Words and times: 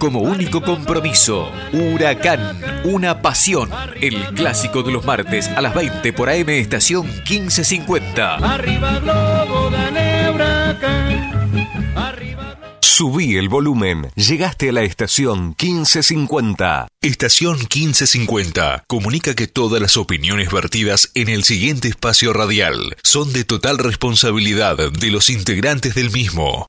Como 0.00 0.18
único 0.18 0.62
compromiso, 0.62 1.48
Huracán, 1.72 2.60
una 2.82 3.22
pasión. 3.22 3.70
El 4.00 4.20
clásico 4.34 4.82
de 4.82 4.90
los 4.90 5.04
martes 5.04 5.46
a 5.46 5.60
las 5.60 5.76
20 5.76 6.12
por 6.12 6.28
AM 6.28 6.48
Estación 6.48 7.06
1550. 7.06 8.34
Arriba 8.34 8.98
Globo, 8.98 9.68
Huracán. 9.68 11.68
Arriba 11.94 12.58
Subí 12.80 13.36
el 13.36 13.48
volumen. 13.48 14.10
Llegaste 14.16 14.70
a 14.70 14.72
la 14.72 14.82
estación 14.82 15.50
1550. 15.50 16.88
Estación 17.00 17.56
1550 17.56 18.82
comunica 18.88 19.36
que 19.36 19.46
todas 19.46 19.80
las 19.80 19.96
opiniones 19.96 20.50
vertidas 20.50 21.12
en 21.14 21.28
el 21.28 21.44
siguiente 21.44 21.86
espacio 21.86 22.32
radial 22.32 22.96
son 23.04 23.32
de 23.32 23.44
total 23.44 23.78
responsabilidad 23.78 24.90
de 24.90 25.10
los 25.12 25.30
integrantes 25.30 25.94
del 25.94 26.10
mismo. 26.10 26.66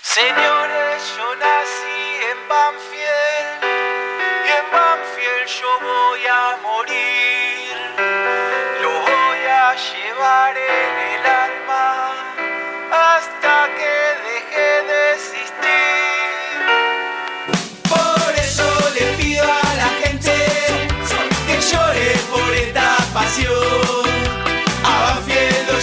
Señores, 0.00 0.77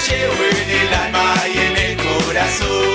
llevo 0.07 0.43
en 0.43 0.69
el 0.69 0.93
alma 0.93 1.33
y 1.47 1.57
en 1.57 1.77
el 1.77 1.97
corazón. 1.97 2.94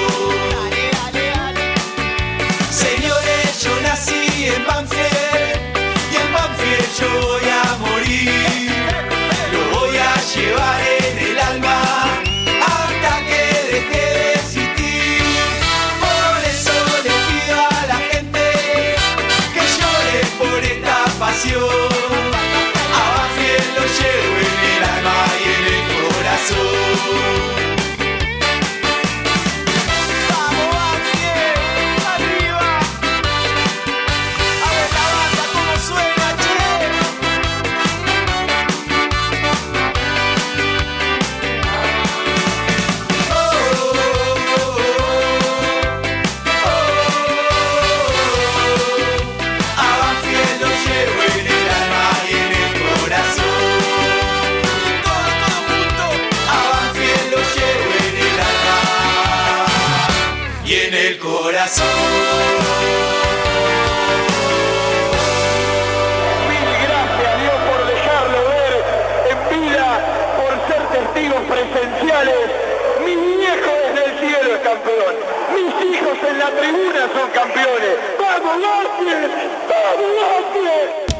Campeones. 77.32 77.96
¡Vamos, 78.18 78.56
Banfield! 78.62 79.30
¡Vamos, 79.68 80.10
Banfield! 80.20 81.10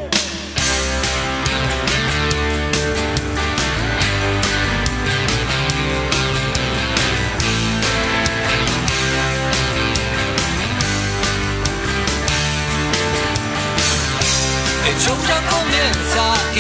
El 14.87 14.97
show 14.99 15.17
ya 15.29 15.41
comienza 15.49 16.25
y 16.55 16.59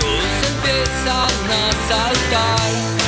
todos 0.00 0.36
empiezan 0.50 1.50
a 1.50 1.72
saltar 1.88 3.01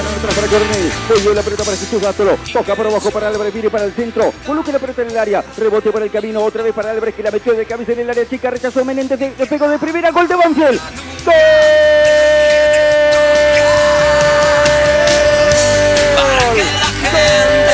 Atrás 0.00 0.34
para 0.34 0.46
Cornell. 0.46 0.92
Volvió 1.08 1.34
la 1.34 1.42
pelota 1.42 1.64
para 1.64 1.76
Jesús 1.76 2.00
Gátolo. 2.00 2.38
Toca 2.52 2.74
por 2.74 2.86
abajo 2.86 3.10
para 3.10 3.28
Álvarez. 3.28 3.52
Viene 3.52 3.70
para 3.70 3.84
el 3.84 3.92
centro. 3.92 4.32
Coloca 4.46 4.72
la 4.72 4.78
pelota 4.78 5.02
en 5.02 5.10
el 5.10 5.18
área. 5.18 5.44
Rebote 5.56 5.90
para 5.90 6.04
el 6.04 6.10
camino. 6.10 6.42
Otra 6.42 6.62
vez 6.62 6.72
para 6.72 6.90
Álvarez 6.90 7.14
que 7.14 7.22
la 7.22 7.30
metió 7.30 7.52
de 7.52 7.66
cabeza 7.66 7.92
en 7.92 8.00
el 8.00 8.10
área 8.10 8.28
chica. 8.28 8.50
Rechazó 8.50 8.84
Menéndez. 8.84 9.18
pegó 9.48 9.68
de 9.68 9.78
primera. 9.78 10.10
Gol 10.10 10.28
de 10.28 10.34
Banfield. 10.34 10.80
Para 16.16 16.54
que 16.54 17.69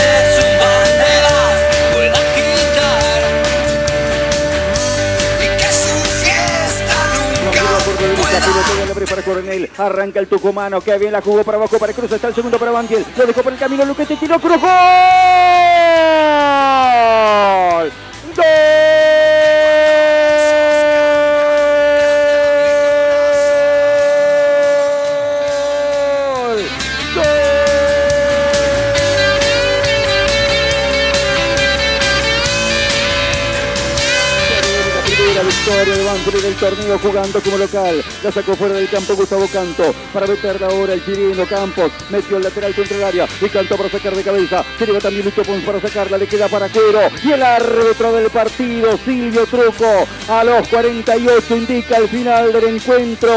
para 9.07 9.23
Coronel. 9.23 9.71
Arranca 9.79 10.21
el 10.21 10.27
tucumano. 10.27 10.81
Que 10.81 10.99
bien 10.99 11.13
la 11.13 11.21
jugó 11.23 11.43
para 11.45 11.57
abajo 11.59 11.79
para 11.79 11.93
Cruz. 11.93 12.13
Está 12.13 12.29
el 12.29 12.35
segundo 12.35 12.59
para 12.59 12.73
Banfield. 12.73 13.07
Lo 13.17 13.27
dejó 13.27 13.43
por 13.43 13.53
el 13.53 13.59
camino. 13.59 13.85
Luque 13.85 14.07
te 14.07 14.17
tiró. 14.17 14.39
Cruz. 14.39 14.61
¡Gol! 14.61 14.71
¡Gol! 18.37 19.16
Victoria 35.67 35.97
de 35.97 36.05
Banfield 36.05 36.43
del 36.43 36.55
torneo 36.55 36.99
jugando 36.99 37.41
como 37.41 37.59
local. 37.59 38.05
La 38.23 38.31
sacó 38.31 38.55
fuera 38.55 38.75
del 38.75 38.89
campo 38.89 39.17
Gustavo 39.17 39.49
Canto. 39.49 39.93
Para 40.13 40.27
meterla 40.29 40.69
ahora 40.69 40.93
el 40.93 41.05
chileno 41.05 41.45
Campos. 41.45 41.91
Metió 42.09 42.37
el 42.37 42.45
lateral 42.45 42.73
contra 42.73 42.97
el 42.97 43.03
área. 43.03 43.29
Y 43.41 43.49
Canto 43.49 43.77
para 43.77 43.91
sacar 43.91 44.15
de 44.15 44.23
cabeza. 44.23 44.65
Se 44.79 44.87
llega 44.87 45.01
también 45.01 45.25
Lucho 45.25 45.43
Pons 45.43 45.65
para 45.65 45.81
sacarla. 45.81 46.19
Le 46.19 46.29
queda 46.29 46.47
para 46.49 46.69
Cuero. 46.69 47.01
Y 47.23 47.33
el 47.33 47.43
árbitro 47.43 48.13
del 48.13 48.31
partido, 48.31 48.97
Silvio 49.05 49.45
Truco. 49.47 50.07
A 50.29 50.45
los 50.45 50.69
48 50.69 51.57
indica 51.57 51.97
el 51.97 52.09
final 52.09 52.53
del 52.53 52.77
encuentro. 52.77 53.33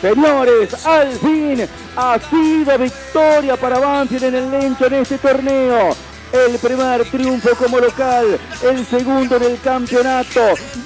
Señores, 0.00 0.86
al 0.86 1.12
fin 1.18 1.68
ha 1.96 2.18
sido 2.30 2.78
victoria 2.78 3.56
para 3.56 3.80
Banfield 3.80 4.24
en 4.24 4.34
el 4.36 4.50
Lencho 4.50 4.86
en 4.86 4.94
este 4.94 5.18
torneo. 5.18 5.96
El 6.32 6.58
primer 6.58 7.04
triunfo 7.10 7.50
como 7.56 7.78
local, 7.78 8.40
el 8.62 8.86
segundo 8.86 9.36
en 9.36 9.42
el 9.42 9.60
campeonato, 9.60 10.40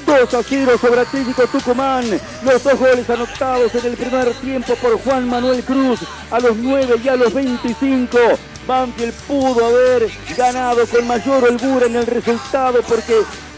2 0.05 0.35
a 0.35 0.43
0 0.43 0.73
sobre 0.81 1.01
Atlético 1.01 1.47
Tucumán. 1.47 2.05
Los 2.43 2.65
dos 2.65 2.77
goles 2.77 3.09
anotados 3.09 3.73
en 3.77 3.87
el 3.87 3.97
primer 3.97 4.33
tiempo 4.41 4.75
por 4.75 5.01
Juan 5.03 5.29
Manuel 5.29 5.63
Cruz 5.63 6.01
a 6.33 6.41
los 6.41 6.57
9 6.57 6.97
y 7.03 7.09
a 7.09 7.15
los 7.15 7.33
25. 7.33 8.19
Banfield 8.67 9.15
pudo 9.29 9.67
haber 9.67 10.11
ganado 10.37 10.85
con 10.87 11.07
mayor 11.07 11.45
holgura 11.45 11.87
en 11.87 11.95
el 11.95 12.07
resultado 12.07 12.83
porque 12.83 13.15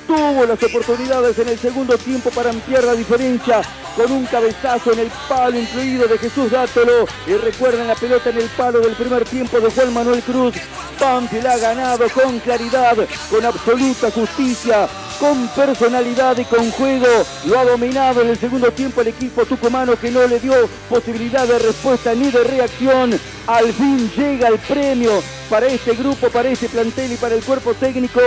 tuvo 0.09 0.47
las 0.47 0.61
oportunidades 0.63 1.39
en 1.39 1.49
el 1.49 1.59
segundo 1.59 1.99
tiempo 1.99 2.31
para 2.31 2.49
ampliar 2.49 2.83
la 2.83 2.95
diferencia 2.95 3.61
con 3.95 4.11
un 4.11 4.25
cabezazo 4.25 4.93
en 4.95 5.01
el 5.01 5.11
palo 5.29 5.59
incluido 5.59 6.09
de 6.09 6.17
Jesús 6.17 6.51
Dátolo. 6.51 7.07
Y 7.27 7.35
recuerden 7.35 7.87
la 7.87 7.95
pelota 7.95 8.31
en 8.31 8.39
el 8.39 8.49
palo 8.49 8.81
del 8.81 8.95
primer 8.95 9.25
tiempo 9.27 9.61
de 9.61 9.71
Juan 9.71 9.93
Manuel 9.93 10.23
Cruz. 10.23 10.55
Banfield 10.99 11.47
ha 11.47 11.59
ganado 11.59 12.09
con 12.09 12.39
claridad, 12.41 12.97
con 13.31 13.45
absoluta 13.45 14.11
justicia. 14.11 14.89
con 15.19 15.49
personalidad 15.49 16.39
y 16.39 16.45
con 16.45 16.71
juego. 16.71 17.09
Lo 17.47 17.59
ha 17.59 17.65
dominado 17.65 18.23
en 18.23 18.29
el 18.29 18.39
segundo 18.39 18.71
tiempo 18.71 19.01
el 19.01 19.09
equipo 19.09 19.45
tucumano 19.45 19.99
que 19.99 20.11
no 20.11 20.25
le 20.27 20.39
dio 20.39 20.55
posibilidad 20.89 21.47
de 21.47 21.59
respuesta 21.59 22.15
ni 22.15 22.31
de 22.31 22.45
reacción. 22.45 23.19
Al 23.47 23.73
fin 23.73 24.11
llega 24.17 24.49
el 24.49 24.59
premio 24.59 25.23
para 25.49 25.67
este 25.67 25.95
grupo, 25.95 26.29
para 26.29 26.49
este 26.51 26.69
plantel 26.69 27.13
y 27.13 27.17
para 27.17 27.35
el 27.35 27.43
cuerpo 27.43 27.75
técnico, 27.75 28.21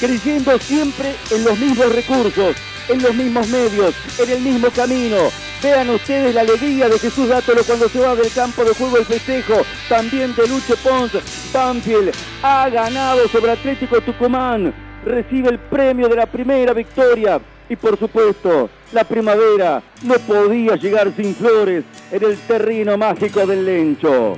creyendo 0.00 0.58
siempre 0.58 1.14
en 1.30 1.44
los 1.44 1.58
mismos 1.58 1.94
recursos, 1.94 2.56
en 2.88 3.02
los 3.02 3.14
mismos 3.14 3.48
medios, 3.48 3.94
en 4.18 4.30
el 4.30 4.40
mismo 4.40 4.70
camino. 4.70 5.16
Vean 5.62 5.90
ustedes 5.90 6.34
la 6.34 6.40
alegría 6.40 6.88
de 6.88 6.98
Jesús 6.98 7.28
Dátolo 7.28 7.62
cuando 7.62 7.88
se 7.88 8.00
va 8.00 8.16
del 8.16 8.32
campo 8.32 8.64
de 8.64 8.74
juego 8.74 8.98
el 8.98 9.06
festejo. 9.06 9.62
También 9.88 10.34
de 10.34 10.48
Lucho 10.48 10.76
Pons. 10.78 11.12
Banfield 11.52 12.12
ha 12.42 12.68
ganado 12.68 13.28
sobre 13.28 13.52
Atlético 13.52 14.00
Tucumán. 14.00 14.74
Recibe 15.04 15.50
el 15.50 15.60
premio 15.60 16.08
de 16.08 16.16
la 16.16 16.26
primera 16.26 16.72
victoria. 16.72 17.40
Y 17.68 17.76
por 17.76 17.96
supuesto, 17.96 18.70
la 18.90 19.04
primavera 19.04 19.82
no 20.02 20.14
podía 20.14 20.74
llegar 20.74 21.12
sin 21.16 21.34
flores 21.34 21.84
en 22.10 22.24
el 22.24 22.36
terreno 22.38 22.98
mágico 22.98 23.46
del 23.46 23.64
Lencho. 23.64 24.36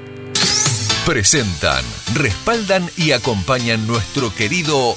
Presentan, 1.06 1.84
respaldan 2.14 2.88
y 2.96 3.12
acompañan 3.12 3.86
nuestro 3.86 4.34
querido 4.34 4.96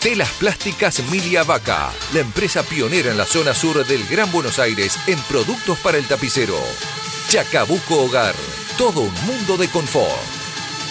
Telas 0.00 0.30
Plásticas 0.38 1.02
Milia 1.10 1.42
Vaca, 1.42 1.92
la 2.14 2.20
empresa 2.20 2.62
pionera 2.62 3.10
en 3.10 3.18
la 3.18 3.26
zona 3.26 3.52
sur 3.52 3.86
del 3.86 4.06
Gran 4.08 4.32
Buenos 4.32 4.58
Aires 4.58 4.98
en 5.06 5.18
productos 5.24 5.78
para 5.80 5.98
el 5.98 6.08
tapicero. 6.08 6.56
Chacabuco 7.28 8.04
Hogar, 8.04 8.34
todo 8.78 9.02
un 9.02 9.14
mundo 9.26 9.58
de 9.58 9.68
confort. 9.68 10.08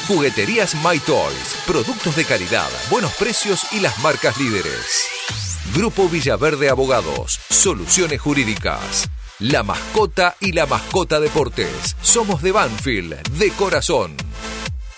Jugueterías 0.08 0.76
My 0.76 1.00
Toys, 1.00 1.56
productos 1.66 2.16
de 2.16 2.24
calidad, 2.24 2.70
buenos 2.92 3.12
precios 3.14 3.66
y 3.72 3.80
las 3.80 3.98
marcas 3.98 4.38
líderes. 4.38 5.08
Grupo 5.74 6.08
Villaverde 6.08 6.70
Abogados, 6.70 7.40
soluciones 7.50 8.22
jurídicas. 8.22 9.10
La 9.40 9.64
mascota 9.64 10.36
y 10.40 10.52
la 10.52 10.68
mascota 10.68 11.20
deportes. 11.20 11.96
Somos 12.04 12.44
de 12.44 12.52
Banfield, 12.52 13.16
de 13.40 13.50
corazón. 13.54 14.16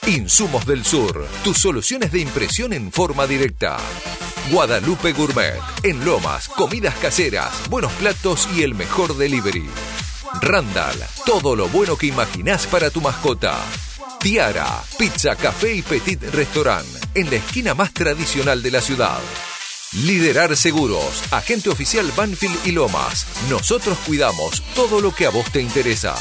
Insumos 0.07 0.65
del 0.65 0.83
Sur, 0.83 1.27
tus 1.44 1.59
soluciones 1.59 2.12
de 2.12 2.19
impresión 2.19 2.74
en 2.74 2.92
forma 2.92 3.27
directa. 3.27 3.77
Guadalupe 4.50 5.13
Gourmet, 5.13 5.59
en 5.83 6.03
Lomas, 6.03 6.48
comidas 6.50 6.95
caseras, 6.95 7.51
buenos 7.69 7.92
platos 7.94 8.50
y 8.56 8.63
el 8.63 8.74
mejor 8.74 9.15
delivery. 9.15 9.69
Randall, 10.42 10.98
todo 11.24 11.56
lo 11.56 11.69
bueno 11.69 11.98
que 11.98 12.07
imaginás 12.07 12.65
para 12.65 12.89
tu 12.89 13.00
mascota. 13.00 13.59
Tiara, 14.19 14.83
pizza, 14.98 15.36
café 15.36 15.75
y 15.75 15.83
petit 15.83 16.21
restaurant, 16.33 16.88
en 17.13 17.30
la 17.30 17.36
esquina 17.36 17.75
más 17.75 17.94
tradicional 17.94 18.63
de 18.63 18.71
la 18.71 18.81
ciudad. 18.81 19.19
Liderar 19.94 20.57
Seguros, 20.57 21.24
agente 21.31 21.69
oficial 21.69 22.12
Banfield 22.15 22.65
y 22.65 22.71
Lomas. 22.71 23.27
Nosotros 23.51 24.00
cuidamos 24.07 24.63
todo 24.74 25.00
lo 25.00 25.13
que 25.13 25.27
a 25.27 25.30
vos 25.30 25.51
te 25.51 25.62
interesa. 25.62 26.15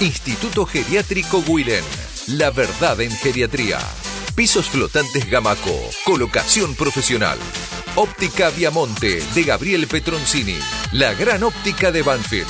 Instituto 0.00 0.64
Geriátrico 0.64 1.42
Guilén, 1.42 1.84
la 2.32 2.50
verdad 2.50 3.00
en 3.00 3.10
geriatría. 3.10 3.78
Pisos 4.34 4.68
flotantes 4.68 5.28
Gamaco, 5.28 5.74
colocación 6.04 6.74
profesional. 6.74 7.38
Óptica 7.96 8.50
Viamonte 8.50 9.22
de 9.34 9.42
Gabriel 9.42 9.86
Petroncini, 9.88 10.56
la 10.92 11.12
gran 11.14 11.42
óptica 11.42 11.90
de 11.90 12.02
Banfield. 12.02 12.46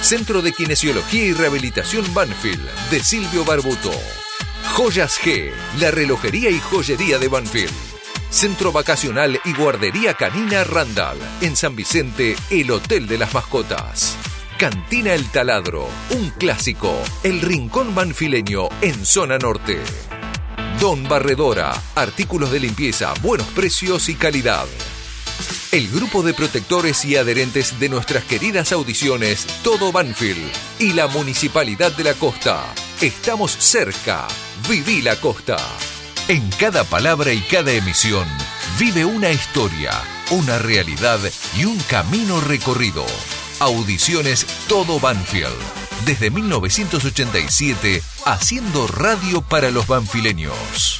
Centro 0.00 0.42
de 0.42 0.52
Kinesiología 0.52 1.24
y 1.26 1.32
Rehabilitación 1.32 2.12
Banfield 2.12 2.66
de 2.90 3.00
Silvio 3.00 3.44
Barbuto. 3.44 3.92
Joyas 4.72 5.20
G, 5.20 5.52
la 5.78 5.90
relojería 5.90 6.50
y 6.50 6.58
joyería 6.58 7.18
de 7.18 7.28
Banfield. 7.28 7.72
Centro 8.30 8.72
Vacacional 8.72 9.40
y 9.44 9.52
Guardería 9.52 10.14
Canina 10.14 10.64
Randall. 10.64 11.18
En 11.40 11.56
San 11.56 11.76
Vicente, 11.76 12.36
el 12.50 12.70
Hotel 12.70 13.06
de 13.06 13.18
las 13.18 13.34
Mascotas. 13.34 14.16
Cantina 14.60 15.14
El 15.14 15.24
Taladro, 15.30 15.88
un 16.10 16.28
clásico. 16.36 16.94
El 17.22 17.40
Rincón 17.40 17.94
Manfileño 17.94 18.68
en 18.82 19.06
zona 19.06 19.38
norte. 19.38 19.80
Don 20.78 21.02
Barredora, 21.08 21.72
artículos 21.94 22.52
de 22.52 22.60
limpieza, 22.60 23.14
buenos 23.22 23.46
precios 23.46 24.10
y 24.10 24.16
calidad. 24.16 24.66
El 25.72 25.88
grupo 25.88 26.22
de 26.22 26.34
protectores 26.34 27.06
y 27.06 27.16
adherentes 27.16 27.80
de 27.80 27.88
nuestras 27.88 28.24
queridas 28.24 28.70
audiciones 28.72 29.46
Todo 29.64 29.92
Banfield 29.92 30.52
y 30.78 30.92
la 30.92 31.06
Municipalidad 31.06 31.92
de 31.92 32.04
la 32.04 32.12
Costa. 32.12 32.62
Estamos 33.00 33.52
cerca. 33.52 34.28
Viví 34.68 35.00
la 35.00 35.16
Costa. 35.16 35.56
En 36.28 36.46
cada 36.58 36.84
palabra 36.84 37.32
y 37.32 37.40
cada 37.40 37.72
emisión 37.72 38.28
vive 38.78 39.06
una 39.06 39.30
historia, 39.30 39.92
una 40.32 40.58
realidad 40.58 41.18
y 41.56 41.64
un 41.64 41.78
camino 41.84 42.42
recorrido. 42.42 43.06
Audiciones 43.60 44.46
Todo 44.68 44.98
Banfield. 44.98 45.52
Desde 46.06 46.30
1987, 46.30 48.02
haciendo 48.24 48.86
radio 48.86 49.42
para 49.42 49.70
los 49.70 49.86
banfileños. 49.86 50.98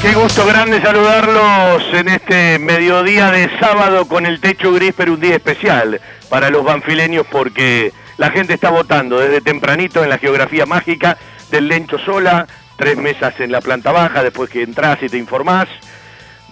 Qué 0.00 0.14
gusto 0.14 0.46
grande 0.46 0.80
saludarlos 0.80 1.82
en 1.92 2.06
este 2.06 2.60
mediodía 2.60 3.32
de 3.32 3.50
sábado 3.58 4.06
con 4.06 4.26
el 4.26 4.40
techo 4.40 4.72
gris, 4.72 4.94
pero 4.96 5.14
un 5.14 5.20
día 5.20 5.34
especial 5.34 6.00
para 6.28 6.50
los 6.50 6.64
banfileños 6.64 7.26
porque 7.28 7.92
la 8.16 8.30
gente 8.30 8.54
está 8.54 8.70
votando 8.70 9.18
desde 9.18 9.40
tempranito 9.40 10.04
en 10.04 10.10
la 10.10 10.18
geografía 10.18 10.66
mágica 10.66 11.18
del 11.50 11.66
Lencho 11.66 11.98
Sola, 11.98 12.46
tres 12.76 12.96
mesas 12.96 13.40
en 13.40 13.50
la 13.50 13.60
planta 13.60 13.90
baja, 13.90 14.22
después 14.22 14.48
que 14.48 14.62
entras 14.62 15.02
y 15.02 15.08
te 15.08 15.18
informás, 15.18 15.66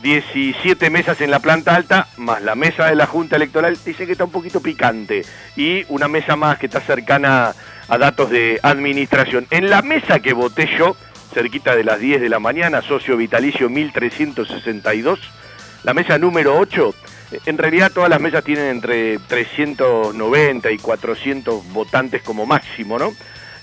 17 0.02 0.90
mesas 0.90 1.20
en 1.20 1.30
la 1.30 1.38
planta 1.38 1.76
alta, 1.76 2.08
más 2.16 2.42
la 2.42 2.56
mesa 2.56 2.86
de 2.86 2.96
la 2.96 3.06
Junta 3.06 3.36
Electoral, 3.36 3.78
dice 3.84 4.06
que 4.06 4.12
está 4.12 4.24
un 4.24 4.32
poquito 4.32 4.60
picante, 4.60 5.24
y 5.54 5.84
una 5.88 6.08
mesa 6.08 6.34
más 6.34 6.58
que 6.58 6.66
está 6.66 6.80
cercana 6.80 7.54
a 7.88 7.98
datos 7.98 8.28
de 8.28 8.58
administración. 8.62 9.46
En 9.50 9.70
la 9.70 9.82
mesa 9.82 10.18
que 10.18 10.32
voté 10.32 10.68
yo, 10.76 10.96
cerquita 11.36 11.76
de 11.76 11.84
las 11.84 12.00
10 12.00 12.22
de 12.22 12.30
la 12.30 12.38
mañana, 12.38 12.80
socio 12.80 13.14
vitalicio 13.14 13.68
1362. 13.68 15.20
La 15.82 15.92
mesa 15.92 16.16
número 16.16 16.58
8, 16.58 16.94
en 17.44 17.58
realidad 17.58 17.92
todas 17.92 18.08
las 18.08 18.22
mesas 18.22 18.42
tienen 18.42 18.68
entre 18.70 19.18
390 19.18 20.70
y 20.70 20.78
400 20.78 21.72
votantes 21.74 22.22
como 22.22 22.46
máximo, 22.46 22.98
¿no? 22.98 23.12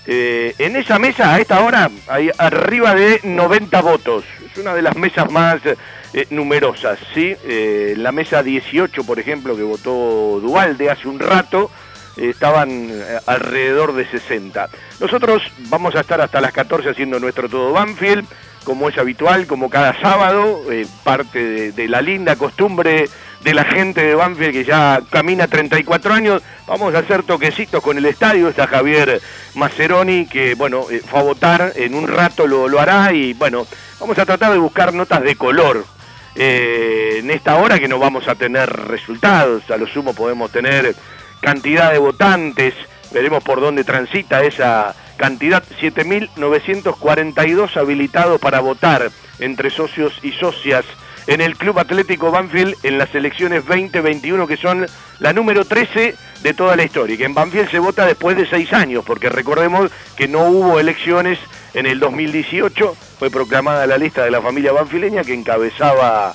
Eh, 0.06 0.54
en 0.58 0.76
esa 0.76 1.00
mesa, 1.00 1.34
a 1.34 1.40
esta 1.40 1.64
hora, 1.64 1.90
hay 2.06 2.30
arriba 2.38 2.94
de 2.94 3.18
90 3.24 3.82
votos. 3.82 4.24
Es 4.48 4.56
una 4.56 4.72
de 4.72 4.82
las 4.82 4.94
mesas 4.94 5.28
más 5.32 5.60
eh, 5.66 6.26
numerosas, 6.30 7.00
¿sí? 7.12 7.34
Eh, 7.44 7.94
la 7.96 8.12
mesa 8.12 8.44
18, 8.44 9.02
por 9.02 9.18
ejemplo, 9.18 9.56
que 9.56 9.64
votó 9.64 10.38
Dualde 10.40 10.90
hace 10.90 11.08
un 11.08 11.18
rato, 11.18 11.72
estaban 12.16 12.88
eh, 12.90 13.18
alrededor 13.26 13.94
de 13.94 14.06
60. 14.06 14.68
Nosotros 15.00 15.42
vamos 15.68 15.94
a 15.94 16.00
estar 16.00 16.20
hasta 16.20 16.40
las 16.40 16.52
14 16.52 16.90
haciendo 16.90 17.18
nuestro 17.18 17.48
todo 17.48 17.72
Banfield, 17.72 18.26
como 18.64 18.88
es 18.88 18.96
habitual, 18.96 19.46
como 19.46 19.68
cada 19.68 19.98
sábado, 20.00 20.62
eh, 20.70 20.86
parte 21.02 21.72
de, 21.72 21.88
la 21.88 22.00
linda 22.00 22.36
costumbre 22.36 23.08
de 23.42 23.54
la 23.54 23.64
gente 23.64 24.00
de 24.00 24.14
Banfield 24.14 24.52
que 24.52 24.64
ya 24.64 25.00
camina 25.10 25.48
34 25.48 26.14
años. 26.14 26.42
Vamos 26.66 26.94
a 26.94 27.00
hacer 27.00 27.24
toquecitos 27.24 27.82
con 27.82 27.98
el 27.98 28.06
estadio. 28.06 28.48
Está 28.48 28.66
Javier 28.66 29.20
Maceroni, 29.54 30.26
que 30.26 30.54
bueno, 30.54 30.86
eh, 30.90 31.02
fue 31.06 31.20
a 31.20 31.22
votar, 31.24 31.72
en 31.76 31.94
un 31.94 32.08
rato 32.08 32.46
lo, 32.46 32.68
lo, 32.68 32.80
hará 32.80 33.12
y 33.12 33.34
bueno, 33.34 33.66
vamos 34.00 34.18
a 34.18 34.24
tratar 34.24 34.52
de 34.52 34.58
buscar 34.58 34.94
notas 34.94 35.22
de 35.22 35.36
color. 35.36 35.84
en 36.36 37.30
esta 37.30 37.56
hora 37.56 37.78
que 37.78 37.86
no 37.86 37.98
vamos 37.98 38.26
a 38.26 38.34
tener 38.34 38.68
resultados, 38.68 39.70
a 39.70 39.76
lo 39.76 39.86
sumo 39.86 40.14
podemos 40.14 40.50
tener 40.50 40.96
cantidad 41.44 41.92
de 41.92 41.98
votantes, 41.98 42.72
veremos 43.12 43.44
por 43.44 43.60
dónde 43.60 43.84
transita 43.84 44.42
esa 44.42 44.94
cantidad, 45.18 45.62
7.942 45.78 47.76
habilitados 47.76 48.40
para 48.40 48.60
votar 48.60 49.10
entre 49.38 49.68
socios 49.68 50.18
y 50.22 50.32
socias 50.32 50.86
en 51.26 51.42
el 51.42 51.56
Club 51.56 51.78
Atlético 51.78 52.30
Banfield 52.30 52.76
en 52.82 52.96
las 52.96 53.14
elecciones 53.14 53.66
2021 53.66 54.46
que 54.46 54.56
son 54.56 54.86
la 55.18 55.34
número 55.34 55.66
13 55.66 56.14
de 56.42 56.54
toda 56.54 56.76
la 56.76 56.84
historia, 56.84 57.14
y 57.14 57.18
que 57.18 57.24
en 57.24 57.34
Banfield 57.34 57.70
se 57.70 57.78
vota 57.78 58.06
después 58.06 58.36
de 58.36 58.46
seis 58.46 58.72
años, 58.72 59.04
porque 59.06 59.28
recordemos 59.28 59.90
que 60.16 60.28
no 60.28 60.48
hubo 60.48 60.80
elecciones 60.80 61.38
en 61.74 61.84
el 61.86 62.00
2018, 62.00 62.96
fue 63.18 63.30
proclamada 63.30 63.86
la 63.86 63.98
lista 63.98 64.24
de 64.24 64.30
la 64.30 64.40
familia 64.40 64.72
banfileña 64.72 65.24
que 65.24 65.34
encabezaba 65.34 66.34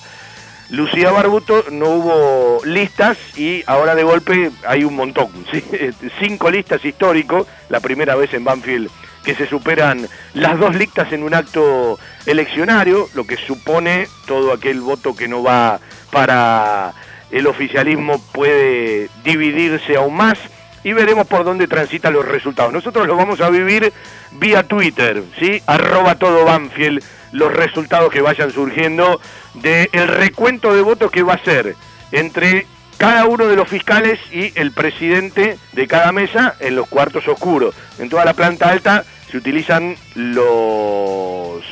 Lucía 0.69 1.11
Barbuto, 1.11 1.65
no 1.71 1.89
hubo 1.89 2.61
listas 2.63 3.17
y 3.37 3.63
ahora 3.65 3.95
de 3.95 4.03
golpe 4.03 4.51
hay 4.67 4.83
un 4.83 4.95
montón, 4.95 5.29
cinco 6.19 6.51
listas 6.51 6.85
históricos, 6.85 7.47
la 7.69 7.79
primera 7.79 8.15
vez 8.15 8.33
en 8.33 8.43
Banfield 8.43 8.89
que 9.23 9.35
se 9.35 9.47
superan 9.47 10.07
las 10.33 10.59
dos 10.59 10.75
listas 10.75 11.11
en 11.11 11.23
un 11.23 11.33
acto 11.33 11.99
eleccionario, 12.25 13.09
lo 13.15 13.25
que 13.25 13.35
supone 13.35 14.07
todo 14.25 14.53
aquel 14.53 14.81
voto 14.81 15.15
que 15.15 15.27
no 15.27 15.43
va 15.43 15.79
para 16.11 16.93
el 17.31 17.47
oficialismo 17.47 18.21
puede 18.31 19.09
dividirse 19.23 19.95
aún 19.95 20.15
más 20.15 20.37
y 20.83 20.93
veremos 20.93 21.27
por 21.27 21.43
dónde 21.43 21.67
transitan 21.67 22.13
los 22.13 22.27
resultados. 22.27 22.71
Nosotros 22.73 23.07
lo 23.07 23.15
vamos 23.15 23.41
a 23.41 23.49
vivir 23.49 23.91
vía 24.31 24.63
Twitter, 24.63 25.23
¿sí? 25.39 25.61
Arroba 25.65 26.15
todo 26.15 26.45
Banfield, 26.45 27.03
los 27.31 27.53
resultados 27.53 28.11
que 28.11 28.21
vayan 28.21 28.51
surgiendo 28.51 29.19
del 29.55 30.07
recuento 30.07 30.73
de 30.73 30.81
votos 30.81 31.11
que 31.11 31.23
va 31.23 31.33
a 31.33 31.43
ser 31.43 31.75
entre 32.11 32.65
cada 32.97 33.25
uno 33.25 33.47
de 33.47 33.55
los 33.55 33.67
fiscales 33.67 34.19
y 34.31 34.51
el 34.59 34.71
presidente 34.71 35.57
de 35.71 35.87
cada 35.87 36.11
mesa 36.11 36.55
en 36.59 36.75
los 36.75 36.87
cuartos 36.87 37.27
oscuros. 37.27 37.73
En 37.97 38.09
toda 38.09 38.25
la 38.25 38.33
planta 38.33 38.69
alta 38.69 39.05
se 39.31 39.37
utilizan 39.37 39.95
los 40.15 41.63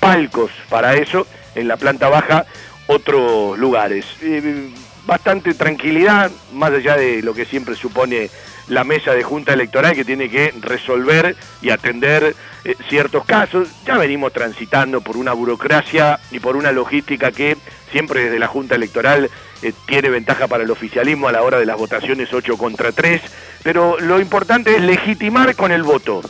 palcos 0.00 0.50
para 0.68 0.94
eso, 0.94 1.26
en 1.54 1.68
la 1.68 1.76
planta 1.76 2.08
baja 2.08 2.44
otros 2.88 3.58
lugares. 3.58 4.04
Eh, 4.20 4.70
bastante 5.06 5.54
tranquilidad, 5.54 6.30
más 6.52 6.72
allá 6.72 6.96
de 6.96 7.22
lo 7.22 7.32
que 7.32 7.44
siempre 7.44 7.74
supone 7.76 8.28
la 8.68 8.82
mesa 8.82 9.12
de 9.12 9.22
junta 9.22 9.52
electoral 9.52 9.94
que 9.94 10.04
tiene 10.04 10.28
que 10.28 10.52
resolver 10.60 11.36
y 11.62 11.70
atender 11.70 12.34
eh, 12.64 12.74
ciertos 12.88 13.24
casos. 13.24 13.68
Ya 13.86 13.96
venimos 13.96 14.32
transitando 14.32 15.00
por 15.00 15.16
una 15.16 15.32
burocracia 15.32 16.18
y 16.32 16.40
por 16.40 16.56
una 16.56 16.72
logística 16.72 17.30
que 17.30 17.56
siempre 17.92 18.24
desde 18.24 18.40
la 18.40 18.48
junta 18.48 18.74
electoral 18.74 19.30
eh, 19.62 19.72
tiene 19.86 20.10
ventaja 20.10 20.48
para 20.48 20.64
el 20.64 20.70
oficialismo 20.70 21.28
a 21.28 21.32
la 21.32 21.42
hora 21.42 21.58
de 21.58 21.66
las 21.66 21.78
votaciones 21.78 22.32
8 22.32 22.58
contra 22.58 22.90
3, 22.90 23.22
pero 23.62 23.98
lo 24.00 24.20
importante 24.20 24.74
es 24.74 24.82
legitimar 24.82 25.54
con 25.54 25.70
el 25.70 25.84
voto. 25.84 26.20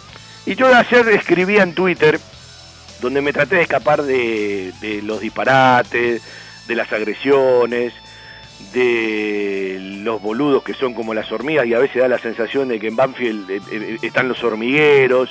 Y 0.45 0.54
yo 0.54 0.68
de 0.68 0.75
ayer 0.75 1.09
escribía 1.09 1.62
en 1.62 1.75
Twitter, 1.75 2.21
donde 3.00 3.21
me 3.21 3.33
traté 3.33 3.56
de 3.56 3.62
escapar 3.62 4.02
de, 4.02 4.73
de 4.80 5.02
los 5.02 5.21
disparates, 5.21 6.23
de 6.68 6.75
las 6.75 6.92
agresiones, 6.92 7.95
de 8.72 9.78
los 10.02 10.20
boludos 10.22 10.62
que 10.62 10.75
son 10.75 10.94
como 10.94 11.14
las 11.14 11.30
hormigas 11.32 11.66
y 11.66 11.75
a 11.75 11.78
veces 11.78 12.02
da 12.02 12.08
la 12.08 12.18
sensación 12.18 12.68
de 12.68 12.78
que 12.78 12.88
en 12.88 12.96
Banfield 12.96 13.50
eh, 13.50 13.60
eh, 13.70 13.98
están 14.02 14.28
los 14.28 14.42
hormigueros, 14.42 15.30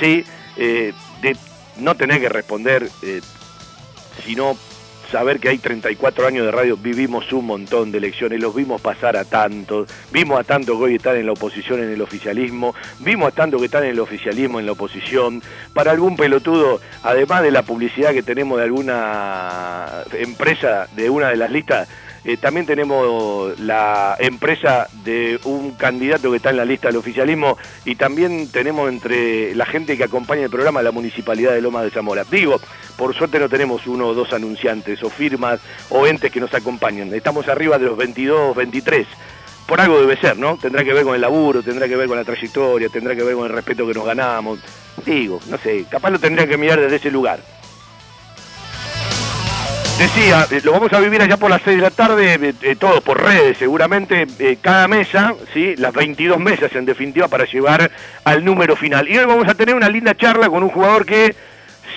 ¿sí? 0.00 0.24
Eh, 0.56 0.92
de 1.20 1.36
no 1.78 1.94
tener 1.94 2.20
que 2.20 2.28
responder, 2.28 2.88
sino 4.24 4.56
saber 5.10 5.40
que 5.40 5.50
hay 5.50 5.58
34 5.58 6.26
años 6.26 6.46
de 6.46 6.52
radio, 6.52 6.76
vivimos 6.76 7.32
un 7.32 7.46
montón 7.46 7.92
de 7.92 7.98
elecciones, 7.98 8.40
los 8.40 8.54
vimos 8.54 8.80
pasar 8.80 9.16
a 9.16 9.24
tantos, 9.24 9.88
vimos 10.10 10.40
a 10.40 10.44
tantos 10.44 10.76
que 10.78 10.82
hoy 10.82 10.94
están 10.96 11.16
en 11.16 11.26
la 11.26 11.32
oposición 11.32 11.82
en 11.82 11.90
el 11.90 12.00
oficialismo, 12.00 12.74
vimos 13.00 13.28
a 13.28 13.34
tantos 13.34 13.60
que 13.60 13.66
están 13.66 13.84
en 13.84 13.90
el 13.90 14.00
oficialismo 14.00 14.58
en 14.58 14.66
la 14.66 14.72
oposición, 14.72 15.42
para 15.74 15.90
algún 15.90 16.16
pelotudo, 16.16 16.80
además 17.02 17.42
de 17.42 17.50
la 17.50 17.62
publicidad 17.62 18.12
que 18.12 18.22
tenemos 18.22 18.58
de 18.58 18.64
alguna 18.64 20.02
empresa, 20.14 20.88
de 20.96 21.10
una 21.10 21.28
de 21.28 21.36
las 21.36 21.50
listas, 21.50 21.88
eh, 22.24 22.36
también 22.36 22.66
tenemos 22.66 23.58
la 23.58 24.16
empresa 24.18 24.88
de 25.04 25.40
un 25.44 25.72
candidato 25.72 26.30
que 26.30 26.36
está 26.36 26.50
en 26.50 26.56
la 26.56 26.64
lista 26.64 26.88
del 26.88 26.96
oficialismo 26.96 27.58
y 27.84 27.96
también 27.96 28.48
tenemos 28.50 28.88
entre 28.88 29.54
la 29.54 29.66
gente 29.66 29.96
que 29.96 30.04
acompaña 30.04 30.44
el 30.44 30.50
programa 30.50 30.82
la 30.82 30.92
Municipalidad 30.92 31.52
de 31.52 31.60
Lomas 31.60 31.84
de 31.84 31.90
Zamora. 31.90 32.24
Digo, 32.30 32.60
por 32.96 33.14
suerte 33.14 33.38
no 33.38 33.48
tenemos 33.48 33.86
uno 33.86 34.08
o 34.08 34.14
dos 34.14 34.32
anunciantes 34.32 35.02
o 35.02 35.10
firmas 35.10 35.60
o 35.90 36.06
entes 36.06 36.30
que 36.30 36.40
nos 36.40 36.54
acompañan. 36.54 37.12
Estamos 37.12 37.48
arriba 37.48 37.78
de 37.78 37.86
los 37.86 37.96
22, 37.96 38.54
23 38.54 39.06
por 39.66 39.80
algo 39.80 40.00
debe 40.00 40.16
ser, 40.16 40.36
¿no? 40.36 40.58
Tendrá 40.58 40.84
que 40.84 40.92
ver 40.92 41.04
con 41.04 41.14
el 41.14 41.20
laburo, 41.20 41.62
tendrá 41.62 41.88
que 41.88 41.96
ver 41.96 42.08
con 42.08 42.16
la 42.16 42.24
trayectoria, 42.24 42.88
tendrá 42.88 43.14
que 43.14 43.22
ver 43.22 43.34
con 43.34 43.46
el 43.46 43.52
respeto 43.52 43.86
que 43.86 43.94
nos 43.94 44.04
ganamos. 44.04 44.58
Digo, 45.04 45.40
no 45.48 45.56
sé, 45.56 45.86
capaz 45.88 46.10
lo 46.10 46.18
tendría 46.18 46.46
que 46.46 46.58
mirar 46.58 46.80
desde 46.80 46.96
ese 46.96 47.10
lugar. 47.10 47.40
Decía, 49.98 50.46
eh, 50.50 50.60
lo 50.64 50.72
vamos 50.72 50.92
a 50.92 51.00
vivir 51.00 51.22
allá 51.22 51.36
por 51.36 51.50
las 51.50 51.62
6 51.62 51.76
de 51.76 51.82
la 51.82 51.90
tarde, 51.90 52.34
eh, 52.34 52.54
eh, 52.62 52.76
todos 52.76 53.02
por 53.02 53.22
redes 53.22 53.58
seguramente, 53.58 54.26
cada 54.60 54.88
mesa, 54.88 55.34
¿sí? 55.52 55.76
las 55.76 55.92
22 55.92 56.40
mesas 56.40 56.74
en 56.74 56.86
definitiva 56.86 57.28
para 57.28 57.44
llevar 57.44 57.90
al 58.24 58.44
número 58.44 58.74
final. 58.74 59.08
Y 59.08 59.18
hoy 59.18 59.26
vamos 59.26 59.46
a 59.48 59.54
tener 59.54 59.74
una 59.74 59.88
linda 59.88 60.16
charla 60.16 60.48
con 60.48 60.62
un 60.62 60.70
jugador 60.70 61.06
que 61.06 61.36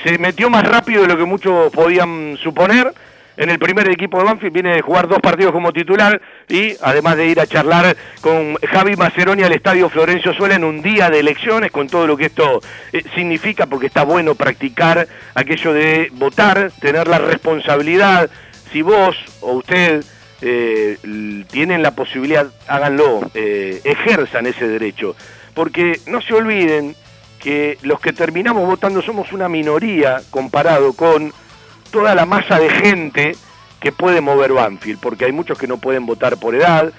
se 0.03 0.17
metió 0.19 0.49
más 0.49 0.67
rápido 0.67 1.01
de 1.01 1.07
lo 1.07 1.17
que 1.17 1.25
muchos 1.25 1.71
podían 1.71 2.37
suponer 2.43 2.93
en 3.37 3.49
el 3.49 3.59
primer 3.59 3.89
equipo 3.89 4.17
de 4.17 4.25
Banfield, 4.25 4.53
viene 4.53 4.75
de 4.75 4.81
jugar 4.81 5.07
dos 5.07 5.19
partidos 5.19 5.51
como 5.51 5.73
titular 5.73 6.21
y 6.47 6.73
además 6.81 7.17
de 7.17 7.27
ir 7.27 7.39
a 7.39 7.47
charlar 7.47 7.95
con 8.21 8.55
Javi 8.55 8.95
Maceroni 8.95 9.43
al 9.43 9.51
Estadio 9.51 9.89
Florencio 9.89 10.33
Suela 10.33 10.55
en 10.55 10.63
un 10.63 10.81
día 10.81 11.09
de 11.09 11.19
elecciones, 11.19 11.71
con 11.71 11.87
todo 11.87 12.07
lo 12.07 12.17
que 12.17 12.25
esto 12.25 12.61
eh, 12.93 13.03
significa, 13.15 13.65
porque 13.65 13.87
está 13.87 14.03
bueno 14.03 14.35
practicar 14.35 15.07
aquello 15.33 15.73
de 15.73 16.09
votar, 16.13 16.71
tener 16.79 17.07
la 17.07 17.19
responsabilidad, 17.19 18.29
si 18.71 18.81
vos 18.81 19.15
o 19.41 19.53
usted 19.53 20.03
eh, 20.41 20.97
tienen 21.49 21.81
la 21.81 21.91
posibilidad, 21.91 22.47
háganlo, 22.67 23.31
eh, 23.33 23.81
ejerzan 23.83 24.45
ese 24.45 24.67
derecho, 24.67 25.15
porque 25.53 25.99
no 26.07 26.21
se 26.21 26.33
olviden 26.33 26.95
que 27.41 27.77
los 27.83 27.99
que 27.99 28.11
terminamos 28.11 28.65
votando 28.65 29.01
somos 29.01 29.31
una 29.31 29.47
minoría 29.47 30.21
comparado 30.31 30.93
con 30.93 31.31
toda 31.95 32.13
la 32.13 32.25
masa 32.25 32.59
de 32.59 32.69
gente 32.69 33.37
que 33.79 33.93
puede 33.93 34.19
mover 34.19 34.51
Banfield, 34.51 34.99
porque 34.99 35.23
hay 35.23 35.31
muchos 35.31 35.57
que 35.57 35.65
no 35.65 35.77
pueden 35.77 36.05
votar 36.05 36.35
por 36.35 36.53
edad, 36.53 36.91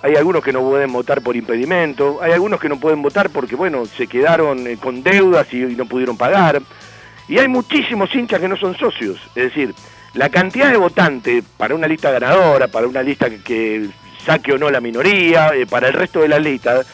hay 0.00 0.14
algunos 0.14 0.42
que 0.42 0.54
no 0.54 0.62
pueden 0.62 0.90
votar 0.90 1.20
por 1.20 1.36
impedimento, 1.36 2.18
hay 2.22 2.32
algunos 2.32 2.58
que 2.58 2.70
no 2.70 2.80
pueden 2.80 3.02
votar 3.02 3.28
porque, 3.28 3.56
bueno, 3.56 3.84
se 3.84 4.06
quedaron 4.06 4.66
eh, 4.66 4.78
con 4.78 5.02
deudas 5.02 5.52
y, 5.52 5.58
no 5.58 5.84
pudieron 5.84 6.16
pagar, 6.16 6.62
y 7.28 7.38
hay 7.38 7.46
muchísimos 7.46 8.14
hinchas 8.14 8.40
que 8.40 8.48
no 8.48 8.56
son 8.56 8.74
socios, 8.74 9.18
es 9.34 9.44
decir, 9.44 9.74
la 10.14 10.30
cantidad 10.30 10.70
de 10.70 10.78
votantes 10.78 11.44
para 11.58 11.74
una 11.74 11.86
lista 11.86 12.10
ganadora, 12.10 12.68
para 12.68 12.86
una 12.86 13.02
lista 13.02 13.28
que, 13.28 13.90
saque 14.24 14.54
o 14.54 14.56
no 14.56 14.70
la 14.70 14.80
minoría, 14.80 15.50
eh, 15.54 15.66
para 15.66 15.88
el 15.88 15.92
resto 15.92 16.20
de 16.20 16.28
las 16.28 16.40
listas, 16.40 16.86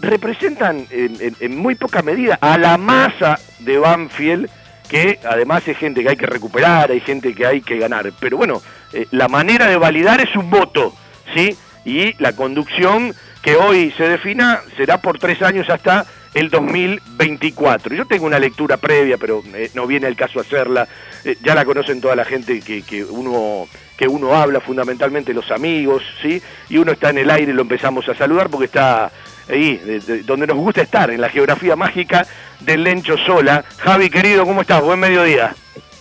representan 0.00 0.84
en 0.90 1.56
muy 1.56 1.76
poca 1.76 2.02
medida 2.02 2.38
a 2.40 2.58
la 2.58 2.76
masa 2.76 3.38
de 3.60 3.78
Banfield 3.78 4.50
que 4.92 5.18
además 5.24 5.66
es 5.66 5.78
gente 5.78 6.02
que 6.02 6.10
hay 6.10 6.16
que 6.18 6.26
recuperar, 6.26 6.90
hay 6.90 7.00
gente 7.00 7.34
que 7.34 7.46
hay 7.46 7.62
que 7.62 7.78
ganar. 7.78 8.12
Pero 8.20 8.36
bueno, 8.36 8.60
eh, 8.92 9.06
la 9.10 9.26
manera 9.26 9.66
de 9.66 9.78
validar 9.78 10.20
es 10.20 10.36
un 10.36 10.50
voto, 10.50 10.94
¿sí? 11.34 11.56
Y 11.86 12.12
la 12.22 12.34
conducción 12.34 13.14
que 13.40 13.56
hoy 13.56 13.90
se 13.96 14.06
defina 14.06 14.60
será 14.76 15.00
por 15.00 15.18
tres 15.18 15.40
años 15.40 15.70
hasta 15.70 16.04
el 16.34 16.50
2024. 16.50 17.94
Yo 17.94 18.04
tengo 18.04 18.26
una 18.26 18.38
lectura 18.38 18.76
previa, 18.76 19.16
pero 19.16 19.42
eh, 19.54 19.70
no 19.72 19.86
viene 19.86 20.08
el 20.08 20.14
caso 20.14 20.40
hacerla. 20.40 20.86
Eh, 21.24 21.38
ya 21.42 21.54
la 21.54 21.64
conocen 21.64 22.02
toda 22.02 22.14
la 22.14 22.26
gente 22.26 22.60
que, 22.60 22.82
que, 22.82 23.02
uno 23.02 23.66
que 23.96 24.06
uno 24.06 24.34
habla, 24.34 24.60
fundamentalmente 24.60 25.32
los 25.32 25.50
amigos, 25.50 26.02
¿sí? 26.20 26.42
Y 26.68 26.76
uno 26.76 26.92
está 26.92 27.08
en 27.08 27.16
el 27.16 27.30
aire 27.30 27.52
y 27.52 27.54
lo 27.54 27.62
empezamos 27.62 28.06
a 28.10 28.14
saludar 28.14 28.50
porque 28.50 28.66
está 28.66 29.10
ahí, 29.48 29.80
donde 30.24 30.46
nos 30.46 30.56
gusta 30.56 30.82
estar, 30.82 31.10
en 31.10 31.20
la 31.20 31.28
geografía 31.28 31.76
mágica 31.76 32.26
del 32.60 32.84
Lencho 32.84 33.16
Sola. 33.18 33.64
Javi, 33.78 34.10
querido, 34.10 34.44
¿cómo 34.44 34.62
estás? 34.62 34.82
Buen 34.82 35.00
mediodía. 35.00 35.54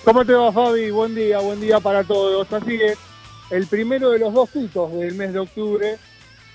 ¿Cómo 0.04 0.26
te 0.26 0.34
va, 0.34 0.52
Fabi? 0.52 0.90
Buen 0.90 1.14
día, 1.14 1.40
buen 1.40 1.62
día 1.62 1.80
para 1.80 2.04
todos. 2.04 2.52
Así 2.52 2.76
es, 2.82 2.98
el 3.52 3.68
primero 3.68 4.10
de 4.10 4.20
los 4.20 4.34
dos 4.34 4.50
pitos 4.50 4.92
del 4.94 5.14
mes 5.14 5.32
de 5.32 5.40
octubre 5.40 5.98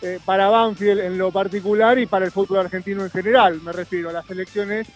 eh, 0.03 0.19
para 0.25 0.49
Banfield 0.49 1.01
en 1.01 1.17
lo 1.17 1.31
particular 1.31 1.99
y 1.99 2.07
para 2.07 2.25
el 2.25 2.33
fútbol 2.33 2.59
argentino 2.59 3.05
en 3.05 3.11
general. 3.11 3.61
Me 3.63 3.73
refiero 3.73 4.11
a 4.11 4.13
las 4.13 4.29
elecciones 4.31 4.89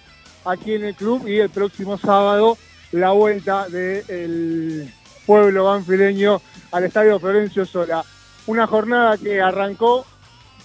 aquí 0.45 0.75
en 0.75 0.85
el 0.85 0.95
club 0.95 1.29
y 1.29 1.39
el 1.39 1.51
próximo 1.51 1.97
sábado 1.97 2.59
la 2.93 3.13
vuelta 3.13 3.69
del 3.69 4.93
pueblo 5.27 5.65
banfileño 5.65 6.43
al 6.73 6.85
Estadio 6.85 7.21
Florencio 7.21 7.65
Sola. 7.65 8.05
Una 8.47 8.67
jornada 8.67 9.17
que 9.17 9.41
arrancó 9.41 10.05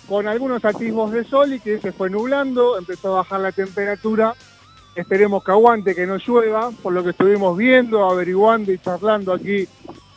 con 0.08 0.28
algunos 0.28 0.64
atisbos 0.64 1.12
de 1.12 1.24
sol 1.24 1.54
y 1.54 1.60
que 1.60 1.80
se 1.80 1.92
fue 1.92 2.10
nublando, 2.10 2.78
empezó 2.78 3.14
a 3.14 3.18
bajar 3.18 3.40
la 3.42 3.52
temperatura. 3.52 4.34
Esperemos 4.96 5.44
que 5.44 5.52
aguante, 5.52 5.96
que 5.96 6.08
no 6.08 6.18
llueva, 6.18 6.72
por 6.82 6.94
lo 6.94 7.04
que 7.04 7.10
estuvimos 7.10 7.58
viendo, 7.58 8.10
averiguando 8.10 8.72
y 8.72 8.80
charlando 8.80 9.34
aquí 9.34 9.68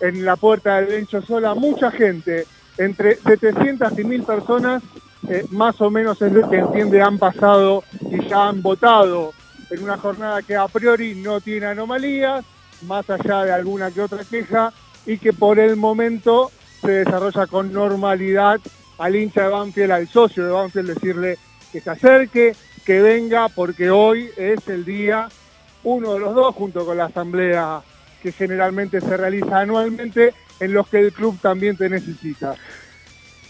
en 0.00 0.24
la 0.24 0.36
puerta 0.36 0.76
del 0.76 0.86
Bencho 0.86 1.22
Sola. 1.22 1.54
Mucha 1.54 1.90
gente, 1.90 2.46
entre 2.76 3.16
700 3.16 3.98
y 3.98 4.04
1000 4.04 4.22
personas, 4.22 4.82
eh, 5.28 5.44
más 5.50 5.80
o 5.80 5.90
menos 5.90 6.20
es 6.22 6.32
lo 6.32 6.48
que 6.48 6.58
entiende 6.58 7.02
han 7.02 7.18
pasado 7.18 7.82
y 8.08 8.28
ya 8.28 8.48
han 8.48 8.62
votado 8.62 9.32
en 9.70 9.82
una 9.82 9.98
jornada 9.98 10.42
que 10.42 10.56
a 10.56 10.68
priori 10.68 11.14
no 11.16 11.40
tiene 11.40 11.66
anomalías, 11.66 12.44
más 12.86 13.08
allá 13.10 13.44
de 13.44 13.52
alguna 13.52 13.90
que 13.90 14.00
otra 14.00 14.22
queja, 14.24 14.72
y 15.04 15.18
que 15.18 15.32
por 15.32 15.58
el 15.58 15.76
momento 15.76 16.50
se 16.80 16.90
desarrolla 17.04 17.46
con 17.46 17.72
normalidad 17.72 18.60
al 18.98 19.16
hincha 19.16 19.44
de 19.44 19.48
Banfield, 19.48 19.92
al 19.92 20.08
socio 20.08 20.44
de 20.44 20.52
Banfield, 20.52 20.94
decirle 20.94 21.38
que 21.72 21.80
se 21.80 21.90
acerque, 21.90 22.54
que 22.84 23.00
venga, 23.00 23.48
porque 23.48 23.90
hoy 23.90 24.30
es 24.36 24.66
el 24.68 24.84
día, 24.84 25.28
uno 25.84 26.14
de 26.14 26.20
los 26.20 26.34
dos, 26.34 26.54
junto 26.54 26.84
con 26.84 26.96
la 26.96 27.06
asamblea 27.06 27.80
que 28.22 28.32
generalmente 28.32 29.00
se 29.00 29.16
realiza 29.16 29.60
anualmente, 29.60 30.34
en 30.60 30.72
los 30.72 30.88
que 30.88 30.98
el 30.98 31.12
club 31.12 31.38
también 31.40 31.76
te 31.76 31.88
necesita. 31.88 32.56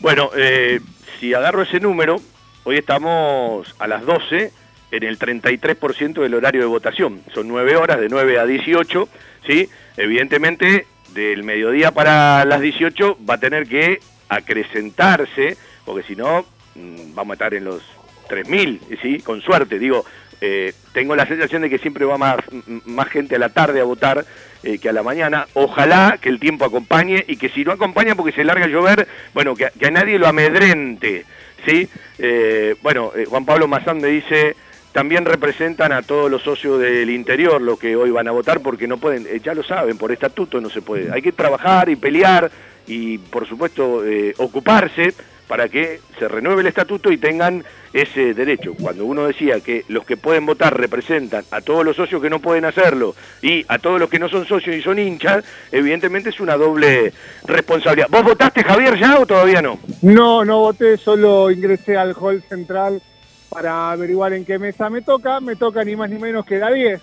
Bueno, 0.01 0.31
eh, 0.37 0.81
si 1.19 1.33
agarro 1.35 1.63
ese 1.63 1.81
número, 1.81 2.21
hoy 2.65 2.77
estamos 2.77 3.75
a 3.79 3.87
las 3.87 4.05
12 4.05 4.53
en 4.91 5.03
el 5.03 5.19
33% 5.19 6.23
del 6.23 6.35
horario 6.35 6.61
de 6.61 6.67
votación. 6.67 7.23
Son 7.35 7.49
9 7.49 7.77
horas, 7.77 7.99
de 8.01 8.09
9 8.09 8.39
a 8.39 8.45
18, 8.45 9.09
¿sí? 9.47 9.69
Evidentemente, 9.97 10.87
del 11.15 11.43
mediodía 11.43 11.93
para 11.93 12.45
las 12.45 12.61
18 12.61 13.19
va 13.29 13.35
a 13.35 13.41
tener 13.41 13.67
que 13.67 14.01
acrecentarse, 14.29 15.57
porque 15.85 16.07
si 16.07 16.17
no, 16.17 16.45
mm, 16.75 17.15
vamos 17.15 17.33
a 17.33 17.35
estar 17.35 17.55
en 17.55 17.65
los 17.65 17.83
3.000, 18.29 18.81
¿sí? 19.01 19.21
Con 19.21 19.41
suerte, 19.41 19.79
digo, 19.79 20.05
eh, 20.41 20.73
tengo 20.93 21.17
la 21.17 21.27
sensación 21.27 21.63
de 21.63 21.71
que 21.71 21.79
siempre 21.79 22.05
va 22.05 22.17
más, 22.17 22.37
más 22.85 23.09
gente 23.09 23.37
a 23.37 23.39
la 23.39 23.49
tarde 23.49 23.81
a 23.81 23.85
votar 23.85 24.25
eh, 24.63 24.79
que 24.79 24.89
a 24.89 24.93
la 24.93 25.03
mañana. 25.03 25.47
Ojalá 25.55 26.19
que 26.21 26.29
el 26.29 26.39
tiempo 26.39 26.65
acompañe 26.65 27.25
y 27.27 27.37
que 27.37 27.49
si 27.49 27.65
no 27.65 27.73
acompaña 27.73 28.15
porque 28.15 28.33
se 28.33 28.45
larga 28.45 28.67
a 28.67 28.69
llover, 28.69 29.09
bueno, 29.35 29.55
que, 29.57 29.67
a 29.67 29.91
nadie 29.91 30.19
lo 30.19 30.29
amedrente. 30.29 31.25
¿sí? 31.67 31.89
Eh, 32.19 32.77
bueno, 32.83 33.13
Juan 33.29 33.45
Pablo 33.45 33.67
Mazán 33.67 33.99
me 33.99 34.09
dice, 34.09 34.55
también 34.93 35.25
representan 35.25 35.93
a 35.93 36.03
todos 36.03 36.31
los 36.31 36.43
socios 36.43 36.81
del 36.81 37.11
interior 37.11 37.61
los 37.61 37.79
que 37.79 37.97
hoy 37.97 38.11
van 38.11 38.29
a 38.29 38.33
votar 38.33 38.61
porque 38.61 38.87
no 38.87 38.99
pueden, 38.99 39.27
ya 39.43 39.55
lo 39.55 39.65
saben, 39.65 39.99
por 39.99 40.13
estatuto 40.13 40.61
no 40.61 40.71
se 40.71 40.83
puede. 40.83 41.13
Hay 41.13 41.23
que 41.23 41.33
trabajar 41.33 41.89
y 41.89 41.97
pelear 41.97 42.51
y 42.89 43.19
por 43.19 43.47
supuesto 43.47 44.03
ocuparse 44.39 45.15
para 45.47 45.69
que 45.69 46.01
se 46.19 46.29
renueve 46.29 46.61
el 46.61 46.67
estatuto 46.67 47.11
y 47.11 47.17
tengan 47.17 47.65
ese 47.95 48.35
derecho. 48.35 48.75
Cuando 48.75 49.07
uno 49.07 49.27
decía 49.27 49.61
que 49.61 49.85
los 49.89 50.05
que 50.05 50.19
pueden 50.19 50.45
votar 50.45 50.79
representan 50.79 51.43
a 51.51 51.63
todos 51.63 51.87
los 51.87 51.97
socios 51.97 52.21
que 52.21 52.29
no 52.29 52.39
pueden 52.39 52.67
hacerlo 52.67 53.15
y 53.41 53.65
a 53.67 53.79
todos 53.79 53.99
los 53.99 54.11
que 54.11 54.19
no 54.19 54.29
son 54.29 54.45
socios 54.45 54.77
y 54.77 54.83
son 54.83 54.99
hinchas, 54.99 55.45
evidentemente 55.73 56.29
es 56.29 56.41
una 56.41 56.59
doble 56.59 57.15
responsabilidad. 57.47 58.09
¿Vos 58.11 58.25
votaste, 58.25 58.63
Javier, 58.63 58.99
ya 58.99 59.19
o 59.19 59.25
todavía 59.25 59.63
no? 59.63 59.79
No, 60.03 60.45
no 60.45 60.59
voté, 60.59 60.99
solo 60.99 61.51
ingresé 61.51 61.97
al 61.97 62.15
hall 62.21 62.43
central 62.47 63.01
para 63.49 63.93
averiguar 63.93 64.35
en 64.35 64.45
qué 64.45 64.59
mesa 64.59 64.91
me 64.91 65.01
toca. 65.01 65.41
Me 65.41 65.57
toca 65.57 65.83
ni 65.83 65.97
más 65.97 66.11
ni 66.11 66.19
menos 66.19 66.45
que 66.45 66.59
la 66.59 66.71
10, 66.71 67.01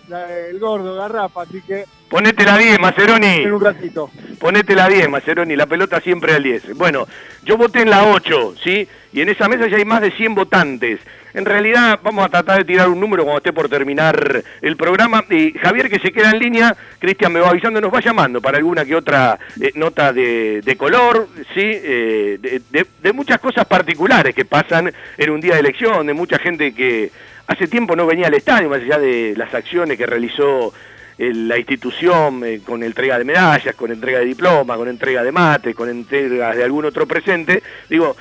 el 0.52 0.60
gordo 0.60 0.96
Garrafa, 0.96 1.42
así 1.42 1.62
que... 1.62 1.86
Ponete 2.10 2.46
la 2.46 2.58
10, 2.58 2.80
Maceroni. 2.80 3.44
En 3.44 3.54
un 3.54 3.62
ratito. 3.62 4.12
Ponete 4.40 4.76
la 4.76 4.88
10, 4.88 5.10
Maceroni, 5.10 5.56
la 5.56 5.66
pelota 5.66 6.00
siempre 6.00 6.34
al 6.34 6.44
10. 6.44 6.76
Bueno, 6.76 7.08
yo 7.44 7.58
voté 7.58 7.82
en 7.82 7.90
la 7.90 8.06
8, 8.06 8.56
¿sí? 8.64 8.88
Y 9.12 9.22
en 9.22 9.30
esa 9.30 9.48
mesa 9.48 9.68
ya 9.68 9.78
hay 9.78 9.86
más 9.86 10.02
de 10.02 10.12
100 10.12 10.36
votantes. 10.36 11.00
En 11.36 11.44
realidad 11.44 12.00
vamos 12.02 12.26
a 12.26 12.30
tratar 12.30 12.60
de 12.60 12.64
tirar 12.64 12.88
un 12.88 12.98
número 12.98 13.24
cuando 13.24 13.40
esté 13.40 13.52
por 13.52 13.68
terminar 13.68 14.42
el 14.62 14.78
programa. 14.78 15.26
Y 15.30 15.52
Javier 15.52 15.90
que 15.90 16.00
se 16.00 16.14
queda 16.14 16.32
en 16.32 16.40
línea, 16.40 16.76
Cristian 16.98 17.34
me 17.34 17.42
va 17.42 17.50
avisando, 17.50 17.82
nos 17.82 17.94
va 17.94 18.00
llamando 18.00 18.42
para 18.42 18.58
alguna 18.58 18.86
que 18.86 18.96
otra 18.96 19.38
eh, 19.60 19.72
nota 19.76 20.14
de, 20.14 20.76
color, 20.78 21.28
¿sí? 21.54 21.62
Eh, 21.62 22.62
de, 22.72 23.14
muchas 23.14 23.40
cosas 23.40 23.66
particulares 23.66 24.34
que 24.34 24.46
pasan 24.46 24.94
en 25.18 25.30
un 25.30 25.42
día 25.42 25.56
de 25.56 25.60
elección, 25.60 26.08
de 26.08 26.14
mucha 26.14 26.40
gente 26.40 26.74
que 26.74 27.12
hace 27.48 27.68
tiempo 27.68 27.98
no 27.98 28.06
venía 28.06 28.28
al 28.28 28.34
estadio, 28.34 28.70
más 28.70 28.82
allá 28.82 28.98
de 28.98 29.34
las 29.36 29.54
acciones 29.54 29.98
que 29.98 30.06
realizó 30.06 30.74
la 31.18 31.58
institución 31.58 32.44
con 32.66 32.84
entrega 32.84 33.18
de 33.18 33.24
medallas, 33.24 33.76
con 33.76 33.92
entrega 33.92 34.20
de 34.20 34.26
diplomas, 34.26 34.78
con 34.78 34.88
entrega 34.90 35.24
de 35.24 35.32
mates, 35.32 35.76
con 35.76 35.90
entrega 35.90 36.54
de 36.54 36.64
algún 36.64 36.86
otro 36.86 37.08
presente. 37.08 37.64
Digo, 37.90 38.16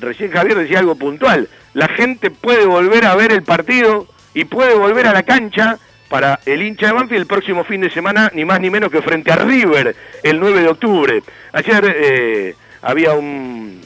recién 0.00 0.30
Javier 0.30 0.56
decía 0.56 0.78
algo 0.78 0.96
puntual 0.96 1.48
la 1.76 1.88
gente 1.88 2.30
puede 2.30 2.64
volver 2.64 3.04
a 3.04 3.14
ver 3.14 3.32
el 3.32 3.42
partido 3.42 4.06
y 4.32 4.46
puede 4.46 4.74
volver 4.74 5.08
a 5.08 5.12
la 5.12 5.24
cancha 5.24 5.78
para 6.08 6.40
el 6.46 6.62
hincha 6.62 6.86
de 6.86 6.94
Banfield 6.94 7.20
el 7.20 7.26
próximo 7.26 7.64
fin 7.64 7.82
de 7.82 7.90
semana, 7.90 8.30
ni 8.34 8.46
más 8.46 8.60
ni 8.60 8.70
menos 8.70 8.90
que 8.90 9.02
frente 9.02 9.30
a 9.30 9.36
River, 9.36 9.94
el 10.22 10.40
9 10.40 10.62
de 10.62 10.68
octubre. 10.68 11.22
Ayer 11.52 11.96
eh, 11.98 12.54
había 12.80 13.12
un, 13.12 13.82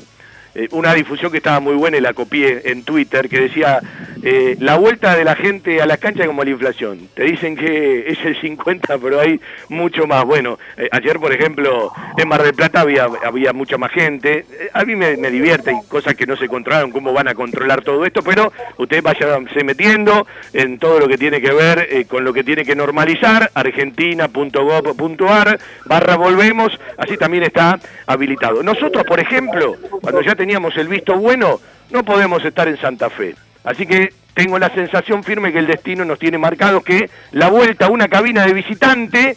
eh, 0.54 0.68
una 0.72 0.92
difusión 0.94 1.30
que 1.30 1.38
estaba 1.38 1.60
muy 1.60 1.74
buena 1.74 1.96
y 1.96 2.00
la 2.00 2.12
copié 2.12 2.62
en 2.64 2.82
Twitter, 2.82 3.28
que 3.28 3.38
decía, 3.40 3.80
eh, 4.22 4.56
la 4.58 4.76
vuelta 4.76 5.16
de 5.16 5.24
la 5.24 5.36
gente 5.36 5.80
a 5.80 5.86
las 5.86 5.98
canchas 5.98 6.26
como 6.26 6.42
la 6.42 6.50
inflación. 6.50 7.08
Te 7.14 7.22
dicen 7.22 7.56
que 7.56 8.08
es 8.12 8.18
el 8.24 8.40
50, 8.40 8.98
pero 8.98 9.20
hay 9.20 9.40
mucho 9.68 10.08
más. 10.08 10.24
Bueno, 10.24 10.58
eh, 10.76 10.88
ayer, 10.90 11.20
por 11.20 11.32
ejemplo, 11.32 11.92
en 12.16 12.28
Mar 12.28 12.42
del 12.42 12.54
Plata 12.54 12.80
había, 12.80 13.06
había 13.24 13.52
mucha 13.52 13.78
más 13.78 13.92
gente. 13.92 14.44
a 14.72 14.84
mí 14.84 14.96
me, 14.96 15.16
divierte, 15.30 15.72
y 15.72 15.88
cosas 15.88 16.14
que 16.14 16.26
no 16.26 16.36
se 16.36 16.48
controlaron, 16.48 16.90
cómo 16.90 17.12
van 17.12 17.28
a 17.28 17.34
controlar 17.34 17.82
todo 17.82 18.04
esto, 18.04 18.22
pero 18.22 18.52
ustedes 18.76 19.02
váyanse 19.02 19.62
metiendo 19.62 20.26
en 20.52 20.78
todo 20.78 20.98
lo 20.98 21.06
que 21.06 21.16
tiene 21.16 21.40
que 21.40 21.52
ver 21.52 22.06
con 22.08 22.24
lo 22.24 22.32
que 22.32 22.42
tiene 22.42 22.64
que 22.64 22.74
normalizar, 22.74 23.50
argentina.gov.ar, 23.54 25.60
barra 25.86 26.16
volvemos, 26.16 26.78
así 26.96 27.16
también 27.16 27.44
está 27.44 27.78
habilitado. 28.06 28.62
Nosotros, 28.62 29.04
por 29.04 29.20
ejemplo, 29.20 29.76
cuando 30.00 30.22
ya 30.22 30.34
teníamos 30.40 30.74
el 30.78 30.88
visto 30.88 31.18
bueno, 31.18 31.60
no 31.90 32.02
podemos 32.02 32.42
estar 32.42 32.66
en 32.66 32.78
Santa 32.78 33.10
Fe. 33.10 33.36
Así 33.62 33.84
que 33.84 34.14
tengo 34.32 34.58
la 34.58 34.70
sensación 34.70 35.22
firme 35.22 35.52
que 35.52 35.58
el 35.58 35.66
destino 35.66 36.02
nos 36.06 36.18
tiene 36.18 36.38
marcado 36.38 36.80
que 36.80 37.10
la 37.32 37.50
vuelta 37.50 37.84
a 37.84 37.90
una 37.90 38.08
cabina 38.08 38.46
de 38.46 38.54
visitante 38.54 39.36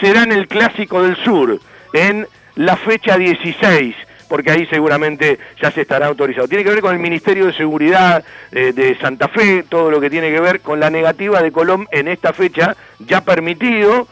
será 0.00 0.24
en 0.24 0.32
el 0.32 0.48
Clásico 0.48 1.04
del 1.04 1.14
Sur, 1.22 1.60
en 1.92 2.26
la 2.56 2.76
fecha 2.76 3.16
16 3.16 3.94
porque 4.28 4.50
ahí 4.50 4.66
seguramente 4.66 5.40
ya 5.60 5.72
se 5.72 5.80
estará 5.82 6.06
autorizado. 6.06 6.46
Tiene 6.46 6.62
que 6.62 6.70
ver 6.70 6.80
con 6.80 6.94
el 6.94 7.00
Ministerio 7.00 7.46
de 7.46 7.52
Seguridad 7.52 8.24
eh, 8.52 8.72
de 8.72 8.96
Santa 8.98 9.26
Fe, 9.26 9.64
todo 9.68 9.90
lo 9.90 10.00
que 10.00 10.08
tiene 10.08 10.30
que 10.30 10.38
ver 10.38 10.60
con 10.60 10.78
la 10.78 10.88
negativa 10.88 11.42
de 11.42 11.50
Colón 11.50 11.88
en 11.90 12.06
esta 12.06 12.32
fecha, 12.32 12.76
ya 13.00 13.22
permitido, 13.22 14.06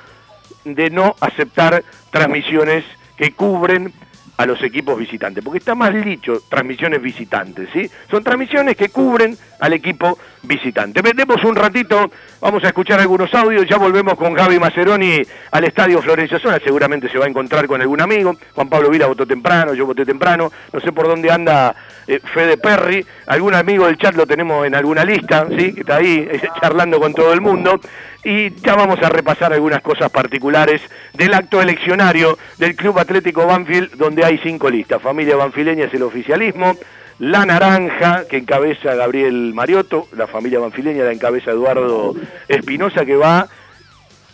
de 0.65 0.91
no 0.91 1.15
aceptar 1.21 1.85
transmisiones 2.11 2.85
que 3.17 3.31
cubren 3.31 3.93
a 4.39 4.47
los 4.47 4.63
equipos 4.63 4.97
visitantes, 4.97 5.45
porque 5.45 5.59
está 5.59 5.75
mal 5.75 6.03
dicho 6.03 6.43
transmisiones 6.49 7.03
visitantes, 7.03 7.69
¿sí? 7.73 7.91
Son 8.09 8.23
transmisiones 8.23 8.77
que 8.77 8.89
cubren 8.89 9.37
al 9.59 9.73
equipo 9.73 10.19
visitante. 10.43 11.03
Vendemos 11.03 11.43
un 11.45 11.57
ratito, 11.57 12.11
vamos 12.41 12.63
a 12.65 12.69
escuchar 12.69 13.01
algunos 13.01 13.33
audios, 13.35 13.67
ya 13.69 13.77
volvemos 13.77 14.15
con 14.15 14.33
Gaby 14.33 14.59
Maceroni 14.59 15.21
al 15.51 15.65
Estadio 15.65 16.01
Florencia 16.01 16.39
Zona, 16.39 16.59
seguramente 16.63 17.09
se 17.09 17.19
va 17.19 17.27
a 17.27 17.29
encontrar 17.29 17.67
con 17.67 17.81
algún 17.81 18.01
amigo, 18.01 18.37
Juan 18.55 18.69
Pablo 18.69 18.91
Vila 18.91 19.07
votó 19.07 19.27
temprano, 19.27 19.75
yo 19.75 19.87
voté 19.87 20.05
temprano, 20.05 20.51
no 20.73 20.81
sé 20.81 20.93
por 20.93 21.09
dónde 21.09 21.31
anda 21.31 21.75
eh, 22.07 22.21
Fede 22.33 22.57
Perry, 22.57 23.05
algún 23.27 23.55
amigo 23.55 23.87
del 23.87 23.99
chat 23.99 24.15
lo 24.15 24.27
tenemos 24.27 24.67
en 24.67 24.75
alguna 24.75 25.05
lista, 25.05 25.47
¿sí? 25.49 25.75
Que 25.75 25.81
está 25.81 25.97
ahí 25.97 26.29
eh, 26.31 26.41
charlando 26.61 27.01
con 27.01 27.13
todo 27.13 27.33
el 27.33 27.41
mundo, 27.41 27.81
y 28.25 28.51
ya 28.61 28.75
vamos 28.75 29.01
a 29.03 29.09
repasar 29.09 29.53
algunas 29.53 29.81
cosas 29.81 30.11
particulares 30.11 30.83
del 31.15 31.35
acto 31.35 31.63
eleccionario 31.63 32.37
del 32.59 32.75
Club 32.75 32.99
Atlético 32.99 33.47
Banfield, 33.47 33.97
donde 33.97 34.25
hay 34.25 34.39
cinco 34.39 34.69
listas. 34.71 35.01
Familia 35.01 35.37
banfileña 35.37 35.87
es 35.87 35.95
el 35.95 36.03
oficialismo, 36.03 36.77
la 37.19 37.45
Naranja, 37.45 38.25
que 38.29 38.39
encabeza 38.39 38.95
Gabriel 38.95 39.53
Mariotto, 39.55 40.07
la 40.17 40.27
familia 40.27 40.61
banfileña 40.61 41.05
la 41.05 41.13
encabeza 41.13 41.51
Eduardo 41.51 42.15
Espinosa, 42.47 43.05
que 43.05 43.17
va 43.17 43.49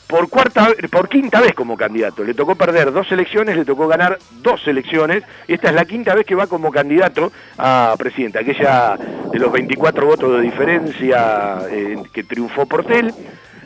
por 0.07 0.29
cuarta 0.29 0.68
por 0.90 1.09
quinta 1.09 1.40
vez 1.40 1.55
como 1.55 1.77
candidato. 1.77 2.25
Le 2.25 2.35
tocó 2.35 2.55
perder 2.55 2.92
dos 2.92 3.11
elecciones, 3.11 3.57
le 3.57 3.64
tocó 3.64 3.88
ganar 3.88 4.18
dos 4.42 4.66
elecciones, 4.68 5.25
esta 5.49 5.68
es 5.68 5.75
la 5.75 5.87
quinta 5.87 6.14
vez 6.14 6.27
que 6.27 6.35
va 6.35 6.47
como 6.47 6.70
candidato 6.70 7.33
a 7.57 7.94
presidenta. 7.99 8.40
Aquella 8.40 8.97
de 9.33 9.38
los 9.38 9.51
24 9.51 10.07
votos 10.07 10.37
de 10.37 10.42
diferencia 10.42 11.61
eh, 11.70 11.97
que 12.12 12.23
triunfó 12.23 12.66
Portel, 12.66 13.12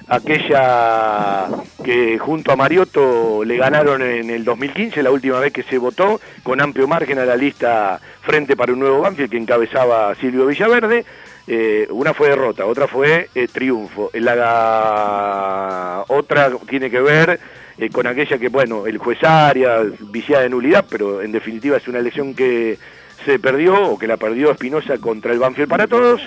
aquella 0.08 1.48
que 1.84 2.18
junto 2.18 2.50
a 2.52 2.56
Mariotto 2.56 3.44
le 3.44 3.56
ganaron 3.56 4.02
en 4.02 4.30
el 4.30 4.44
2015, 4.44 5.02
la 5.02 5.10
última 5.10 5.38
vez 5.38 5.52
que 5.52 5.62
se 5.62 5.78
votó, 5.78 6.20
con 6.42 6.60
amplio 6.60 6.88
margen 6.88 7.18
a 7.18 7.24
la 7.24 7.36
lista 7.36 8.00
Frente 8.22 8.56
para 8.56 8.72
un 8.72 8.80
Nuevo 8.80 9.00
Banfield 9.00 9.30
que 9.30 9.36
encabezaba 9.36 10.14
Silvio 10.16 10.46
Villaverde. 10.46 11.04
Eh, 11.46 11.86
una 11.90 12.12
fue 12.12 12.28
derrota, 12.28 12.66
otra 12.66 12.86
fue 12.86 13.30
eh, 13.34 13.48
triunfo. 13.48 14.10
La 14.14 16.04
otra 16.08 16.50
tiene 16.68 16.90
que 16.90 17.00
ver 17.00 17.40
eh, 17.78 17.88
con 17.90 18.06
aquella 18.06 18.38
que, 18.38 18.48
bueno, 18.48 18.86
el 18.86 18.98
juez 18.98 19.22
Arias, 19.24 19.86
viciada 20.10 20.42
de 20.42 20.50
nulidad, 20.50 20.84
pero 20.88 21.22
en 21.22 21.32
definitiva 21.32 21.76
es 21.76 21.88
una 21.88 22.00
elección 22.00 22.34
que 22.34 22.78
se 23.24 23.38
perdió 23.38 23.90
o 23.90 23.98
que 23.98 24.06
la 24.06 24.16
perdió 24.16 24.50
Espinosa 24.50 24.98
contra 24.98 25.32
el 25.32 25.38
Banfield 25.38 25.68
para 25.68 25.86
todos 25.86 26.20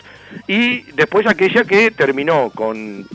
y 0.47 0.83
después 0.93 1.25
aquella 1.27 1.63
que 1.63 1.91
terminó 1.91 2.51
con 2.53 3.05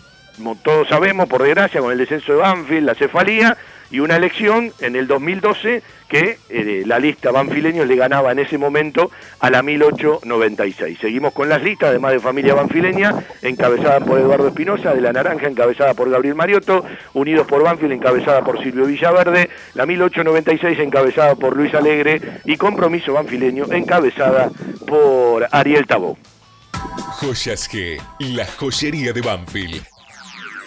todos 0.63 0.89
sabemos, 0.89 1.29
por 1.29 1.43
desgracia, 1.43 1.81
con 1.81 1.93
el 1.93 1.99
descenso 1.99 2.33
de 2.33 2.39
Banfield, 2.39 2.87
la 2.87 2.95
cefalía, 2.95 3.57
y 3.91 4.01
una 4.01 4.17
elección 4.17 4.73
en 4.81 4.97
el 4.97 5.07
2012 5.07 5.83
que 6.09 6.39
eh, 6.49 6.83
la 6.87 6.99
lista 6.99 7.31
Banfileños 7.31 7.87
le 7.87 7.97
ganaba 7.97 8.33
en 8.33 8.39
ese 8.39 8.59
momento 8.59 9.11
a 9.41 9.51
la 9.51 9.63
1896. 9.63 10.99
Seguimos 11.01 11.33
con 11.33 11.49
las 11.49 11.63
listas, 11.63 11.91
además 11.91 12.13
de 12.13 12.21
familia 12.21 12.55
Banfileña, 12.55 13.15
encabezada 13.43 14.01
por 14.01 14.19
Eduardo 14.19 14.49
Espinosa, 14.49 14.95
de 14.95 15.01
la 15.01 15.13
Naranja, 15.13 15.49
encabezada 15.49 15.95
por 15.95 16.11
Gabriel 16.11 16.35
Mariotto, 16.35 16.85
Unidos 17.15 17.47
por 17.47 17.63
Banfield, 17.63 17.93
encabezada 17.93 18.43
por 18.43 18.63
Silvio 18.63 18.87
Villaverde, 18.87 19.51
la 19.75 19.87
1896 19.87 20.79
encabezada 20.79 21.35
por 21.35 21.57
Luis 21.57 21.75
Alegre 21.75 22.21
y 22.45 22.57
Compromiso 22.57 23.13
Banfileño 23.13 23.67
encabezada 23.73 24.51
por 24.87 25.47
Ariel 25.51 25.87
Tabó. 25.87 26.17
Joyas 27.21 27.69
G, 27.71 28.01
la 28.21 28.47
joyería 28.47 29.13
de 29.13 29.23
Banfield 29.23 29.96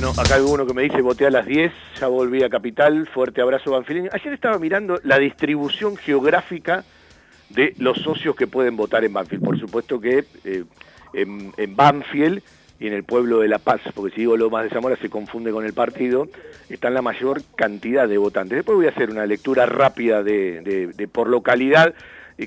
Bueno, 0.00 0.12
acá 0.16 0.36
hay 0.36 0.42
uno 0.42 0.64
que 0.64 0.74
me 0.74 0.82
dice, 0.82 1.02
voté 1.02 1.26
a 1.26 1.30
las 1.32 1.44
10, 1.44 1.72
ya 1.98 2.06
volví 2.06 2.44
a 2.44 2.48
Capital, 2.48 3.08
fuerte 3.08 3.40
abrazo 3.40 3.72
Banfileño. 3.72 4.10
Ayer 4.12 4.32
estaba 4.32 4.56
mirando 4.60 5.00
la 5.02 5.18
distribución 5.18 5.96
geográfica 5.96 6.84
de 7.50 7.74
los 7.78 7.98
socios 7.98 8.36
que 8.36 8.46
pueden 8.46 8.76
votar 8.76 9.04
en 9.04 9.12
Banfield. 9.12 9.42
Por 9.42 9.58
supuesto 9.58 9.98
que 10.00 10.24
eh, 10.44 10.64
en, 11.14 11.74
Banfield 11.74 12.44
y 12.78 12.86
en 12.86 12.92
el 12.92 13.02
pueblo 13.02 13.40
de 13.40 13.48
La 13.48 13.58
Paz, 13.58 13.80
porque 13.92 14.14
si 14.14 14.20
digo 14.20 14.36
Lomas 14.36 14.62
de 14.62 14.70
Zamora 14.70 14.94
se 15.02 15.10
confunde 15.10 15.50
con 15.50 15.66
el 15.66 15.72
partido, 15.72 16.28
están 16.68 16.94
la 16.94 17.02
mayor 17.02 17.42
cantidad 17.56 18.06
de 18.06 18.18
votantes. 18.18 18.58
Después 18.58 18.76
voy 18.76 18.86
a 18.86 18.90
hacer 18.90 19.10
una 19.10 19.26
lectura 19.26 19.66
rápida 19.66 20.22
de, 20.22 20.60
de, 20.60 20.86
de 20.92 21.08
por 21.08 21.28
localidad, 21.28 21.92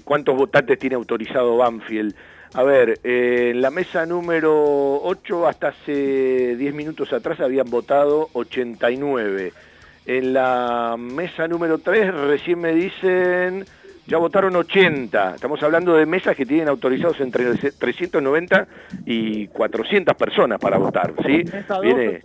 cuántos 0.06 0.38
votantes 0.38 0.80
tiene 0.80 0.96
autorizado 0.96 1.58
Banfield. 1.58 2.16
A 2.54 2.64
ver, 2.64 3.00
eh, 3.06 3.54
la 3.56 3.72
mesa 3.72 4.06
número 4.06 5.02
8 5.04 5.48
hasta 5.48 5.70
hace 5.70 6.58
10 6.58 6.74
minutos 6.74 7.14
atrás 7.14 7.40
habían 7.40 7.70
votado 7.70 8.30
89. 8.34 9.54
En 10.06 10.34
la 10.34 10.98
mesa 11.00 11.48
número 11.48 11.78
3 11.78 12.14
recién 12.14 12.60
me 12.60 12.74
dicen 12.74 13.66
ya 14.08 14.18
votaron 14.18 14.56
80. 14.56 15.36
Estamos 15.36 15.62
hablando 15.64 15.94
de 15.94 16.06
mesas 16.06 16.36
que 16.36 16.46
tienen 16.46 16.68
autorizados 16.68 17.20
entre 17.20 17.54
390 17.56 18.68
y 19.06 19.48
400 19.48 20.16
personas 20.16 20.60
para 20.60 20.78
votar, 20.78 21.14
¿sí? 21.26 21.44
Viene, 21.82 22.20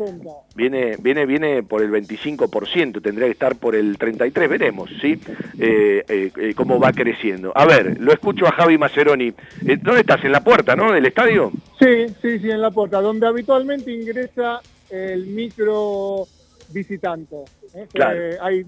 viene, 0.55 0.97
viene, 0.99 1.27
viene 1.27 1.63
por 1.63 1.83
el 1.83 1.91
25%, 1.91 3.03
tendría 3.03 3.27
que 3.27 3.33
estar 3.33 3.57
por 3.57 3.75
el 3.75 3.99
33, 3.99 4.49
veremos, 4.49 4.91
¿sí? 5.01 5.21
Eh, 5.59 6.05
eh, 6.09 6.33
eh, 6.37 6.55
cómo 6.55 6.79
va 6.79 6.93
creciendo. 6.93 7.53
A 7.55 7.65
ver, 7.67 8.01
lo 8.01 8.13
escucho 8.13 8.47
a 8.47 8.53
Javi 8.53 8.79
Maceroni. 8.79 9.29
Eh, 9.67 9.79
¿Dónde 9.81 10.01
estás? 10.01 10.25
¿En 10.25 10.33
la 10.33 10.43
puerta, 10.43 10.75
no? 10.77 10.93
¿Del 10.93 11.07
estadio? 11.07 11.53
Sí, 11.79 12.07
sí, 12.23 12.39
sí, 12.39 12.51
en 12.51 12.61
la 12.61 12.71
puerta, 12.71 13.01
donde 13.01 13.27
habitualmente 13.27 13.93
ingresa 13.93 14.61
el 14.91 15.27
micro 15.27 16.27
visitante. 16.73 17.37
¿eh? 17.75 17.87
Claro. 17.93 18.21
Eh, 18.21 18.39
hay 18.41 18.67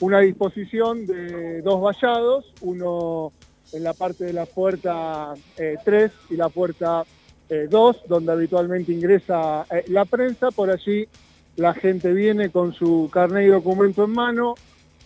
una 0.00 0.20
disposición 0.20 1.06
de 1.06 1.62
dos 1.62 1.80
vallados, 1.80 2.52
uno 2.60 3.32
en 3.72 3.82
la 3.82 3.92
parte 3.92 4.24
de 4.24 4.32
la 4.32 4.46
puerta 4.46 5.34
eh, 5.56 5.76
3 5.84 6.10
y 6.30 6.36
la 6.36 6.48
puerta 6.48 7.04
eh, 7.48 7.66
2, 7.70 8.02
donde 8.08 8.32
habitualmente 8.32 8.92
ingresa 8.92 9.66
eh, 9.70 9.84
la 9.88 10.04
prensa. 10.04 10.50
Por 10.50 10.70
allí 10.70 11.08
la 11.56 11.74
gente 11.74 12.12
viene 12.12 12.50
con 12.50 12.72
su 12.72 13.10
carnet 13.12 13.46
y 13.46 13.48
documento 13.48 14.04
en 14.04 14.10
mano, 14.10 14.54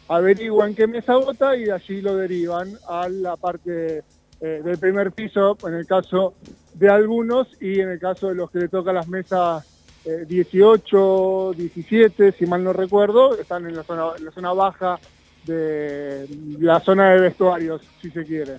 averigua 0.08 0.68
en 0.68 0.74
qué 0.74 0.86
mesa 0.86 1.16
vota 1.16 1.56
y 1.56 1.64
de 1.64 1.72
allí 1.72 2.00
lo 2.00 2.16
derivan 2.16 2.76
a 2.88 3.08
la 3.08 3.36
parte 3.36 4.04
eh, 4.40 4.60
del 4.64 4.76
primer 4.78 5.12
piso, 5.12 5.56
en 5.66 5.74
el 5.74 5.86
caso 5.86 6.34
de 6.74 6.88
algunos, 6.88 7.48
y 7.60 7.80
en 7.80 7.90
el 7.90 7.98
caso 7.98 8.28
de 8.28 8.34
los 8.34 8.50
que 8.50 8.58
le 8.58 8.68
toca 8.68 8.92
las 8.92 9.06
mesas 9.08 9.64
eh, 10.04 10.24
18, 10.26 11.52
17, 11.56 12.32
si 12.32 12.46
mal 12.46 12.64
no 12.64 12.72
recuerdo, 12.72 13.38
están 13.38 13.66
en 13.66 13.76
la 13.76 13.82
zona, 13.82 14.06
en 14.16 14.24
la 14.24 14.30
zona 14.30 14.52
baja 14.52 14.98
de 15.44 16.28
la 16.60 16.80
zona 16.80 17.12
de 17.12 17.20
vestuarios, 17.20 17.82
si 18.00 18.10
se 18.10 18.24
quiere. 18.24 18.58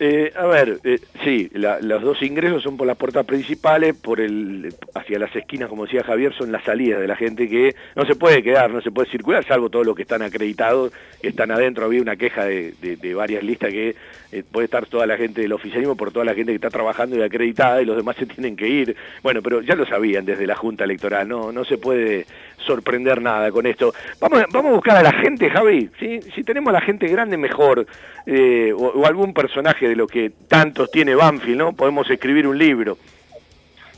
Eh, 0.00 0.32
a 0.36 0.46
ver, 0.46 0.78
eh, 0.84 1.00
sí, 1.24 1.50
la, 1.54 1.80
los 1.80 2.00
dos 2.02 2.22
ingresos 2.22 2.62
son 2.62 2.76
por 2.76 2.86
las 2.86 2.96
puertas 2.96 3.26
principales, 3.26 3.96
por 3.96 4.20
el 4.20 4.72
hacia 4.94 5.18
las 5.18 5.34
esquinas, 5.34 5.68
como 5.68 5.86
decía 5.86 6.04
Javier, 6.04 6.32
son 6.34 6.52
las 6.52 6.62
salidas 6.62 7.00
de 7.00 7.08
la 7.08 7.16
gente 7.16 7.48
que 7.48 7.74
no 7.96 8.06
se 8.06 8.14
puede 8.14 8.42
quedar, 8.42 8.70
no 8.70 8.80
se 8.80 8.92
puede 8.92 9.10
circular, 9.10 9.44
salvo 9.44 9.70
todos 9.70 9.84
los 9.84 9.96
que 9.96 10.02
están 10.02 10.22
acreditados, 10.22 10.92
que 11.20 11.28
están 11.28 11.50
adentro. 11.50 11.84
Había 11.84 12.00
una 12.00 12.14
queja 12.14 12.44
de, 12.44 12.74
de, 12.80 12.96
de 12.96 13.14
varias 13.14 13.42
listas 13.42 13.70
que 13.70 13.96
eh, 14.30 14.44
puede 14.48 14.66
estar 14.66 14.84
toda 14.86 15.06
la 15.06 15.16
gente 15.16 15.40
del 15.40 15.52
oficialismo 15.52 15.96
por 15.96 16.12
toda 16.12 16.24
la 16.24 16.34
gente 16.34 16.52
que 16.52 16.56
está 16.56 16.68
trabajando 16.68 17.16
y 17.16 17.22
acreditada 17.22 17.80
y 17.80 17.86
los 17.86 17.96
demás 17.96 18.16
se 18.16 18.26
tienen 18.26 18.56
que 18.56 18.68
ir. 18.68 18.96
Bueno, 19.22 19.42
pero 19.42 19.62
ya 19.62 19.74
lo 19.74 19.86
sabían 19.86 20.24
desde 20.24 20.46
la 20.46 20.54
Junta 20.54 20.84
Electoral, 20.84 21.26
no, 21.26 21.50
no 21.50 21.64
se 21.64 21.78
puede 21.78 22.26
sorprender 22.58 23.22
nada 23.22 23.50
con 23.50 23.66
esto. 23.66 23.94
Vamos, 24.20 24.42
vamos 24.52 24.70
a 24.70 24.74
buscar 24.74 24.96
a 24.96 25.02
la 25.02 25.12
gente, 25.12 25.48
Javi. 25.48 25.88
Si 25.98 26.44
tenemos 26.44 26.70
a 26.70 26.72
la 26.72 26.80
gente 26.80 27.08
grande, 27.08 27.36
mejor. 27.36 27.86
Eh, 28.26 28.74
o, 28.74 28.88
o, 28.88 29.06
algún 29.06 29.32
personaje 29.32 29.87
de 29.88 29.96
lo 29.96 30.06
que 30.06 30.30
tantos 30.48 30.90
tiene 30.90 31.14
Banfield, 31.14 31.58
¿no? 31.58 31.72
Podemos 31.72 32.08
escribir 32.10 32.46
un 32.46 32.58
libro. 32.58 32.96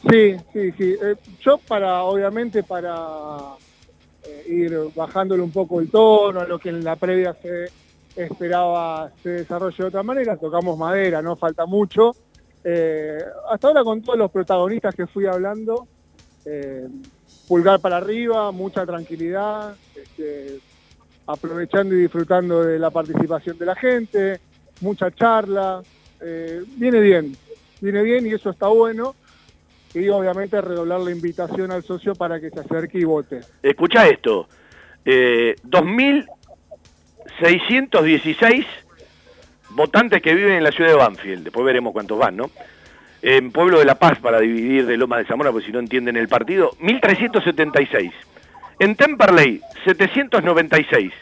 Sí, 0.09 0.37
sí, 0.53 0.72
sí. 0.72 0.96
Eh, 1.03 1.16
yo 1.40 1.59
para, 1.59 2.03
obviamente, 2.05 2.62
para 2.62 3.38
eh, 4.24 4.44
ir 4.48 4.79
bajándole 4.94 5.42
un 5.42 5.50
poco 5.50 5.81
el 5.81 5.90
tono 5.90 6.40
a 6.40 6.46
lo 6.46 6.59
que 6.59 6.70
en 6.70 6.83
la 6.83 6.96
previa 6.96 7.35
se 7.35 7.68
esperaba 8.16 9.11
se 9.22 9.31
desarrolle 9.31 9.76
de 9.76 9.85
otra 9.85 10.03
manera, 10.03 10.37
tocamos 10.37 10.79
madera, 10.79 11.20
no 11.20 11.37
falta 11.37 11.66
mucho. 11.66 12.12
Eh, 12.64 13.18
hasta 13.50 13.68
ahora 13.68 13.85
con 13.85 14.03
todos 14.03 14.18
los 14.18 14.31
protagonistas 14.31 14.94
que 14.94 15.07
fui 15.07 15.26
hablando, 15.26 15.87
pulgar 17.46 17.81
para 17.81 17.98
arriba, 17.98 18.50
mucha 18.50 18.87
tranquilidad, 18.87 19.74
este, 19.94 20.59
aprovechando 21.26 21.94
y 21.94 22.03
disfrutando 22.03 22.62
de 22.62 22.79
la 22.79 22.90
participación 22.90 23.57
de 23.59 23.66
la 23.66 23.74
gente, 23.74 24.40
mucha 24.80 25.10
charla, 25.10 25.82
eh, 26.20 26.62
viene 26.76 27.00
bien, 27.00 27.36
viene 27.80 28.02
bien 28.02 28.26
y 28.26 28.32
eso 28.32 28.50
está 28.50 28.68
bueno. 28.68 29.14
Y 29.92 30.08
obviamente 30.08 30.60
redoblar 30.60 31.00
la 31.00 31.10
invitación 31.10 31.72
al 31.72 31.82
socio 31.82 32.14
para 32.14 32.40
que 32.40 32.50
se 32.50 32.60
acerque 32.60 32.98
y 32.98 33.04
vote. 33.04 33.40
Escucha 33.62 34.06
esto, 34.06 34.46
eh, 35.04 35.56
616 37.40 38.66
votantes 39.70 40.22
que 40.22 40.34
viven 40.34 40.52
en 40.52 40.64
la 40.64 40.70
ciudad 40.70 40.90
de 40.90 40.96
Banfield. 40.96 41.44
Después 41.44 41.64
veremos 41.64 41.92
cuántos 41.92 42.18
van, 42.18 42.36
¿no? 42.36 42.50
En 43.22 43.50
Pueblo 43.50 43.78
de 43.78 43.84
la 43.84 43.96
Paz, 43.96 44.18
para 44.18 44.40
dividir 44.40 44.86
de 44.86 44.96
Loma 44.96 45.18
de 45.18 45.26
Zamora, 45.26 45.50
porque 45.50 45.66
si 45.66 45.72
no 45.72 45.78
entienden 45.78 46.16
el 46.16 46.28
partido, 46.28 46.70
1376. 46.80 48.12
En 48.78 48.96
Temperley, 48.96 49.60
796. 49.84 51.12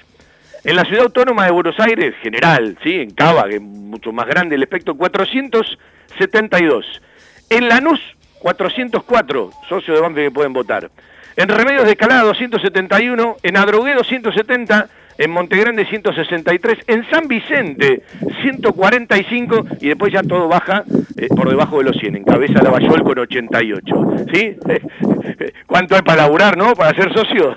En 0.64 0.76
la 0.76 0.84
ciudad 0.84 1.04
autónoma 1.04 1.44
de 1.44 1.52
Buenos 1.52 1.78
Aires, 1.78 2.14
general, 2.22 2.76
¿sí? 2.82 3.00
En 3.00 3.10
Cava, 3.10 3.48
que 3.48 3.56
es 3.56 3.62
mucho 3.62 4.12
más 4.12 4.26
grande 4.26 4.56
el 4.56 4.62
espectro, 4.62 4.96
472. 4.96 7.02
En 7.50 7.68
Lanús, 7.68 8.00
404 8.40 9.50
socios 9.68 9.96
de 9.96 10.02
Banfield 10.02 10.28
que 10.28 10.34
pueden 10.34 10.52
votar. 10.52 10.90
En 11.36 11.48
Remedios 11.48 11.84
de 11.84 11.92
Escalada, 11.92 12.22
271. 12.22 13.36
En 13.42 13.56
Adrogué, 13.56 13.94
270 13.94 14.88
en 15.18 15.32
Montegrande 15.32 15.84
163, 15.84 16.78
en 16.86 17.04
San 17.10 17.26
Vicente 17.26 18.02
145 18.40 19.66
y 19.80 19.88
después 19.88 20.12
ya 20.12 20.22
todo 20.22 20.46
baja 20.46 20.84
eh, 21.16 21.26
por 21.28 21.50
debajo 21.50 21.78
de 21.78 21.84
los 21.84 21.96
100, 21.96 22.16
en 22.16 22.24
Cabeza 22.24 22.62
Lavallol 22.62 23.02
con 23.02 23.18
88. 23.18 23.94
¿Sí? 24.32 24.56
¿Cuánto 25.66 25.96
hay 25.96 26.02
para 26.02 26.22
laburar, 26.22 26.56
no? 26.56 26.74
Para 26.74 26.94
ser 26.94 27.12
socio. 27.12 27.54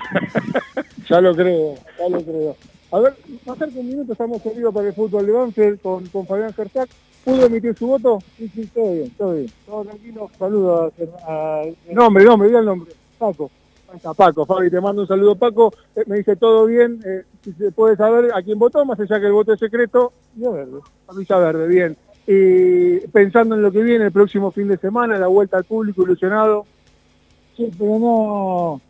ya 1.08 1.20
lo 1.20 1.34
creo, 1.34 1.74
ya 1.98 2.08
lo 2.08 2.24
creo. 2.24 2.56
A 2.92 3.00
ver, 3.00 3.14
más 3.46 3.56
cerca 3.56 3.74
de 3.74 3.80
un 3.80 3.88
minuto 3.88 4.12
estamos 4.12 4.42
salidos 4.42 4.74
para 4.74 4.88
el 4.88 4.92
fútbol 4.92 5.24
de 5.24 5.32
Banfield 5.32 5.80
con, 5.80 6.06
con 6.08 6.26
Fabián 6.26 6.52
Gersac. 6.52 6.90
¿Pudo 7.24 7.46
emitir 7.46 7.74
su 7.74 7.86
voto? 7.86 8.18
Sí, 8.36 8.48
sí, 8.48 8.66
todo 8.66 8.92
bien, 8.92 9.10
todo 9.16 9.32
bien. 9.32 9.50
Todo 9.64 9.84
tranquilo. 9.84 10.30
Saludos 10.38 10.92
a, 11.26 11.62
Nombre, 11.90 12.24
nombre, 12.24 12.48
diga 12.48 12.60
el 12.60 12.66
nombre. 12.66 12.92
Paco. 13.18 13.50
Ahí 13.88 13.96
está 13.96 14.12
Paco, 14.12 14.44
Fabi, 14.44 14.70
te 14.70 14.80
mando 14.80 15.02
un 15.02 15.08
saludo 15.08 15.36
Paco. 15.36 15.72
Eh, 15.96 16.02
me 16.06 16.18
dice 16.18 16.36
todo 16.36 16.66
bien, 16.66 17.00
eh, 17.06 17.24
si 17.42 17.52
se 17.52 17.72
puede 17.72 17.96
saber 17.96 18.30
a 18.34 18.42
quién 18.42 18.58
votó, 18.58 18.84
más 18.84 19.00
allá 19.00 19.18
que 19.18 19.26
el 19.26 19.32
voto 19.32 19.54
es 19.54 19.60
secreto. 19.60 20.12
Villa 20.34 20.50
Verde. 20.50 20.80
A 21.08 21.14
Villa 21.14 21.38
Verde, 21.38 21.68
bien. 21.68 21.96
Y 22.26 23.06
pensando 23.08 23.54
en 23.54 23.62
lo 23.62 23.72
que 23.72 23.82
viene 23.82 24.04
el 24.04 24.12
próximo 24.12 24.50
fin 24.50 24.68
de 24.68 24.76
semana, 24.76 25.18
la 25.18 25.28
vuelta 25.28 25.56
al 25.56 25.64
público 25.64 26.02
ilusionado. 26.02 26.66
Sí, 27.56 27.70
pero 27.78 27.98
no... 27.98 28.80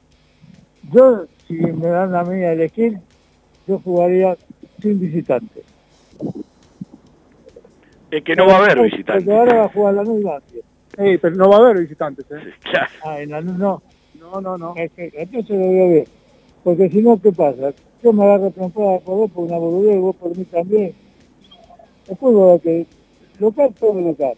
Yo, 0.93 1.27
si 1.47 1.55
me 1.55 1.87
dan 1.87 2.11
la 2.11 2.25
media 2.25 2.49
de 2.49 2.55
elegir, 2.55 2.99
yo 3.67 3.79
jugaría 3.79 4.37
sin 4.81 5.01
visitantes. 5.01 5.65
Es 8.11 8.23
que 8.23 8.37
no 8.37 8.47
va 8.47 8.55
a 8.55 8.59
haber 8.59 8.83
visitantes. 8.83 9.25
Porque 9.25 9.39
ahora 9.39 9.59
va 9.59 9.65
a 9.65 9.69
jugar 9.69 9.95
la 9.95 10.05
nueva. 10.05 10.43
Sí, 10.51 11.19
pero 11.21 11.37
no 11.37 11.49
va 11.49 11.57
a 11.57 11.59
haber 11.61 11.79
visitantes, 11.79 12.27
¿eh? 12.31 12.53
Claro. 12.63 12.91
Ah, 13.05 13.21
en 13.21 13.31
la 13.31 13.41
no. 13.41 13.83
No, 14.19 14.41
no, 14.41 14.59
no. 14.59 14.75
Es 14.77 14.93
que, 14.93 15.11
entonces 15.15 15.59
lo 15.59 15.69
veo 15.69 15.89
bien. 15.89 16.05
Porque 16.63 16.91
si 16.91 17.03
no, 17.03 17.21
¿qué 17.21 17.33
pasa? 17.33 17.73
Yo 18.03 18.13
me 18.13 18.25
agarro 18.25 18.51
trompada 18.51 18.99
por 19.01 19.17
vos 19.17 19.31
por 19.31 19.45
una 19.45 19.59
boludez, 19.59 20.01
vos 20.01 20.17
por 20.17 20.37
mí 20.37 20.45
también. 20.45 20.95
El 22.09 22.17
fútbol 22.17 22.61
que 22.61 22.87
local, 23.39 23.75
todo 23.79 24.01
local. 24.01 24.35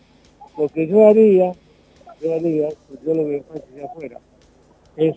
Lo 0.56 0.68
que 0.68 0.86
yo 0.86 1.08
haría, 1.08 1.52
yo 2.22 2.34
haría, 2.34 2.68
pues 2.88 3.00
yo 3.04 3.14
lo 3.14 3.24
veo 3.24 3.42
fácil 3.42 3.74
de 3.74 3.84
afuera, 3.84 4.18
es, 4.96 5.16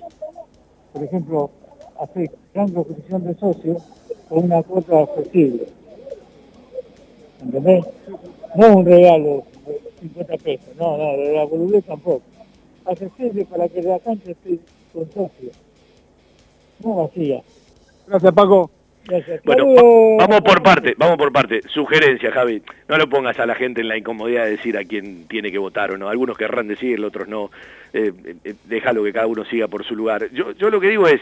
por 0.93 1.03
ejemplo, 1.03 1.51
hacer 1.99 2.29
gran 2.53 2.69
proposición 2.71 3.23
de 3.25 3.36
socios 3.36 3.83
con 4.29 4.45
una 4.45 4.62
cuota 4.63 5.01
accesible. 5.01 5.67
¿Entendés? 7.41 7.86
No 8.55 8.77
un 8.77 8.86
regalo 8.86 9.43
de 9.65 9.79
50 10.01 10.38
pesos, 10.38 10.67
no, 10.77 10.97
no, 10.97 11.12
de 11.17 11.33
la 11.33 11.43
boludez 11.45 11.86
tampoco. 11.86 12.23
Accesible 12.86 13.45
para 13.45 13.67
que 13.69 13.81
la 13.81 13.99
cancha 13.99 14.31
esté 14.31 14.60
con 14.93 15.05
socios. 15.12 15.53
No 16.83 16.95
vacía. 16.95 17.41
Gracias, 18.07 18.33
Paco. 18.33 18.71
Gracias. 19.05 19.41
Bueno, 19.43 19.65
va- 20.17 20.25
vamos 20.27 20.41
por 20.41 20.62
parte, 20.63 20.93
vamos 20.97 21.17
por 21.17 21.31
parte. 21.31 21.62
Sugerencia, 21.67 22.31
Javi. 22.31 22.62
No 22.88 22.97
lo 22.97 23.07
pongas 23.10 23.39
a 23.39 23.45
la 23.45 23.55
gente 23.55 23.81
en 23.81 23.88
la 23.88 23.97
incomodidad 23.97 24.45
de 24.45 24.51
decir 24.51 24.77
a 24.77 24.83
quién 24.83 25.27
tiene 25.27 25.51
que 25.51 25.57
votar 25.57 25.91
o 25.91 25.97
no. 25.97 26.10
Algunos 26.10 26.38
querrán 26.38 26.67
decirlo, 26.67 27.07
otros 27.07 27.27
no. 27.27 27.49
Eh, 27.93 28.12
eh, 28.43 28.53
déjalo 28.65 29.03
que 29.03 29.13
cada 29.13 29.27
uno 29.27 29.45
siga 29.45 29.67
por 29.67 29.86
su 29.86 29.95
lugar. 29.95 30.29
Yo, 30.33 30.51
yo 30.53 30.69
lo 30.69 30.79
que 30.79 30.89
digo 30.89 31.07
es, 31.07 31.21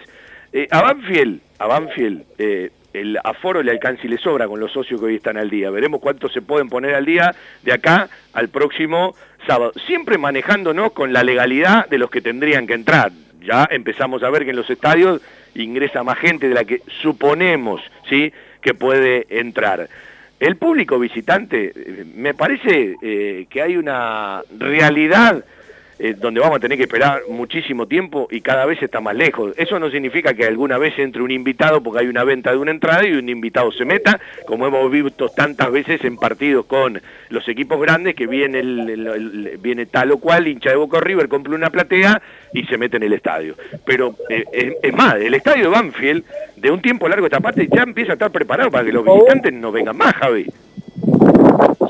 eh, 0.55 0.67
a 0.71 0.81
Banfield, 0.81 1.41
a 1.59 1.67
Banfield, 1.67 2.23
eh, 2.37 2.71
el 2.93 3.19
aforo 3.21 3.61
le 3.61 3.71
alcanza 3.71 4.03
y 4.05 4.07
le 4.07 4.17
sobra 4.17 4.47
con 4.47 4.57
los 4.57 4.71
socios 4.71 5.01
que 5.01 5.07
hoy 5.07 5.15
están 5.15 5.35
al 5.35 5.49
día. 5.49 5.69
Veremos 5.69 5.99
cuántos 5.99 6.31
se 6.31 6.41
pueden 6.41 6.69
poner 6.69 6.95
al 6.95 7.03
día 7.03 7.35
de 7.63 7.73
acá 7.73 8.07
al 8.31 8.47
próximo 8.47 9.15
sábado. 9.45 9.73
Siempre 9.85 10.17
manejándonos 10.17 10.93
con 10.93 11.11
la 11.11 11.23
legalidad 11.25 11.89
de 11.89 11.97
los 11.97 12.09
que 12.09 12.21
tendrían 12.21 12.67
que 12.67 12.73
entrar. 12.73 13.11
Ya 13.41 13.67
empezamos 13.69 14.23
a 14.23 14.29
ver 14.29 14.45
que 14.45 14.51
en 14.51 14.55
los 14.55 14.69
estadios 14.69 15.21
ingresa 15.55 16.03
más 16.03 16.17
gente 16.19 16.47
de 16.47 16.55
la 16.55 16.63
que 16.63 16.81
suponemos, 17.01 17.81
¿sí?, 18.09 18.31
que 18.61 18.73
puede 18.73 19.27
entrar. 19.29 19.89
El 20.39 20.55
público 20.55 20.97
visitante, 20.97 21.73
eh, 21.75 22.05
me 22.15 22.33
parece 22.33 22.95
eh, 23.01 23.45
que 23.49 23.61
hay 23.61 23.75
una 23.75 24.41
realidad 24.57 25.43
eh, 25.99 26.13
donde 26.17 26.39
vamos 26.41 26.57
a 26.57 26.59
tener 26.59 26.77
que 26.77 26.83
esperar 26.83 27.21
muchísimo 27.29 27.87
tiempo 27.87 28.27
y 28.29 28.41
cada 28.41 28.65
vez 28.65 28.81
está 28.81 28.99
más 29.01 29.15
lejos. 29.15 29.53
Eso 29.57 29.79
no 29.79 29.89
significa 29.89 30.33
que 30.33 30.45
alguna 30.45 30.77
vez 30.77 30.97
entre 30.99 31.21
un 31.21 31.31
invitado 31.31 31.81
porque 31.81 32.01
hay 32.01 32.07
una 32.07 32.23
venta 32.23 32.51
de 32.51 32.57
una 32.57 32.71
entrada 32.71 33.07
y 33.07 33.13
un 33.13 33.29
invitado 33.29 33.71
se 33.71 33.85
meta, 33.85 34.19
como 34.45 34.67
hemos 34.67 34.91
visto 34.91 35.29
tantas 35.29 35.71
veces 35.71 36.03
en 36.03 36.17
partidos 36.17 36.65
con 36.65 37.01
los 37.29 37.47
equipos 37.47 37.79
grandes 37.81 38.15
que 38.15 38.27
viene, 38.27 38.59
el, 38.59 38.89
el- 38.89 39.07
el- 39.07 39.57
viene 39.61 39.85
tal 39.85 40.11
o 40.11 40.17
cual, 40.17 40.47
hincha 40.47 40.69
de 40.69 40.75
Boca 40.75 40.99
River, 40.99 41.27
compra 41.27 41.55
una 41.55 41.69
platea 41.69 42.21
y 42.53 42.63
se 42.65 42.77
mete 42.77 42.97
en 42.97 43.03
el 43.03 43.13
estadio. 43.13 43.55
Pero 43.85 44.15
eh, 44.29 44.43
es, 44.51 44.73
es 44.83 44.93
más, 44.93 45.15
el 45.15 45.33
estadio 45.33 45.63
de 45.63 45.69
Banfield, 45.69 46.23
de 46.57 46.71
un 46.71 46.81
tiempo 46.81 47.07
largo 47.07 47.25
esta 47.25 47.39
parte, 47.39 47.67
ya 47.71 47.83
empieza 47.83 48.11
a 48.11 48.15
estar 48.15 48.31
preparado 48.31 48.69
para 48.71 48.85
que 48.85 48.91
los 48.91 49.03
visitantes 49.05 49.53
no 49.53 49.71
vengan 49.71 49.95
más, 49.97 50.13
Javi. 50.13 50.45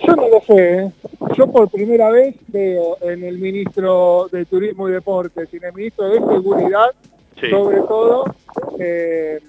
Yo 0.06 0.16
no 0.16 0.30
lo 0.30 0.42
sé, 0.42 0.78
¿eh? 0.80 0.92
Yo 1.36 1.48
por 1.48 1.70
primera 1.70 2.10
vez 2.12 2.36
veo 2.48 2.98
en 3.02 3.24
el 3.24 3.38
ministro 3.38 4.28
de 4.32 4.46
Turismo 4.46 4.88
y 4.90 4.92
Deportes 4.94 5.50
y 5.54 5.58
en 5.58 5.66
el 5.66 5.74
ministro 5.74 6.08
de 6.10 6.20
Seguridad, 6.20 6.92
Sí. 7.40 7.50
sobre 7.50 7.80
todo, 7.82 8.24
eh, 8.80 9.42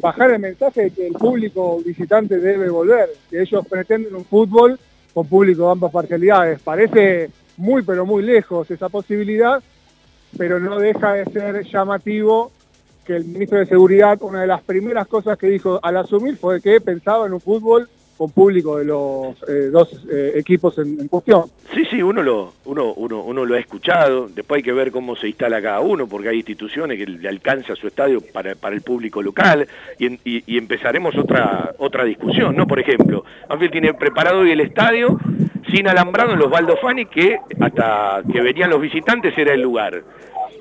bajar 0.00 0.30
el 0.30 0.38
mensaje 0.38 0.82
de 0.84 0.90
que 0.90 1.06
el 1.08 1.14
público 1.14 1.80
visitante 1.84 2.38
debe 2.38 2.70
volver, 2.70 3.08
que 3.28 3.42
ellos 3.42 3.66
pretenden 3.68 4.14
un 4.14 4.24
fútbol 4.24 4.78
con 5.12 5.26
público 5.26 5.64
de 5.66 5.72
ambas 5.72 5.90
parcialidades. 5.92 6.60
Parece 6.62 7.30
muy 7.56 7.82
pero 7.82 8.06
muy 8.06 8.22
lejos 8.22 8.70
esa 8.70 8.88
posibilidad, 8.88 9.60
pero 10.38 10.60
no 10.60 10.78
deja 10.78 11.14
de 11.14 11.24
ser 11.26 11.64
llamativo 11.64 12.52
que 13.04 13.16
el 13.16 13.24
ministro 13.24 13.58
de 13.58 13.66
Seguridad, 13.66 14.22
una 14.22 14.42
de 14.42 14.46
las 14.46 14.62
primeras 14.62 15.08
cosas 15.08 15.36
que 15.36 15.48
dijo 15.48 15.80
al 15.82 15.96
asumir 15.96 16.36
fue 16.36 16.60
que 16.60 16.80
pensaba 16.80 17.26
en 17.26 17.32
un 17.32 17.40
fútbol 17.40 17.88
con 18.20 18.32
público 18.32 18.76
de 18.76 18.84
los 18.84 19.34
eh, 19.48 19.70
dos 19.72 20.04
eh, 20.12 20.32
equipos 20.34 20.76
en, 20.76 21.08
cuestión. 21.08 21.44
Sí, 21.74 21.86
sí, 21.90 22.02
uno 22.02 22.22
lo, 22.22 22.52
uno, 22.66 22.92
uno, 22.92 23.22
uno 23.22 23.46
lo 23.46 23.54
ha 23.54 23.58
escuchado, 23.58 24.28
después 24.28 24.58
hay 24.58 24.62
que 24.62 24.74
ver 24.74 24.90
cómo 24.92 25.16
se 25.16 25.28
instala 25.28 25.62
cada 25.62 25.80
uno, 25.80 26.06
porque 26.06 26.28
hay 26.28 26.36
instituciones 26.36 26.98
que 26.98 27.06
le 27.06 27.26
alcanza 27.26 27.74
su 27.74 27.86
estadio 27.86 28.20
para, 28.20 28.56
para 28.56 28.74
el 28.74 28.82
público 28.82 29.22
local, 29.22 29.66
y, 29.98 30.18
y- 30.22 30.58
empezaremos 30.58 31.16
otra, 31.16 31.72
otra 31.78 32.04
discusión, 32.04 32.54
¿no? 32.54 32.66
Por 32.66 32.78
ejemplo, 32.78 33.24
Banfield 33.48 33.72
tiene 33.72 33.94
preparado 33.94 34.40
hoy 34.40 34.50
el 34.50 34.60
estadio 34.60 35.18
sin 35.70 35.88
alambrado 35.88 36.34
en 36.34 36.40
los 36.40 36.50
Baldofani, 36.50 37.06
que 37.06 37.38
hasta 37.58 38.20
que 38.30 38.42
venían 38.42 38.68
los 38.68 38.82
visitantes 38.82 39.32
era 39.38 39.54
el 39.54 39.62
lugar. 39.62 40.02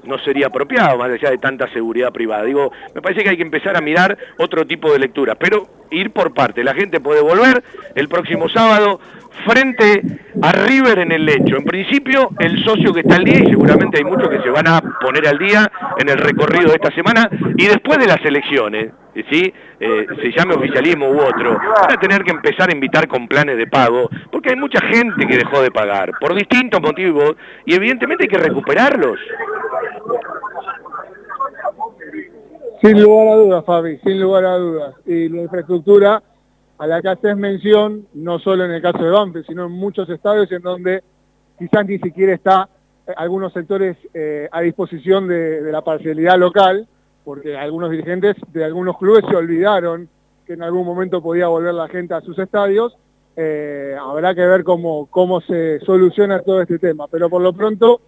No 0.03 0.17
sería 0.19 0.47
apropiado, 0.47 0.97
más 0.97 1.09
allá 1.11 1.31
de 1.31 1.37
tanta 1.37 1.71
seguridad 1.71 2.11
privada. 2.11 2.43
Digo, 2.43 2.71
me 2.95 3.01
parece 3.01 3.23
que 3.23 3.29
hay 3.29 3.37
que 3.37 3.43
empezar 3.43 3.75
a 3.75 3.81
mirar 3.81 4.17
otro 4.37 4.65
tipo 4.65 4.91
de 4.91 4.99
lectura, 4.99 5.35
pero 5.35 5.67
ir 5.91 6.11
por 6.11 6.33
parte. 6.33 6.63
La 6.63 6.73
gente 6.73 6.99
puede 6.99 7.21
volver 7.21 7.63
el 7.95 8.07
próximo 8.07 8.49
sábado 8.49 8.99
frente 9.45 10.01
a 10.41 10.51
River 10.51 10.99
en 10.99 11.11
el 11.11 11.25
lecho. 11.25 11.57
En 11.57 11.65
principio, 11.65 12.29
el 12.39 12.63
socio 12.63 12.93
que 12.93 13.01
está 13.01 13.15
al 13.15 13.23
día, 13.23 13.39
y 13.39 13.49
seguramente 13.49 13.97
hay 13.97 14.03
muchos 14.03 14.29
que 14.29 14.41
se 14.41 14.49
van 14.49 14.67
a 14.67 14.81
poner 15.01 15.27
al 15.27 15.37
día 15.37 15.71
en 15.97 16.09
el 16.09 16.17
recorrido 16.17 16.69
de 16.69 16.75
esta 16.75 16.91
semana, 16.91 17.29
y 17.57 17.65
después 17.65 17.99
de 17.99 18.07
las 18.07 18.23
elecciones, 18.23 18.91
¿sí? 19.29 19.53
Eh, 19.79 20.07
se 20.21 20.31
llame 20.31 20.55
oficialismo 20.55 21.09
u 21.09 21.19
otro, 21.19 21.57
van 21.81 21.91
a 21.91 21.99
tener 21.99 22.23
que 22.23 22.31
empezar 22.31 22.69
a 22.69 22.73
invitar 22.73 23.07
con 23.07 23.27
planes 23.27 23.57
de 23.57 23.67
pago, 23.67 24.09
porque 24.31 24.49
hay 24.51 24.55
mucha 24.55 24.81
gente 24.81 25.25
que 25.25 25.37
dejó 25.37 25.61
de 25.61 25.71
pagar, 25.71 26.13
por 26.19 26.33
distintos 26.35 26.81
motivos, 26.81 27.35
y 27.65 27.73
evidentemente 27.73 28.23
hay 28.23 28.29
que 28.29 28.37
recuperarlos. 28.37 29.19
Sin 32.81 33.01
lugar 33.01 33.27
a 33.27 33.35
dudas, 33.35 33.65
Fabi, 33.65 33.97
sin 34.05 34.21
lugar 34.21 34.45
a 34.45 34.55
dudas. 34.55 34.95
Y 35.05 35.27
la 35.27 35.41
infraestructura 35.41 36.23
a 36.79 36.87
la 36.87 37.01
que 37.01 37.09
haces 37.09 37.35
mención, 37.35 38.07
no 38.13 38.39
solo 38.39 38.63
en 38.63 38.71
el 38.71 38.81
caso 38.81 39.03
de 39.03 39.11
Banfield, 39.11 39.45
sino 39.45 39.65
en 39.65 39.71
muchos 39.73 40.09
estadios 40.09 40.49
en 40.51 40.61
donde 40.61 41.03
quizás 41.59 41.85
ni 41.85 41.99
siquiera 41.99 42.33
está 42.33 42.69
eh, 43.05 43.13
algunos 43.17 43.51
sectores 43.51 43.97
eh, 44.13 44.47
a 44.49 44.61
disposición 44.61 45.27
de, 45.27 45.61
la 45.73 45.81
parcialidad 45.81 46.39
local, 46.39 46.87
porque 47.25 47.57
algunos 47.57 47.91
dirigentes 47.91 48.37
de 48.53 48.63
algunos 48.63 48.97
clubes 48.97 49.25
se 49.29 49.35
olvidaron 49.35 50.07
que 50.47 50.53
en 50.53 50.63
algún 50.63 50.85
momento 50.85 51.21
podía 51.21 51.49
volver 51.49 51.73
la 51.73 51.89
gente 51.89 52.13
a 52.13 52.21
sus 52.21 52.39
estadios. 52.39 52.97
Eh, 53.35 53.97
habrá 53.99 54.33
que 54.33 54.45
ver 54.45 54.63
cómo, 54.63 55.07
cómo 55.07 55.41
se 55.41 55.81
soluciona 55.81 56.39
todo 56.39 56.61
este 56.61 56.79
tema, 56.79 57.09
pero 57.09 57.29
por 57.29 57.41
lo 57.41 57.53
pronto 57.53 58.01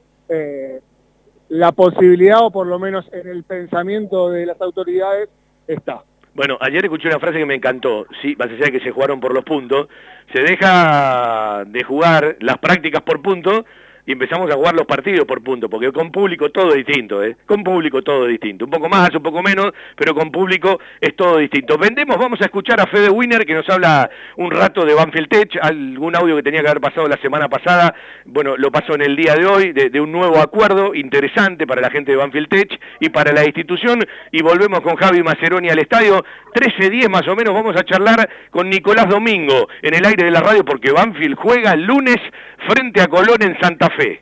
la 1.49 1.73
posibilidad, 1.73 2.45
o 2.45 2.51
por 2.51 2.65
lo 2.65 2.79
menos 2.79 3.05
en 3.11 3.27
el 3.27 3.43
pensamiento 3.43 4.29
de 4.29 4.45
las 4.45 4.61
autoridades, 4.61 5.27
está. 5.67 6.05
Bueno, 6.33 6.57
ayer 6.61 6.85
escuché 6.85 7.09
una 7.09 7.19
frase 7.19 7.39
que 7.39 7.45
me 7.45 7.55
encantó, 7.55 8.07
sí, 8.21 8.37
más 8.39 8.49
allá 8.49 8.71
que 8.71 8.79
se 8.79 8.91
jugaron 8.91 9.19
por 9.19 9.33
los 9.33 9.43
puntos, 9.43 9.89
se 10.33 10.41
deja 10.41 11.65
de 11.65 11.83
jugar 11.83 12.37
las 12.39 12.57
prácticas 12.57 13.01
por 13.01 13.21
puntos 13.21 13.65
y 14.05 14.13
empezamos 14.13 14.49
a 14.51 14.55
jugar 14.55 14.75
los 14.75 14.85
partidos 14.85 15.25
por 15.25 15.43
punto, 15.43 15.69
porque 15.69 15.91
con 15.91 16.11
público 16.11 16.49
todo 16.49 16.73
distinto, 16.73 17.23
¿eh? 17.23 17.37
Con 17.45 17.63
público 17.63 18.01
todo 18.01 18.25
distinto. 18.25 18.65
Un 18.65 18.71
poco 18.71 18.89
más, 18.89 19.13
un 19.13 19.21
poco 19.21 19.41
menos, 19.43 19.71
pero 19.95 20.15
con 20.15 20.31
público 20.31 20.79
es 20.99 21.15
todo 21.15 21.37
distinto. 21.37 21.77
Vendemos, 21.77 22.17
vamos 22.17 22.41
a 22.41 22.45
escuchar 22.45 22.79
a 22.81 22.87
Fede 22.87 23.09
Winner 23.09 23.45
que 23.45 23.53
nos 23.53 23.69
habla 23.69 24.09
un 24.37 24.51
rato 24.51 24.85
de 24.85 24.93
Banfield 24.93 25.29
Tech, 25.29 25.59
algún 25.61 26.15
audio 26.15 26.35
que 26.37 26.43
tenía 26.43 26.61
que 26.61 26.69
haber 26.69 26.81
pasado 26.81 27.07
la 27.07 27.17
semana 27.17 27.49
pasada, 27.49 27.93
bueno, 28.25 28.57
lo 28.57 28.71
pasó 28.71 28.95
en 28.95 29.01
el 29.01 29.15
día 29.15 29.35
de 29.35 29.45
hoy, 29.45 29.71
de, 29.73 29.89
de 29.89 30.01
un 30.01 30.11
nuevo 30.11 30.39
acuerdo 30.39 30.95
interesante 30.95 31.67
para 31.67 31.81
la 31.81 31.89
gente 31.89 32.11
de 32.11 32.17
Banfield 32.17 32.49
Tech 32.49 32.79
y 32.99 33.09
para 33.09 33.31
la 33.31 33.45
institución, 33.45 34.03
y 34.31 34.41
volvemos 34.41 34.81
con 34.81 34.95
Javi 34.95 35.21
Maceroni 35.21 35.69
al 35.69 35.79
estadio, 35.79 36.23
13-10 36.53 37.09
más 37.09 37.27
o 37.27 37.35
menos, 37.35 37.53
vamos 37.53 37.75
a 37.75 37.83
charlar 37.83 38.29
con 38.49 38.69
Nicolás 38.69 39.07
Domingo 39.07 39.67
en 39.81 39.93
el 39.93 40.05
aire 40.05 40.25
de 40.25 40.31
la 40.31 40.41
radio, 40.41 40.65
porque 40.65 40.91
Banfield 40.91 41.35
juega 41.35 41.73
el 41.73 41.83
lunes 41.83 42.17
frente 42.67 43.01
a 43.01 43.07
Colón 43.07 43.41
en 43.41 43.59
Santa 43.59 43.90
fe. 43.97 44.21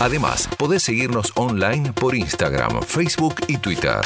Además, 0.00 0.48
podés 0.56 0.82
seguirnos 0.82 1.32
online 1.34 1.92
por 1.92 2.14
Instagram, 2.14 2.80
Facebook 2.82 3.36
y 3.46 3.58
Twitter. 3.58 4.00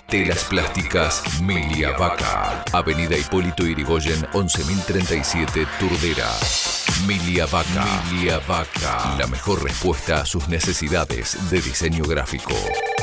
Telas 0.11 0.43
plásticas 0.43 1.23
Milia 1.41 1.91
Vaca. 1.97 2.63
Avenida 2.73 3.15
Hipólito 3.17 3.65
Irigoyen 3.65 4.27
11037 4.33 5.65
Turdera. 5.79 6.27
Milia 7.07 7.45
Vaca. 7.45 7.85
Vaca. 8.45 9.15
La 9.17 9.25
mejor 9.27 9.63
respuesta 9.63 10.17
a 10.17 10.25
sus 10.25 10.49
necesidades 10.49 11.49
de 11.49 11.61
diseño 11.61 12.03
gráfico. 12.03 12.51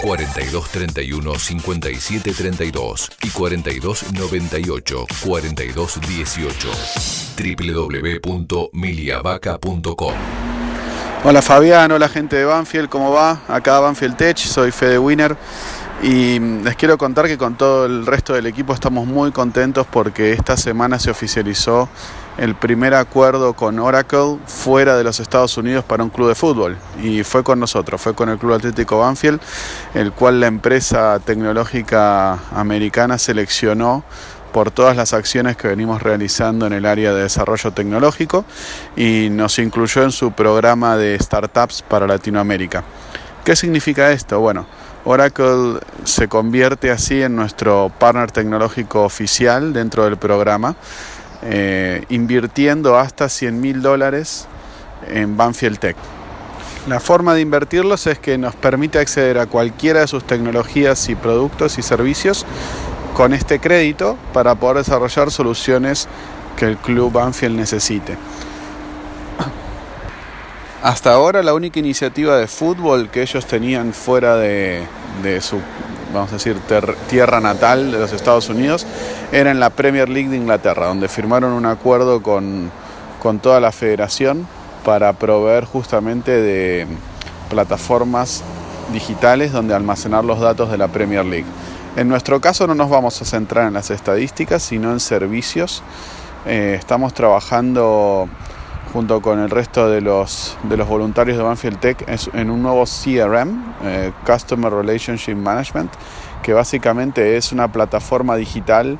4231 0.02 1.38
5732 1.38 3.10
y 3.22 3.30
4298 3.30 5.06
4218 5.24 6.68
www.miliavaca.com 8.22 10.14
Hola 11.24 11.42
Fabián, 11.42 11.90
hola 11.90 12.08
gente 12.08 12.36
de 12.36 12.44
Banfield, 12.44 12.88
¿cómo 12.88 13.10
va? 13.10 13.40
Acá 13.48 13.80
Banfield 13.80 14.16
Tech, 14.16 14.36
soy 14.36 14.70
Fede 14.70 14.98
Winner 14.98 15.36
y 16.02 16.38
les 16.38 16.76
quiero 16.76 16.96
contar 16.96 17.26
que 17.26 17.36
con 17.36 17.56
todo 17.56 17.86
el 17.86 18.06
resto 18.06 18.32
del 18.32 18.46
equipo 18.46 18.72
estamos 18.72 19.06
muy 19.06 19.32
contentos 19.32 19.86
porque 19.90 20.32
esta 20.32 20.56
semana 20.56 20.98
se 20.98 21.10
oficializó 21.10 21.88
el 22.36 22.54
primer 22.54 22.94
acuerdo 22.94 23.54
con 23.54 23.80
Oracle 23.80 24.38
fuera 24.46 24.96
de 24.96 25.02
los 25.02 25.18
Estados 25.18 25.56
Unidos 25.58 25.84
para 25.84 26.04
un 26.04 26.10
club 26.10 26.28
de 26.28 26.36
fútbol 26.36 26.76
y 27.02 27.24
fue 27.24 27.42
con 27.42 27.58
nosotros, 27.58 28.00
fue 28.00 28.14
con 28.14 28.28
el 28.28 28.38
Club 28.38 28.54
Atlético 28.54 29.00
Banfield, 29.00 29.40
el 29.94 30.12
cual 30.12 30.38
la 30.38 30.46
empresa 30.46 31.18
tecnológica 31.18 32.38
americana 32.52 33.18
seleccionó 33.18 34.04
por 34.52 34.70
todas 34.70 34.96
las 34.96 35.12
acciones 35.12 35.56
que 35.56 35.66
venimos 35.66 36.00
realizando 36.00 36.66
en 36.66 36.74
el 36.74 36.86
área 36.86 37.12
de 37.12 37.22
desarrollo 37.22 37.72
tecnológico 37.72 38.44
y 38.96 39.28
nos 39.30 39.58
incluyó 39.58 40.04
en 40.04 40.12
su 40.12 40.30
programa 40.30 40.96
de 40.96 41.18
startups 41.18 41.82
para 41.82 42.06
Latinoamérica. 42.06 42.84
¿Qué 43.44 43.56
significa 43.56 44.12
esto? 44.12 44.40
Bueno, 44.40 44.66
Oracle 45.10 45.80
se 46.04 46.28
convierte 46.28 46.90
así 46.90 47.22
en 47.22 47.34
nuestro 47.34 47.90
partner 47.98 48.30
tecnológico 48.30 49.04
oficial 49.04 49.72
dentro 49.72 50.04
del 50.04 50.18
programa, 50.18 50.76
eh, 51.40 52.04
invirtiendo 52.10 52.98
hasta 52.98 53.30
100 53.30 53.58
mil 53.58 53.80
dólares 53.80 54.46
en 55.06 55.34
Banfield 55.34 55.78
Tech. 55.78 55.96
La 56.86 57.00
forma 57.00 57.32
de 57.32 57.40
invertirlos 57.40 58.06
es 58.06 58.18
que 58.18 58.36
nos 58.36 58.54
permite 58.54 58.98
acceder 58.98 59.38
a 59.38 59.46
cualquiera 59.46 60.00
de 60.00 60.08
sus 60.08 60.26
tecnologías 60.26 61.08
y 61.08 61.14
productos 61.14 61.78
y 61.78 61.82
servicios 61.82 62.44
con 63.14 63.32
este 63.32 63.60
crédito 63.60 64.18
para 64.34 64.56
poder 64.56 64.84
desarrollar 64.84 65.30
soluciones 65.30 66.06
que 66.58 66.66
el 66.66 66.76
club 66.76 67.12
Banfield 67.12 67.56
necesite. 67.56 68.18
Hasta 70.82 71.12
ahora 71.12 71.42
la 71.42 71.54
única 71.54 71.80
iniciativa 71.80 72.36
de 72.36 72.46
fútbol 72.46 73.10
que 73.10 73.22
ellos 73.22 73.46
tenían 73.46 73.92
fuera 73.92 74.36
de, 74.36 74.86
de 75.24 75.40
su, 75.40 75.60
vamos 76.14 76.30
a 76.30 76.34
decir, 76.34 76.56
tierra 77.08 77.40
natal 77.40 77.90
de 77.90 77.98
los 77.98 78.12
Estados 78.12 78.48
Unidos 78.48 78.86
era 79.32 79.50
en 79.50 79.58
la 79.58 79.70
Premier 79.70 80.08
League 80.08 80.28
de 80.28 80.36
Inglaterra, 80.36 80.86
donde 80.86 81.08
firmaron 81.08 81.52
un 81.52 81.66
acuerdo 81.66 82.22
con, 82.22 82.70
con 83.20 83.40
toda 83.40 83.58
la 83.58 83.72
federación 83.72 84.46
para 84.84 85.12
proveer 85.14 85.64
justamente 85.64 86.30
de 86.30 86.86
plataformas 87.50 88.44
digitales 88.92 89.50
donde 89.50 89.74
almacenar 89.74 90.24
los 90.24 90.38
datos 90.38 90.70
de 90.70 90.78
la 90.78 90.86
Premier 90.86 91.24
League. 91.24 91.46
En 91.96 92.08
nuestro 92.08 92.40
caso 92.40 92.68
no 92.68 92.76
nos 92.76 92.88
vamos 92.88 93.20
a 93.20 93.24
centrar 93.24 93.66
en 93.66 93.74
las 93.74 93.90
estadísticas, 93.90 94.62
sino 94.62 94.92
en 94.92 95.00
servicios. 95.00 95.82
Eh, 96.46 96.76
estamos 96.78 97.12
trabajando 97.14 98.28
junto 98.98 99.22
con 99.22 99.38
el 99.38 99.48
resto 99.48 99.88
de 99.88 100.00
los, 100.00 100.58
de 100.64 100.76
los 100.76 100.88
voluntarios 100.88 101.36
de 101.36 101.44
Banfield 101.44 101.78
Tech 101.78 102.04
en 102.34 102.50
un 102.50 102.64
nuevo 102.64 102.82
CRM, 102.82 103.76
eh, 103.84 104.10
Customer 104.26 104.72
Relationship 104.72 105.36
Management, 105.36 105.92
que 106.42 106.52
básicamente 106.52 107.36
es 107.36 107.52
una 107.52 107.70
plataforma 107.70 108.34
digital 108.34 108.98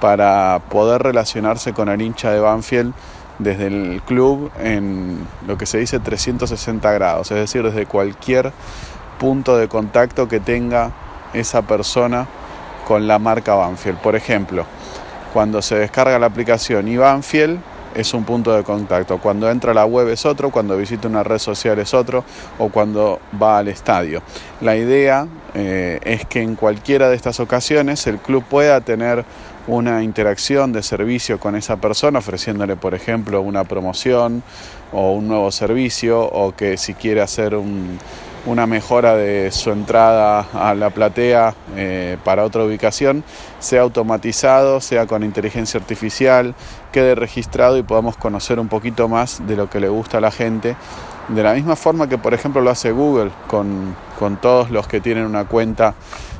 para 0.00 0.60
poder 0.70 1.02
relacionarse 1.02 1.72
con 1.72 1.88
el 1.88 2.00
hincha 2.00 2.30
de 2.30 2.38
Banfield 2.38 2.94
desde 3.40 3.66
el 3.66 4.02
club 4.06 4.52
en 4.60 5.26
lo 5.48 5.58
que 5.58 5.66
se 5.66 5.78
dice 5.78 5.98
360 5.98 6.92
grados, 6.92 7.32
es 7.32 7.36
decir, 7.36 7.64
desde 7.64 7.86
cualquier 7.86 8.52
punto 9.18 9.56
de 9.56 9.66
contacto 9.66 10.28
que 10.28 10.38
tenga 10.38 10.92
esa 11.32 11.62
persona 11.62 12.28
con 12.86 13.08
la 13.08 13.18
marca 13.18 13.56
Banfield. 13.56 13.98
Por 13.98 14.14
ejemplo, 14.14 14.64
cuando 15.32 15.60
se 15.60 15.74
descarga 15.74 16.20
la 16.20 16.26
aplicación 16.26 16.86
y 16.86 16.96
Banfield 16.96 17.58
es 17.94 18.14
un 18.14 18.24
punto 18.24 18.54
de 18.54 18.62
contacto. 18.62 19.18
Cuando 19.18 19.50
entra 19.50 19.72
a 19.72 19.74
la 19.74 19.84
web 19.84 20.08
es 20.08 20.26
otro, 20.26 20.50
cuando 20.50 20.76
visita 20.76 21.08
una 21.08 21.22
red 21.22 21.38
social 21.38 21.78
es 21.78 21.94
otro 21.94 22.24
o 22.58 22.68
cuando 22.68 23.20
va 23.40 23.58
al 23.58 23.68
estadio. 23.68 24.22
La 24.60 24.76
idea 24.76 25.26
eh, 25.54 25.98
es 26.04 26.24
que 26.26 26.42
en 26.42 26.54
cualquiera 26.54 27.08
de 27.08 27.16
estas 27.16 27.40
ocasiones 27.40 28.06
el 28.06 28.18
club 28.18 28.44
pueda 28.44 28.80
tener 28.80 29.24
una 29.66 30.02
interacción 30.02 30.72
de 30.72 30.82
servicio 30.82 31.38
con 31.38 31.54
esa 31.54 31.76
persona, 31.76 32.18
ofreciéndole, 32.18 32.76
por 32.76 32.94
ejemplo, 32.94 33.40
una 33.40 33.64
promoción 33.64 34.42
o 34.92 35.12
un 35.12 35.28
nuevo 35.28 35.52
servicio, 35.52 36.20
o 36.22 36.54
que 36.56 36.76
si 36.76 36.94
quiere 36.94 37.20
hacer 37.20 37.54
un, 37.54 37.98
una 38.46 38.66
mejora 38.66 39.16
de 39.16 39.50
su 39.52 39.70
entrada 39.70 40.46
a 40.54 40.74
la 40.74 40.90
platea 40.90 41.54
eh, 41.76 42.16
para 42.24 42.44
otra 42.44 42.64
ubicación, 42.64 43.22
sea 43.58 43.82
automatizado, 43.82 44.80
sea 44.80 45.06
con 45.06 45.22
inteligencia 45.22 45.78
artificial, 45.78 46.54
quede 46.92 47.14
registrado 47.14 47.76
y 47.76 47.82
podamos 47.82 48.16
conocer 48.16 48.58
un 48.58 48.68
poquito 48.68 49.08
más 49.08 49.46
de 49.46 49.56
lo 49.56 49.68
que 49.68 49.80
le 49.80 49.88
gusta 49.88 50.18
a 50.18 50.20
la 50.20 50.30
gente 50.30 50.76
De 51.28 51.42
la 51.42 51.54
misma 51.54 51.76
forma 51.76 52.08
que, 52.08 52.18
por 52.18 52.34
ejemplo, 52.34 52.60
lo 52.60 52.70
hace 52.70 52.90
Google 52.90 53.30
con, 53.46 53.94
con 54.18 54.36
todos 54.38 54.70
los 54.70 54.88
que 54.88 55.00
tienen 55.00 55.26
una 55.26 55.44
cuenta 55.44 55.94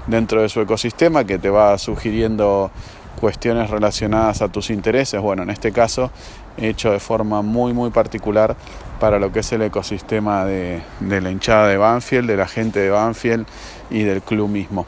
dentro 0.06 0.42
de 0.42 0.48
su 0.48 0.60
ecosistema 0.60 1.24
que 1.24 1.38
te 1.38 1.50
va 1.50 1.76
sugiriendo 1.78 2.70
cuestiones 3.20 3.70
relacionadas 3.70 4.42
a 4.42 4.48
tus 4.48 4.70
intereses. 4.70 5.20
Bueno, 5.20 5.42
en 5.42 5.50
este 5.50 5.70
caso, 5.72 6.10
hecho 6.56 6.90
de 6.90 6.98
forma 6.98 7.42
muy, 7.42 7.72
muy 7.72 7.90
particular 7.90 8.56
para 9.00 9.18
lo 9.18 9.32
que 9.32 9.40
es 9.40 9.50
el 9.50 9.62
ecosistema 9.62 10.44
de, 10.44 10.82
la 11.00 11.30
hinchada 11.30 11.66
de 11.66 11.76
Banfield, 11.76 12.28
de 12.28 12.36
la 12.36 12.46
gente 12.46 12.78
de 12.78 12.90
Banfield 12.90 13.46
y 13.90 14.04
del 14.04 14.22
club 14.22 14.48
mismo. 14.48 14.86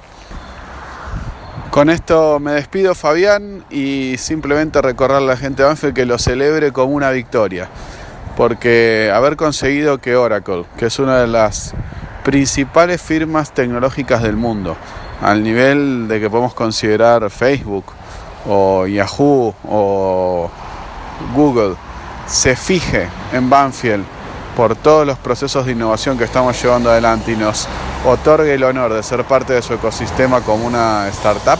Con 1.70 1.90
esto 1.90 2.38
me 2.38 2.52
despido 2.52 2.94
Fabián 2.94 3.64
y 3.70 4.16
simplemente 4.18 4.80
recordarle 4.80 5.28
a 5.28 5.30
la 5.32 5.36
gente 5.36 5.62
de 5.62 5.68
Banfield 5.68 5.94
que 5.94 6.06
lo 6.06 6.18
celebre 6.18 6.70
como 6.70 6.94
una 6.94 7.10
victoria 7.10 7.68
porque 8.36 9.10
haber 9.14 9.36
conseguido 9.36 9.98
que 9.98 10.16
Oracle, 10.16 10.64
que 10.76 10.86
es 10.86 10.98
una 10.98 11.18
de 11.18 11.26
las 11.26 11.74
principales 12.24 13.02
firmas 13.02 13.52
tecnológicas 13.52 14.22
del 14.22 14.36
mundo, 14.36 14.76
al 15.20 15.42
nivel 15.42 16.08
de 16.08 16.20
que 16.20 16.30
podemos 16.30 16.54
considerar 16.54 17.28
Facebook 17.30 17.84
o 18.48 18.86
Yahoo 18.86 19.54
o 19.64 20.50
Google, 21.34 21.76
se 22.26 22.56
fije 22.56 23.08
en 23.32 23.50
Banfield 23.50 24.04
por 24.56 24.76
todos 24.76 25.06
los 25.06 25.18
procesos 25.18 25.66
de 25.66 25.72
innovación 25.72 26.18
que 26.18 26.24
estamos 26.24 26.60
llevando 26.62 26.90
adelante 26.90 27.32
y 27.32 27.36
nos 27.36 27.66
otorgue 28.04 28.54
el 28.54 28.64
honor 28.64 28.92
de 28.92 29.02
ser 29.02 29.24
parte 29.24 29.54
de 29.54 29.62
su 29.62 29.74
ecosistema 29.74 30.40
como 30.40 30.66
una 30.66 31.08
startup, 31.08 31.58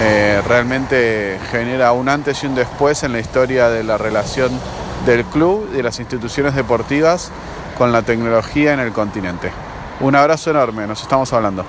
eh, 0.00 0.42
realmente 0.46 1.38
genera 1.50 1.92
un 1.92 2.08
antes 2.08 2.42
y 2.42 2.46
un 2.46 2.54
después 2.54 3.02
en 3.02 3.12
la 3.12 3.18
historia 3.18 3.68
de 3.68 3.84
la 3.84 3.98
relación 3.98 4.50
del 5.04 5.24
club 5.24 5.68
y 5.72 5.76
de 5.76 5.82
las 5.82 5.98
instituciones 6.00 6.54
deportivas 6.54 7.30
con 7.76 7.92
la 7.92 8.02
tecnología 8.02 8.72
en 8.72 8.80
el 8.80 8.92
continente. 8.92 9.50
Un 10.00 10.14
abrazo 10.16 10.50
enorme, 10.50 10.86
nos 10.86 11.02
estamos 11.02 11.32
hablando. 11.32 11.64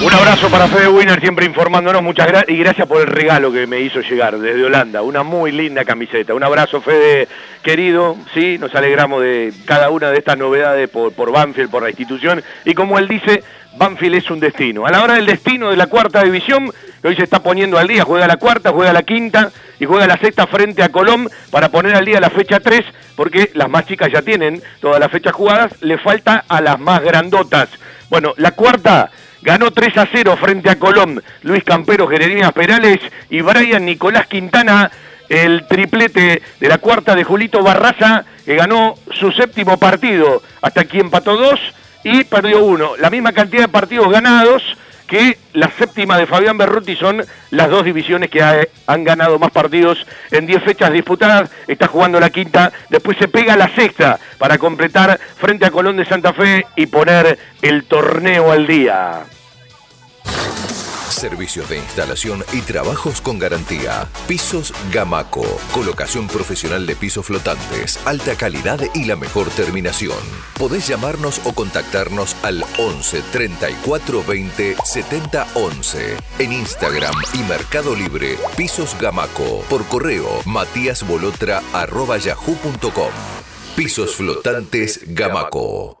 Un 0.00 0.14
abrazo 0.14 0.48
para 0.48 0.68
Fede 0.68 0.86
Wiener, 0.86 1.20
siempre 1.20 1.44
informándonos, 1.44 2.02
muchas 2.02 2.28
gracias 2.28 2.50
y 2.50 2.56
gracias 2.56 2.86
por 2.86 3.00
el 3.00 3.08
regalo 3.08 3.50
que 3.50 3.66
me 3.66 3.80
hizo 3.80 4.00
llegar 4.00 4.38
desde 4.38 4.64
Holanda, 4.64 5.02
una 5.02 5.24
muy 5.24 5.50
linda 5.50 5.84
camiseta. 5.84 6.34
Un 6.34 6.44
abrazo 6.44 6.80
Fede, 6.80 7.26
querido, 7.64 8.16
sí, 8.32 8.58
nos 8.58 8.72
alegramos 8.76 9.20
de 9.22 9.52
cada 9.64 9.90
una 9.90 10.10
de 10.10 10.18
estas 10.18 10.38
novedades 10.38 10.88
por, 10.88 11.12
por 11.12 11.32
Banfield, 11.32 11.68
por 11.68 11.82
la 11.82 11.88
institución, 11.88 12.44
y 12.64 12.74
como 12.74 12.96
él 13.00 13.08
dice, 13.08 13.42
Banfield 13.76 14.14
es 14.14 14.30
un 14.30 14.38
destino. 14.38 14.86
A 14.86 14.92
la 14.92 15.02
hora 15.02 15.14
del 15.14 15.26
destino 15.26 15.70
de 15.70 15.76
la 15.76 15.88
cuarta 15.88 16.22
división, 16.22 16.70
hoy 17.02 17.16
se 17.16 17.24
está 17.24 17.42
poniendo 17.42 17.76
al 17.76 17.88
día, 17.88 18.04
juega 18.04 18.28
la 18.28 18.36
cuarta, 18.36 18.70
juega 18.70 18.92
la 18.92 19.02
quinta 19.02 19.50
y 19.80 19.84
juega 19.84 20.06
la 20.06 20.18
sexta 20.18 20.46
frente 20.46 20.84
a 20.84 20.90
Colón 20.90 21.28
para 21.50 21.70
poner 21.70 21.96
al 21.96 22.04
día 22.04 22.20
la 22.20 22.30
fecha 22.30 22.60
3, 22.60 22.84
porque 23.16 23.50
las 23.54 23.68
más 23.68 23.84
chicas 23.84 24.12
ya 24.12 24.22
tienen 24.22 24.62
todas 24.80 25.00
las 25.00 25.10
fechas 25.10 25.32
jugadas, 25.32 25.72
le 25.80 25.98
falta 25.98 26.44
a 26.48 26.60
las 26.60 26.78
más 26.78 27.02
grandotas. 27.02 27.68
Bueno, 28.10 28.32
la 28.36 28.52
cuarta 28.52 29.10
ganó 29.42 29.70
3 29.70 29.96
a 29.98 30.08
0 30.10 30.36
frente 30.40 30.70
a 30.70 30.78
Colón, 30.78 31.22
Luis 31.42 31.64
Campero, 31.64 32.08
Jeremías 32.08 32.52
Perales 32.52 32.98
y 33.30 33.40
Brian 33.40 33.84
Nicolás 33.84 34.26
Quintana, 34.26 34.90
el 35.28 35.66
triplete 35.66 36.42
de 36.58 36.68
la 36.68 36.78
cuarta 36.78 37.14
de 37.14 37.24
Julito 37.24 37.62
Barraza, 37.62 38.24
que 38.44 38.56
ganó 38.56 38.94
su 39.12 39.30
séptimo 39.32 39.76
partido, 39.78 40.42
hasta 40.62 40.82
aquí 40.82 40.98
empató 40.98 41.36
dos 41.36 41.60
y 42.04 42.24
perdió 42.24 42.64
uno. 42.64 42.96
La 42.98 43.10
misma 43.10 43.32
cantidad 43.32 43.62
de 43.62 43.68
partidos 43.68 44.10
ganados 44.10 44.62
que 45.08 45.38
la 45.54 45.70
séptima 45.70 46.18
de 46.18 46.26
Fabián 46.26 46.58
Berruti 46.58 46.94
son 46.94 47.24
las 47.50 47.70
dos 47.70 47.84
divisiones 47.84 48.30
que 48.30 48.42
han 48.86 49.04
ganado 49.04 49.38
más 49.38 49.50
partidos 49.50 50.06
en 50.30 50.46
10 50.46 50.62
fechas 50.62 50.92
disputadas. 50.92 51.50
Está 51.66 51.88
jugando 51.88 52.20
la 52.20 52.30
quinta, 52.30 52.70
después 52.90 53.16
se 53.18 53.26
pega 53.26 53.56
la 53.56 53.74
sexta 53.74 54.20
para 54.36 54.58
completar 54.58 55.18
frente 55.36 55.66
a 55.66 55.70
Colón 55.70 55.96
de 55.96 56.04
Santa 56.04 56.32
Fe 56.32 56.66
y 56.76 56.86
poner 56.86 57.38
el 57.62 57.84
torneo 57.84 58.52
al 58.52 58.66
día. 58.66 59.22
Servicios 61.18 61.68
de 61.68 61.76
instalación 61.78 62.44
y 62.52 62.60
trabajos 62.60 63.20
con 63.20 63.40
garantía. 63.40 64.06
Pisos 64.28 64.72
Gamaco. 64.92 65.44
Colocación 65.74 66.28
profesional 66.28 66.86
de 66.86 66.94
pisos 66.94 67.26
flotantes. 67.26 67.98
Alta 68.04 68.36
calidad 68.36 68.78
y 68.94 69.04
la 69.04 69.16
mejor 69.16 69.50
terminación. 69.50 70.16
Podés 70.56 70.86
llamarnos 70.86 71.40
o 71.44 71.52
contactarnos 71.52 72.36
al 72.44 72.64
11 72.78 73.22
34 73.32 74.22
20 74.22 74.76
70 74.84 75.48
11. 75.54 76.16
En 76.38 76.52
Instagram 76.52 77.14
y 77.34 77.38
Mercado 77.38 77.96
Libre. 77.96 78.38
Pisos 78.56 78.96
Gamaco. 79.00 79.64
Por 79.68 79.84
correo 79.86 80.28
matíasbolotra.yahoo.com. 80.44 83.10
Pisos 83.74 84.14
flotantes 84.14 85.00
Gamaco. 85.08 86.00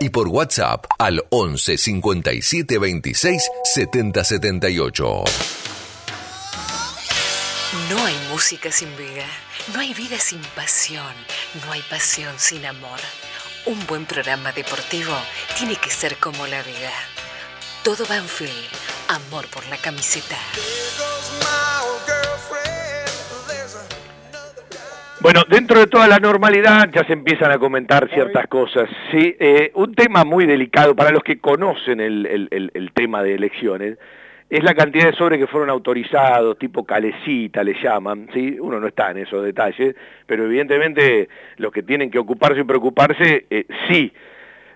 y 0.00 0.08
por 0.08 0.28
WhatsApp 0.28 0.86
al 0.98 1.24
11 1.28 1.76
57 1.76 2.78
26 2.78 3.50
70 3.62 4.24
78. 4.24 5.24
No 7.90 8.04
hay 8.04 8.16
música 8.30 8.72
sin 8.72 8.88
vida, 8.96 9.26
no 9.74 9.80
hay 9.80 9.92
vida 9.92 10.18
sin 10.18 10.40
pasión, 10.56 11.14
no 11.64 11.72
hay 11.72 11.82
pasión 11.82 12.34
sin 12.38 12.64
amor. 12.64 12.98
Un 13.66 13.86
buen 13.86 14.06
programa 14.06 14.52
deportivo 14.52 15.14
tiene 15.58 15.76
que 15.76 15.90
ser 15.90 16.16
como 16.16 16.46
la 16.46 16.62
vida. 16.62 16.92
Todo 17.84 18.06
Banfield, 18.06 18.68
amor 19.08 19.46
por 19.48 19.66
la 19.66 19.76
camiseta. 19.76 20.38
Bueno, 25.22 25.42
dentro 25.50 25.78
de 25.78 25.86
toda 25.86 26.08
la 26.08 26.18
normalidad 26.18 26.88
ya 26.94 27.04
se 27.04 27.12
empiezan 27.12 27.50
a 27.52 27.58
comentar 27.58 28.08
ciertas 28.08 28.46
cosas. 28.46 28.88
Sí, 29.10 29.36
eh, 29.38 29.70
un 29.74 29.94
tema 29.94 30.24
muy 30.24 30.46
delicado 30.46 30.96
para 30.96 31.10
los 31.10 31.22
que 31.22 31.38
conocen 31.38 32.00
el, 32.00 32.90
tema 32.94 33.22
de 33.22 33.34
elecciones 33.34 33.98
es 34.48 34.64
la 34.64 34.74
cantidad 34.74 35.10
de 35.10 35.16
sobres 35.16 35.38
que 35.38 35.46
fueron 35.46 35.68
autorizados, 35.68 36.58
tipo 36.58 36.84
calecita 36.84 37.62
le 37.62 37.74
llaman, 37.82 38.28
¿sí? 38.32 38.56
Uno 38.58 38.80
no 38.80 38.86
está 38.86 39.10
en 39.10 39.18
esos 39.18 39.44
detalles, 39.44 39.94
pero 40.26 40.46
evidentemente 40.46 41.28
los 41.58 41.70
que 41.70 41.82
tienen 41.82 42.10
que 42.10 42.18
ocuparse 42.18 42.60
y 42.60 42.64
preocuparse, 42.64 43.46
eh, 43.50 43.66
sí. 43.88 44.12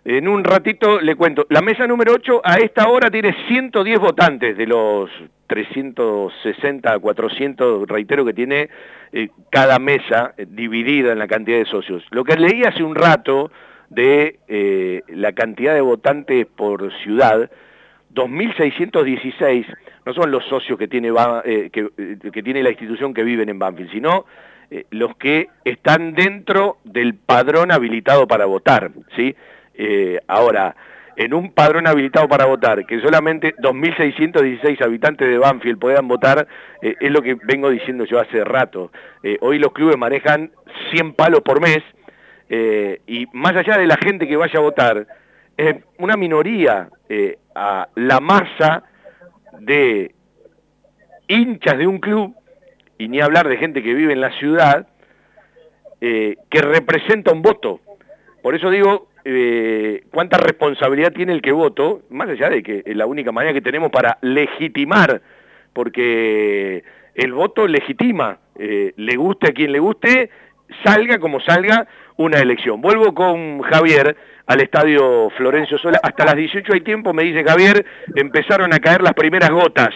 En 0.06 0.28
un 0.28 0.44
ratito 0.44 1.00
le 1.00 1.16
cuento, 1.16 1.46
la 1.48 1.62
mesa 1.62 1.86
número 1.86 2.12
8 2.12 2.42
a 2.44 2.56
esta 2.56 2.88
hora 2.88 3.10
tiene 3.10 3.34
110 3.48 3.98
votantes 3.98 4.54
de 4.54 4.66
los 4.66 5.08
360, 5.46 6.98
400, 6.98 7.88
reitero 7.88 8.22
que 8.26 8.34
tiene 8.34 8.68
eh, 9.12 9.28
cada 9.50 9.78
mesa 9.78 10.34
eh, 10.36 10.44
dividida 10.46 11.12
en 11.12 11.18
la 11.18 11.26
cantidad 11.26 11.56
de 11.56 11.64
socios. 11.64 12.04
Lo 12.10 12.22
que 12.22 12.36
leí 12.36 12.64
hace 12.64 12.82
un 12.82 12.94
rato 12.94 13.50
de 13.88 14.40
eh, 14.46 15.00
la 15.08 15.32
cantidad 15.32 15.72
de 15.72 15.80
votantes 15.80 16.46
por 16.54 16.92
ciudad, 17.02 17.50
2.616 18.14 19.64
no 20.04 20.12
son 20.12 20.30
los 20.30 20.44
socios 20.44 20.78
que 20.78 20.86
tiene, 20.86 21.12
que, 21.72 22.42
tiene 22.42 22.62
la 22.62 22.68
institución 22.68 23.14
que 23.14 23.24
viven 23.24 23.48
en 23.48 23.58
Banfield, 23.58 23.90
sino 23.90 24.26
los 24.90 25.16
que 25.16 25.48
están 25.64 26.12
dentro 26.12 26.76
del 26.84 27.14
padrón 27.14 27.72
habilitado 27.72 28.28
para 28.28 28.44
votar. 28.44 28.90
¿sí? 29.16 29.34
Ahora, 30.26 30.74
en 31.16 31.34
un 31.34 31.52
padrón 31.52 31.86
habilitado 31.86 32.28
para 32.28 32.46
votar, 32.46 32.86
que 32.86 33.00
solamente 33.00 33.54
2.616 33.56 34.82
habitantes 34.82 35.28
de 35.28 35.38
Banfield 35.38 35.78
puedan 35.78 36.08
votar, 36.08 36.46
eh, 36.82 36.94
es 37.00 37.10
lo 37.10 37.22
que 37.22 37.36
vengo 37.44 37.70
diciendo 37.70 38.04
yo 38.04 38.18
hace 38.18 38.44
rato. 38.44 38.90
Eh, 39.22 39.38
hoy 39.40 39.58
los 39.58 39.72
clubes 39.72 39.96
manejan 39.96 40.50
100 40.92 41.14
palos 41.14 41.40
por 41.42 41.60
mes, 41.60 41.82
eh, 42.48 43.00
y 43.06 43.26
más 43.32 43.56
allá 43.56 43.78
de 43.78 43.86
la 43.86 43.96
gente 43.96 44.26
que 44.26 44.36
vaya 44.36 44.58
a 44.58 44.62
votar, 44.62 45.06
es 45.56 45.76
una 45.98 46.16
minoría 46.16 46.88
a 47.54 47.88
la 47.94 48.18
masa 48.18 48.82
de 49.60 50.12
hinchas 51.28 51.78
de 51.78 51.86
un 51.86 51.98
club, 51.98 52.34
y 52.98 53.08
ni 53.08 53.20
hablar 53.20 53.48
de 53.48 53.56
gente 53.56 53.82
que 53.82 53.94
vive 53.94 54.12
en 54.12 54.20
la 54.20 54.32
ciudad, 54.38 54.88
que 56.00 56.60
representa 56.60 57.32
un 57.32 57.40
voto. 57.40 57.80
Por 58.42 58.54
eso 58.54 58.68
digo, 58.68 59.08
eh, 59.24 60.04
cuánta 60.12 60.36
responsabilidad 60.36 61.12
tiene 61.12 61.32
el 61.32 61.40
que 61.40 61.52
voto, 61.52 62.02
más 62.10 62.28
allá 62.28 62.50
de 62.50 62.62
que 62.62 62.82
es 62.84 62.96
la 62.96 63.06
única 63.06 63.32
manera 63.32 63.54
que 63.54 63.62
tenemos 63.62 63.90
para 63.90 64.18
legitimar, 64.20 65.22
porque 65.72 66.84
el 67.14 67.32
voto 67.32 67.66
legitima, 67.66 68.38
eh, 68.58 68.92
le 68.96 69.16
guste 69.16 69.48
a 69.48 69.52
quien 69.52 69.72
le 69.72 69.78
guste, 69.78 70.30
salga 70.84 71.18
como 71.18 71.40
salga 71.40 71.86
una 72.16 72.38
elección. 72.38 72.80
Vuelvo 72.80 73.14
con 73.14 73.60
Javier 73.62 74.16
al 74.46 74.60
estadio 74.60 75.30
Florencio 75.30 75.78
Sola, 75.78 76.00
hasta 76.02 76.26
las 76.26 76.36
18 76.36 76.72
hay 76.74 76.80
tiempo, 76.82 77.14
me 77.14 77.22
dice 77.22 77.42
Javier, 77.42 77.84
empezaron 78.14 78.74
a 78.74 78.78
caer 78.78 79.00
las 79.00 79.14
primeras 79.14 79.50
gotas. 79.50 79.94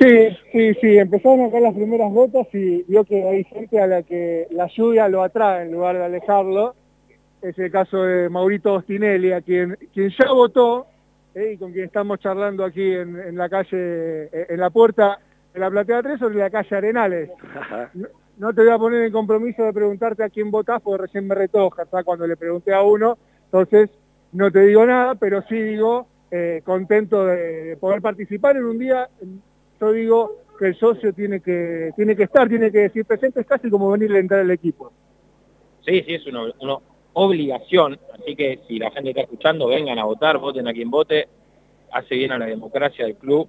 Sí, 0.00 0.36
sí, 0.50 0.74
sí, 0.80 0.98
empezaron 0.98 1.42
a 1.42 1.50
caer 1.50 1.62
las 1.62 1.74
primeras 1.74 2.10
gotas 2.10 2.46
y 2.52 2.82
vio 2.88 3.04
que 3.04 3.22
hay 3.22 3.44
gente 3.44 3.80
a 3.80 3.86
la 3.86 4.02
que 4.02 4.48
la 4.50 4.66
lluvia 4.66 5.08
lo 5.08 5.22
atrae 5.22 5.62
en 5.62 5.72
lugar 5.72 5.98
de 5.98 6.04
alejarlo 6.04 6.74
es 7.42 7.58
el 7.58 7.70
caso 7.70 8.02
de 8.02 8.28
Maurito 8.28 8.74
Ostinelli, 8.74 9.32
a 9.32 9.40
quien, 9.40 9.76
quien 9.92 10.10
ya 10.10 10.32
votó 10.32 10.86
eh, 11.34 11.52
y 11.54 11.56
con 11.56 11.72
quien 11.72 11.86
estamos 11.86 12.18
charlando 12.20 12.64
aquí 12.64 12.92
en, 12.92 13.36
la 13.36 13.48
calle, 13.48 14.24
eh, 14.24 14.46
en 14.50 14.60
la 14.60 14.70
puerta 14.70 15.18
de 15.52 15.60
la 15.60 15.70
Platea 15.70 16.02
3 16.02 16.18
sobre 16.18 16.38
la 16.38 16.50
calle 16.50 16.76
Arenales. 16.76 17.30
No, 18.38 18.54
te 18.54 18.62
voy 18.62 18.70
a 18.70 18.78
poner 18.78 19.02
en 19.02 19.12
compromiso 19.12 19.62
de 19.64 19.72
preguntarte 19.74 20.24
a 20.24 20.30
quién 20.30 20.50
votás, 20.50 20.80
porque 20.80 21.02
recién 21.02 21.26
me 21.26 21.34
retoja, 21.34 21.84
cuando 22.02 22.26
le 22.26 22.38
pregunté 22.38 22.72
a 22.72 22.80
uno, 22.80 23.18
entonces 23.44 23.90
no 24.32 24.50
te 24.50 24.60
digo 24.60 24.86
nada, 24.86 25.14
pero 25.14 25.42
sí 25.42 25.60
digo, 25.60 26.06
eh, 26.30 26.62
contento 26.64 27.26
de, 27.26 27.76
poder 27.78 28.00
participar 28.00 28.56
en 28.56 28.64
un 28.64 28.78
día, 28.78 29.10
yo 29.78 29.92
digo 29.92 30.38
que 30.58 30.68
el 30.68 30.74
socio 30.74 31.12
tiene 31.12 31.40
que, 31.40 31.90
tiene 31.94 32.16
que 32.16 32.22
estar, 32.22 32.48
tiene 32.48 32.72
que 32.72 32.78
decir 32.78 33.04
presente, 33.04 33.42
es 33.42 33.46
casi 33.46 33.68
como 33.68 33.90
venirle 33.90 34.16
a 34.16 34.20
entrar 34.22 34.40
al 34.40 34.50
equipo. 34.50 34.90
Sí, 35.84 36.02
sí, 36.06 36.14
es 36.14 36.26
uno, 36.26 36.46
uno, 36.60 36.82
obligación, 37.12 37.98
así 38.14 38.36
que 38.36 38.60
si 38.68 38.78
la 38.78 38.90
gente 38.90 39.10
está 39.10 39.22
escuchando, 39.22 39.68
vengan 39.68 39.98
a 39.98 40.04
votar, 40.04 40.38
voten 40.38 40.68
a 40.68 40.72
quien 40.72 40.90
vote, 40.90 41.28
hace 41.92 42.14
bien 42.14 42.32
a 42.32 42.38
la 42.38 42.46
democracia 42.46 43.04
del 43.04 43.16
club, 43.16 43.48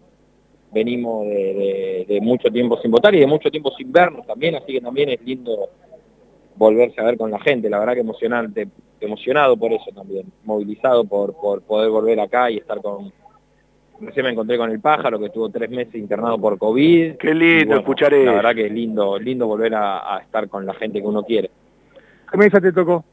venimos 0.72 1.26
de, 1.28 2.20
mucho 2.22 2.50
tiempo 2.50 2.80
sin 2.82 2.92
votar 2.92 3.14
y 3.14 3.20
de 3.20 3.28
mucho 3.28 3.52
tiempo 3.52 3.72
sin 3.78 3.92
vernos 3.92 4.26
también, 4.26 4.56
así 4.56 4.74
que 4.74 4.82
también 4.82 5.10
es 5.10 5.22
lindo 5.22 5.70
volverse 6.56 7.00
a 7.02 7.04
ver 7.04 7.18
con 7.18 7.32
la 7.32 7.40
gente, 7.40 7.70
la 7.70 7.80
verdad 7.80 7.94
que 7.94 8.02
emocionante, 8.02 8.68
emocionado 9.00 9.58
por 9.58 9.74
eso 9.74 9.92
también, 9.94 10.32
movilizado 10.44 11.04
por, 11.04 11.34
por 11.36 11.62
poder 11.62 11.90
volver 11.90 12.20
acá 12.20 12.50
y 12.52 12.58
estar 12.58 12.82
con... 12.82 13.12
Recién 14.00 14.26
me 14.26 14.32
encontré 14.32 14.58
con 14.58 14.72
el 14.72 14.80
pájaro 14.80 15.20
que 15.20 15.28
estuvo 15.28 15.48
tres 15.50 15.70
meses 15.70 15.94
internado 15.94 16.40
por 16.40 16.58
COVID. 16.58 17.18
Qué 17.18 17.36
lindo 17.36 17.76
escuchar 17.76 18.12
eso. 18.16 18.26
La 18.26 18.38
verdad 18.38 18.56
que 18.56 18.66
es 18.66 18.72
lindo, 18.72 19.20
lindo 19.20 19.46
volver 19.46 19.76
a, 19.76 20.16
a 20.16 20.22
estar 20.22 20.50
con 20.50 20.66
la 20.66 20.74
gente 20.74 21.00
que 21.00 21.06
uno 21.06 21.22
quiere. 21.22 21.52
¿Qué 22.32 22.36
mesa 22.36 22.60
te 22.60 22.74
tocó? 22.74 23.06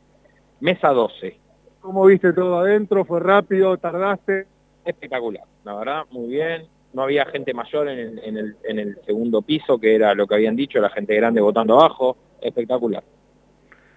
Mesa 0.61 0.89
12. 0.89 1.39
¿Cómo 1.81 2.07
viste 2.07 2.33
todo 2.33 2.59
adentro? 2.59 3.05
¿Fue 3.05 3.21
rápido? 3.21 3.77
¿Tardaste? 3.79 4.47
Espectacular, 4.85 5.45
la 5.65 5.75
verdad, 5.75 6.03
muy 6.11 6.29
bien. 6.29 6.67
No 6.93 7.03
había 7.03 7.27
gente 7.27 7.53
mayor 7.53 7.89
en 7.89 8.19
el, 8.19 8.99
segundo 9.05 9.43
piso, 9.43 9.79
que 9.79 9.95
era 9.95 10.15
lo 10.15 10.27
que 10.27 10.35
habían 10.35 10.57
dicho, 10.57 10.81
la 10.81 10.89
gente 10.89 11.15
grande 11.15 11.41
votando 11.41 11.79
abajo. 11.79 12.17
Espectacular. 12.41 13.05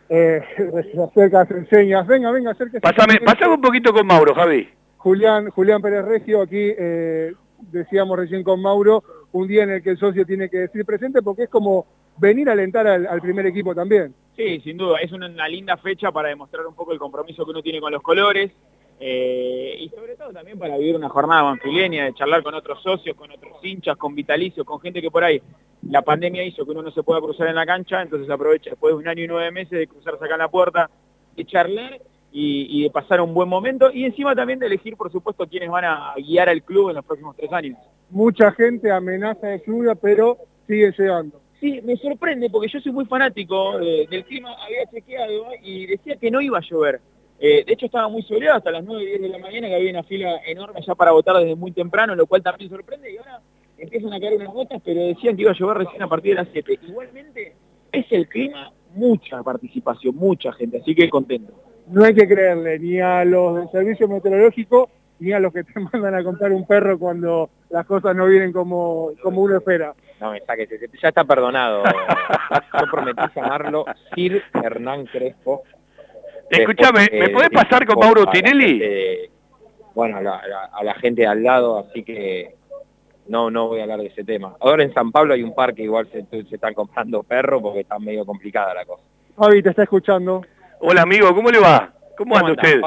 Eh, 0.10 0.42
se 0.94 1.02
acerca, 1.02 1.46
se 1.46 1.54
enseñas. 1.54 2.06
Venga, 2.06 2.32
venga, 2.32 2.52
acérquese. 2.52 2.82
Pásame, 2.82 3.20
pasame 3.26 3.56
un 3.56 3.62
poquito 3.62 3.94
con 3.94 4.06
Mauro, 4.06 4.36
Javi. 4.36 4.70
Julián, 4.98 5.50
Julián 5.50 5.82
Pérez 5.82 6.06
Regio, 6.06 6.42
aquí 6.42 6.74
eh, 6.78 7.34
decíamos 7.72 8.20
recién 8.20 8.44
con 8.44 8.62
Mauro, 8.62 9.04
un 9.32 9.48
día 9.48 9.64
en 9.64 9.72
el 9.72 9.82
que 9.82 9.92
el 9.92 9.98
socio 9.98 10.26
tiene 10.26 10.50
que 10.50 10.60
decir 10.60 10.86
presente 10.86 11.22
porque 11.22 11.44
es 11.44 11.50
como 11.50 11.88
venir 12.22 12.48
a 12.50 12.52
alentar 12.52 12.86
al 12.88 13.20
primer 13.22 13.48
equipo 13.48 13.74
también. 13.74 14.14
Sí, 14.38 14.62
sin 14.62 14.78
duda, 14.78 15.00
es 15.00 15.12
una, 15.12 15.48
linda 15.48 15.76
fecha 15.78 16.12
para 16.12 16.30
demostrar 16.30 16.66
un 16.68 16.76
poco 16.76 16.94
el 16.94 17.00
compromiso 17.00 17.44
que 17.44 17.52
uno 17.52 17.64
tiene 17.64 17.82
con 17.82 17.92
los 17.92 18.02
colores 18.02 18.52
eh, 19.00 19.76
y 19.80 19.90
sobre 19.90 20.16
todo 20.16 20.32
también 20.32 20.60
para 20.60 20.78
vivir 20.78 20.96
una 20.96 21.10
jornada 21.10 21.42
banfileña, 21.42 22.06
de 22.06 22.14
charlar 22.14 22.44
con 22.44 22.54
otros 22.54 22.82
socios, 22.84 23.18
con 23.18 23.32
otros 23.32 23.54
hinchas, 23.64 23.98
con 23.98 24.14
vitalicios, 24.14 24.66
con 24.66 24.80
gente 24.80 25.02
que 25.02 25.10
por 25.10 25.24
ahí 25.24 25.42
la 25.90 26.04
pandemia 26.04 26.44
hizo 26.44 26.64
que 26.64 26.72
uno 26.72 26.84
no 26.84 26.92
se 26.92 27.02
pueda 27.02 27.20
cruzar 27.20 27.48
en 27.48 27.56
la 27.56 27.66
cancha, 27.66 28.04
entonces 28.04 28.30
aprovecha 28.30 28.70
después 28.70 28.94
de 28.94 29.00
un 29.00 29.08
año 29.08 29.24
y 29.24 29.28
nueve 29.28 29.52
meses 29.52 29.72
de 29.72 29.88
cruzarse 29.88 30.24
acá 30.24 30.36
en 30.36 30.40
la 30.40 30.52
puerta, 30.52 30.90
de 31.36 31.46
charlar 31.46 32.00
y, 32.32 32.84
de 32.84 32.92
pasar 32.92 33.20
un 33.20 33.34
buen 33.34 33.50
momento 33.50 33.92
y 33.92 34.06
encima 34.06 34.36
también 34.36 34.60
de 34.60 34.68
elegir, 34.68 34.96
por 34.96 35.12
supuesto, 35.12 35.48
quiénes 35.48 35.70
van 35.70 35.86
a 35.86 36.14
guiar 36.16 36.50
al 36.50 36.62
club 36.62 36.90
en 36.90 36.98
los 36.98 37.06
próximos 37.06 37.36
tres 37.36 37.52
años. 37.52 37.80
Mucha 38.12 38.52
gente 38.52 38.92
amenaza 38.92 39.48
de 39.48 39.64
lluvia, 39.66 39.96
pero 39.96 40.38
sigue 40.68 40.94
llegando. 40.98 41.42
Sí, 41.62 41.80
me 41.84 41.96
sorprende 41.98 42.50
porque 42.50 42.70
yo 42.70 42.82
soy 42.82 42.92
muy 42.92 43.06
fanático 43.06 43.80
eh, 43.80 44.08
del 44.10 44.26
clima, 44.26 44.50
había 44.66 44.90
chequeado 44.90 45.46
y 45.62 45.86
decía 45.86 46.16
que 46.16 46.32
no 46.32 46.42
iba 46.42 46.58
a 46.58 46.62
llover. 46.68 47.00
Eh, 47.40 47.64
de 47.64 47.74
hecho 47.74 47.86
estaba 47.86 48.10
muy 48.10 48.24
soleado 48.24 48.58
hasta 48.58 48.72
las 48.72 48.84
9 48.84 49.04
y 49.04 49.06
10 49.06 49.22
de 49.22 49.30
la 49.30 49.38
mañana, 49.38 49.68
que 49.68 49.76
había 49.76 49.92
una 49.92 50.04
fila 50.04 50.42
enorme 50.44 50.82
ya 50.86 50.96
para 50.96 51.12
votar 51.12 51.38
desde 51.38 51.56
muy 51.56 51.72
temprano, 51.72 52.16
lo 52.16 52.26
cual 52.26 52.42
también 52.42 52.72
sorprende 52.72 53.14
y 53.14 53.18
ahora 53.18 53.42
empiezan 53.78 54.12
a 54.12 54.20
caer 54.20 54.38
unas 54.38 54.52
gotas, 54.52 54.82
pero 54.84 55.02
decían 55.02 55.36
que 55.36 55.44
iba 55.44 55.52
a 55.52 55.56
llover 55.56 55.78
recién 55.78 56.02
a 56.02 56.08
partir 56.08 56.36
de 56.36 56.44
las 56.44 56.52
7. 56.52 56.80
Igualmente 56.88 57.56
es 57.92 58.12
el 58.12 58.28
clima, 58.28 58.74
mucha 58.96 59.44
participación, 59.44 60.16
mucha 60.16 60.52
gente, 60.54 60.80
así 60.80 60.96
que 60.96 61.12
contento. 61.12 61.54
No 61.88 62.04
hay 62.04 62.16
que 62.16 62.28
creerle 62.28 62.80
ni 62.80 63.00
a 63.00 63.24
los 63.24 63.58
del 63.58 63.70
servicio 63.70 64.08
meteorológico 64.08 64.90
ni 65.22 65.32
a 65.32 65.40
los 65.40 65.54
que 65.54 65.64
te 65.64 65.80
mandan 65.80 66.16
a 66.16 66.24
comprar 66.24 66.52
un 66.52 66.66
perro 66.66 67.00
cuando 67.00 67.50
las 67.70 67.86
cosas 67.86 68.16
no 68.16 68.26
vienen 68.26 68.52
como, 68.52 69.12
como 69.22 69.42
uno 69.42 69.58
espera. 69.58 69.94
No 70.20 70.32
me 70.32 70.42
saques, 70.42 70.68
ya 71.02 71.08
está 71.08 71.24
perdonado. 71.24 71.84
Yo 72.80 72.92
prometí 72.92 73.22
llamarlo 73.36 73.86
Sir 74.14 74.44
Hernán 74.54 75.06
Crespo. 75.06 75.64
Escúchame, 76.50 77.08
¿me 77.14 77.30
podés 77.30 77.50
pasar 77.50 77.86
con 77.86 77.98
Mauro 77.98 78.26
Tinelli? 78.26 79.30
bueno, 79.96 80.18
a 80.18 80.84
la, 80.84 80.94
gente 80.96 81.22
de 81.22 81.28
al 81.28 81.44
lado, 81.44 81.80
así 81.80 82.04
que 82.04 82.56
no 83.28 83.50
no 83.50 83.68
voy 83.68 83.80
a 83.80 83.84
hablar 83.84 84.00
de 84.00 84.08
ese 84.08 84.24
tema. 84.24 84.56
Ahora 84.60 84.84
en 84.84 84.94
San 84.94 85.12
Pablo 85.12 85.34
hay 85.34 85.44
un 85.44 85.56
parque, 85.56 85.84
igual 85.84 86.10
se, 86.12 86.26
se 86.30 86.56
están 86.56 86.74
comprando 86.74 87.24
perros 87.24 87.62
porque 87.62 87.82
está 87.82 88.00
medio 88.00 88.26
complicada 88.26 88.74
la 88.74 88.86
cosa. 88.86 89.04
Javi, 89.38 89.64
te 89.64 89.70
está 89.70 89.84
escuchando. 89.84 90.42
Hola 90.80 91.04
amigo, 91.04 91.34
¿cómo 91.34 91.50
le 91.50 91.60
va? 91.60 91.94
¿Cómo, 92.24 92.38
anda 92.38 92.52
usted? 92.52 92.82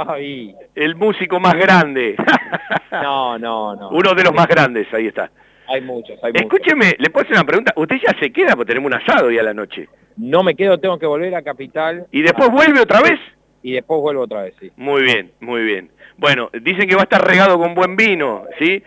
El 0.77 0.95
músico 0.95 1.41
más 1.41 1.55
grande. 1.55 2.15
no, 2.93 3.37
no, 3.37 3.75
no. 3.75 3.89
Uno 3.91 4.15
de 4.15 4.23
los 4.23 4.33
más 4.33 4.47
grandes, 4.47 4.87
ahí 4.95 5.09
está. 5.09 5.29
Hay 5.67 5.81
muchos, 5.81 6.23
hay 6.23 6.31
Escúcheme, 6.35 6.95
¿le 6.99 7.11
puedo 7.11 7.25
hacer 7.25 7.37
una 7.37 7.45
pregunta? 7.45 7.73
¿Usted 7.75 7.97
ya 7.97 8.17
se 8.21 8.31
queda 8.31 8.55
porque 8.55 8.75
tenemos 8.75 8.93
un 8.93 8.95
asado 8.95 9.27
hoy 9.27 9.39
a 9.39 9.43
la 9.43 9.53
noche? 9.53 9.89
No 10.17 10.45
me 10.45 10.55
quedo, 10.55 10.79
tengo 10.79 10.99
que 11.01 11.07
volver 11.07 11.35
a 11.35 11.43
Capital. 11.43 12.07
¿Y 12.13 12.23
después 12.23 12.49
vuelve 12.51 12.81
otra 12.81 13.01
vez? 13.01 13.19
Y 13.63 13.73
después 13.73 14.01
vuelvo 14.01 14.23
otra 14.23 14.43
vez, 14.43 14.55
sí. 14.61 14.71
Muy 14.77 15.03
bien, 15.03 15.33
muy 15.41 15.65
bien. 15.65 15.91
Bueno, 16.17 16.51
dicen 16.63 16.89
que 16.89 16.95
va 16.95 17.01
a 17.01 17.05
estar 17.05 17.27
regado 17.27 17.59
con 17.59 17.75
buen 17.75 17.97
vino, 17.97 18.45
¿sí? 18.61 18.83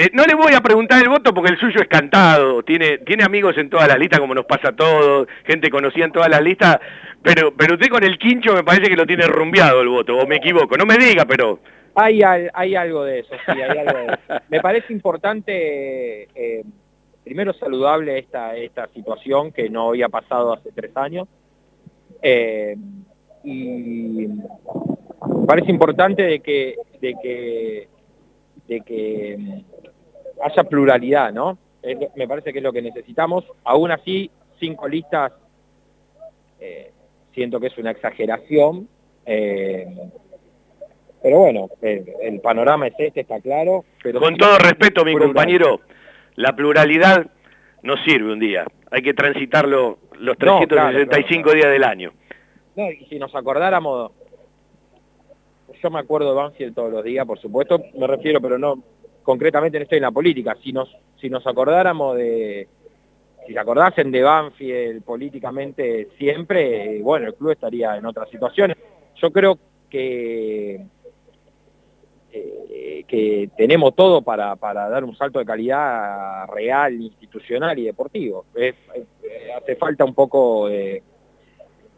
Eh, 0.00 0.10
no 0.12 0.22
le 0.26 0.36
voy 0.36 0.54
a 0.54 0.60
preguntar 0.60 1.02
el 1.02 1.08
voto 1.08 1.34
porque 1.34 1.50
el 1.50 1.58
suyo 1.58 1.80
es 1.80 1.88
cantado, 1.88 2.62
tiene, 2.62 2.98
tiene 2.98 3.24
amigos 3.24 3.58
en 3.58 3.68
todas 3.68 3.88
las 3.88 3.98
listas 3.98 4.20
como 4.20 4.32
nos 4.32 4.44
pasa 4.44 4.68
a 4.68 4.76
todos, 4.76 5.26
gente 5.44 5.70
conocida 5.70 6.04
en 6.04 6.12
todas 6.12 6.28
las 6.28 6.40
listas, 6.40 6.78
pero, 7.22 7.54
pero 7.54 7.74
usted 7.74 7.88
con 7.88 8.04
el 8.04 8.18
quincho 8.18 8.54
me 8.54 8.64
parece 8.64 8.88
que 8.88 8.96
lo 8.96 9.06
tiene 9.06 9.26
rumbeado 9.26 9.80
el 9.80 9.88
voto, 9.88 10.16
o 10.16 10.26
me 10.26 10.36
equivoco, 10.36 10.76
no 10.76 10.86
me 10.86 10.96
diga, 10.96 11.24
pero... 11.24 11.58
Hay, 11.94 12.22
hay 12.22 12.76
algo 12.76 13.04
de 13.04 13.20
eso, 13.20 13.34
sí, 13.44 13.60
hay 13.60 13.76
algo 13.78 13.98
de 13.98 14.06
eso. 14.06 14.16
Me 14.50 14.60
parece 14.60 14.92
importante, 14.92 16.28
eh, 16.32 16.62
primero 17.24 17.52
saludable 17.54 18.18
esta, 18.18 18.54
esta 18.54 18.86
situación 18.94 19.50
que 19.50 19.68
no 19.68 19.88
había 19.88 20.08
pasado 20.08 20.52
hace 20.52 20.70
tres 20.70 20.96
años. 20.96 21.26
Eh, 22.22 22.76
y 23.42 24.28
me 24.28 25.46
parece 25.46 25.70
importante 25.72 26.22
de 26.22 26.40
que, 26.40 26.76
de 27.00 27.14
que, 27.20 27.88
de 28.68 28.80
que 28.82 29.36
mm, 29.38 30.42
haya 30.42 30.64
pluralidad, 30.64 31.32
¿no? 31.32 31.58
me 32.16 32.28
parece 32.28 32.52
que 32.52 32.58
es 32.58 32.64
lo 32.64 32.72
que 32.72 32.82
necesitamos. 32.82 33.44
Aún 33.64 33.90
así, 33.90 34.30
cinco 34.60 34.86
listas 34.86 35.32
eh, 36.60 36.92
siento 37.38 37.60
que 37.60 37.68
es 37.68 37.78
una 37.78 37.92
exageración. 37.92 38.88
Pero 41.22 41.38
bueno, 41.38 41.68
el, 41.82 42.40
panorama 42.40 42.88
es 42.88 42.94
este, 42.98 43.20
está 43.20 43.40
claro. 43.40 43.84
Pero 44.02 44.20
Con 44.20 44.36
todo 44.36 44.58
respeto, 44.58 45.04
mi 45.04 45.16
compañero, 45.16 45.80
la 46.36 46.54
pluralidad 46.54 47.26
no 47.82 47.96
sirve 48.04 48.32
un 48.32 48.40
día. 48.40 48.66
Hay 48.90 49.02
que 49.02 49.14
transitarlo 49.14 49.98
los 50.18 50.36
365 50.38 51.52
días 51.52 51.70
del 51.70 51.84
año. 51.84 52.12
No, 52.76 52.90
y 52.90 53.06
si 53.06 53.18
nos 53.18 53.34
acordáramos, 53.34 54.12
yo 55.82 55.90
me 55.90 55.98
acuerdo 55.98 56.30
de 56.30 56.36
Banfield 56.36 56.74
todos 56.74 56.92
los 56.92 57.04
días, 57.04 57.26
por 57.26 57.38
supuesto, 57.38 57.82
me 57.96 58.06
refiero, 58.06 58.40
pero 58.40 58.58
no, 58.58 58.82
concretamente 59.22 59.78
no 59.78 59.82
estoy 59.82 59.98
en 59.98 60.02
la 60.02 60.10
política, 60.12 60.56
si 60.62 60.72
nos, 60.72 60.88
si 61.20 61.28
nos 61.28 61.46
acordáramos 61.46 62.16
de, 62.16 62.68
si 63.48 63.54
se 63.54 63.58
acordasen 63.58 64.10
de 64.12 64.22
Banfield 64.22 65.02
políticamente 65.02 66.08
siempre, 66.18 67.00
bueno, 67.02 67.28
el 67.28 67.34
club 67.34 67.52
estaría 67.52 67.96
en 67.96 68.04
otras 68.04 68.28
situaciones. 68.28 68.76
Yo 69.16 69.32
creo 69.32 69.58
que 69.88 70.84
eh, 72.30 73.04
que 73.08 73.48
tenemos 73.56 73.96
todo 73.96 74.20
para, 74.20 74.54
para, 74.56 74.86
dar 74.90 75.02
un 75.02 75.16
salto 75.16 75.38
de 75.38 75.46
calidad 75.46 76.46
real, 76.48 76.92
institucional 77.00 77.78
y 77.78 77.86
deportivo. 77.86 78.44
Eh, 78.54 78.74
hace 79.56 79.76
falta 79.76 80.04
un 80.04 80.14
poco 80.14 80.68
de, 80.68 81.02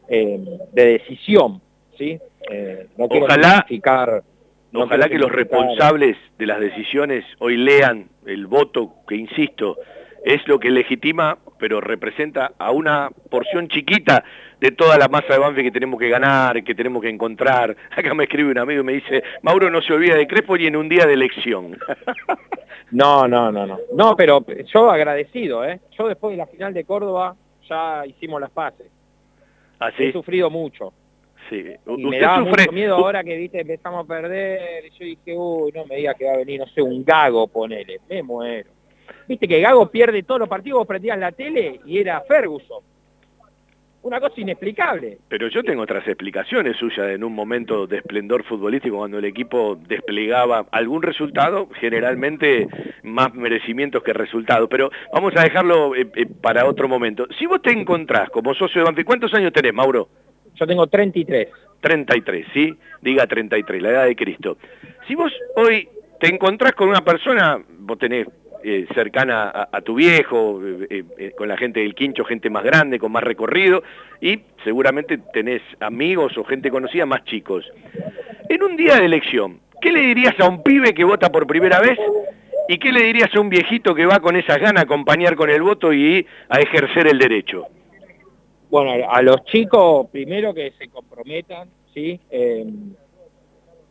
eh, 0.09 0.59
de 0.73 0.85
decisión, 0.85 1.61
¿sí? 1.99 2.17
no 2.97 3.07
ojalá, 3.07 3.67
no 4.71 4.85
ojalá 4.85 5.09
que 5.09 5.19
los 5.19 5.33
responsables 5.33 6.17
de 6.39 6.47
las 6.47 6.61
decisiones 6.61 7.25
hoy 7.41 7.57
lean 7.57 8.09
el 8.25 8.47
voto 8.47 8.95
que, 9.09 9.17
insisto, 9.17 9.79
es 10.25 10.47
lo 10.47 10.59
que 10.59 10.71
legitima, 10.71 11.39
pero 11.59 11.81
representa 11.81 12.53
a 12.59 12.71
una 12.71 13.11
porción 13.31 13.69
chiquita 13.69 14.25
de 14.61 14.71
toda 14.73 14.99
la 14.99 15.09
masa 15.09 15.33
de 15.33 15.39
Banfield 15.39 15.69
que 15.69 15.73
tenemos 15.73 15.99
que 15.99 16.09
ganar, 16.09 16.63
que 16.63 16.75
tenemos 16.75 17.03
que 17.03 17.09
encontrar. 17.09 17.77
Acá 17.97 18.15
me 18.15 18.25
escribe 18.25 18.51
un 18.51 18.59
amigo 18.59 18.81
y 18.83 18.85
me 18.85 18.93
dice, 18.95 19.23
Mauro 19.43 19.71
no 19.71 19.81
se 19.81 19.93
olvida 19.93 20.17
de 20.17 20.27
Crespo 20.27 20.57
ni 20.57 20.67
en 20.67 20.77
un 20.77 20.89
día 20.89 21.07
de 21.07 21.15
elección. 21.15 21.79
no, 22.91 23.27
no, 23.27 23.51
no, 23.51 23.67
no. 23.67 23.79
No, 23.95 24.17
pero 24.17 24.45
yo 24.73 24.91
agradecido, 24.91 25.65
¿eh? 25.65 25.81
Yo 25.99 26.09
después 26.09 26.33
de 26.33 26.39
la 26.39 26.47
final 26.47 26.75
de 26.75 26.85
Córdoba 26.85 27.37
ya 27.69 28.05
hicimos 28.07 28.41
las 28.41 28.51
paces. 28.51 28.87
¿Así? 29.79 30.05
¿Ah, 30.05 30.07
He 30.09 30.13
sufrido 30.13 30.51
mucho. 30.51 30.93
Sí. 31.49 31.65
Y 31.87 32.07
me 32.07 32.21
da 32.21 32.41
mucho 32.41 32.71
miedo 32.71 32.97
ahora 32.97 33.25
que 33.25 33.37
viste 33.37 33.61
empezamos 33.61 34.05
a 34.05 34.09
perder. 34.09 34.85
Y 34.87 34.91
yo 34.91 35.05
dije, 35.05 35.35
uy, 35.35 35.73
no 35.73 35.87
me 35.87 35.97
diga 35.97 36.15
que 36.15 36.27
va 36.27 36.35
a 36.35 36.37
venir, 36.37 36.61
no 36.61 36.67
sé, 36.67 36.83
un 36.83 37.03
gago, 37.03 37.49
ponele. 37.49 38.01
Me 38.09 38.23
muero. 38.23 38.71
Viste 39.29 39.49
que 39.49 39.61
Gago 39.61 39.91
pierde 39.91 40.23
todos 40.23 40.41
los 40.41 40.49
partidos, 40.49 40.79
vos 40.79 40.87
prendías 40.87 41.19
la 41.19 41.33
tele 41.33 41.81
y 41.85 41.99
era 41.99 42.21
Ferguson. 42.23 42.83
Una 44.03 44.19
cosa 44.19 44.41
inexplicable. 44.41 45.19
Pero 45.29 45.49
yo 45.49 45.63
tengo 45.63 45.83
otras 45.83 46.07
explicaciones 46.09 46.79
suyas 46.79 47.11
en 47.11 47.23
un 47.23 47.35
momento 47.35 47.87
de 47.87 47.99
esplendor 47.99 48.45
futbolístico 48.45 48.97
cuando 48.97 49.19
el 49.19 49.27
equipo 49.27 49.77
desplegaba 49.77 50.65
algún 50.71 51.03
resultado, 51.03 51.69
generalmente 51.79 52.67
más 53.03 53.35
merecimientos 53.35 54.03
que 54.03 54.15
resultados. 54.15 54.71
Pero 54.71 54.91
vamos 55.13 55.35
a 55.37 55.43
dejarlo 55.43 55.95
eh, 55.95 56.09
eh, 56.17 56.27
para 56.41 56.65
otro 56.65 56.89
momento. 56.89 57.27
Si 57.39 57.45
vos 57.45 57.61
te 57.61 57.73
encontrás 57.73 58.31
como 58.31 58.55
socio 58.55 58.81
de 58.81 58.87
Banfield, 58.87 59.07
¿cuántos 59.07 59.35
años 59.35 59.53
tenés, 59.53 59.75
Mauro? 59.75 60.09
Yo 60.55 60.67
tengo 60.67 60.87
33. 60.87 61.49
33, 61.81 62.47
¿sí? 62.55 62.75
Diga 63.03 63.27
33, 63.27 63.83
la 63.83 63.91
edad 63.91 64.05
de 64.07 64.17
Cristo. 64.17 64.57
Si 65.09 65.15
vos 65.15 65.33
hoy 65.57 65.89
te 66.19 66.29
encontrás 66.29 66.73
con 66.73 66.89
una 66.89 67.05
persona, 67.05 67.63
vos 67.81 67.99
tenés 67.99 68.27
eh, 68.63 68.87
cercana 68.95 69.69
a, 69.73 69.81
tu 69.81 69.95
viejo, 69.95 70.61
eh, 70.63 71.05
eh, 71.19 71.33
con 71.37 71.49
la 71.49 71.57
gente 71.57 71.81
del 71.81 71.95
quincho, 71.95 72.25
gente 72.25 72.51
más 72.51 72.63
grande, 72.63 72.99
con 72.99 73.11
más 73.11 73.23
recorrido, 73.23 73.83
y 74.21 74.41
seguramente 74.65 75.19
tenés 75.33 75.63
amigos 75.81 76.37
o 76.37 76.45
gente 76.45 76.71
conocida 76.71 77.07
más 77.07 77.25
chicos. 77.25 77.65
En 78.49 78.63
un 78.63 78.77
día 78.77 78.97
de 78.97 79.07
elección, 79.07 79.61
¿qué 79.81 79.91
le 79.91 80.01
dirías 80.01 80.39
a 80.41 80.49
un 80.49 80.63
pibe 80.63 80.93
que 80.93 81.05
vota 81.05 81.31
por 81.31 81.47
primera 81.47 81.81
vez? 81.81 81.99
¿Y 82.69 82.79
qué 82.79 82.93
le 82.93 83.03
dirías 83.03 83.35
a 83.35 83.41
un 83.41 83.49
viejito 83.49 83.95
que 83.95 84.05
va 84.05 84.21
con 84.21 84.37
esas 84.37 84.59
ganas 84.59 84.83
a 84.83 84.85
acompañar 84.85 85.37
con 85.37 85.49
el 85.49 85.63
voto 85.63 85.93
y 85.95 86.27
a 86.49 86.61
ejercer 86.61 87.07
el 87.07 87.19
derecho? 87.19 87.67
Bueno, 88.71 89.09
a 89.11 89.23
los 89.23 89.43
chicos, 89.45 90.09
primero 90.11 90.53
que 90.53 90.73
se 90.79 90.89
comprometan, 90.89 91.71
¿sí? 91.95 92.21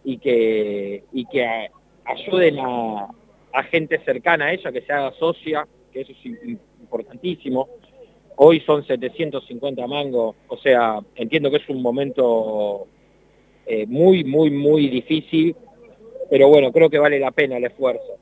y 0.04 0.18
que, 0.20 1.04
y 1.12 1.26
que 1.26 1.70
ayuden 2.06 2.60
a, 2.60 3.08
a 3.54 3.64
gente 3.64 4.00
cercana 4.00 4.46
a 4.46 4.54
ella 4.54 4.72
que 4.72 4.82
se 4.82 4.94
haga 4.94 5.12
socia, 5.14 5.68
que 5.92 6.02
eso 6.02 6.12
es 6.12 6.26
importantísimo. 6.26 7.68
Hoy 8.36 8.62
son 8.62 8.86
750 8.86 9.86
mangos, 9.88 10.36
o 10.48 10.58
sea, 10.58 11.00
entiendo 11.16 11.52
que 11.52 11.58
es 11.58 11.70
un 11.70 11.82
momento 11.82 12.88
eh, 13.66 13.86
muy, 13.86 14.24
muy, 14.24 14.50
muy 14.50 14.88
difícil, 14.88 15.56
pero 16.30 16.48
bueno, 16.48 16.72
creo 16.72 16.90
que 16.90 17.00
vale 17.00 17.20
la 17.20 17.32
pena 17.32 17.58
el 17.58 17.66
esfuerzo. 17.66 18.18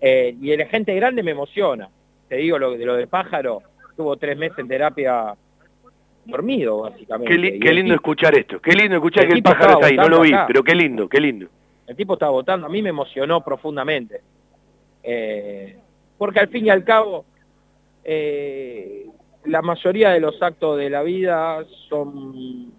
Eh, 0.00 0.36
y 0.40 0.50
el 0.50 0.66
gente 0.66 0.94
grande 0.94 1.22
me 1.22 1.30
emociona. 1.30 1.88
Te 2.28 2.36
digo 2.36 2.58
lo 2.58 2.72
de 2.72 2.84
lo 2.84 2.96
del 2.96 3.08
pájaro, 3.08 3.62
tuvo 3.96 4.16
tres 4.16 4.36
meses 4.36 4.58
en 4.58 4.68
terapia 4.68 5.34
dormido, 6.24 6.80
básicamente. 6.80 7.58
Qué, 7.60 7.72
lindo 7.72 7.94
escuchar 7.94 8.36
esto, 8.36 8.60
qué 8.60 8.72
lindo 8.72 8.96
escuchar 8.96 9.28
que 9.28 9.34
el 9.34 9.42
pájaro 9.42 9.74
está 9.74 9.86
ahí, 9.86 9.96
no 9.96 10.08
lo 10.08 10.20
vi, 10.22 10.32
pero 10.46 10.64
qué 10.64 10.74
lindo, 10.74 11.08
qué 11.08 11.20
lindo. 11.20 11.46
El 11.86 11.94
tipo 11.94 12.14
estaba 12.14 12.32
votando, 12.32 12.66
a 12.66 12.68
mí 12.68 12.82
me 12.82 12.90
emocionó 12.90 13.42
profundamente. 13.42 14.20
Eh, 15.08 15.76
porque 16.18 16.40
al 16.40 16.48
fin 16.48 16.66
y 16.66 16.70
al 16.70 16.82
cabo, 16.82 17.24
eh, 18.02 19.06
la 19.44 19.62
mayoría 19.62 20.10
de 20.10 20.18
los 20.18 20.42
actos 20.42 20.76
de 20.76 20.90
la 20.90 21.02
vida 21.02 21.64
son 21.88 22.72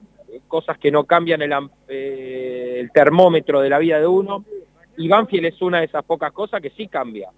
cosas 0.48 0.78
que 0.78 0.92
no 0.92 1.06
cambian 1.06 1.42
el, 1.42 1.54
eh, 1.88 2.78
el, 2.82 2.92
termómetro 2.92 3.62
de 3.62 3.70
la 3.70 3.80
vida 3.80 4.00
de 4.00 4.08
uno, 4.08 4.44
y 4.98 5.08
Banfield 5.08 5.46
es 5.46 5.62
una 5.62 5.80
de 5.80 5.86
esas 5.86 6.04
pocas 6.04 6.34
cosas 6.34 6.62
que 6.62 6.72
sí 6.72 6.88
cambia. 6.88 7.30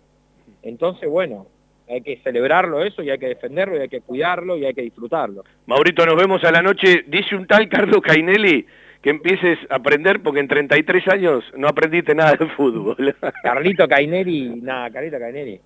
Entonces, 0.63 1.07
bueno, 1.07 1.45
hay 1.87 2.01
que 2.01 2.17
celebrarlo 2.23 2.83
eso 2.83 3.03
y 3.03 3.11
hay 3.11 3.19
que 3.19 3.27
defenderlo 3.27 3.77
y 3.77 3.81
hay 3.81 3.89
que 3.89 4.01
cuidarlo 4.01 4.57
y 4.57 4.65
hay 4.65 4.73
que 4.73 4.81
disfrutarlo. 4.81 5.43
Maurito, 5.67 6.05
nos 6.05 6.15
vemos 6.15 6.43
a 6.43 6.51
la 6.51 6.61
noche. 6.61 7.03
Dice 7.07 7.35
un 7.35 7.45
tal 7.45 7.69
Carlos 7.69 8.01
Cainelli 8.01 8.65
que 9.01 9.09
empieces 9.09 9.57
a 9.69 9.75
aprender 9.75 10.21
porque 10.21 10.41
en 10.41 10.47
33 10.47 11.07
años 11.07 11.43
no 11.55 11.67
aprendiste 11.67 12.13
nada 12.13 12.35
de 12.35 12.47
fútbol. 12.47 13.15
Carlito 13.43 13.87
Caineri, 13.87 14.59
nada, 14.61 14.89
Carlito 14.89 15.19
Caineri. 15.19 15.59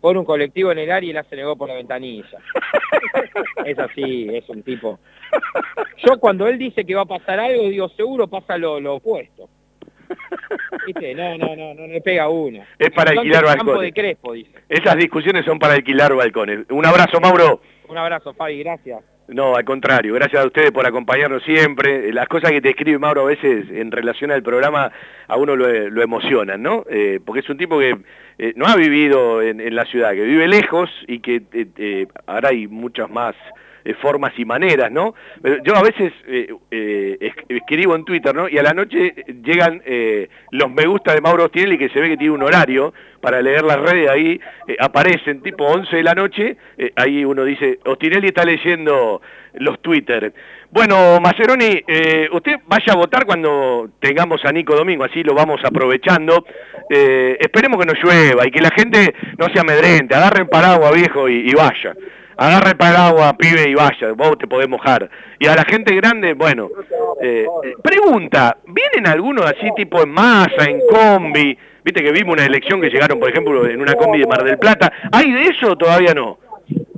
Pone 0.00 0.18
un 0.18 0.24
colectivo 0.24 0.72
en 0.72 0.78
el 0.78 0.90
área 0.90 1.10
y 1.10 1.12
la 1.12 1.24
se 1.24 1.36
negó 1.36 1.56
por 1.56 1.68
la 1.68 1.74
ventanilla. 1.74 2.38
es 3.66 3.78
así, 3.78 4.28
es 4.32 4.48
un 4.48 4.62
tipo. 4.62 4.98
Yo 6.04 6.18
cuando 6.18 6.46
él 6.48 6.58
dice 6.58 6.86
que 6.86 6.94
va 6.94 7.02
a 7.02 7.06
pasar 7.06 7.38
algo, 7.38 7.68
digo, 7.68 7.88
seguro 7.90 8.26
pasa 8.26 8.56
lo, 8.56 8.94
opuesto. 8.94 9.50
¿Viste? 10.86 11.14
No, 11.14 11.36
no, 11.36 11.54
no, 11.54 11.74
no 11.74 11.86
le 11.86 12.00
pega 12.00 12.28
uno. 12.28 12.64
Es 12.78 12.90
para 12.90 13.10
alquilar 13.10 13.44
balcones. 13.44 13.82
de 13.82 13.92
Crespo, 13.92 14.32
dice. 14.32 14.52
Esas 14.68 14.96
discusiones 14.96 15.44
son 15.44 15.58
para 15.58 15.74
alquilar 15.74 16.14
balcones. 16.14 16.60
Un 16.70 16.86
abrazo, 16.86 17.20
Mauro. 17.20 17.60
Un 17.88 17.98
abrazo, 17.98 18.32
Fabi, 18.32 18.60
gracias. 18.60 19.04
No, 19.32 19.54
al 19.54 19.64
contrario, 19.64 20.14
gracias 20.14 20.42
a 20.42 20.46
ustedes 20.46 20.72
por 20.72 20.84
acompañarnos 20.86 21.44
siempre. 21.44 22.12
Las 22.12 22.26
cosas 22.26 22.50
que 22.50 22.60
te 22.60 22.70
escribe 22.70 22.98
Mauro 22.98 23.22
a 23.22 23.26
veces 23.26 23.66
en 23.70 23.92
relación 23.92 24.32
al 24.32 24.42
programa 24.42 24.90
a 25.28 25.36
uno 25.36 25.54
lo, 25.54 26.02
emocionan, 26.02 26.60
¿no? 26.60 26.84
Eh, 26.90 27.20
porque 27.24 27.40
es 27.40 27.48
un 27.48 27.56
tipo 27.56 27.78
que 27.78 27.96
eh, 28.38 28.52
no 28.56 28.66
ha 28.66 28.74
vivido 28.74 29.40
en, 29.40 29.74
la 29.74 29.84
ciudad, 29.84 30.14
que 30.14 30.24
vive 30.24 30.48
lejos 30.48 30.90
y 31.06 31.20
que 31.20 31.42
eh, 31.52 32.08
ahora 32.26 32.48
hay 32.48 32.66
muchas 32.66 33.08
más 33.08 33.36
eh, 33.82 33.94
formas 33.94 34.32
y 34.36 34.44
maneras, 34.44 34.90
¿no? 34.92 35.14
Yo 35.64 35.74
a 35.74 35.82
veces 35.82 36.12
eh, 36.26 36.54
eh, 36.70 37.32
escribo 37.48 37.94
en 37.94 38.04
Twitter, 38.04 38.34
¿no? 38.34 38.46
Y 38.46 38.58
a 38.58 38.62
la 38.62 38.74
noche 38.74 39.14
llegan 39.42 39.82
los 40.50 40.70
me 40.70 40.84
gusta 40.86 41.14
de 41.14 41.22
Mauro 41.22 41.44
Ostinelli, 41.44 41.78
que 41.78 41.88
se 41.88 42.00
ve 42.00 42.10
que 42.10 42.16
tiene 42.18 42.34
un 42.34 42.42
horario 42.42 42.92
para 43.20 43.40
leer 43.40 43.62
las 43.62 43.80
redes, 43.80 44.10
ahí 44.10 44.40
aparecen 44.78 45.42
tipo 45.42 45.64
11 45.64 45.96
de 45.96 46.02
la 46.02 46.14
noche, 46.14 46.56
ahí 46.96 47.24
uno 47.24 47.44
dice, 47.44 47.78
Ostinelli 47.84 48.28
está 48.28 48.44
leyendo 48.44 49.20
los 49.54 49.80
Twitter. 49.80 50.32
Bueno, 50.70 51.20
Maceroni, 51.20 51.82
usted 52.32 52.56
vaya 52.66 52.92
a 52.92 52.96
votar 52.96 53.24
cuando 53.24 53.90
tengamos 53.98 54.44
a 54.44 54.52
Nico 54.52 54.74
Domingo, 54.74 55.04
así 55.04 55.22
lo 55.22 55.34
vamos 55.34 55.60
aprovechando. 55.64 56.44
esperemos 56.88 57.78
que 57.78 57.86
no 57.86 57.94
llueva 57.94 58.46
y 58.46 58.50
que 58.50 58.60
la 58.60 58.70
gente 58.70 59.14
no 59.38 59.48
se 59.52 59.60
amedrente, 59.60 60.14
agarren 60.14 60.48
paraguas 60.48 60.94
viejo 60.94 61.28
y 61.28 61.52
vaya 61.54 61.94
agarre 62.40 62.74
para 62.74 62.90
el 62.90 62.96
agua, 62.96 63.36
pibe, 63.36 63.68
y 63.68 63.74
vaya, 63.74 64.12
vos 64.16 64.38
te 64.38 64.46
podés 64.46 64.66
mojar. 64.66 65.10
Y 65.38 65.46
a 65.46 65.54
la 65.54 65.64
gente 65.64 65.94
grande, 65.94 66.32
bueno, 66.32 66.70
eh, 67.20 67.46
eh, 67.62 67.74
pregunta, 67.82 68.56
¿vienen 68.66 69.06
algunos 69.06 69.44
así 69.44 69.70
tipo 69.76 70.02
en 70.02 70.08
masa, 70.08 70.64
en 70.64 70.80
combi? 70.88 71.56
Viste 71.84 72.02
que 72.02 72.10
vimos 72.10 72.32
una 72.32 72.46
elección 72.46 72.80
que 72.80 72.88
llegaron, 72.88 73.20
por 73.20 73.28
ejemplo, 73.28 73.66
en 73.66 73.78
una 73.82 73.94
combi 73.94 74.20
de 74.20 74.26
Mar 74.26 74.42
del 74.42 74.58
Plata. 74.58 74.90
¿Hay 75.12 75.30
de 75.30 75.42
eso 75.48 75.72
o 75.72 75.76
todavía 75.76 76.14
no? 76.14 76.38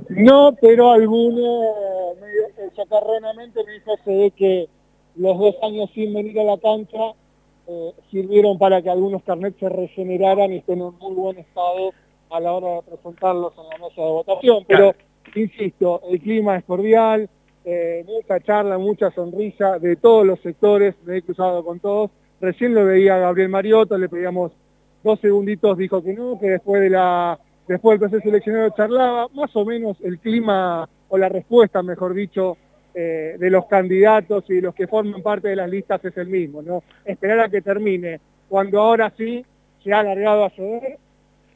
No, 0.07 0.55
pero 0.61 0.91
algunos, 0.91 2.15
medio 2.21 2.71
chacarronamente 2.73 3.65
me 3.65 3.73
dijo 3.73 4.31
que 4.37 4.69
los 5.17 5.37
dos 5.37 5.55
años 5.61 5.89
sin 5.93 6.13
venir 6.13 6.39
a 6.39 6.43
la 6.45 6.57
cancha 6.57 7.15
eh, 7.67 7.91
sirvieron 8.09 8.57
para 8.57 8.81
que 8.81 8.89
algunos 8.89 9.23
carnets 9.23 9.59
se 9.59 9.67
regeneraran 9.67 10.53
y 10.53 10.57
estén 10.57 10.79
en 10.79 10.97
muy 10.99 11.15
buen 11.15 11.37
estado 11.37 11.91
a 12.29 12.39
la 12.39 12.53
hora 12.53 12.75
de 12.75 12.81
presentarlos 12.83 13.53
en 13.57 13.69
la 13.69 13.87
mesa 13.87 14.01
de 14.01 14.09
votación. 14.09 14.63
Pero 14.67 14.95
insisto, 15.35 16.01
el 16.09 16.19
clima 16.19 16.57
es 16.57 16.63
cordial, 16.63 17.29
eh, 17.65 18.03
mucha 18.05 18.39
charla, 18.39 18.77
mucha 18.77 19.11
sonrisa 19.11 19.79
de 19.79 19.95
todos 19.95 20.25
los 20.25 20.39
sectores, 20.41 20.95
me 21.05 21.17
he 21.17 21.21
cruzado 21.21 21.63
con 21.63 21.79
todos. 21.79 22.11
Recién 22.41 22.73
lo 22.73 22.85
veía 22.85 23.17
Gabriel 23.17 23.49
Mariotto, 23.49 23.97
le 23.97 24.09
pedíamos 24.09 24.51
dos 25.03 25.19
segunditos, 25.19 25.77
dijo 25.77 26.03
que 26.03 26.13
no, 26.13 26.39
que 26.39 26.49
después 26.49 26.81
de 26.81 26.89
la 26.89 27.39
después 27.67 27.97
del 27.97 28.09
proceso 28.09 28.29
eleccionario 28.29 28.73
charlaba, 28.75 29.27
más 29.33 29.55
o 29.55 29.65
menos 29.65 29.97
el 30.01 30.19
clima, 30.19 30.87
o 31.07 31.17
la 31.17 31.29
respuesta, 31.29 31.81
mejor 31.83 32.13
dicho, 32.13 32.57
eh, 32.93 33.37
de 33.39 33.49
los 33.49 33.65
candidatos 33.65 34.43
y 34.49 34.55
de 34.55 34.61
los 34.61 34.75
que 34.75 34.87
forman 34.87 35.21
parte 35.21 35.47
de 35.47 35.55
las 35.55 35.69
listas 35.69 36.03
es 36.05 36.15
el 36.17 36.27
mismo, 36.27 36.61
¿no? 36.61 36.83
Esperar 37.05 37.39
a 37.39 37.49
que 37.49 37.61
termine, 37.61 38.19
cuando 38.49 38.81
ahora 38.81 39.13
sí 39.17 39.45
se 39.83 39.93
ha 39.93 39.99
alargado 39.99 40.45
a 40.45 40.51
llover, 40.55 40.97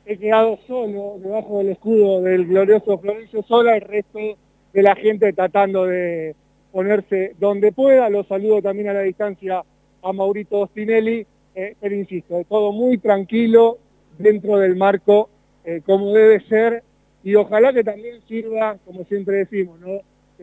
he 0.08 0.18
quedado 0.18 0.58
solo 0.66 1.18
debajo 1.20 1.58
del 1.58 1.70
escudo 1.70 2.22
del 2.22 2.48
glorioso 2.48 2.98
Florencio 2.98 3.44
Sola, 3.44 3.76
el 3.76 3.82
resto 3.82 4.20
de 4.72 4.82
la 4.82 4.96
gente 4.96 5.34
tratando 5.34 5.86
de 5.86 6.34
ponerse 6.72 7.36
donde 7.40 7.74
pueda, 7.74 8.10
lo 8.10 8.24
saludo 8.24 8.62
también 8.62 8.88
a 8.88 8.94
la 8.94 9.02
distancia 9.02 9.64
a 10.02 10.14
Maurito 10.14 10.62
Ostinelli, 10.62 11.28
eh, 11.56 11.76
pero 11.82 11.94
insisto, 11.94 12.42
todo 12.48 12.72
muy 12.72 13.00
tranquilo 13.00 13.80
dentro 14.18 14.58
del 14.60 14.78
marco 14.78 15.30
eh, 15.66 15.82
como 15.86 16.14
debe 16.14 16.40
ser. 16.48 16.84
Y 17.24 17.36
ojalá 17.36 17.74
que 17.74 17.84
también 17.84 18.22
sirva, 18.28 18.78
como 18.86 19.04
siempre 19.04 19.38
decimos, 19.38 19.78
¿no? 19.82 20.00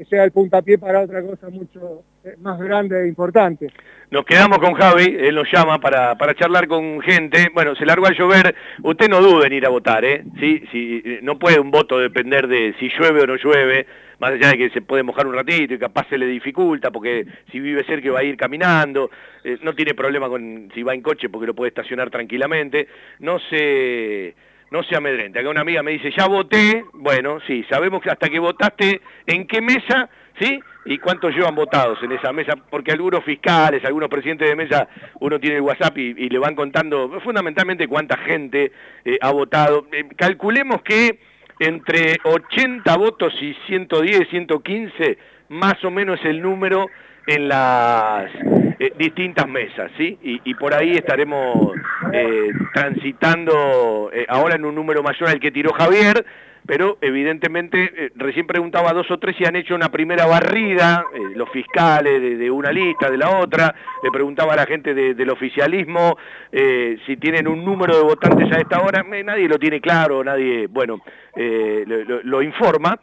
Sea 0.08 0.24
el 0.24 0.32
puntapié 0.32 0.78
para 0.78 1.00
otra 1.00 1.22
cosa 1.22 1.48
mucho 1.50 2.02
eh, 2.24 2.34
más 2.40 2.58
grande 2.58 3.02
e 3.02 3.08
importante. 3.08 3.68
Nos 4.10 4.24
quedamos 4.24 4.58
con 4.58 4.74
Javi, 4.74 5.16
él 5.18 5.34
nos 5.34 5.50
llama 5.50 5.78
para, 5.78 6.16
para 6.16 6.34
charlar 6.34 6.66
con 6.66 7.00
gente. 7.00 7.50
Bueno, 7.54 7.74
se 7.76 7.86
largó 7.86 8.06
a 8.06 8.12
llover, 8.12 8.54
usted 8.82 9.08
no 9.08 9.20
dude 9.20 9.46
en 9.46 9.52
ir 9.52 9.66
a 9.66 9.70
votar, 9.70 10.04
¿eh? 10.04 10.24
¿Sí? 10.40 10.62
Sí, 10.72 11.02
no 11.22 11.38
puede 11.38 11.60
un 11.60 11.70
voto 11.70 11.98
depender 11.98 12.48
de 12.48 12.74
si 12.78 12.88
llueve 12.88 13.22
o 13.22 13.26
no 13.26 13.36
llueve, 13.36 13.86
más 14.18 14.32
allá 14.32 14.50
de 14.50 14.58
que 14.58 14.70
se 14.70 14.82
puede 14.82 15.02
mojar 15.02 15.26
un 15.26 15.34
ratito 15.34 15.74
y 15.74 15.78
capaz 15.78 16.08
se 16.08 16.18
le 16.18 16.26
dificulta, 16.26 16.90
porque 16.90 17.26
si 17.50 17.60
vive 17.60 17.84
cerca 17.84 18.10
va 18.10 18.20
a 18.20 18.24
ir 18.24 18.36
caminando, 18.36 19.10
eh, 19.42 19.58
no 19.62 19.74
tiene 19.74 19.94
problema 19.94 20.28
con 20.28 20.70
si 20.74 20.82
va 20.82 20.94
en 20.94 21.02
coche 21.02 21.28
porque 21.28 21.46
lo 21.46 21.54
puede 21.54 21.68
estacionar 21.68 22.10
tranquilamente. 22.10 22.88
No 23.20 23.38
se 23.50 24.34
no 24.74 24.82
se 24.82 24.96
amedrente. 24.96 25.38
Acá 25.38 25.48
una 25.48 25.60
amiga 25.60 25.84
me 25.84 25.92
dice, 25.92 26.10
ya 26.10 26.26
voté, 26.26 26.84
bueno, 26.94 27.38
sí, 27.46 27.64
sabemos 27.70 28.02
que 28.02 28.10
hasta 28.10 28.28
que 28.28 28.40
votaste, 28.40 29.00
¿en 29.24 29.46
qué 29.46 29.62
mesa? 29.62 30.10
¿Sí? 30.40 30.58
¿Y 30.86 30.98
cuántos 30.98 31.32
llevan 31.32 31.54
votados 31.54 32.02
en 32.02 32.10
esa 32.10 32.32
mesa? 32.32 32.54
Porque 32.56 32.90
algunos 32.90 33.22
fiscales, 33.22 33.84
algunos 33.84 34.08
presidentes 34.08 34.48
de 34.48 34.56
mesa, 34.56 34.88
uno 35.20 35.38
tiene 35.38 35.58
el 35.58 35.62
WhatsApp 35.62 35.96
y, 35.96 36.28
le 36.28 36.38
van 36.40 36.56
contando 36.56 37.20
fundamentalmente 37.22 37.86
cuánta 37.86 38.16
gente 38.16 38.72
eh, 39.04 39.16
ha 39.20 39.30
votado. 39.30 39.86
Eh, 39.92 40.08
calculemos 40.16 40.82
que 40.82 41.20
entre 41.60 42.16
80 42.24 42.96
votos 42.96 43.32
y 43.40 43.54
110, 43.68 44.28
115, 44.28 45.18
más 45.50 45.84
o 45.84 45.90
menos 45.92 46.18
el 46.24 46.42
número 46.42 46.88
en 47.26 47.48
las 47.48 48.30
eh, 48.78 48.92
distintas 48.98 49.48
mesas, 49.48 49.90
¿sí? 49.96 50.18
Y, 50.22 50.54
por 50.54 50.74
ahí 50.74 50.92
estaremos 50.92 51.72
eh, 52.12 52.50
transitando 52.72 54.10
eh, 54.12 54.26
ahora 54.28 54.56
en 54.56 54.64
un 54.64 54.74
número 54.74 55.02
mayor 55.02 55.28
al 55.28 55.40
que 55.40 55.50
tiró 55.50 55.72
Javier, 55.72 56.24
pero 56.66 56.96
evidentemente 57.02 58.10
recién 58.14 58.46
preguntaba 58.46 58.90
a 58.90 58.94
dos 58.94 59.10
o 59.10 59.18
tres 59.18 59.36
si 59.36 59.44
han 59.44 59.54
hecho 59.54 59.74
una 59.74 59.90
primera 59.90 60.24
barrida, 60.24 61.04
los 61.34 61.50
fiscales 61.50 62.38
de, 62.38 62.50
una 62.50 62.72
lista, 62.72 63.10
de 63.10 63.18
la 63.18 63.38
otra, 63.38 63.74
le 64.02 64.10
preguntaba 64.10 64.54
a 64.54 64.56
la 64.56 64.64
gente 64.64 64.94
del 64.94 65.28
oficialismo 65.28 66.16
si 66.50 67.18
tienen 67.18 67.48
un 67.48 67.66
número 67.66 67.94
de 67.98 68.02
votantes 68.02 68.50
a 68.50 68.60
esta 68.60 68.80
hora, 68.80 69.02
nadie 69.02 69.46
lo 69.46 69.58
tiene 69.58 69.82
claro, 69.82 70.24
nadie, 70.24 70.66
bueno, 70.66 71.02
lo 71.36 72.40
informa. 72.40 72.98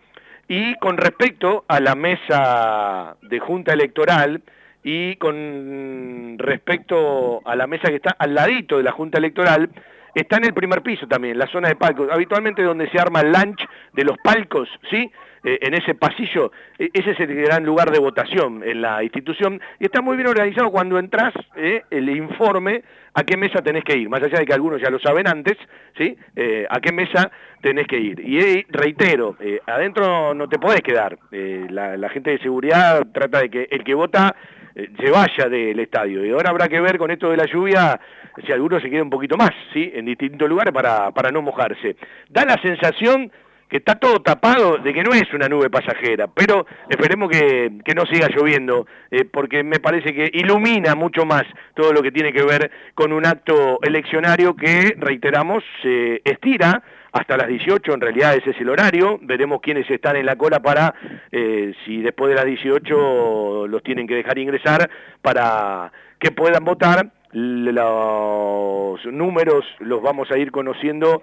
Y 0.48 0.76
con 0.76 0.98
respecto 0.98 1.64
a 1.68 1.80
la 1.80 1.96
mesa 1.96 3.16
de 3.22 3.40
Junta 3.40 3.74
Electoral 3.74 4.42
y 4.84 5.16
con 5.18 6.36
respecto 6.38 7.42
a 7.46 7.56
la 7.56 7.68
mesa 7.68 7.90
que 7.90 7.96
está 7.96 8.16
al 8.18 8.34
ladito 8.34 8.78
de 8.78 8.84
la 8.84 8.92
Junta 8.92 9.18
Electoral, 9.18 9.70
está 10.16 10.38
en 10.38 10.46
el 10.46 10.54
primer 10.54 10.82
piso 10.82 11.08
también, 11.08 11.38
la 11.38 11.48
zona 11.48 11.70
de 11.70 11.76
palcos, 11.76 12.10
habitualmente 12.12 12.64
donde 12.64 12.90
se 12.90 13.00
arma 13.00 13.22
el 13.22 13.32
lunch 13.32 13.66
de 13.94 14.04
los 14.04 14.18
palcos, 14.24 14.68
¿sí? 14.90 15.12
Eh, 15.44 15.58
en 15.62 15.74
ese 15.74 15.96
pasillo, 15.96 16.52
e, 16.78 16.90
ese 16.94 17.12
es 17.12 17.20
el 17.20 17.34
gran 17.34 17.64
lugar 17.66 17.90
de 17.90 18.00
votación 18.00 18.62
en 18.64 18.82
la 18.82 19.04
institución, 19.04 19.60
y 19.80 19.86
está 19.86 20.02
muy 20.02 20.16
bien 20.16 20.28
organizado 20.28 20.70
cuando 20.70 21.00
entras 21.00 21.34
eh, 21.56 21.82
el 21.90 22.10
informe 22.10 22.84
a 23.14 23.24
qué 23.24 23.38
mesa 23.38 23.62
tenés 23.62 23.84
que 23.84 23.98
ir, 23.98 24.08
más 24.08 24.22
allá 24.22 24.40
de 24.40 24.46
que 24.46 24.54
algunos 24.54 24.80
ya 24.80 24.92
lo 24.92 25.00
saben 25.00 25.28
antes, 25.28 25.58
¿sí? 25.98 26.16
Eh, 26.36 26.66
a 26.70 26.80
qué 26.80 26.92
mesa 26.92 27.32
tenés 27.62 27.88
que 27.88 27.98
ir. 27.98 28.20
Y 28.20 28.66
reitero, 28.70 29.36
adentro 29.66 30.34
no 30.34 30.48
te 30.48 30.60
podés 30.60 30.82
quedar, 30.82 31.18
la, 31.32 31.98
la 31.98 32.10
gente 32.10 32.32
de 32.32 32.40
seguridad 32.40 33.06
trata 33.12 33.40
de 33.40 33.50
que 33.50 33.68
el 33.70 33.84
que 33.84 33.96
vota 33.96 34.36
se 34.74 35.10
vaya 35.10 35.50
del 35.50 35.80
estadio, 35.80 36.26
y 36.26 36.32
ahora 36.32 36.52
habrá 36.52 36.70
que 36.70 36.80
ver 36.80 36.98
con 36.98 37.12
esto 37.12 37.30
de 37.30 37.38
la 37.38 37.46
lluvia 37.46 38.00
si 38.46 38.52
alguno 38.54 38.80
se 38.80 38.90
queda 38.90 39.04
un 39.04 39.10
poquito 39.10 39.36
más, 39.36 39.52
¿sí? 39.74 39.92
En 39.94 40.06
distintos 40.06 40.48
lugares 40.48 40.74
para, 40.74 41.12
para 41.12 41.32
no 41.32 41.42
mojarse. 41.42 41.98
Da 42.30 42.46
la 42.46 42.62
sensación 42.62 43.30
que 43.72 43.78
está 43.78 43.96
todo 43.96 44.22
tapado 44.22 44.80
de 44.80 44.94
que 44.94 45.02
no 45.02 45.14
es 45.14 45.34
una 45.34 45.48
nube 45.48 45.70
pasajera, 45.70 46.28
pero 46.28 46.66
esperemos 46.90 47.30
que, 47.30 47.72
no 47.96 48.06
siga 48.06 48.28
lloviendo, 48.28 48.86
eh, 49.10 49.24
porque 49.24 49.64
me 49.64 49.80
parece 49.80 50.14
que 50.14 50.30
ilumina 50.34 50.94
mucho 50.94 51.26
más 51.26 51.44
todo 51.74 51.94
lo 51.94 52.04
que 52.04 52.12
tiene 52.12 52.34
que 52.34 52.44
ver 52.44 52.70
con 52.96 53.14
un 53.14 53.26
acto 53.26 53.80
eleccionario 53.82 54.58
que, 54.58 54.94
reiteramos, 54.98 55.64
se 55.82 56.22
estira 56.26 56.84
hasta 57.14 57.38
las 57.38 57.48
18, 57.48 57.94
en 57.94 58.02
realidad 58.02 58.36
ese 58.36 58.50
es 58.50 58.60
el 58.60 58.68
horario, 58.68 59.18
veremos 59.22 59.62
quiénes 59.62 59.90
están 59.90 60.18
en 60.18 60.26
la 60.26 60.36
cola 60.36 60.62
para, 60.62 60.94
eh, 61.32 61.74
si 61.86 62.02
después 62.02 62.28
de 62.28 62.36
las 62.36 62.46
18 62.46 63.68
los 63.68 63.84
tienen 63.84 64.06
que 64.06 64.16
dejar 64.16 64.38
ingresar, 64.38 64.90
para 65.22 65.94
que 66.20 66.32
puedan 66.32 66.66
votar, 66.66 67.10
los 67.32 69.06
números 69.06 69.64
los 69.80 70.02
vamos 70.02 70.30
a 70.30 70.38
ir 70.38 70.52
conociendo 70.52 71.22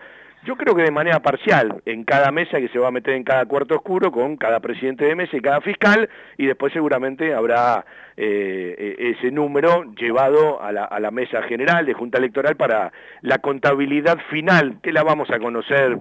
yo 0.49 0.57
creo 0.57 0.74
que 0.74 0.80
de 0.80 0.90
manera 0.90 1.20
parcial, 1.20 1.82
en 1.84 2.05
cada 2.05 2.32
mesa 2.32 2.59
que 2.59 2.68
se 2.68 2.78
va 2.78 2.88
a 2.88 2.90
meter 2.90 3.12
en 3.12 3.22
cada 3.22 3.44
cuarto 3.44 3.74
oscuro, 3.74 4.11
con 4.11 4.38
cada 4.38 4.61
presidente 4.61 5.05
de 5.05 5.14
mesa 5.14 5.36
y 5.36 5.42
cada 5.42 5.61
fiscal, 5.61 6.09
y 6.38 6.46
después 6.46 6.72
seguramente 6.72 7.34
habrá 7.34 7.84
eh, 8.16 8.96
e-, 8.99 9.11
ese 9.11 9.30
número 9.30 9.84
llevado 9.92 10.62
a 10.62 10.72
la, 10.72 10.84
a 10.84 11.01
la, 11.01 11.11
mesa 11.11 11.42
general 11.42 11.84
de 11.84 11.92
Junta 11.92 12.16
Electoral 12.16 12.57
para 12.57 12.94
la 13.20 13.40
contabilidad 13.40 14.16
final, 14.30 14.78
que 14.82 14.90
la 14.90 15.03
vamos 15.03 15.30
a 15.30 15.38
conocer, 15.38 15.99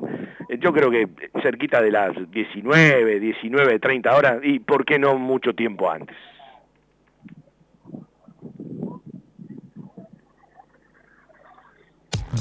eh, 0.48 0.58
yo 0.62 0.72
creo 0.72 0.92
que 0.92 1.10
cerquita 1.44 1.82
de 1.82 1.92
las 1.92 2.14
19, 2.32 3.20
19, 3.20 3.80
30 3.80 4.16
horas, 4.16 4.38
y 4.44 4.60
por 4.60 4.86
qué 4.86 4.98
no 4.98 5.18
mucho 5.18 5.56
tiempo 5.56 5.92
antes. 5.92 6.16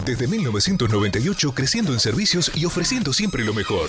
Desde 0.05 0.27
1998 0.29 1.53
creciendo 1.55 1.93
en 1.93 2.01
servicios 2.01 2.51
y 2.55 2.65
ofreciendo 2.65 3.13
siempre 3.13 3.45
lo 3.45 3.55
mejor. 3.55 3.89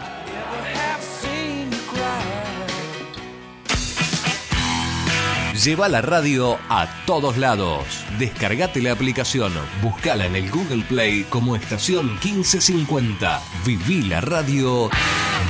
Lleva 5.53 5.89
la 5.89 6.01
radio 6.01 6.57
a 6.69 6.87
todos 7.05 7.37
lados. 7.37 7.85
Descargate 8.17 8.81
la 8.81 8.93
aplicación, 8.93 9.51
buscala 9.81 10.25
en 10.25 10.35
el 10.35 10.49
Google 10.49 10.83
Play 10.83 11.25
como 11.29 11.55
estación 11.55 12.13
1550. 12.23 13.41
Viví 13.65 14.03
la 14.03 14.21
radio 14.21 14.89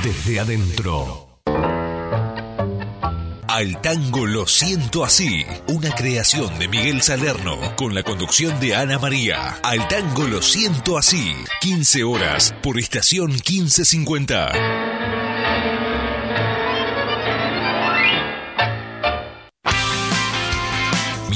desde 0.02 0.40
adentro. 0.40 1.28
Al 3.48 3.80
tango 3.80 4.26
lo 4.26 4.46
siento 4.46 5.04
así, 5.04 5.44
una 5.68 5.94
creación 5.94 6.58
de 6.58 6.68
Miguel 6.68 7.02
Salerno 7.02 7.58
con 7.76 7.94
la 7.94 8.02
conducción 8.02 8.58
de 8.58 8.74
Ana 8.74 8.98
María. 8.98 9.58
Al 9.62 9.86
tango 9.88 10.26
lo 10.26 10.42
siento 10.42 10.98
así, 10.98 11.34
15 11.60 12.02
horas 12.02 12.54
por 12.62 12.78
estación 12.78 13.30
1550. 13.30 14.91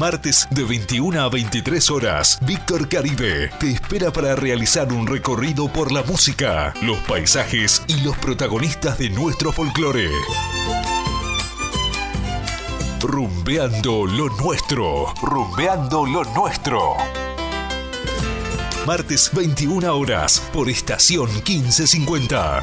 Martes 0.00 0.48
de 0.50 0.64
21 0.64 1.20
a 1.20 1.28
23 1.28 1.90
horas, 1.90 2.38
Víctor 2.46 2.88
Caribe 2.88 3.50
te 3.60 3.70
espera 3.70 4.10
para 4.10 4.34
realizar 4.34 4.90
un 4.94 5.06
recorrido 5.06 5.70
por 5.70 5.92
la 5.92 6.02
música, 6.02 6.72
los 6.80 6.96
paisajes 7.00 7.82
y 7.86 8.00
los 8.00 8.16
protagonistas 8.16 8.96
de 8.96 9.10
nuestro 9.10 9.52
folclore. 9.52 10.08
Rumbeando 13.02 14.06
lo 14.06 14.30
nuestro. 14.38 15.12
Rumbeando 15.20 16.06
lo 16.06 16.24
nuestro. 16.32 16.94
Martes 18.86 19.30
21 19.34 19.94
horas 19.94 20.40
por 20.54 20.70
estación 20.70 21.28
1550. 21.44 22.62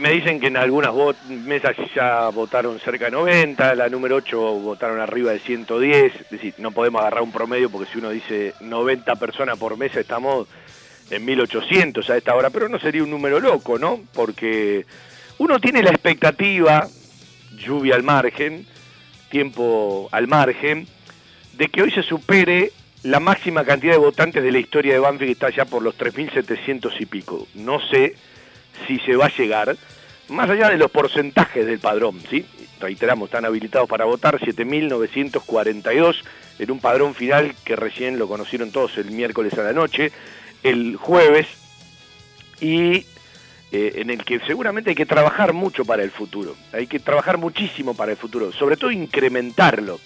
me 0.00 0.10
dicen 0.12 0.40
que 0.40 0.46
en 0.46 0.56
algunas 0.56 0.92
mesas 1.28 1.76
ya 1.94 2.30
votaron 2.30 2.80
cerca 2.80 3.04
de 3.04 3.10
90, 3.10 3.74
la 3.74 3.88
número 3.90 4.16
8 4.16 4.38
votaron 4.38 4.98
arriba 4.98 5.32
de 5.32 5.40
110, 5.40 6.14
es 6.14 6.30
decir, 6.30 6.54
no 6.56 6.70
podemos 6.70 7.02
agarrar 7.02 7.22
un 7.22 7.32
promedio 7.32 7.68
porque 7.70 7.92
si 7.92 7.98
uno 7.98 8.08
dice 8.08 8.54
90 8.60 9.14
personas 9.16 9.58
por 9.58 9.76
mesa 9.76 10.00
estamos 10.00 10.48
en 11.10 11.22
1800 11.24 12.08
a 12.08 12.16
esta 12.16 12.34
hora, 12.34 12.48
pero 12.48 12.68
no 12.68 12.78
sería 12.78 13.04
un 13.04 13.10
número 13.10 13.40
loco, 13.40 13.78
¿no? 13.78 14.00
Porque 14.14 14.86
uno 15.36 15.60
tiene 15.60 15.82
la 15.82 15.90
expectativa, 15.90 16.88
lluvia 17.58 17.94
al 17.94 18.02
margen, 18.02 18.66
tiempo 19.28 20.08
al 20.12 20.28
margen, 20.28 20.86
de 21.58 21.68
que 21.68 21.82
hoy 21.82 21.90
se 21.90 22.02
supere 22.02 22.72
la 23.02 23.20
máxima 23.20 23.64
cantidad 23.64 23.92
de 23.92 23.98
votantes 23.98 24.42
de 24.42 24.52
la 24.52 24.58
historia 24.58 24.94
de 24.94 24.98
Banfield 24.98 25.28
que 25.28 25.32
está 25.32 25.50
ya 25.50 25.66
por 25.66 25.82
los 25.82 25.98
3.700 25.98 26.90
y 27.00 27.06
pico. 27.06 27.46
No 27.54 27.80
sé 27.80 28.14
si 28.86 28.98
se 29.00 29.16
va 29.16 29.26
a 29.26 29.36
llegar, 29.36 29.76
más 30.28 30.48
allá 30.48 30.68
de 30.68 30.78
los 30.78 30.90
porcentajes 30.90 31.66
del 31.66 31.78
padrón, 31.78 32.20
¿sí? 32.28 32.46
Reiteramos, 32.80 33.28
están 33.28 33.44
habilitados 33.44 33.88
para 33.88 34.04
votar 34.04 34.38
7.942 34.38 36.16
en 36.58 36.70
un 36.70 36.80
padrón 36.80 37.14
final 37.14 37.54
que 37.64 37.76
recién 37.76 38.18
lo 38.18 38.28
conocieron 38.28 38.70
todos 38.70 38.96
el 38.98 39.10
miércoles 39.10 39.54
a 39.58 39.62
la 39.62 39.72
noche, 39.72 40.12
el 40.62 40.96
jueves, 40.96 41.46
y 42.60 43.06
eh, 43.72 43.92
en 43.96 44.10
el 44.10 44.24
que 44.24 44.40
seguramente 44.40 44.90
hay 44.90 44.96
que 44.96 45.06
trabajar 45.06 45.52
mucho 45.52 45.84
para 45.84 46.02
el 46.02 46.10
futuro, 46.10 46.56
hay 46.72 46.86
que 46.86 46.98
trabajar 46.98 47.38
muchísimo 47.38 47.94
para 47.94 48.12
el 48.12 48.18
futuro, 48.18 48.52
sobre 48.52 48.76
todo 48.76 48.90
incrementarlo. 48.90 50.00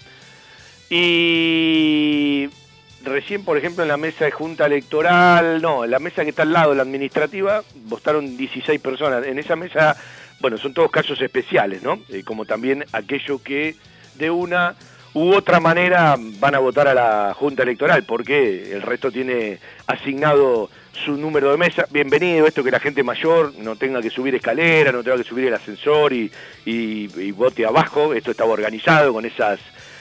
Y 0.89 2.47
recién, 3.05 3.43
por 3.43 3.57
ejemplo, 3.57 3.83
en 3.83 3.89
la 3.89 3.97
mesa 3.97 4.25
de 4.25 4.31
junta 4.31 4.65
electoral, 4.65 5.61
no, 5.61 5.85
en 5.85 5.91
la 5.91 5.99
mesa 5.99 6.23
que 6.23 6.31
está 6.31 6.41
al 6.41 6.53
lado, 6.53 6.73
la 6.73 6.83
administrativa, 6.83 7.63
votaron 7.85 8.35
16 8.35 8.81
personas. 8.81 9.25
En 9.25 9.39
esa 9.39 9.55
mesa, 9.55 9.95
bueno, 10.41 10.57
son 10.57 10.73
todos 10.73 10.91
casos 10.91 11.21
especiales, 11.21 11.83
¿no? 11.83 11.99
Eh, 12.09 12.23
como 12.23 12.45
también 12.45 12.83
aquellos 12.91 13.41
que 13.41 13.75
de 14.15 14.29
una 14.29 14.75
u 15.13 15.33
otra 15.33 15.59
manera 15.59 16.15
van 16.39 16.55
a 16.55 16.59
votar 16.59 16.87
a 16.87 16.93
la 16.93 17.33
junta 17.33 17.63
electoral, 17.63 18.03
porque 18.03 18.73
el 18.73 18.81
resto 18.81 19.11
tiene 19.11 19.59
asignado 19.87 20.69
su 20.91 21.15
número 21.15 21.51
de 21.51 21.57
mesa. 21.57 21.85
Bienvenido, 21.89 22.47
esto 22.47 22.63
que 22.63 22.71
la 22.71 22.79
gente 22.79 23.03
mayor 23.03 23.53
no 23.59 23.77
tenga 23.77 24.01
que 24.01 24.09
subir 24.09 24.35
escalera, 24.35 24.91
no 24.91 25.03
tenga 25.03 25.17
que 25.17 25.23
subir 25.23 25.45
el 25.45 25.53
ascensor 25.53 26.11
y, 26.11 26.31
y 26.65 27.31
vote 27.31 27.65
abajo. 27.65 28.13
Esto 28.13 28.31
estaba 28.31 28.51
organizado 28.51 29.13
con 29.13 29.25
esas 29.25 29.59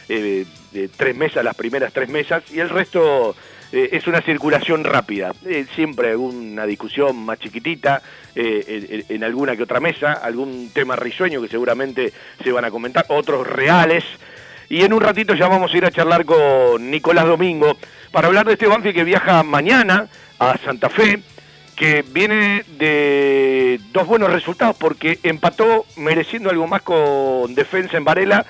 eh, 0.08 0.44
de 0.74 0.88
tres 0.88 1.16
mesas, 1.16 1.42
las 1.42 1.54
primeras 1.54 1.92
tres 1.92 2.10
mesas, 2.10 2.42
y 2.52 2.60
el 2.60 2.68
resto 2.68 3.34
eh, 3.72 3.88
es 3.92 4.06
una 4.06 4.20
circulación 4.20 4.84
rápida. 4.84 5.32
Eh, 5.46 5.64
siempre 5.74 6.10
alguna 6.10 6.66
discusión 6.66 7.16
más 7.24 7.38
chiquitita 7.38 8.02
en, 8.34 9.04
en, 9.08 9.24
alguna 9.24 9.56
que 9.56 9.62
otra 9.62 9.78
mesa, 9.78 10.12
algún 10.12 10.70
tema 10.74 10.96
risueño 10.96 11.40
que 11.40 11.48
seguramente 11.48 12.12
se 12.42 12.50
van 12.50 12.64
a 12.64 12.70
comentar, 12.70 13.06
otros 13.08 13.46
reales. 13.46 14.04
Y 14.68 14.82
en 14.82 14.92
un 14.92 15.00
ratito 15.00 15.34
ya 15.34 15.46
vamos 15.46 15.72
a 15.72 15.76
ir 15.76 15.84
a 15.84 15.90
charlar 15.92 16.24
con 16.24 16.90
Nicolás 16.90 17.26
Domingo 17.26 17.76
para 18.10 18.26
hablar 18.26 18.44
de 18.46 18.54
este 18.54 18.66
Banfield 18.66 18.96
que 18.96 19.04
viaja 19.04 19.42
mañana 19.44 20.08
a 20.38 20.58
Santa 20.58 20.88
Fe, 20.90 21.20
que 21.76 22.02
viene 22.02 22.64
de 22.78 23.80
dos 23.92 24.06
buenos 24.06 24.32
resultados 24.32 24.76
porque 24.76 25.18
empató 25.22 25.86
mereciendo 25.96 26.50
algo 26.50 26.66
más 26.66 26.82
con 26.82 27.54
defensa 27.54 27.96
en 27.96 28.04
Varela 28.04 28.46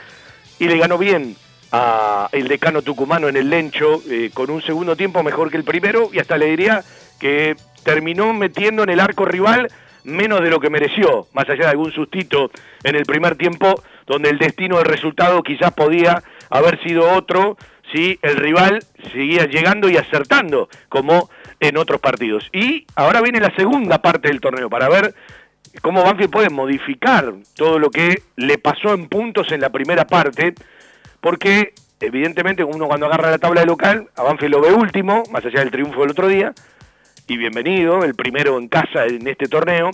y 0.58 0.68
le 0.68 0.78
ganó 0.78 0.98
bien 0.98 1.36
a 1.76 2.28
el 2.30 2.46
decano 2.46 2.82
tucumano 2.82 3.28
en 3.28 3.36
el 3.36 3.50
Lencho 3.50 4.00
eh, 4.08 4.30
con 4.32 4.48
un 4.48 4.62
segundo 4.62 4.94
tiempo 4.94 5.24
mejor 5.24 5.50
que 5.50 5.56
el 5.56 5.64
primero 5.64 6.08
y 6.12 6.20
hasta 6.20 6.38
le 6.38 6.46
diría 6.46 6.84
que 7.18 7.56
terminó 7.82 8.32
metiendo 8.32 8.84
en 8.84 8.90
el 8.90 9.00
arco 9.00 9.24
rival 9.24 9.68
menos 10.04 10.40
de 10.40 10.50
lo 10.50 10.60
que 10.60 10.70
mereció, 10.70 11.26
más 11.32 11.48
allá 11.48 11.64
de 11.64 11.70
algún 11.70 11.90
sustito 11.90 12.50
en 12.84 12.94
el 12.94 13.04
primer 13.04 13.34
tiempo, 13.34 13.82
donde 14.06 14.30
el 14.30 14.38
destino 14.38 14.76
del 14.76 14.84
resultado 14.84 15.42
quizás 15.42 15.72
podía 15.72 16.22
haber 16.48 16.80
sido 16.84 17.10
otro 17.10 17.56
si 17.92 18.20
el 18.22 18.36
rival 18.36 18.84
seguía 19.12 19.46
llegando 19.46 19.88
y 19.88 19.96
acertando, 19.96 20.68
como 20.88 21.28
en 21.58 21.76
otros 21.76 22.00
partidos. 22.00 22.48
Y 22.52 22.86
ahora 22.94 23.20
viene 23.20 23.40
la 23.40 23.54
segunda 23.56 24.00
parte 24.00 24.28
del 24.28 24.40
torneo 24.40 24.70
para 24.70 24.88
ver 24.88 25.14
cómo 25.82 26.04
Banfield 26.04 26.30
puede 26.30 26.50
modificar 26.50 27.34
todo 27.56 27.78
lo 27.78 27.90
que 27.90 28.22
le 28.36 28.58
pasó 28.58 28.94
en 28.94 29.08
puntos 29.08 29.50
en 29.50 29.60
la 29.60 29.70
primera 29.70 30.06
parte, 30.06 30.54
porque 31.24 31.72
evidentemente 32.00 32.62
uno 32.64 32.86
cuando 32.86 33.06
agarra 33.06 33.30
la 33.30 33.38
tabla 33.38 33.62
de 33.62 33.66
local, 33.66 34.10
a 34.14 34.22
Banfield 34.24 34.56
lo 34.56 34.60
ve 34.60 34.74
último, 34.74 35.22
más 35.30 35.42
allá 35.42 35.60
del 35.60 35.70
triunfo 35.70 36.02
del 36.02 36.10
otro 36.10 36.28
día, 36.28 36.52
y 37.26 37.38
bienvenido, 37.38 38.04
el 38.04 38.14
primero 38.14 38.58
en 38.58 38.68
casa 38.68 39.06
en 39.06 39.26
este 39.26 39.48
torneo, 39.48 39.90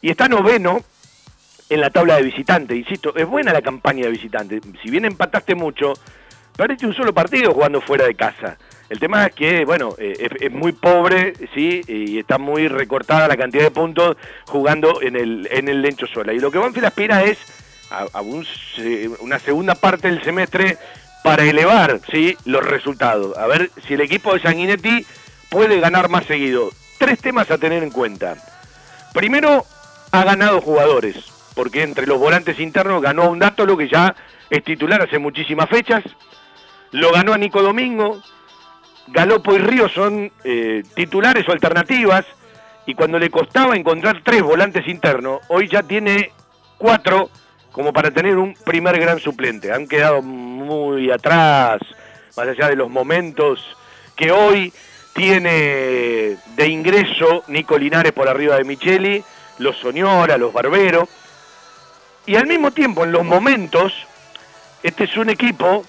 y 0.00 0.10
está 0.10 0.26
noveno 0.26 0.80
en 1.70 1.80
la 1.80 1.90
tabla 1.90 2.16
de 2.16 2.22
visitante, 2.22 2.74
insisto, 2.74 3.14
es 3.14 3.24
buena 3.24 3.52
la 3.52 3.62
campaña 3.62 4.06
de 4.06 4.10
visitante, 4.10 4.60
si 4.82 4.90
bien 4.90 5.04
empataste 5.04 5.54
mucho, 5.54 5.92
perdiste 6.56 6.88
un 6.88 6.94
solo 6.94 7.14
partido 7.14 7.54
jugando 7.54 7.80
fuera 7.80 8.06
de 8.06 8.16
casa. 8.16 8.58
El 8.88 8.98
tema 8.98 9.26
es 9.26 9.34
que, 9.34 9.64
bueno, 9.64 9.94
eh, 9.96 10.28
es, 10.40 10.50
muy 10.50 10.72
pobre, 10.72 11.34
sí, 11.54 11.82
y 11.86 12.18
está 12.18 12.38
muy 12.38 12.66
recortada 12.66 13.28
la 13.28 13.36
cantidad 13.36 13.62
de 13.62 13.70
puntos 13.70 14.16
jugando 14.46 15.00
en 15.02 15.14
el, 15.14 15.48
en 15.52 15.68
el 15.68 15.80
Lencho 15.80 16.08
Sola. 16.08 16.32
Y 16.32 16.40
lo 16.40 16.50
que 16.50 16.58
Banfield 16.58 16.86
aspira 16.86 17.22
es 17.22 17.38
a, 17.92 18.20
una 19.20 19.38
segunda 19.38 19.74
parte 19.74 20.08
del 20.08 20.22
semestre 20.22 20.78
para 21.22 21.44
elevar 21.44 22.00
¿sí? 22.10 22.36
los 22.44 22.64
resultados. 22.64 23.36
A 23.36 23.46
ver 23.46 23.70
si 23.86 23.94
el 23.94 24.00
equipo 24.00 24.34
de 24.34 24.40
Sanguinetti 24.40 25.06
puede 25.50 25.80
ganar 25.80 26.08
más 26.08 26.24
seguido. 26.24 26.70
Tres 26.98 27.20
temas 27.20 27.50
a 27.50 27.58
tener 27.58 27.82
en 27.82 27.90
cuenta. 27.90 28.36
Primero, 29.12 29.64
ha 30.10 30.24
ganado 30.24 30.60
jugadores, 30.60 31.16
porque 31.54 31.82
entre 31.82 32.06
los 32.06 32.18
volantes 32.18 32.58
internos 32.58 33.02
ganó 33.02 33.30
un 33.30 33.38
dato, 33.38 33.66
lo 33.66 33.76
que 33.76 33.88
ya 33.88 34.14
es 34.50 34.64
titular 34.64 35.02
hace 35.02 35.18
muchísimas 35.18 35.68
fechas. 35.68 36.02
Lo 36.90 37.12
ganó 37.12 37.32
a 37.32 37.38
Nico 37.38 37.62
Domingo. 37.62 38.22
Galopo 39.08 39.54
y 39.54 39.58
Río 39.58 39.88
son 39.88 40.30
eh, 40.44 40.82
titulares 40.94 41.48
o 41.48 41.52
alternativas. 41.52 42.24
Y 42.86 42.94
cuando 42.94 43.18
le 43.18 43.30
costaba 43.30 43.76
encontrar 43.76 44.22
tres 44.22 44.42
volantes 44.42 44.88
internos, 44.88 45.40
hoy 45.48 45.68
ya 45.68 45.82
tiene 45.82 46.32
cuatro 46.78 47.30
como 47.72 47.92
para 47.92 48.10
tener 48.10 48.36
un 48.36 48.54
primer 48.54 48.98
gran 49.00 49.18
suplente. 49.18 49.72
Han 49.72 49.88
quedado 49.88 50.22
muy 50.22 51.10
atrás, 51.10 51.80
más 52.36 52.46
allá 52.46 52.68
de 52.68 52.76
los 52.76 52.90
momentos 52.90 53.76
que 54.14 54.30
hoy 54.30 54.72
tiene 55.14 56.36
de 56.56 56.68
ingreso 56.68 57.44
Nico 57.48 57.76
Linares 57.78 58.12
por 58.12 58.28
arriba 58.28 58.56
de 58.56 58.64
Micheli, 58.64 59.24
los 59.58 59.76
Soñora, 59.78 60.38
los 60.38 60.52
Barbero. 60.52 61.08
Y 62.26 62.36
al 62.36 62.46
mismo 62.46 62.70
tiempo, 62.70 63.04
en 63.04 63.12
los 63.12 63.24
momentos, 63.24 63.92
este 64.82 65.04
es 65.04 65.16
un 65.16 65.30
equipo 65.30 65.84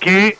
que 0.00 0.36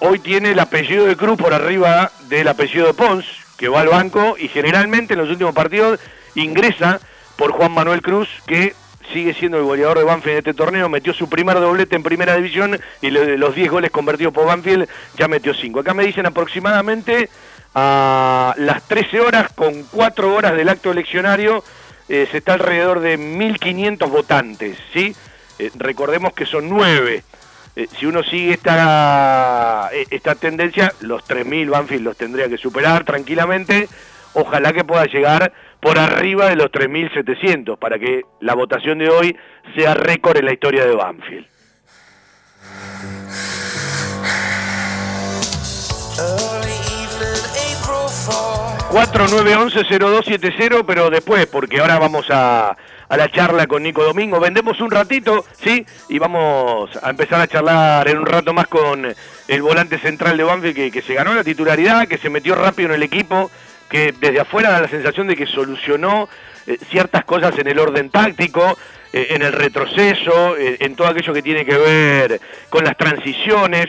hoy 0.00 0.18
tiene 0.18 0.52
el 0.52 0.58
apellido 0.58 1.06
de 1.06 1.16
Cruz 1.16 1.38
por 1.38 1.54
arriba 1.54 2.10
del 2.28 2.48
apellido 2.48 2.86
de 2.86 2.94
Pons, 2.94 3.24
que 3.56 3.68
va 3.68 3.80
al 3.80 3.88
banco 3.88 4.36
y 4.38 4.48
generalmente 4.48 5.14
en 5.14 5.20
los 5.20 5.30
últimos 5.30 5.54
partidos 5.54 6.00
ingresa 6.34 7.00
por 7.36 7.52
Juan 7.52 7.72
Manuel 7.72 8.02
Cruz, 8.02 8.28
que 8.46 8.74
sigue 9.12 9.34
siendo 9.34 9.58
el 9.58 9.64
goleador 9.64 9.98
de 9.98 10.04
Banfield 10.04 10.32
en 10.32 10.38
este 10.38 10.54
torneo, 10.54 10.88
metió 10.88 11.12
su 11.12 11.28
primer 11.28 11.60
doblete 11.60 11.96
en 11.96 12.02
primera 12.02 12.36
división 12.36 12.78
y 13.00 13.10
los 13.10 13.54
10 13.54 13.70
goles 13.70 13.90
convertidos 13.90 14.32
por 14.32 14.46
Banfield 14.46 14.88
ya 15.16 15.28
metió 15.28 15.54
5. 15.54 15.80
Acá 15.80 15.94
me 15.94 16.04
dicen 16.04 16.26
aproximadamente 16.26 17.28
a 17.74 18.54
las 18.56 18.86
13 18.88 19.20
horas 19.20 19.52
con 19.52 19.84
4 19.84 20.34
horas 20.34 20.56
del 20.56 20.68
acto 20.68 20.90
eleccionario 20.90 21.62
eh, 22.08 22.26
se 22.28 22.38
está 22.38 22.54
alrededor 22.54 22.98
de 22.98 23.16
1.500 23.16 24.10
votantes, 24.10 24.76
¿sí? 24.92 25.14
Eh, 25.60 25.70
recordemos 25.76 26.32
que 26.32 26.44
son 26.44 26.68
9. 26.68 27.22
Eh, 27.76 27.86
si 27.96 28.06
uno 28.06 28.24
sigue 28.24 28.54
esta, 28.54 29.90
esta 30.10 30.34
tendencia, 30.34 30.92
los 31.02 31.22
3.000 31.22 31.70
Banfield 31.70 32.02
los 32.02 32.16
tendría 32.16 32.48
que 32.48 32.58
superar 32.58 33.04
tranquilamente. 33.04 33.88
Ojalá 34.34 34.72
que 34.72 34.84
pueda 34.84 35.06
llegar 35.06 35.52
por 35.80 35.98
arriba 35.98 36.48
de 36.48 36.56
los 36.56 36.70
3.700 36.70 37.78
para 37.78 37.98
que 37.98 38.22
la 38.40 38.54
votación 38.54 38.98
de 38.98 39.08
hoy 39.08 39.36
sea 39.74 39.94
récord 39.94 40.36
en 40.36 40.44
la 40.44 40.52
historia 40.52 40.84
de 40.84 40.94
Banfield. 40.94 41.46
...4911-0270... 48.90 50.84
pero 50.84 51.10
después, 51.10 51.46
porque 51.46 51.78
ahora 51.80 52.00
vamos 52.00 52.26
a, 52.28 52.76
a 53.08 53.16
la 53.16 53.30
charla 53.30 53.66
con 53.66 53.82
Nico 53.82 54.02
Domingo. 54.02 54.40
Vendemos 54.40 54.80
un 54.80 54.90
ratito, 54.90 55.44
¿sí? 55.62 55.86
Y 56.08 56.18
vamos 56.18 56.90
a 57.02 57.10
empezar 57.10 57.40
a 57.40 57.46
charlar 57.46 58.08
en 58.08 58.18
un 58.18 58.26
rato 58.26 58.52
más 58.52 58.66
con 58.66 59.06
el 59.48 59.62
volante 59.62 59.98
central 59.98 60.36
de 60.36 60.44
Banfield 60.44 60.74
que, 60.74 60.90
que 60.90 61.02
se 61.02 61.14
ganó 61.14 61.34
la 61.34 61.44
titularidad, 61.44 62.08
que 62.08 62.18
se 62.18 62.30
metió 62.30 62.54
rápido 62.54 62.90
en 62.90 62.96
el 62.96 63.02
equipo, 63.02 63.50
que 63.90 64.14
desde 64.18 64.40
afuera 64.40 64.70
da 64.70 64.80
la 64.80 64.88
sensación 64.88 65.26
de 65.26 65.36
que 65.36 65.46
solucionó 65.46 66.28
eh, 66.66 66.78
ciertas 66.90 67.24
cosas 67.24 67.58
en 67.58 67.66
el 67.66 67.78
orden 67.78 68.08
táctico, 68.10 68.78
eh, 69.12 69.28
en 69.30 69.42
el 69.42 69.52
retroceso, 69.52 70.56
eh, 70.56 70.76
en 70.80 70.94
todo 70.94 71.08
aquello 71.08 71.34
que 71.34 71.42
tiene 71.42 71.64
que 71.64 71.76
ver 71.76 72.40
con 72.70 72.84
las 72.84 72.96
transiciones 72.96 73.88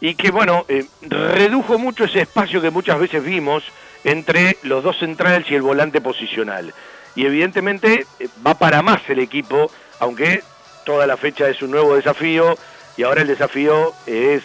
y 0.00 0.14
que, 0.14 0.30
bueno, 0.30 0.64
redujo 1.02 1.78
mucho 1.78 2.04
ese 2.04 2.22
espacio 2.22 2.60
que 2.60 2.70
muchas 2.70 2.98
veces 2.98 3.22
vimos 3.22 3.62
entre 4.02 4.56
los 4.62 4.82
dos 4.82 4.98
centrales 4.98 5.48
y 5.50 5.54
el 5.54 5.62
volante 5.62 6.00
posicional. 6.00 6.74
Y 7.14 7.26
evidentemente 7.26 8.06
va 8.44 8.54
para 8.54 8.82
más 8.82 9.02
el 9.08 9.20
equipo, 9.20 9.70
aunque 10.00 10.42
toda 10.84 11.06
la 11.06 11.16
fecha 11.16 11.48
es 11.48 11.62
un 11.62 11.70
nuevo 11.70 11.94
desafío 11.94 12.56
y 12.96 13.04
ahora 13.04 13.22
el 13.22 13.28
desafío 13.28 13.92
es 14.06 14.42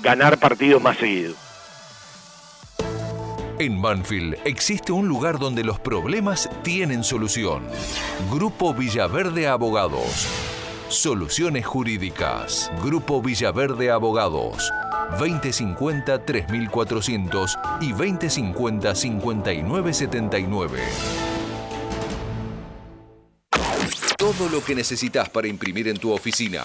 ganar 0.00 0.38
partidos 0.38 0.80
más 0.80 0.96
seguidos. 0.96 1.53
En 3.60 3.80
Banfield 3.80 4.36
existe 4.44 4.90
un 4.90 5.06
lugar 5.06 5.38
donde 5.38 5.62
los 5.62 5.78
problemas 5.78 6.50
tienen 6.64 7.04
solución. 7.04 7.62
Grupo 8.28 8.74
Villaverde 8.74 9.46
Abogados. 9.46 10.26
Soluciones 10.88 11.64
jurídicas. 11.64 12.72
Grupo 12.82 13.22
Villaverde 13.22 13.92
Abogados. 13.92 14.72
2050 15.20 16.24
3400 16.24 17.58
y 17.80 17.92
2050 17.92 18.92
5979. 18.92 20.80
Todo 24.18 24.48
lo 24.48 24.64
que 24.64 24.74
necesitas 24.74 25.28
para 25.28 25.46
imprimir 25.46 25.86
en 25.86 25.98
tu 25.98 26.10
oficina. 26.10 26.64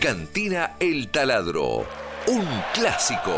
Cantina 0.00 0.76
El 0.78 1.08
Taladro, 1.08 1.84
un 2.28 2.46
clásico. 2.72 3.34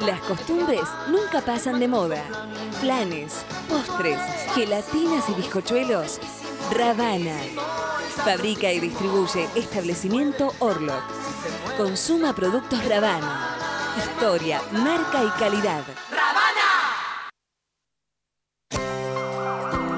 Las 0.00 0.20
costumbres 0.20 0.80
nunca 1.08 1.42
pasan 1.42 1.78
de 1.80 1.88
moda. 1.88 2.22
Planes, 2.80 3.44
postres, 3.68 4.18
gelatinas 4.54 5.28
y 5.28 5.34
bizcochuelos. 5.34 6.18
Ravana. 6.70 7.36
Fabrica 8.24 8.72
y 8.72 8.80
distribuye 8.80 9.46
establecimiento 9.54 10.54
Orlok. 10.60 11.02
Consuma 11.76 12.34
productos 12.34 12.82
Ravana. 12.86 13.51
Historia, 13.96 14.60
marca 14.72 15.22
y 15.22 15.28
calidad. 15.38 15.82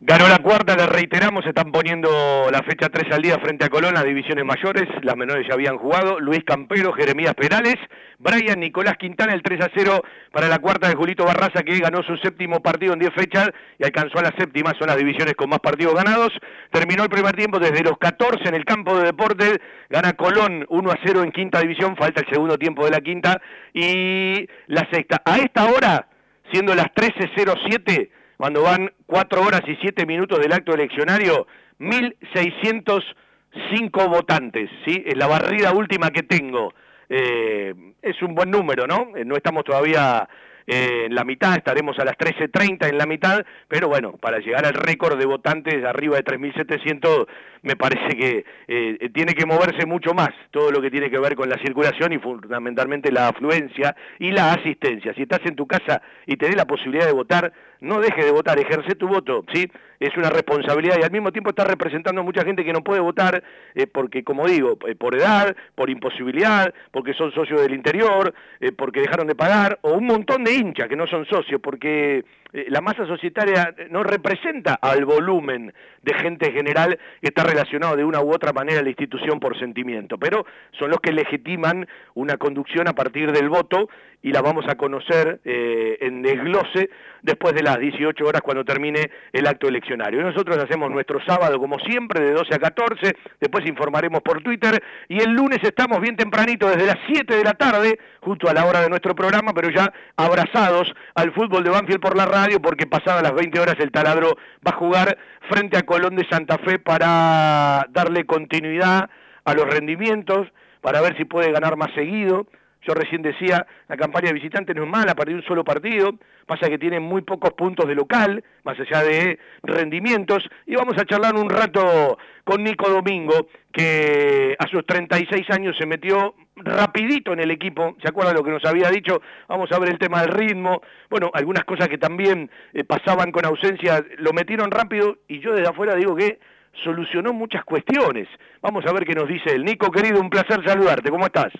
Ganó 0.00 0.28
la 0.28 0.38
cuarta, 0.38 0.76
le 0.76 0.86
reiteramos, 0.86 1.44
están 1.44 1.72
poniendo 1.72 2.08
la 2.52 2.62
fecha 2.62 2.88
3 2.88 3.12
al 3.12 3.20
día 3.20 3.36
frente 3.40 3.64
a 3.64 3.68
Colón, 3.68 3.94
las 3.94 4.04
divisiones 4.04 4.44
mayores, 4.44 4.84
las 5.02 5.16
menores 5.16 5.44
ya 5.48 5.54
habían 5.54 5.76
jugado, 5.76 6.20
Luis 6.20 6.44
Campero, 6.44 6.92
Jeremías 6.92 7.34
Perales, 7.34 7.74
Brian 8.18 8.60
Nicolás 8.60 8.96
Quintana, 8.96 9.34
el 9.34 9.42
3 9.42 9.60
a 9.60 9.70
0 9.74 10.00
para 10.30 10.46
la 10.46 10.60
cuarta 10.60 10.88
de 10.88 10.94
Julito 10.94 11.24
Barraza, 11.24 11.64
que 11.64 11.76
ganó 11.80 12.04
su 12.04 12.16
séptimo 12.18 12.62
partido 12.62 12.92
en 12.92 13.00
10 13.00 13.12
fechas 13.12 13.50
y 13.76 13.84
alcanzó 13.84 14.20
a 14.20 14.22
la 14.22 14.34
séptima, 14.38 14.72
son 14.78 14.86
las 14.86 14.98
divisiones 14.98 15.34
con 15.34 15.50
más 15.50 15.58
partidos 15.58 15.96
ganados. 15.96 16.30
Terminó 16.70 17.02
el 17.02 17.10
primer 17.10 17.34
tiempo 17.34 17.58
desde 17.58 17.82
los 17.82 17.98
14 17.98 18.48
en 18.48 18.54
el 18.54 18.64
campo 18.64 18.96
de 18.96 19.06
deportes, 19.06 19.58
gana 19.90 20.12
Colón 20.12 20.64
1 20.68 20.90
a 20.92 20.98
0 21.04 21.24
en 21.24 21.32
quinta 21.32 21.60
división, 21.60 21.96
falta 21.96 22.20
el 22.20 22.32
segundo 22.32 22.56
tiempo 22.56 22.84
de 22.84 22.92
la 22.92 23.00
quinta 23.00 23.42
y 23.74 24.48
la 24.68 24.86
sexta. 24.92 25.22
A 25.24 25.38
esta 25.38 25.64
hora, 25.64 26.06
siendo 26.52 26.76
las 26.76 26.86
13.07, 26.94 28.10
cuando 28.38 28.62
van 28.62 28.90
cuatro 29.04 29.42
horas 29.42 29.60
y 29.66 29.76
siete 29.82 30.06
minutos 30.06 30.38
del 30.38 30.52
acto 30.52 30.72
eleccionario, 30.72 31.48
1.605 31.80 34.08
votantes, 34.08 34.70
¿sí? 34.86 35.02
Es 35.04 35.16
la 35.16 35.26
barrida 35.26 35.72
última 35.72 36.10
que 36.10 36.22
tengo. 36.22 36.72
Eh, 37.08 37.74
es 38.00 38.22
un 38.22 38.36
buen 38.36 38.50
número, 38.50 38.86
¿no? 38.86 39.08
Eh, 39.16 39.24
no 39.24 39.34
estamos 39.34 39.64
todavía 39.64 40.28
eh, 40.68 41.06
en 41.06 41.16
la 41.16 41.24
mitad, 41.24 41.56
estaremos 41.56 41.98
a 41.98 42.04
las 42.04 42.16
13.30 42.16 42.88
en 42.88 42.98
la 42.98 43.06
mitad, 43.06 43.44
pero 43.66 43.88
bueno, 43.88 44.12
para 44.12 44.38
llegar 44.38 44.66
al 44.66 44.74
récord 44.74 45.18
de 45.18 45.26
votantes 45.26 45.84
arriba 45.84 46.16
de 46.16 46.24
3.700, 46.24 47.26
me 47.62 47.76
parece 47.76 48.16
que 48.16 48.44
eh, 48.66 49.10
tiene 49.12 49.34
que 49.34 49.46
moverse 49.46 49.86
mucho 49.86 50.14
más 50.14 50.30
todo 50.50 50.70
lo 50.70 50.80
que 50.80 50.90
tiene 50.90 51.10
que 51.10 51.18
ver 51.18 51.34
con 51.34 51.48
la 51.48 51.58
circulación 51.58 52.12
y 52.12 52.18
fundamentalmente 52.18 53.10
la 53.10 53.28
afluencia 53.28 53.94
y 54.18 54.30
la 54.30 54.52
asistencia. 54.52 55.14
Si 55.14 55.22
estás 55.22 55.40
en 55.44 55.56
tu 55.56 55.66
casa 55.66 56.02
y 56.26 56.36
tenés 56.36 56.56
la 56.56 56.66
posibilidad 56.66 57.06
de 57.06 57.12
votar, 57.12 57.52
no 57.80 58.00
dejes 58.00 58.24
de 58.24 58.32
votar, 58.32 58.58
ejerce 58.58 58.94
tu 58.94 59.08
voto, 59.08 59.44
¿sí? 59.52 59.70
Es 60.00 60.16
una 60.16 60.30
responsabilidad 60.30 60.96
y 61.00 61.04
al 61.04 61.10
mismo 61.10 61.32
tiempo 61.32 61.50
estás 61.50 61.66
representando 61.66 62.20
a 62.20 62.24
mucha 62.24 62.44
gente 62.44 62.64
que 62.64 62.72
no 62.72 62.82
puede 62.82 63.00
votar 63.00 63.42
eh, 63.74 63.86
porque, 63.86 64.24
como 64.24 64.46
digo, 64.46 64.78
eh, 64.86 64.94
por 64.94 65.16
edad, 65.16 65.56
por 65.74 65.90
imposibilidad, 65.90 66.72
porque 66.90 67.14
son 67.14 67.32
socios 67.32 67.60
del 67.60 67.74
interior, 67.74 68.34
eh, 68.60 68.72
porque 68.72 69.00
dejaron 69.00 69.26
de 69.26 69.34
pagar, 69.34 69.78
o 69.82 69.92
un 69.92 70.06
montón 70.06 70.44
de 70.44 70.54
hinchas 70.54 70.88
que 70.88 70.96
no 70.96 71.06
son 71.06 71.24
socios, 71.26 71.60
porque 71.60 72.24
la 72.52 72.80
masa 72.80 73.06
societaria 73.06 73.74
no 73.90 74.02
representa 74.02 74.74
al 74.74 75.04
volumen 75.04 75.72
de 76.02 76.14
gente 76.14 76.50
general 76.52 76.98
que 77.20 77.28
está 77.28 77.44
relacionado 77.44 77.96
de 77.96 78.04
una 78.04 78.20
u 78.20 78.32
otra 78.32 78.52
manera 78.52 78.80
a 78.80 78.82
la 78.82 78.88
institución 78.88 79.38
por 79.38 79.58
sentimiento, 79.58 80.18
pero 80.18 80.46
son 80.78 80.90
los 80.90 81.00
que 81.00 81.12
legitiman 81.12 81.86
una 82.14 82.36
conducción 82.38 82.88
a 82.88 82.94
partir 82.94 83.32
del 83.32 83.48
voto 83.48 83.88
y 84.22 84.32
la 84.32 84.42
vamos 84.42 84.66
a 84.68 84.74
conocer 84.74 85.40
eh, 85.44 85.98
en 86.00 86.22
desglose 86.22 86.90
después 87.22 87.54
de 87.54 87.62
las 87.62 87.78
18 87.78 88.26
horas 88.26 88.42
cuando 88.42 88.64
termine 88.64 89.10
el 89.32 89.46
acto 89.46 89.68
eleccionario. 89.68 90.22
Nosotros 90.22 90.58
hacemos 90.58 90.90
nuestro 90.90 91.20
sábado 91.24 91.58
como 91.58 91.78
siempre 91.78 92.24
de 92.24 92.32
12 92.32 92.54
a 92.54 92.58
14, 92.58 93.16
después 93.40 93.66
informaremos 93.66 94.20
por 94.22 94.42
Twitter 94.42 94.82
y 95.08 95.20
el 95.20 95.30
lunes 95.30 95.58
estamos 95.62 96.00
bien 96.00 96.16
tempranito 96.16 96.68
desde 96.68 96.86
las 96.86 96.98
7 97.06 97.36
de 97.36 97.44
la 97.44 97.54
tarde, 97.54 97.98
justo 98.20 98.48
a 98.48 98.54
la 98.54 98.64
hora 98.64 98.80
de 98.80 98.88
nuestro 98.88 99.14
programa, 99.14 99.52
pero 99.54 99.70
ya 99.70 99.92
abrazados 100.16 100.92
al 101.14 101.32
fútbol 101.32 101.62
de 101.62 101.70
Banfield 101.70 102.00
por 102.00 102.16
la 102.16 102.26
radio 102.26 102.60
porque 102.60 102.86
pasadas 102.86 103.22
las 103.22 103.34
20 103.34 103.60
horas 103.60 103.76
el 103.78 103.92
taladro 103.92 104.36
va 104.66 104.72
a 104.72 104.78
jugar 104.78 105.18
frente 105.48 105.76
a 105.76 105.82
Colón 105.82 106.16
de 106.16 106.26
Santa 106.28 106.58
Fe 106.58 106.78
para 106.78 107.86
darle 107.90 108.24
continuidad 108.26 109.10
a 109.44 109.54
los 109.54 109.66
rendimientos, 109.66 110.48
para 110.80 111.00
ver 111.00 111.16
si 111.16 111.24
puede 111.24 111.52
ganar 111.52 111.76
más 111.76 111.92
seguido. 111.94 112.46
Yo 112.88 112.94
recién 112.94 113.20
decía, 113.20 113.66
la 113.86 113.98
campaña 113.98 114.28
de 114.28 114.32
visitante 114.32 114.72
no 114.72 114.84
es 114.84 114.88
mala, 114.88 115.14
perdió 115.14 115.36
un 115.36 115.42
solo 115.42 115.62
partido, 115.62 116.14
pasa 116.46 116.70
que 116.70 116.78
tiene 116.78 117.00
muy 117.00 117.20
pocos 117.20 117.52
puntos 117.52 117.86
de 117.86 117.94
local, 117.94 118.42
más 118.64 118.80
allá 118.80 119.02
de 119.02 119.38
rendimientos, 119.62 120.48
y 120.64 120.74
vamos 120.74 120.96
a 120.96 121.04
charlar 121.04 121.34
un 121.34 121.50
rato 121.50 122.16
con 122.44 122.64
Nico 122.64 122.88
Domingo, 122.88 123.48
que 123.70 124.56
a 124.58 124.66
sus 124.68 124.86
36 124.86 125.50
años 125.50 125.76
se 125.76 125.84
metió 125.84 126.34
rapidito 126.56 127.34
en 127.34 127.40
el 127.40 127.50
equipo, 127.50 127.94
¿se 128.00 128.08
acuerdan 128.08 128.36
lo 128.36 128.42
que 128.42 128.52
nos 128.52 128.64
había 128.64 128.88
dicho? 128.88 129.20
Vamos 129.48 129.70
a 129.70 129.78
ver 129.78 129.90
el 129.90 129.98
tema 129.98 130.22
del 130.22 130.30
ritmo, 130.30 130.80
bueno, 131.10 131.30
algunas 131.34 131.64
cosas 131.64 131.88
que 131.88 131.98
también 131.98 132.50
eh, 132.72 132.84
pasaban 132.84 133.32
con 133.32 133.44
ausencia, 133.44 134.02
lo 134.16 134.32
metieron 134.32 134.70
rápido, 134.70 135.18
y 135.28 135.40
yo 135.40 135.52
desde 135.52 135.68
afuera 135.68 135.94
digo 135.94 136.16
que 136.16 136.38
solucionó 136.82 137.34
muchas 137.34 137.66
cuestiones. 137.66 138.28
Vamos 138.62 138.86
a 138.86 138.92
ver 138.94 139.04
qué 139.04 139.14
nos 139.14 139.28
dice 139.28 139.54
el 139.54 139.66
Nico, 139.66 139.90
querido, 139.90 140.22
un 140.22 140.30
placer 140.30 140.64
saludarte, 140.64 141.10
¿cómo 141.10 141.26
estás? 141.26 141.52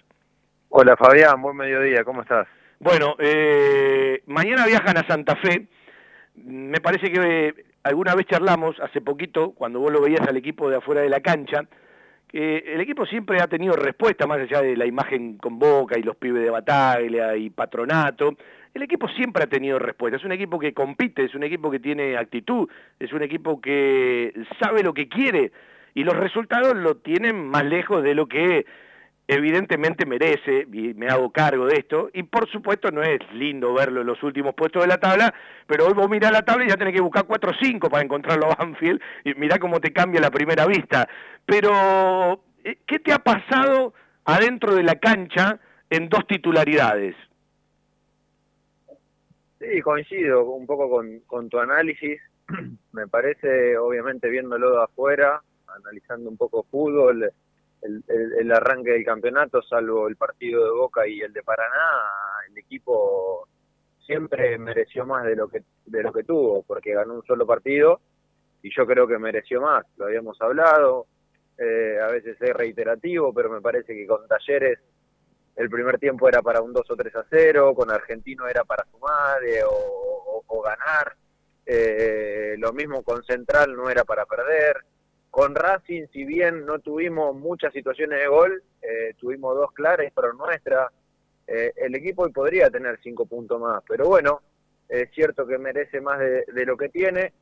Hola 0.70 0.96
Fabián, 0.98 1.40
buen 1.40 1.56
mediodía, 1.56 2.04
¿cómo 2.04 2.20
estás? 2.20 2.46
Bueno, 2.78 3.16
eh, 3.18 4.22
mañana 4.26 4.66
viajan 4.66 4.98
a 4.98 5.06
Santa 5.06 5.34
Fe. 5.36 5.66
Me 6.44 6.78
parece 6.82 7.10
que 7.10 7.20
eh, 7.48 7.54
alguna 7.84 8.14
vez 8.14 8.26
charlamos, 8.26 8.78
hace 8.80 9.00
poquito, 9.00 9.52
cuando 9.52 9.80
vos 9.80 9.90
lo 9.90 10.02
veías 10.02 10.28
al 10.28 10.36
equipo 10.36 10.68
de 10.68 10.76
afuera 10.76 11.00
de 11.00 11.08
la 11.08 11.20
cancha, 11.20 11.62
que 12.28 12.58
el 12.58 12.82
equipo 12.82 13.06
siempre 13.06 13.40
ha 13.40 13.46
tenido 13.46 13.76
respuesta, 13.76 14.26
más 14.26 14.40
allá 14.40 14.60
de 14.60 14.76
la 14.76 14.84
imagen 14.84 15.38
con 15.38 15.58
Boca 15.58 15.98
y 15.98 16.02
los 16.02 16.16
pibes 16.16 16.42
de 16.42 16.50
Bataglia 16.50 17.34
y 17.34 17.48
Patronato, 17.48 18.36
el 18.74 18.82
equipo 18.82 19.08
siempre 19.08 19.44
ha 19.44 19.46
tenido 19.46 19.78
respuesta, 19.78 20.18
es 20.18 20.24
un 20.24 20.32
equipo 20.32 20.58
que 20.58 20.74
compite, 20.74 21.24
es 21.24 21.34
un 21.34 21.44
equipo 21.44 21.70
que 21.70 21.80
tiene 21.80 22.18
actitud, 22.18 22.68
es 23.00 23.10
un 23.14 23.22
equipo 23.22 23.58
que 23.62 24.34
sabe 24.60 24.82
lo 24.82 24.92
que 24.92 25.08
quiere 25.08 25.50
y 25.94 26.04
los 26.04 26.14
resultados 26.14 26.76
lo 26.76 26.98
tienen 26.98 27.48
más 27.48 27.64
lejos 27.64 28.02
de 28.02 28.14
lo 28.14 28.26
que 28.26 28.66
evidentemente 29.28 30.06
merece, 30.06 30.66
y 30.72 30.94
me 30.94 31.08
hago 31.08 31.30
cargo 31.30 31.66
de 31.66 31.76
esto, 31.76 32.08
y 32.14 32.22
por 32.22 32.50
supuesto 32.50 32.90
no 32.90 33.02
es 33.02 33.18
lindo 33.34 33.74
verlo 33.74 34.00
en 34.00 34.06
los 34.06 34.22
últimos 34.22 34.54
puestos 34.54 34.82
de 34.82 34.88
la 34.88 34.98
tabla, 34.98 35.34
pero 35.66 35.86
hoy 35.86 35.92
vos 35.92 36.08
mirás 36.08 36.32
la 36.32 36.42
tabla 36.42 36.64
y 36.64 36.70
ya 36.70 36.78
tenés 36.78 36.94
que 36.94 37.02
buscar 37.02 37.26
4 37.26 37.50
o 37.50 37.54
5 37.54 37.90
para 37.90 38.02
encontrarlo 38.02 38.46
a 38.46 38.54
Banfield, 38.54 39.00
y 39.24 39.34
mirá 39.34 39.58
cómo 39.58 39.80
te 39.80 39.92
cambia 39.92 40.20
la 40.20 40.30
primera 40.30 40.66
vista. 40.66 41.06
Pero, 41.44 42.42
eh, 42.64 42.78
¿qué 42.86 42.98
te 42.98 43.12
ha 43.12 43.18
pasado 43.18 43.92
adentro 44.24 44.74
de 44.74 44.82
la 44.82 44.96
cancha 44.96 45.60
en 45.90 46.08
dos 46.08 46.26
titularidades? 46.26 47.14
Sí, 49.58 49.82
coincido 49.82 50.44
un 50.50 50.66
poco 50.66 50.88
con, 50.88 51.20
con 51.26 51.50
tu 51.50 51.58
análisis. 51.58 52.18
Me 52.92 53.06
parece, 53.08 53.76
obviamente, 53.76 54.30
viéndolo 54.30 54.70
de 54.70 54.84
afuera, 54.84 55.42
analizando 55.66 56.30
un 56.30 56.38
poco 56.38 56.64
fútbol, 56.70 57.30
el, 57.82 58.52
arranque 58.52 58.90
del 58.90 59.04
campeonato, 59.04 59.62
salvo 59.62 60.08
el 60.08 60.16
partido 60.16 60.64
de 60.64 60.70
Boca 60.70 61.06
y 61.06 61.20
el 61.20 61.32
de 61.32 61.42
Paraná, 61.42 61.90
el 62.48 62.58
equipo 62.58 63.48
siempre 64.04 64.58
mereció 64.58 65.04
más 65.06 65.24
de 65.24 65.36
lo 65.36 65.48
que 65.48 65.62
de 65.86 66.02
lo 66.02 66.12
que 66.12 66.24
tuvo, 66.24 66.62
porque 66.62 66.94
ganó 66.94 67.14
un 67.14 67.24
solo 67.24 67.46
partido 67.46 68.00
y 68.62 68.74
yo 68.74 68.86
creo 68.86 69.06
que 69.06 69.18
mereció 69.18 69.60
más. 69.60 69.84
Lo 69.96 70.06
habíamos 70.06 70.40
hablado, 70.40 71.06
eh, 71.56 71.98
a 72.02 72.08
veces 72.08 72.36
es 72.40 72.54
reiterativo, 72.54 73.32
pero 73.32 73.50
me 73.50 73.60
parece 73.60 73.94
que 73.94 74.06
con 74.06 74.26
Talleres 74.26 74.78
el 75.56 75.68
primer 75.68 75.98
tiempo 75.98 76.28
era 76.28 76.40
para 76.40 76.60
un 76.60 76.72
2 76.72 76.88
o 76.88 76.96
3 76.96 77.16
a 77.16 77.24
0, 77.28 77.74
con 77.74 77.90
Argentino 77.90 78.46
era 78.46 78.64
para 78.64 78.84
sumar 78.92 79.42
eh, 79.44 79.62
o, 79.64 80.44
o, 80.46 80.62
ganar. 80.62 81.16
Eh, 81.66 82.54
lo 82.58 82.72
mismo 82.72 83.02
con 83.02 83.24
Central 83.24 83.74
no 83.74 83.90
era 83.90 84.04
para 84.04 84.24
perder. 84.24 84.76
Con 85.30 85.54
Racing, 85.54 86.06
si 86.12 86.24
bien 86.24 86.64
no 86.64 86.78
tuvimos 86.78 87.34
muchas 87.36 87.72
situaciones 87.72 88.18
de 88.18 88.26
gol, 88.26 88.62
eh, 88.82 89.14
tuvimos 89.18 89.54
dos 89.54 89.72
claras, 89.72 90.10
pero 90.14 90.32
nuestra, 90.32 90.90
eh, 91.46 91.72
el 91.76 91.94
equipo 91.94 92.22
hoy 92.22 92.32
podría 92.32 92.70
tener 92.70 92.98
cinco 93.02 93.26
puntos 93.26 93.60
más. 93.60 93.82
Pero 93.86 94.06
bueno, 94.06 94.40
es 94.88 95.10
cierto 95.12 95.46
que 95.46 95.58
merece 95.58 96.00
más 96.00 96.18
de, 96.18 96.66
lo 96.66 96.76
que 96.76 96.88
tiene, 96.88 97.32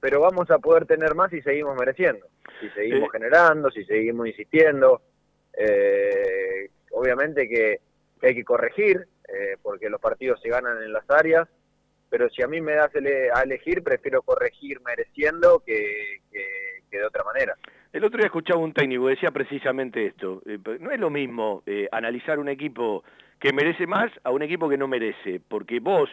pero 0.00 0.20
vamos 0.20 0.50
a 0.50 0.58
poder 0.58 0.84
tener 0.84 1.14
más 1.14 1.30
si 1.30 1.40
seguimos 1.42 1.76
mereciendo, 1.76 2.26
si 2.60 2.68
seguimos 2.70 3.10
generando, 3.12 3.70
si 3.70 3.84
seguimos 3.84 4.26
insistiendo. 4.26 5.02
Eh, 5.52 6.70
obviamente 6.90 7.48
que, 7.48 7.80
hay 8.20 8.34
que 8.34 8.44
corregir, 8.44 9.08
porque 9.62 9.88
los 9.88 10.00
partidos 10.00 10.40
se 10.40 10.48
ganan 10.48 10.80
en 10.82 10.92
las 10.92 11.08
áreas, 11.08 11.48
pero 12.12 12.28
si 12.28 12.42
a 12.42 12.46
mí 12.46 12.60
me 12.60 12.74
das 12.74 12.90
a 12.94 13.42
elegir, 13.42 13.82
prefiero 13.82 14.20
corregir 14.20 14.82
mereciendo 14.82 15.62
que, 15.64 16.20
de 16.90 17.04
otra 17.06 17.24
manera. 17.24 17.56
El 17.90 18.04
otro 18.04 18.18
día 18.18 18.26
escuchaba 18.26 18.60
un 18.60 18.74
técnico 18.74 19.04
que 19.04 19.14
decía 19.14 19.30
precisamente 19.30 20.04
esto. 20.04 20.42
Eh, 20.44 20.58
no 20.78 20.90
es 20.90 21.00
lo 21.00 21.08
mismo 21.08 21.62
eh, 21.64 21.88
analizar 21.90 22.38
un 22.38 22.50
equipo 22.50 23.02
que 23.40 23.54
merece 23.54 23.86
más 23.86 24.12
a 24.24 24.30
un 24.30 24.42
equipo 24.42 24.68
que 24.68 24.76
no 24.76 24.88
merece, 24.88 25.40
porque 25.48 25.80
vos, 25.80 26.10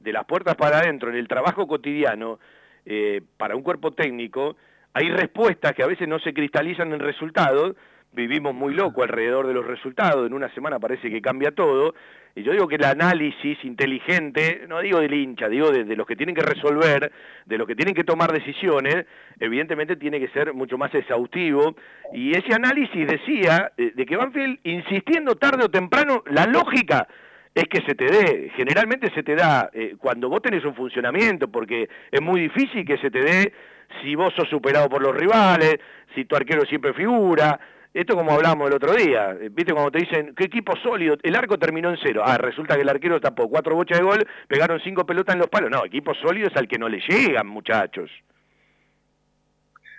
de 0.00 0.14
las 0.14 0.24
puertas 0.24 0.54
para 0.54 0.78
adentro, 0.78 1.10
en 1.10 1.16
el 1.16 1.28
trabajo 1.28 1.66
cotidiano, 1.66 2.40
eh, 2.86 3.20
para 3.36 3.54
un 3.54 3.62
cuerpo 3.62 3.92
técnico, 3.92 4.56
hay 4.94 5.10
respuestas 5.10 5.74
que 5.74 5.82
a 5.82 5.86
veces 5.86 6.08
no 6.08 6.18
se 6.18 6.32
cristalizan 6.32 6.94
en 6.94 7.00
resultados, 7.00 7.76
vivimos 8.12 8.54
muy 8.54 8.74
loco 8.74 9.02
alrededor 9.02 9.46
de 9.46 9.54
los 9.54 9.66
resultados, 9.66 10.26
en 10.26 10.34
una 10.34 10.52
semana 10.54 10.78
parece 10.78 11.10
que 11.10 11.22
cambia 11.22 11.52
todo, 11.52 11.94
y 12.34 12.42
yo 12.42 12.52
digo 12.52 12.66
que 12.66 12.76
el 12.76 12.84
análisis 12.84 13.62
inteligente, 13.62 14.64
no 14.66 14.80
digo 14.80 15.00
del 15.00 15.12
hincha, 15.12 15.48
digo 15.48 15.70
de, 15.70 15.84
los 15.96 16.06
que 16.06 16.16
tienen 16.16 16.34
que 16.34 16.42
resolver, 16.42 17.12
de 17.44 17.58
los 17.58 17.66
que 17.66 17.76
tienen 17.76 17.94
que 17.94 18.04
tomar 18.04 18.32
decisiones, 18.32 19.04
evidentemente 19.38 19.96
tiene 19.96 20.18
que 20.18 20.28
ser 20.28 20.54
mucho 20.54 20.78
más 20.78 20.94
exhaustivo. 20.94 21.76
Y 22.14 22.32
ese 22.32 22.54
análisis 22.54 23.06
decía 23.06 23.72
eh, 23.76 23.92
de 23.94 24.06
que 24.06 24.16
Banfield, 24.16 24.60
insistiendo 24.64 25.34
tarde 25.34 25.64
o 25.64 25.68
temprano, 25.68 26.22
la 26.26 26.46
lógica 26.46 27.06
es 27.54 27.64
que 27.64 27.82
se 27.82 27.94
te 27.94 28.06
dé, 28.06 28.50
generalmente 28.56 29.12
se 29.12 29.22
te 29.22 29.34
da 29.34 29.68
eh, 29.74 29.96
cuando 29.98 30.30
vos 30.30 30.40
tenés 30.40 30.64
un 30.64 30.74
funcionamiento, 30.74 31.48
porque 31.48 31.86
es 32.10 32.22
muy 32.22 32.40
difícil 32.40 32.86
que 32.86 32.96
se 32.96 33.10
te 33.10 33.20
dé 33.20 33.52
si 34.00 34.14
vos 34.14 34.32
sos 34.34 34.48
superado 34.48 34.88
por 34.88 35.02
los 35.02 35.14
rivales, 35.14 35.76
si 36.14 36.24
tu 36.24 36.34
arquero 36.34 36.64
siempre 36.64 36.94
figura, 36.94 37.60
esto 37.94 38.16
como 38.16 38.32
hablábamos 38.32 38.68
el 38.68 38.76
otro 38.76 38.94
día, 38.94 39.32
eh, 39.32 39.50
viste 39.50 39.72
cuando 39.72 39.90
te 39.90 39.98
dicen, 39.98 40.34
qué 40.34 40.44
equipo 40.44 40.74
sólido, 40.76 41.16
el 41.22 41.36
arco 41.36 41.58
terminó 41.58 41.90
en 41.90 41.98
cero, 42.02 42.22
ah, 42.24 42.38
resulta 42.38 42.74
que 42.74 42.82
el 42.82 42.88
arquero 42.88 43.20
tapó 43.20 43.48
cuatro 43.48 43.74
bochas 43.74 43.98
de 43.98 44.04
gol, 44.04 44.26
pegaron 44.48 44.80
cinco 44.80 45.04
pelotas 45.04 45.34
en 45.34 45.40
los 45.40 45.50
palos, 45.50 45.70
no, 45.70 45.84
equipo 45.84 46.14
sólido 46.14 46.48
es 46.48 46.56
al 46.56 46.68
que 46.68 46.78
no 46.78 46.88
le 46.88 47.00
llegan, 47.06 47.46
muchachos. 47.46 48.10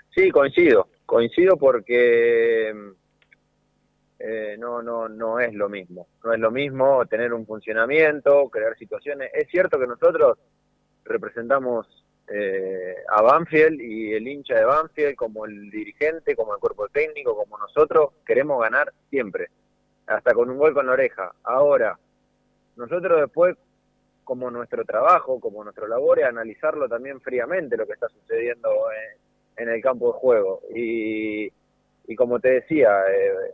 Sí, 0.10 0.30
coincido, 0.32 0.90
coincido 1.06 1.57
porque 1.57 2.74
eh, 4.20 4.56
no, 4.57 4.82
no, 4.82 5.07
no 5.07 5.40
es 5.40 5.53
lo 5.53 5.70
mismo, 5.70 6.07
no 6.24 6.34
es 6.34 6.40
lo 6.40 6.49
mismo 6.49 7.06
tener 7.06 7.34
un 7.34 7.45
funcionamiento, 7.45 8.49
crear 8.49 8.76
situaciones, 8.78 9.30
es 9.34 9.48
cierto 9.49 9.80
que 9.80 9.88
nosotros 9.88 10.40
representamos 11.06 12.03
eh, 12.28 12.95
a 13.10 13.22
Banfield 13.22 13.82
y 13.82 14.14
el 14.14 14.28
hincha 14.28 14.56
de 14.56 14.66
Banfield, 14.66 15.16
como 15.16 15.45
el 15.45 15.70
dirigente, 15.70 16.36
como 16.36 16.54
el 16.54 16.60
cuerpo 16.60 16.88
técnico, 16.88 17.36
como 17.36 17.58
nosotros, 17.58 18.12
queremos 18.26 18.62
ganar 18.62 18.94
siempre, 19.10 19.50
hasta 20.08 20.34
con 20.34 20.50
un 20.50 20.58
gol 20.58 20.74
con 20.74 20.88
la 20.88 20.94
oreja. 20.94 21.34
Ahora, 21.44 21.98
nosotros 22.76 23.22
después, 23.22 23.56
como 24.24 24.50
nuestro 24.50 24.86
trabajo, 24.86 25.40
como 25.40 25.64
nuestro 25.64 25.88
labor, 25.88 26.20
es 26.20 26.26
analizarlo 26.26 26.88
también 26.88 27.20
fríamente 27.22 27.78
lo 27.78 27.86
que 27.86 27.94
está 27.94 28.08
sucediendo 28.10 28.70
en, 29.58 29.70
el 29.70 29.82
campo 29.82 30.14
de 30.14 30.20
juego. 30.20 30.62
Y, 30.74 31.52
y 32.08 32.16
como 32.16 32.40
te 32.40 32.50
decía, 32.52 33.04
eh, 33.10 33.54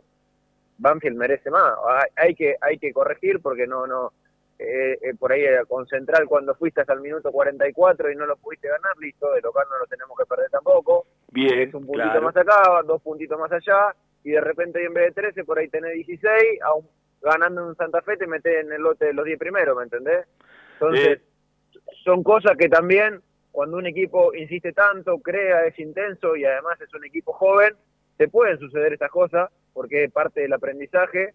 Banfield 0.78 1.16
merece 1.16 1.50
más. 1.50 1.74
Hay, 2.16 2.34
que, 2.34 2.56
hay 2.60 2.78
que 2.78 2.92
corregir 2.92 3.40
porque 3.40 3.66
no, 3.66 3.86
no, 3.86 4.12
eh, 4.62 4.98
eh, 5.00 5.14
por 5.18 5.32
ahí 5.32 5.42
con 5.66 5.86
Central 5.86 6.26
cuando 6.28 6.54
fuiste 6.54 6.82
hasta 6.82 6.92
el 6.92 7.00
minuto 7.00 7.32
44 7.32 8.10
y 8.10 8.14
no 8.14 8.26
lo 8.26 8.36
pudiste 8.36 8.68
ganar, 8.68 8.94
listo, 8.98 9.32
de 9.32 9.40
local 9.40 9.64
no 9.70 9.78
lo 9.78 9.86
tenemos 9.86 10.14
que 10.18 10.26
perder 10.26 10.50
tampoco. 10.50 11.06
Bien, 11.32 11.60
es 11.60 11.72
un 11.72 11.86
puntito 11.86 12.20
más 12.20 12.36
acá, 12.36 12.82
dos 12.84 13.00
puntitos 13.00 13.38
más 13.38 13.50
allá, 13.50 13.94
y 14.22 14.32
de 14.32 14.40
repente 14.42 14.84
en 14.84 14.92
vez 14.92 15.14
de 15.14 15.22
13, 15.22 15.44
por 15.44 15.58
ahí 15.58 15.68
tenés 15.68 15.94
16, 15.94 16.60
aún 16.62 16.86
ganando 17.22 17.70
en 17.70 17.74
Santa 17.76 18.02
Fe 18.02 18.18
te 18.18 18.26
metes 18.26 18.62
en 18.62 18.70
el 18.70 18.82
lote 18.82 19.06
de 19.06 19.14
los 19.14 19.24
10 19.24 19.38
primeros, 19.38 19.74
¿me 19.78 19.84
entendés? 19.84 20.26
Entonces, 20.74 21.22
son 22.04 22.22
cosas 22.22 22.54
que 22.58 22.68
también, 22.68 23.22
cuando 23.52 23.78
un 23.78 23.86
equipo 23.86 24.34
insiste 24.34 24.72
tanto, 24.74 25.20
crea, 25.20 25.64
es 25.64 25.78
intenso 25.78 26.36
y 26.36 26.44
además 26.44 26.78
es 26.82 26.92
un 26.92 27.04
equipo 27.06 27.32
joven, 27.32 27.74
te 28.18 28.28
pueden 28.28 28.58
suceder 28.58 28.92
estas 28.92 29.10
cosas, 29.10 29.50
porque 29.72 30.04
es 30.04 30.12
parte 30.12 30.42
del 30.42 30.52
aprendizaje, 30.52 31.32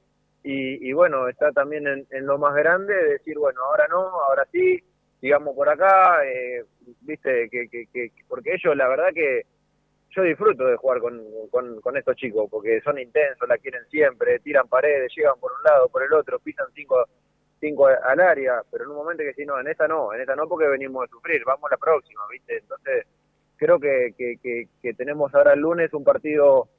y, 0.47 0.93
bueno, 0.93 1.27
está 1.27 1.51
también 1.51 1.87
en, 1.87 2.25
lo 2.25 2.37
más 2.37 2.53
grande 2.53 2.93
decir, 2.93 3.35
bueno, 3.39 3.61
ahora 3.63 3.87
no, 3.87 3.97
ahora 3.97 4.45
sí, 4.51 4.79
sigamos 5.19 5.55
por 5.55 5.67
acá, 5.67 6.23
eh, 6.23 6.63
viste, 7.01 7.49
que, 7.49 7.67
que, 7.67 8.11
porque 8.27 8.53
ellos 8.53 8.77
la 8.77 8.87
verdad 8.87 9.09
que 9.11 9.47
yo 10.11 10.21
disfruto 10.21 10.65
de 10.65 10.75
jugar 10.75 10.99
con, 10.99 11.19
con, 11.81 11.97
estos 11.97 12.15
chicos, 12.15 12.47
porque 12.51 12.79
son 12.81 12.99
intensos, 12.99 13.49
la 13.49 13.57
quieren 13.57 13.85
siempre, 13.89 14.37
tiran 14.37 14.67
paredes, 14.67 15.11
llegan 15.15 15.39
por 15.39 15.51
un 15.51 15.63
lado, 15.63 15.89
por 15.89 16.03
el 16.03 16.13
otro, 16.13 16.37
pisan 16.37 16.67
cinco, 16.75 17.07
cinco 17.59 17.87
al 17.87 18.19
área, 18.19 18.61
pero 18.69 18.83
en 18.83 18.91
un 18.91 18.97
momento 18.97 19.23
que 19.23 19.33
si 19.33 19.45
no, 19.47 19.59
en 19.59 19.67
esta 19.67 19.87
no, 19.87 20.13
en 20.13 20.21
esta 20.21 20.35
no 20.35 20.47
porque 20.47 20.67
venimos 20.67 21.05
a 21.05 21.11
sufrir, 21.11 21.43
vamos 21.43 21.71
a 21.71 21.73
la 21.73 21.77
próxima, 21.77 22.21
viste, 22.29 22.57
entonces 22.57 23.07
creo 23.57 23.79
que, 23.79 24.13
que, 24.15 24.67
que 24.79 24.93
tenemos 24.93 25.33
ahora 25.33 25.53
el 25.53 25.61
lunes 25.61 25.91
un 25.93 26.03
partido 26.03 26.69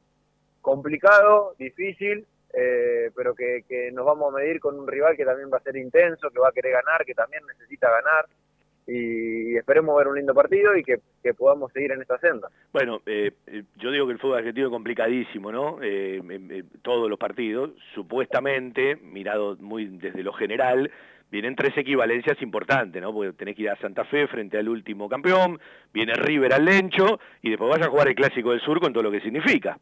complicado, 0.62 1.56
difícil, 1.58 2.28
eh, 2.58 3.10
pero 3.14 3.34
que, 3.34 3.90
nos 3.92 4.06
vamos 4.06 4.32
a 4.32 4.38
medir 4.38 4.60
con 4.60 4.78
un 4.78 4.86
rival 4.86 5.14
que 5.14 5.26
también 5.26 5.50
va 5.52 5.58
a 5.58 5.62
ser 5.62 5.76
intenso, 5.76 6.30
que 6.30 6.38
va 6.38 6.48
a 6.48 6.52
querer 6.52 6.72
ganar, 6.72 7.04
que 7.04 7.14
también 7.14 7.42
necesita 7.46 7.90
ganar. 7.90 8.24
Y 8.86 9.56
esperemos 9.56 9.98
ver 9.98 10.08
un 10.08 10.16
lindo 10.16 10.32
partido 10.32 10.74
y 10.74 10.82
que, 10.82 11.00
podamos 11.34 11.70
seguir 11.72 11.92
en 11.92 12.00
esta 12.00 12.18
senda. 12.18 12.48
Bueno, 12.72 13.02
eh, 13.04 13.32
eh, 13.48 13.64
yo 13.76 13.90
digo 13.90 14.06
que 14.06 14.12
el 14.12 14.18
fútbol 14.18 14.38
argentino 14.38 14.68
es 14.68 14.72
complicadísimo, 14.72 15.52
¿no? 15.52 15.78
todos 16.82 17.10
los 17.10 17.18
partidos, 17.18 17.72
supuestamente, 17.94 18.96
mirado 18.96 19.56
muy 19.56 19.86
desde 19.86 20.22
lo 20.22 20.32
general, 20.32 20.90
vienen 21.30 21.56
tres 21.56 21.76
equivalencias 21.76 22.40
importantes, 22.40 23.02
¿no? 23.02 23.12
Porque 23.12 23.32
tenés 23.32 23.56
que 23.56 23.62
ir 23.62 23.70
a 23.70 23.76
Santa 23.76 24.04
Fe 24.04 24.28
frente 24.28 24.56
al 24.56 24.68
último 24.68 25.08
campeón, 25.08 25.60
viene 25.92 26.14
River 26.14 26.54
al 26.54 26.64
Lencho 26.64 27.18
y 27.42 27.50
después 27.50 27.68
vas 27.68 27.86
a 27.86 27.90
jugar 27.90 28.08
el 28.08 28.14
Clásico 28.14 28.52
del 28.52 28.60
Sur 28.60 28.80
con 28.80 28.92
todo 28.92 29.02
lo 29.02 29.10
que 29.10 29.20
significa. 29.20 29.76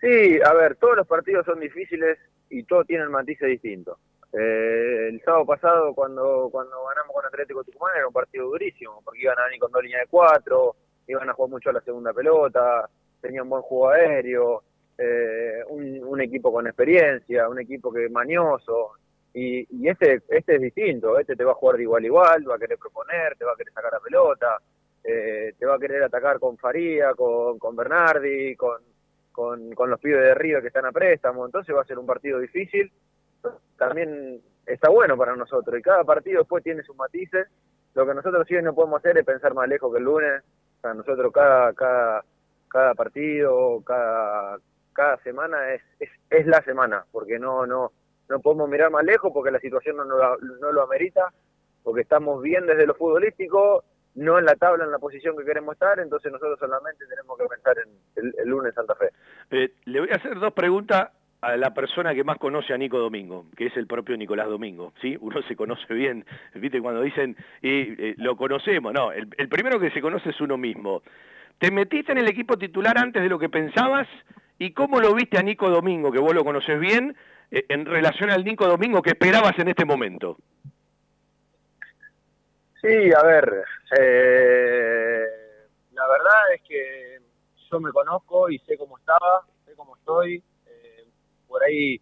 Sí, 0.00 0.40
a 0.42 0.54
ver, 0.54 0.76
todos 0.76 0.96
los 0.96 1.06
partidos 1.06 1.44
son 1.44 1.60
difíciles 1.60 2.18
y 2.48 2.62
todos 2.64 2.86
tienen 2.86 3.10
matices 3.10 3.48
distintos. 3.48 3.98
Eh, 4.32 5.08
el 5.10 5.20
sábado 5.22 5.44
pasado, 5.44 5.94
cuando 5.94 6.48
cuando 6.50 6.84
ganamos 6.84 7.14
con 7.14 7.24
Atlético 7.26 7.64
Tucumán, 7.64 7.96
era 7.96 8.06
un 8.06 8.12
partido 8.12 8.46
durísimo, 8.46 9.02
porque 9.04 9.22
iban 9.22 9.38
a 9.38 9.44
venir 9.44 9.60
con 9.60 9.72
dos 9.72 9.82
líneas 9.82 10.02
de 10.02 10.08
cuatro, 10.08 10.76
iban 11.06 11.28
a 11.28 11.32
jugar 11.34 11.50
mucho 11.50 11.70
a 11.70 11.74
la 11.74 11.80
segunda 11.80 12.12
pelota, 12.12 12.88
tenía 13.20 13.42
un 13.42 13.50
buen 13.50 13.62
juego 13.62 13.90
aéreo, 13.90 14.62
eh, 14.96 15.62
un, 15.68 16.02
un 16.04 16.20
equipo 16.20 16.52
con 16.52 16.66
experiencia, 16.66 17.48
un 17.48 17.58
equipo 17.58 17.92
que 17.92 18.08
mañoso, 18.08 18.92
y, 19.34 19.66
y 19.68 19.88
este, 19.88 20.22
este 20.28 20.56
es 20.56 20.60
distinto, 20.60 21.18
este 21.18 21.36
te 21.36 21.44
va 21.44 21.52
a 21.52 21.56
jugar 21.56 21.76
de 21.76 21.82
igual 21.82 22.02
a 22.02 22.06
igual, 22.06 22.50
va 22.50 22.54
a 22.54 22.58
querer 22.58 22.78
proponer, 22.78 23.36
te 23.36 23.44
va 23.44 23.52
a 23.52 23.56
querer 23.56 23.72
sacar 23.72 23.92
la 23.92 24.00
pelota, 24.00 24.58
eh, 25.02 25.54
te 25.58 25.66
va 25.66 25.74
a 25.74 25.78
querer 25.78 26.04
atacar 26.04 26.38
con 26.38 26.56
Faría, 26.56 27.14
con, 27.14 27.58
con 27.58 27.74
Bernardi, 27.74 28.54
con, 28.56 28.80
con, 29.40 29.72
con 29.74 29.88
los 29.88 29.98
pibes 29.98 30.20
de 30.20 30.34
Río 30.34 30.60
que 30.60 30.66
están 30.66 30.84
a 30.84 30.92
préstamo, 30.92 31.46
entonces 31.46 31.74
va 31.74 31.80
a 31.80 31.84
ser 31.86 31.98
un 31.98 32.04
partido 32.04 32.38
difícil, 32.38 32.92
también 33.78 34.38
está 34.66 34.90
bueno 34.90 35.16
para 35.16 35.34
nosotros, 35.34 35.78
y 35.78 35.82
cada 35.82 36.04
partido 36.04 36.40
después 36.40 36.62
tiene 36.62 36.82
sus 36.82 36.94
matices, 36.94 37.48
lo 37.94 38.06
que 38.06 38.12
nosotros 38.14 38.46
sí 38.46 38.54
no 38.62 38.74
podemos 38.74 38.98
hacer 38.98 39.16
es 39.16 39.24
pensar 39.24 39.54
más 39.54 39.66
lejos 39.66 39.90
que 39.92 39.98
el 39.98 40.04
lunes, 40.04 40.42
o 40.82 40.94
nosotros 40.94 41.32
cada, 41.32 41.72
cada, 41.72 42.22
cada 42.68 42.94
partido, 42.94 43.80
cada, 43.82 44.58
cada 44.92 45.16
semana 45.22 45.72
es, 45.72 45.82
es, 45.98 46.10
es 46.28 46.46
la 46.46 46.60
semana, 46.62 47.06
porque 47.10 47.38
no, 47.38 47.66
no, 47.66 47.92
no 48.28 48.40
podemos 48.40 48.68
mirar 48.68 48.90
más 48.90 49.04
lejos 49.04 49.30
porque 49.32 49.50
la 49.50 49.58
situación 49.60 49.96
no, 49.96 50.04
lo- 50.04 50.36
no 50.60 50.70
lo 50.70 50.82
amerita, 50.82 51.32
porque 51.82 52.02
estamos 52.02 52.42
bien 52.42 52.66
desde 52.66 52.86
lo 52.86 52.94
futbolístico, 52.94 53.84
no 54.14 54.38
en 54.38 54.44
la 54.44 54.54
tabla, 54.54 54.84
en 54.84 54.90
la 54.90 54.98
posición 54.98 55.36
que 55.36 55.44
queremos 55.44 55.74
estar, 55.74 55.98
entonces 56.00 56.32
nosotros 56.32 56.58
solamente 56.58 57.06
tenemos 57.06 57.38
que 57.38 57.46
pensar 57.46 57.76
en 57.78 57.90
el, 58.16 58.34
el 58.38 58.48
lunes 58.48 58.74
Santa 58.74 58.94
Fe. 58.94 59.10
Eh, 59.50 59.72
le 59.84 60.00
voy 60.00 60.10
a 60.10 60.16
hacer 60.16 60.38
dos 60.38 60.52
preguntas 60.52 61.10
a 61.40 61.56
la 61.56 61.72
persona 61.72 62.14
que 62.14 62.24
más 62.24 62.38
conoce 62.38 62.74
a 62.74 62.78
Nico 62.78 62.98
Domingo, 62.98 63.46
que 63.56 63.66
es 63.66 63.76
el 63.76 63.86
propio 63.86 64.16
Nicolás 64.16 64.48
Domingo, 64.48 64.92
¿sí? 65.00 65.16
Uno 65.20 65.40
se 65.42 65.56
conoce 65.56 65.92
bien, 65.94 66.24
¿viste? 66.54 66.80
Cuando 66.82 67.00
dicen, 67.00 67.36
y, 67.62 67.70
eh, 67.70 68.14
lo 68.18 68.36
conocemos, 68.36 68.92
no, 68.92 69.12
el, 69.12 69.28
el 69.38 69.48
primero 69.48 69.80
que 69.80 69.90
se 69.90 70.02
conoce 70.02 70.30
es 70.30 70.40
uno 70.40 70.58
mismo. 70.58 71.02
¿Te 71.58 71.70
metiste 71.70 72.12
en 72.12 72.18
el 72.18 72.28
equipo 72.28 72.58
titular 72.58 72.98
antes 72.98 73.22
de 73.22 73.28
lo 73.28 73.38
que 73.38 73.48
pensabas? 73.48 74.06
¿Y 74.58 74.72
cómo 74.72 75.00
lo 75.00 75.14
viste 75.14 75.38
a 75.38 75.42
Nico 75.42 75.70
Domingo, 75.70 76.12
que 76.12 76.18
vos 76.18 76.34
lo 76.34 76.44
conoces 76.44 76.78
bien, 76.78 77.16
eh, 77.50 77.64
en 77.68 77.86
relación 77.86 78.30
al 78.30 78.44
Nico 78.44 78.66
Domingo 78.66 79.00
que 79.00 79.10
esperabas 79.10 79.58
en 79.58 79.68
este 79.68 79.86
momento? 79.86 80.36
Sí, 82.80 83.12
a 83.12 83.22
ver, 83.22 83.64
eh, 83.98 85.26
la 85.92 86.08
verdad 86.08 86.54
es 86.54 86.62
que 86.62 87.20
yo 87.70 87.80
me 87.80 87.92
conozco 87.92 88.48
y 88.48 88.58
sé 88.60 88.78
cómo 88.78 88.96
estaba, 88.98 89.46
sé 89.66 89.74
cómo 89.76 89.96
estoy. 89.96 90.42
eh, 90.66 91.06
por 91.46 91.62
ahí 91.64 92.00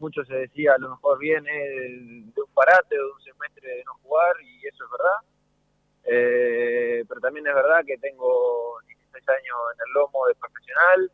mucho 0.00 0.22
se 0.24 0.34
decía, 0.34 0.74
a 0.74 0.78
lo 0.78 0.90
mejor 0.90 1.18
viene 1.18 1.50
de 1.50 2.42
un 2.42 2.52
parate 2.54 2.98
o 2.98 3.04
de 3.06 3.12
un 3.12 3.20
semestre 3.22 3.68
de 3.68 3.84
no 3.84 3.94
jugar 4.02 4.36
y 4.42 4.66
eso 4.66 4.84
es 4.84 4.90
verdad. 4.90 5.18
Eh, 6.04 7.04
pero 7.08 7.20
también 7.20 7.46
es 7.46 7.54
verdad 7.54 7.84
que 7.86 7.98
tengo 7.98 8.78
16 8.86 9.28
años 9.28 9.56
en 9.74 9.80
el 9.88 9.94
lomo 9.94 10.26
de 10.28 10.34
profesional, 10.36 11.12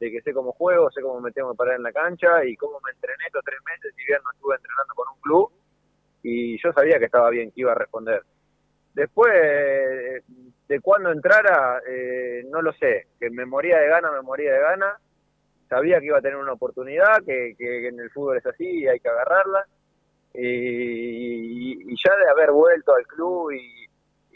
de 0.00 0.10
que 0.12 0.22
sé 0.22 0.32
cómo 0.34 0.52
juego, 0.52 0.90
sé 0.92 1.02
cómo 1.02 1.20
me 1.20 1.32
tengo 1.32 1.52
que 1.52 1.56
parar 1.58 1.76
en 1.76 1.82
la 1.84 1.92
cancha 1.92 2.44
y 2.44 2.56
cómo 2.56 2.80
me 2.84 2.92
entrené 2.92 3.24
estos 3.26 3.44
tres 3.44 3.60
meses, 3.66 3.94
si 3.96 4.04
bien 4.06 4.20
no 4.24 4.32
estuve 4.32 4.56
entrenando 4.56 4.94
con 4.94 5.08
un 5.08 5.20
club, 5.20 5.52
y 6.22 6.60
yo 6.62 6.72
sabía 6.72 6.98
que 6.98 7.06
estaba 7.06 7.30
bien, 7.30 7.50
que 7.52 7.60
iba 7.62 7.72
a 7.72 7.76
responder. 7.76 8.22
Después, 8.98 9.32
de 10.66 10.80
cuándo 10.80 11.12
entrara, 11.12 11.80
eh, 11.88 12.42
no 12.50 12.60
lo 12.60 12.72
sé. 12.72 13.06
Que 13.20 13.30
me 13.30 13.46
moría 13.46 13.78
de 13.78 13.86
gana, 13.86 14.10
me 14.10 14.22
moría 14.22 14.52
de 14.52 14.58
gana. 14.58 14.98
Sabía 15.68 16.00
que 16.00 16.06
iba 16.06 16.18
a 16.18 16.20
tener 16.20 16.36
una 16.36 16.54
oportunidad, 16.54 17.22
que, 17.24 17.54
que 17.56 17.86
en 17.86 18.00
el 18.00 18.10
fútbol 18.10 18.38
es 18.38 18.46
así 18.46 18.64
y 18.80 18.88
hay 18.88 18.98
que 18.98 19.08
agarrarla. 19.08 19.64
Y, 20.34 21.92
y 21.92 21.96
ya 22.04 22.16
de 22.16 22.28
haber 22.28 22.50
vuelto 22.50 22.92
al 22.92 23.06
club 23.06 23.52
y, 23.52 23.86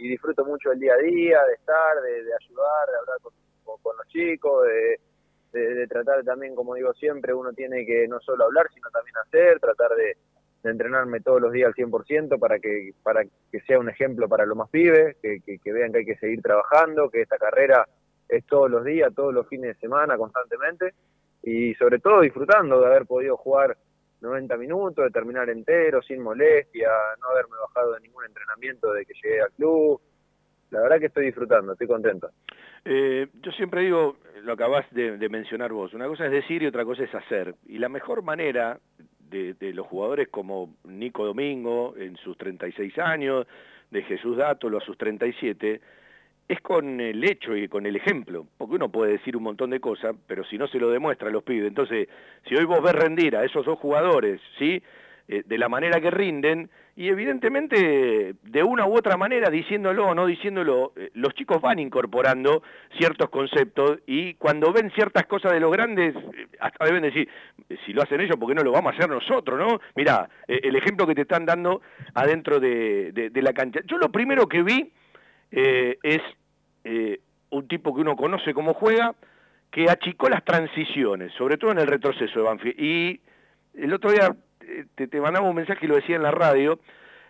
disfruto 0.09 0.44
mucho 0.44 0.70
el 0.70 0.78
día 0.78 0.94
a 0.94 0.98
día, 0.98 1.44
de 1.44 1.55
estar, 1.55 2.01
de, 2.02 2.10
ayudar, 2.10 2.86
de 2.89 2.98
hablar 3.01 3.18
con, 3.20 3.97
los 3.97 4.06
chicos, 4.09 4.64
de- 4.66 5.01
de 5.52 5.86
tratar 5.89 6.22
también, 6.24 6.55
como 6.55 6.74
digo 6.76 6.93
siempre, 6.94 7.34
uno 7.34 7.52
tiene 7.52 7.84
que 7.84 8.06
no 8.09 8.18
solo 8.20 8.44
hablar, 8.44 8.68
sino 8.72 8.89
también 8.90 9.16
hacer, 9.18 9.60
tratar 9.60 9.90
de, 9.97 10.16
de 10.62 10.70
entrenarme 10.70 11.20
todos 11.20 11.40
los 11.40 11.52
días 11.52 11.68
al 11.68 11.74
100% 11.74 12.39
para 12.39 12.59
que, 12.59 12.93
para 13.02 13.24
que 13.24 13.60
sea 13.66 13.78
un 13.78 13.89
ejemplo 13.89 14.28
para 14.28 14.47
los 14.47 14.56
más 14.56 14.70
pibes, 14.70 15.16
que, 15.20 15.72
vean 15.72 15.93
que 15.93 15.98
hay 15.98 16.05
que 16.05 16.16
seguir 16.16 16.40
trabajando, 16.40 17.10
que 17.10 17.22
esta 17.22 17.36
carrera 17.36 17.86
es 18.28 18.47
todos 18.47 18.70
los 18.70 18.84
días, 18.84 19.12
todos 19.14 19.34
los 19.34 19.47
fines 19.48 19.74
de 19.74 19.80
semana, 19.80 20.16
constantemente, 20.16 20.94
y 21.43 21.74
sobre 21.74 21.98
todo 21.98 22.20
disfrutando 22.20 22.80
de 22.80 22.86
haber 22.86 23.06
podido 23.06 23.36
jugar 23.36 23.76
90 24.20 24.56
minutos, 24.56 25.05
de 25.05 25.10
terminar 25.10 25.51
entero, 25.51 26.01
sin 26.01 26.20
molestia, 26.20 26.90
no 27.20 27.28
haberme 27.28 27.56
bajado 27.60 27.94
de 27.94 28.01
ningún 28.01 28.24
entrenamiento 28.24 28.93
de 28.93 29.05
que 29.05 29.14
llegué 29.14 29.43
al 29.43 29.51
club. 29.52 30.01
La 30.70 30.80
verdad 30.80 31.01
que 31.01 31.06
estoy 31.06 31.26
disfrutando, 31.26 31.72
estoy 31.72 31.89
contento. 31.89 32.30
Eh, 32.84 33.26
yo 33.43 33.52
siempre 33.52 33.82
digo, 33.82 34.16
lo 34.43 34.52
acabas 34.52 34.86
de, 34.93 35.18
de 35.18 35.28
mencionar 35.28 35.72
vos, 35.72 35.93
una 35.93 36.06
cosa 36.06 36.26
es 36.26 36.32
decir 36.32 36.62
y 36.62 36.66
otra 36.66 36.84
cosa 36.84 37.02
es 37.02 37.14
hacer. 37.14 37.55
Y 37.66 37.78
la 37.78 37.89
mejor 37.89 38.22
manera 38.22 38.78
de, 39.32 39.54
de 39.54 39.72
los 39.72 39.86
jugadores 39.88 40.28
como 40.28 40.76
Nico 40.84 41.24
Domingo 41.24 41.94
en 41.96 42.16
sus 42.16 42.36
36 42.36 42.96
años, 42.98 43.46
de 43.90 44.02
Jesús 44.02 44.36
Dátolo 44.36 44.78
a 44.78 44.80
sus 44.80 44.96
37, 44.96 45.80
es 46.48 46.60
con 46.60 47.00
el 47.00 47.22
hecho 47.24 47.56
y 47.56 47.68
con 47.68 47.86
el 47.86 47.96
ejemplo, 47.96 48.46
porque 48.59 48.74
uno 48.74 48.90
puede 48.90 49.12
decir 49.12 49.36
un 49.36 49.42
montón 49.44 49.70
de 49.70 49.80
cosas, 49.80 50.14
pero 50.26 50.44
si 50.44 50.59
no 50.59 50.66
se 50.66 50.78
lo 50.78 50.90
demuestra 50.90 51.28
a 51.28 51.32
los 51.32 51.42
pibes, 51.42 51.68
entonces, 51.68 52.09
si 52.48 52.54
hoy 52.54 52.64
vos 52.64 52.82
ves 52.82 52.94
rendir 52.94 53.36
a 53.36 53.44
esos 53.44 53.64
dos 53.64 53.78
jugadores, 53.78 54.40
¿sí?, 54.59 54.82
Eh, 55.34 55.44
de 55.46 55.56
la 55.56 55.66
manera 55.70 55.98
que 55.98 56.10
rinden, 56.10 56.68
y 56.94 57.09
evidentemente, 57.09 58.34
de 58.42 58.62
una 58.62 58.84
u 58.86 58.94
otra 58.94 59.16
manera, 59.16 59.48
diciéndolo 59.48 60.09
o 60.09 60.14
no 60.14 60.26
diciéndolo, 60.26 60.92
eh, 60.94 61.09
los 61.14 61.32
chicos 61.32 61.59
van 61.62 61.78
incorporando 61.78 62.62
ciertos 62.98 63.30
conceptos, 63.30 64.00
y 64.06 64.34
cuando 64.34 64.74
ven 64.74 64.90
ciertas 64.90 65.24
cosas 65.24 65.52
de 65.52 65.60
los 65.60 65.72
grandes, 65.72 66.14
eh, 66.14 66.46
hasta 66.60 66.84
deben 66.84 67.02
decir, 67.04 67.26
si 67.86 67.94
lo 67.94 68.02
hacen 68.02 68.20
ellos, 68.20 68.36
¿por 68.36 68.46
qué 68.46 68.54
no 68.54 68.62
lo 68.62 68.72
vamos 68.72 68.92
a 68.92 68.96
hacer 68.96 69.09
nosotros, 69.09 69.59
no? 69.59 69.80
Mirá, 69.96 70.28
el 70.46 70.76
ejemplo 70.76 71.06
que 71.06 71.14
te 71.14 71.22
están 71.22 71.46
dando 71.46 71.80
adentro 72.12 72.60
de, 72.60 73.12
de- 73.12 73.30
de 73.30 73.42
la 73.42 73.54
cancha. 73.54 73.80
Yo 73.86 73.96
lo 73.96 74.12
primero 74.12 74.46
que 74.46 74.62
vi 74.62 74.92
es 75.50 76.20
un 77.48 77.68
tipo 77.68 77.94
que 77.94 78.02
uno 78.02 78.16
conoce 78.16 78.52
cómo 78.52 78.74
juega, 78.74 79.14
que 79.70 79.88
achicó 79.88 80.28
las 80.28 80.44
transiciones, 80.44 81.32
sobre 81.38 81.56
todo 81.56 81.70
en 81.72 81.78
el 81.78 81.86
retroceso 81.86 82.38
de 82.40 82.44
Banfield. 82.44 82.78
Y 82.78 83.20
el 83.74 83.94
otro 83.94 84.10
día 84.12 84.36
te, 84.94 85.20
mandaba 85.20 85.48
un 85.48 85.56
mensaje 85.56 85.86
y 85.86 85.89
lo 85.89 85.97
decía 85.97 86.16
en 86.16 86.22
la 86.22 86.30
radio, 86.30 86.78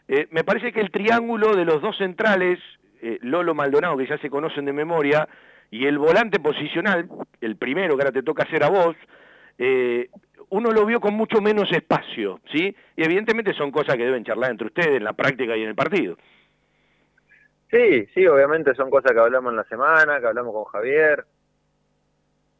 eh, 0.09 0.27
me 0.31 0.45
parece 0.45 0.73
que 0.73 0.81
el 0.81 0.91
triángulo 0.91 1.55
de 1.55 1.65
los 1.65 1.81
dos 1.81 1.97
centrales, 1.99 2.59
eh, 3.01 3.19
Lolo 3.23 3.55
Maldonado, 3.55 3.97
que 3.97 4.07
ya 4.07 4.19
se 4.19 4.31
conocen 4.31 4.65
de 4.65 4.73
memoria, 4.73 5.29
y 5.71 5.87
el 5.87 5.99
volante 5.99 6.39
posicional, 6.39 7.09
el 7.41 7.57
primero 7.57 7.97
que 7.97 8.03
ahora 8.03 8.13
te 8.13 8.23
toca 8.23 8.43
hacer 8.43 8.63
a 8.63 8.69
vos, 8.69 8.95
eh, 9.59 10.11
uno 10.51 10.71
lo 10.71 10.85
vio 10.85 11.01
con 11.01 11.15
mucho 11.15 11.41
menos 11.41 11.73
espacio, 11.73 12.41
¿sí? 12.53 12.77
Y 12.95 13.03
evidentemente 13.03 13.55
son 13.55 13.71
cosas 13.71 13.97
que 13.97 14.05
deben 14.05 14.25
charlar 14.25 14.51
entre 14.51 14.67
ustedes 14.67 14.97
en 14.97 15.05
la 15.05 15.15
práctica 15.15 15.57
y 15.57 15.63
en 15.63 15.71
el 15.71 15.75
partido. 15.75 16.19
Sí, 17.71 18.07
sí, 18.13 18.27
obviamente 18.27 18.75
son 18.75 18.91
cosas 18.91 19.13
que 19.13 19.19
hablamos 19.19 19.51
en 19.51 19.57
la 19.57 19.65
semana, 19.65 20.21
que 20.21 20.27
hablamos 20.27 20.53
con 20.53 20.65
Javier, 20.65 21.25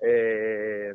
eh, 0.01 0.95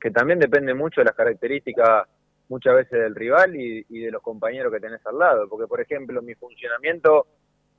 que 0.00 0.10
también 0.12 0.38
depende 0.38 0.74
mucho 0.74 1.00
de 1.00 1.06
las 1.06 1.16
características 1.16 2.06
muchas 2.48 2.74
veces 2.74 3.00
del 3.00 3.14
rival 3.14 3.56
y, 3.56 3.84
y 3.88 4.00
de 4.00 4.10
los 4.10 4.22
compañeros 4.22 4.72
que 4.72 4.80
tenés 4.80 5.04
al 5.06 5.18
lado, 5.18 5.48
porque 5.48 5.66
por 5.66 5.80
ejemplo 5.80 6.22
mi 6.22 6.34
funcionamiento 6.34 7.26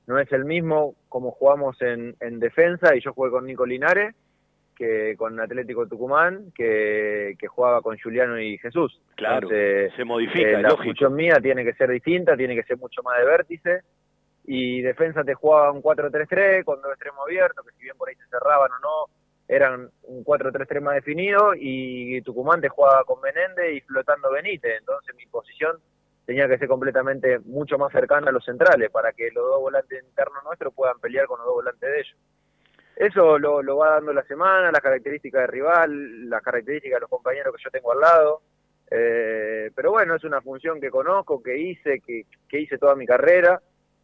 no 0.06 0.18
es 0.18 0.30
el 0.32 0.44
mismo 0.44 0.94
como 1.08 1.30
jugamos 1.32 1.80
en, 1.82 2.14
en 2.20 2.38
defensa 2.38 2.94
y 2.94 3.00
yo 3.00 3.12
jugué 3.12 3.30
con 3.30 3.46
Nico 3.46 3.66
Linares 3.66 4.14
que 4.76 5.16
con 5.16 5.40
Atlético 5.40 5.86
Tucumán, 5.88 6.52
que, 6.54 7.34
que 7.38 7.46
jugaba 7.48 7.80
con 7.80 7.98
Juliano 7.98 8.38
y 8.38 8.58
Jesús. 8.58 9.00
Claro, 9.16 9.48
Entonces, 9.50 9.92
se 9.96 10.04
modifica, 10.04 10.50
eh, 10.50 10.62
la 10.62 10.68
lógico. 10.68 10.84
función 10.84 11.14
mía 11.14 11.38
tiene 11.42 11.64
que 11.64 11.72
ser 11.72 11.90
distinta, 11.90 12.36
tiene 12.36 12.54
que 12.54 12.62
ser 12.62 12.76
mucho 12.76 13.02
más 13.02 13.18
de 13.18 13.24
vértice. 13.24 13.80
Y 14.44 14.82
defensa 14.82 15.24
te 15.24 15.34
jugaba 15.34 15.72
un 15.72 15.82
4-3-3 15.82 16.62
con 16.64 16.80
dos 16.82 16.92
extremos 16.92 17.20
abiertos, 17.24 17.64
que 17.66 17.72
si 17.74 17.82
bien 17.84 17.96
por 17.96 18.08
ahí 18.08 18.14
se 18.16 18.28
cerraban 18.28 18.70
o 18.70 18.78
no, 18.80 19.12
eran 19.48 19.90
un 20.02 20.24
4-3-3 20.24 20.80
más 20.80 20.94
definido. 20.96 21.52
Y 21.54 22.20
Tucumán 22.22 22.60
te 22.60 22.68
jugaba 22.68 23.04
con 23.04 23.20
Menéndez 23.20 23.74
y 23.74 23.80
flotando 23.80 24.30
Benítez. 24.30 24.78
Entonces 24.78 25.14
mi 25.16 25.26
posición 25.26 25.78
tenía 26.24 26.48
que 26.48 26.58
ser 26.58 26.68
completamente 26.68 27.38
mucho 27.40 27.78
más 27.78 27.92
cercana 27.92 28.30
a 28.30 28.32
los 28.32 28.44
centrales 28.44 28.90
para 28.90 29.12
que 29.12 29.30
los 29.30 29.44
dos 29.44 29.60
volantes 29.60 30.02
internos 30.02 30.42
nuestros 30.44 30.74
puedan 30.74 30.98
pelear 30.98 31.26
con 31.26 31.38
los 31.38 31.46
dos 31.46 31.54
volantes 31.54 31.88
de 31.88 32.00
ellos. 32.00 32.16
Eso 32.96 33.38
lo, 33.38 33.62
lo 33.62 33.76
va 33.76 33.90
dando 33.90 34.12
la 34.12 34.24
semana, 34.24 34.72
las 34.72 34.80
características 34.80 35.42
del 35.42 35.50
rival, 35.50 36.30
las 36.30 36.42
características 36.42 36.96
de 36.96 37.00
los 37.02 37.10
compañeros 37.10 37.54
que 37.54 37.62
yo 37.62 37.70
tengo 37.70 37.92
al 37.92 38.00
lado. 38.00 38.42
Eh, 38.90 39.70
pero 39.74 39.90
bueno, 39.90 40.14
es 40.14 40.24
una 40.24 40.40
función 40.40 40.80
que 40.80 40.90
conozco, 40.90 41.42
que 41.42 41.58
hice, 41.58 42.00
que, 42.00 42.24
que 42.48 42.60
hice 42.60 42.78
toda 42.78 42.94
mi 42.94 43.06
carrera, 43.06 43.60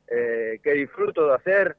eh, 0.08 0.60
que 0.62 0.72
disfruto 0.72 1.26
de 1.26 1.34
hacer. 1.34 1.76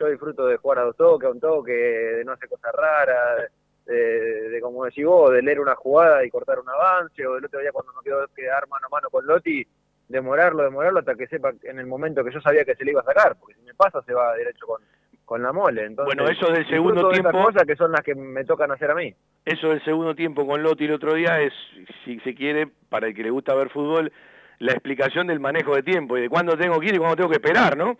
Yo 0.00 0.06
disfruto 0.08 0.46
de 0.46 0.56
jugar 0.56 0.78
a 0.78 0.82
dos 0.84 0.96
toques, 0.96 1.28
a 1.28 1.30
un 1.30 1.40
toque, 1.40 1.72
de 1.72 2.24
no 2.24 2.32
hacer 2.32 2.48
cosas 2.48 2.72
raras, 2.74 3.50
de, 3.84 4.48
de, 4.48 4.60
como 4.62 4.86
decís 4.86 5.04
vos, 5.04 5.30
de 5.30 5.42
leer 5.42 5.60
una 5.60 5.74
jugada 5.74 6.24
y 6.24 6.30
cortar 6.30 6.58
un 6.58 6.68
avance, 6.70 7.26
o 7.26 7.34
del 7.34 7.44
otro 7.44 7.60
día 7.60 7.70
cuando 7.70 7.92
me 7.92 8.02
quedó 8.02 8.26
quedar 8.34 8.66
mano 8.68 8.86
a 8.86 8.88
mano 8.88 9.10
con 9.10 9.26
Lotti, 9.26 9.62
demorarlo, 10.08 10.62
demorarlo 10.62 11.00
hasta 11.00 11.14
que 11.16 11.26
sepa 11.26 11.52
en 11.64 11.78
el 11.78 11.86
momento 11.86 12.24
que 12.24 12.32
yo 12.32 12.40
sabía 12.40 12.64
que 12.64 12.74
se 12.76 12.84
le 12.84 12.92
iba 12.92 13.02
a 13.02 13.04
sacar, 13.04 13.36
porque 13.38 13.54
si 13.56 13.60
me 13.62 13.74
pasa 13.74 14.00
se 14.02 14.14
va 14.14 14.34
derecho 14.36 14.66
con, 14.66 14.80
con 15.26 15.42
la 15.42 15.52
mole. 15.52 15.84
Entonces, 15.84 16.14
Bueno, 16.16 16.30
eso 16.30 16.50
del 16.50 16.66
segundo 16.68 17.08
de 17.08 17.20
tiempo- 17.20 17.44
cosas 17.44 17.64
que 17.64 17.76
son 17.76 17.92
las 17.92 18.00
que 18.00 18.14
me 18.14 18.44
tocan 18.46 18.70
hacer 18.70 18.90
a 18.90 18.94
mí. 18.94 19.14
Eso 19.44 19.68
del 19.68 19.84
segundo 19.84 20.14
tiempo 20.14 20.46
con 20.46 20.62
Lotti 20.62 20.86
el 20.86 20.92
otro 20.92 21.12
día 21.12 21.40
es, 21.42 21.52
si 22.06 22.18
se 22.20 22.34
quiere, 22.34 22.68
para 22.88 23.08
el 23.08 23.14
que 23.14 23.22
le 23.22 23.30
gusta 23.30 23.54
ver 23.54 23.68
fútbol, 23.68 24.10
la 24.60 24.72
explicación 24.72 25.26
del 25.26 25.40
manejo 25.40 25.74
de 25.74 25.82
tiempo 25.82 26.16
y 26.16 26.22
de 26.22 26.28
cuándo 26.30 26.56
tengo 26.56 26.80
que 26.80 26.86
ir 26.86 26.94
y 26.94 26.98
cuándo 26.98 27.16
tengo 27.16 27.28
que 27.30 27.36
esperar, 27.36 27.76
¿no? 27.76 27.96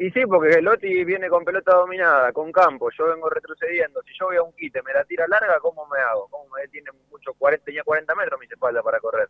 Y 0.00 0.10
sí, 0.12 0.22
porque 0.24 0.62
Lotti 0.62 1.04
viene 1.04 1.28
con 1.28 1.44
pelota 1.44 1.74
dominada, 1.74 2.32
con 2.32 2.50
campo, 2.50 2.88
yo 2.90 3.04
vengo 3.08 3.28
retrocediendo. 3.28 4.00
Si 4.00 4.14
yo 4.18 4.28
voy 4.28 4.36
a 4.36 4.42
un 4.42 4.54
quite, 4.54 4.80
me 4.82 4.94
la 4.94 5.04
tira 5.04 5.26
larga, 5.28 5.58
¿cómo 5.60 5.86
me 5.88 6.00
hago? 6.00 6.26
¿Cómo 6.30 6.46
me 6.56 6.66
tiene 6.68 6.90
mucho 7.10 7.34
40, 7.34 7.66
tenía 7.66 7.82
40 7.84 8.14
metros 8.14 8.40
mis 8.40 8.50
espaldas 8.50 8.82
para 8.82 8.98
correr? 8.98 9.28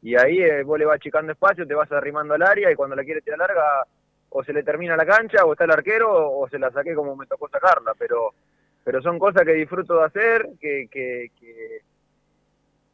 Y 0.00 0.14
ahí 0.14 0.40
eh, 0.40 0.62
vos 0.62 0.78
le 0.78 0.84
vas 0.84 0.98
achicando 0.98 1.32
espacio, 1.32 1.66
te 1.66 1.74
vas 1.74 1.90
arrimando 1.90 2.34
al 2.34 2.42
área 2.42 2.70
y 2.70 2.76
cuando 2.76 2.94
la 2.94 3.02
quiere 3.02 3.22
tirar 3.22 3.40
larga, 3.40 3.84
o 4.28 4.44
se 4.44 4.52
le 4.52 4.62
termina 4.62 4.94
la 4.96 5.04
cancha, 5.04 5.44
o 5.44 5.50
está 5.50 5.64
el 5.64 5.72
arquero, 5.72 6.30
o 6.30 6.48
se 6.48 6.60
la 6.60 6.70
saqué 6.70 6.94
como 6.94 7.16
me 7.16 7.26
tocó 7.26 7.48
sacarla. 7.48 7.92
Pero 7.98 8.34
pero 8.84 9.02
son 9.02 9.18
cosas 9.18 9.42
que 9.42 9.52
disfruto 9.54 9.98
de 9.98 10.04
hacer, 10.04 10.48
que, 10.60 10.86
que, 10.88 11.32
que, 11.40 11.80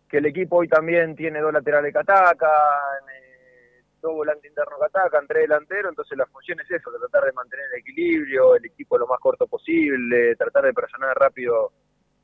que 0.09 0.17
el 0.17 0.25
equipo 0.25 0.57
hoy 0.57 0.69
también 0.69 1.15
tiene 1.15 1.43
dos 1.43 1.53
laterales 1.53 1.93
que 1.93 1.99
atacan, 1.99 2.49
dos 4.05 4.15
volantes 4.15 4.45
internos 4.45 4.79
que 4.79 4.87
atacan, 4.87 5.27
tres 5.27 5.43
delanteros, 5.43 5.91
entonces 5.91 6.17
la 6.17 6.27
función 6.27 6.61
es 6.61 6.71
eso, 6.71 6.91
tratar 6.93 7.25
de 7.25 7.33
mantener 7.33 7.65
el 7.73 7.81
equilibrio, 7.81 8.55
el 8.55 8.67
equipo 8.67 8.99
lo 8.99 9.07
más 9.07 9.19
corto 9.19 9.47
posible, 9.47 10.37
tratar 10.37 10.65
de 10.65 10.75
presionar 10.75 11.17
rápido 11.17 11.73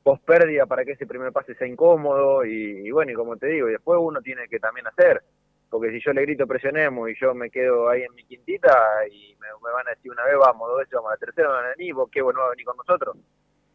post 0.03 0.23
pérdida 0.23 0.67
para 0.67 0.85
que 0.85 0.91
ese 0.91 1.07
primer 1.07 1.31
pase 1.31 1.55
sea 1.55 1.67
incómodo 1.67 2.45
y, 2.45 2.89
bueno, 2.91 3.11
y 3.11 3.15
como 3.15 3.35
te 3.35 3.47
digo, 3.47 3.67
y 3.67 3.73
después 3.73 3.99
uno 3.99 4.21
tiene 4.21 4.47
que 4.47 4.59
también 4.59 4.85
hacer, 4.87 5.23
porque 5.69 5.89
si 5.89 5.99
yo 6.01 6.13
le 6.13 6.21
grito 6.21 6.45
presionemos 6.45 7.09
y 7.09 7.15
yo 7.19 7.33
me 7.33 7.49
quedo 7.49 7.89
ahí 7.89 8.03
en 8.03 8.13
mi 8.13 8.23
quintita 8.25 9.07
y 9.11 9.35
me, 9.39 9.47
van 9.71 9.87
a 9.87 9.91
decir 9.91 10.11
una 10.11 10.23
vez 10.23 10.35
vamos, 10.37 10.69
dos 10.69 10.79
veces 10.79 10.93
vamos 10.93 11.09
a 11.09 11.15
la 11.15 11.17
tercera, 11.17 11.49
van 11.49 11.65
a 11.65 11.75
venir, 11.75 11.95
vos 11.95 12.09
qué 12.11 12.21
bueno 12.21 12.41
va 12.41 12.47
a 12.47 12.51
venir 12.51 12.65
con 12.65 12.77
nosotros. 12.77 13.17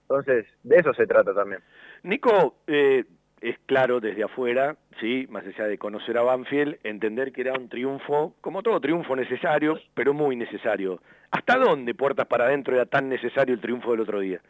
Entonces, 0.03 0.47
de 0.63 0.77
eso 0.77 0.95
se 0.95 1.09
trata 1.09 1.35
también. 1.35 1.61
Nico, 2.05 2.59
eh, 2.69 3.05
es 3.41 3.59
claro 3.67 4.01
desde 4.01 4.25
afuera, 4.25 4.77
sí, 5.01 5.27
más 5.31 5.45
allá 5.47 5.67
de 5.67 5.79
conocer 5.79 6.17
a 6.19 6.23
Banfield, 6.23 6.79
entender 6.85 7.33
que 7.33 7.43
era 7.43 7.53
un 7.53 7.69
triunfo, 7.69 8.35
como 8.41 8.63
todo 8.63 8.81
triunfo 8.81 9.15
necesario, 9.15 9.79
pero 9.95 10.15
muy 10.15 10.37
necesario. 10.37 11.01
¿Hasta 11.31 11.57
dónde, 11.59 11.95
puertas 11.95 12.27
para 12.27 12.47
adentro, 12.47 12.75
era 12.75 12.87
tan 12.87 13.09
necesario 13.09 13.55
el 13.55 13.61
triunfo 13.61 13.91
del 13.93 14.01
otro 14.01 14.21
día? 14.21 14.41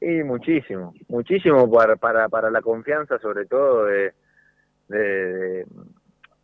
Y 0.00 0.22
muchísimo, 0.24 0.94
muchísimo 1.08 1.70
para, 1.70 1.96
para, 1.96 2.28
para 2.28 2.50
la 2.50 2.60
confianza 2.60 3.18
sobre 3.18 3.46
todo 3.46 3.84
de, 3.84 4.12
de- 4.88 5.66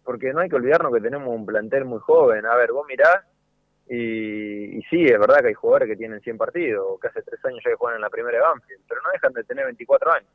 porque 0.05 0.32
no 0.32 0.40
hay 0.40 0.48
que 0.48 0.56
olvidarnos 0.56 0.93
que 0.94 1.01
tenemos 1.01 1.28
un 1.28 1.44
plantel 1.44 1.85
muy 1.85 1.98
joven. 1.98 2.47
A 2.47 2.56
ver, 2.56 2.73
vos 2.73 2.86
mirás 2.89 3.24
y, 3.89 4.78
y 4.78 4.82
sí, 4.90 5.05
es 5.05 5.19
verdad 5.19 5.40
que 5.40 5.48
hay 5.48 5.55
jugadores 5.55 5.89
que 5.89 5.97
tienen 5.97 6.20
100 6.20 6.39
partidos, 6.39 7.01
que 7.01 7.09
hace 7.09 7.23
tres 7.23 7.44
años 7.44 7.60
ya 7.65 7.70
que 7.70 7.77
juegan 7.77 7.97
en 7.97 8.02
la 8.02 8.10
primera 8.10 8.39
de 8.39 8.43
Banfield, 8.44 8.82
pero 8.89 9.01
no 9.02 9.10
dejan 9.12 9.32
de 9.32 9.44
tener 9.44 9.65
24 9.66 10.12
años. 10.12 10.31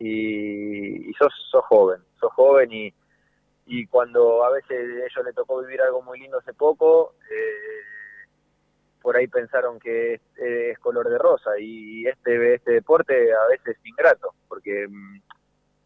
Y, 0.00 1.10
y 1.10 1.12
sos, 1.14 1.32
sos 1.50 1.64
joven, 1.66 2.00
sos 2.18 2.32
joven 2.32 2.72
y, 2.72 2.92
y 3.66 3.86
cuando 3.86 4.44
a 4.44 4.50
veces 4.50 4.70
a 4.70 5.06
ellos 5.06 5.24
les 5.24 5.34
tocó 5.34 5.60
vivir 5.60 5.80
algo 5.80 6.02
muy 6.02 6.18
lindo 6.18 6.38
hace 6.38 6.52
poco, 6.52 7.14
eh, 7.30 7.90
por 9.00 9.16
ahí 9.16 9.26
pensaron 9.28 9.78
que 9.78 10.20
es, 10.36 10.78
color 10.78 11.08
de 11.08 11.18
rosa 11.18 11.50
y 11.58 12.06
este 12.06 12.54
este 12.54 12.72
deporte 12.72 13.32
a 13.32 13.48
veces 13.48 13.76
es 13.76 13.86
ingrato 13.86 14.34
porque 14.48 14.86
mm, 14.88 15.20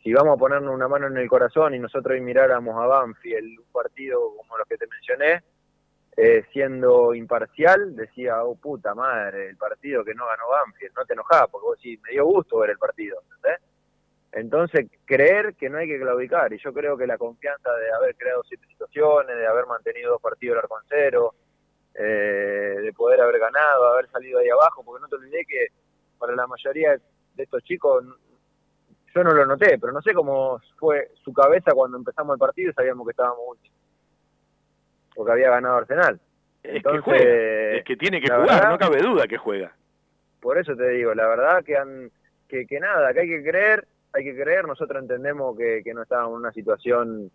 si 0.03 0.13
vamos 0.13 0.37
a 0.37 0.39
ponernos 0.39 0.75
una 0.75 0.89
mano 0.89 1.07
en 1.07 1.17
el 1.17 1.29
corazón 1.29 1.75
y 1.75 1.79
nosotros 1.79 2.15
hoy 2.15 2.21
miráramos 2.21 2.77
a 2.77 2.87
Banfield 2.87 3.61
un 3.61 3.73
partido 3.73 4.37
como 4.37 4.59
los 4.59 4.67
que 4.67 4.77
te 4.77 4.87
mencioné 4.87 5.43
eh, 6.17 6.45
siendo 6.53 7.15
imparcial 7.15 7.95
decía 7.97 8.45
oh 8.45 8.57
puta 8.57 8.95
madre 8.95 9.51
el 9.51 9.57
partido 9.57 10.05
que 10.05 10.15
no 10.15 10.27
ganó 10.27 10.49
Banfield 10.49 10.95
no 10.97 11.05
te 11.05 11.15
enojás 11.15 11.49
porque 11.51 11.67
vos 11.67 11.79
sí 11.81 11.99
me 12.03 12.13
dio 12.13 12.25
gusto 12.25 12.59
ver 12.59 12.71
el 12.71 12.79
partido 12.79 13.21
¿entendés? 13.23 13.61
Entonces 14.37 14.87
creer 15.05 15.55
que 15.55 15.69
no 15.71 15.79
hay 15.79 15.87
que 15.89 15.99
claudicar 16.01 16.53
y 16.53 16.59
yo 16.59 16.73
creo 16.73 16.97
que 16.97 17.07
la 17.07 17.17
confianza 17.19 17.73
de 17.73 17.93
haber 17.93 18.15
creado 18.17 18.43
siete 18.45 18.67
situaciones 18.67 19.37
de 19.37 19.47
haber 19.47 19.67
mantenido 19.67 20.13
dos 20.13 20.21
partidos 20.21 20.59
al 20.63 20.69
cero 20.89 21.35
eh, 21.95 22.77
de 22.83 22.93
poder 22.93 23.21
haber 23.21 23.39
ganado, 23.39 23.87
haber 23.87 24.09
salido 24.11 24.41
ahí 24.41 24.49
abajo, 24.49 24.83
porque 24.85 25.01
no 25.03 25.09
te 25.09 25.15
olvidé 25.17 25.45
que 25.47 25.69
para 26.19 26.35
la 26.35 26.47
mayoría 26.47 26.91
de 27.35 27.43
estos 27.43 27.63
chicos, 27.63 28.05
yo 29.15 29.23
no 29.23 29.31
lo 29.33 29.47
noté, 29.47 29.79
pero 29.79 29.93
no 29.93 30.03
sé 30.03 30.13
cómo 30.13 30.61
fue 30.79 31.11
su 31.23 31.33
cabeza 31.33 31.71
cuando 31.73 31.97
empezamos 31.97 32.35
el 32.35 32.39
partido 32.41 32.71
y 32.71 32.75
sabíamos 32.75 33.07
que 33.07 33.13
estábamos 33.13 33.39
últimos, 33.47 33.79
porque 35.15 35.33
había 35.33 35.51
ganado 35.51 35.77
Arsenal. 35.77 36.21
Es 36.65 36.77
Entonces, 36.77 37.05
que 37.05 37.11
juega, 37.11 37.77
es 37.79 37.85
que 37.85 37.97
tiene 37.97 38.21
que 38.21 38.27
jugar, 38.27 38.49
verdad- 38.49 38.71
no 38.71 38.79
cabe 38.79 39.01
duda 39.03 39.27
que 39.29 39.39
juega. 39.39 39.73
por 40.41 40.59
eso 40.59 40.75
te 40.75 40.89
digo, 40.89 41.15
la 41.15 41.29
verdad 41.29 41.63
que, 41.65 41.77
han, 41.77 42.11
que, 42.49 42.67
que 42.67 42.81
nada, 42.81 43.13
que 43.13 43.21
hay 43.21 43.29
que 43.29 43.43
creer, 43.45 43.87
hay 44.15 44.25
que 44.25 44.35
creer, 44.35 44.67
nosotros 44.67 45.03
entendemos 45.03 45.57
que, 45.57 45.83
que 45.83 45.93
no 45.93 46.03
estábamos 46.03 46.35
en 46.35 46.39
una 46.39 46.53
situación, 46.53 47.31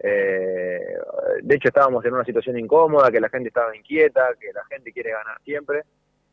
eh, 0.00 0.98
de 1.42 1.54
hecho 1.54 1.68
estábamos 1.68 2.04
en 2.04 2.14
una 2.14 2.24
situación 2.24 2.58
incómoda, 2.58 3.10
que 3.12 3.20
la 3.20 3.28
gente 3.28 3.48
estaba 3.48 3.76
inquieta, 3.76 4.34
que 4.38 4.52
la 4.52 4.64
gente 4.64 4.92
quiere 4.92 5.12
ganar 5.12 5.40
siempre, 5.44 5.84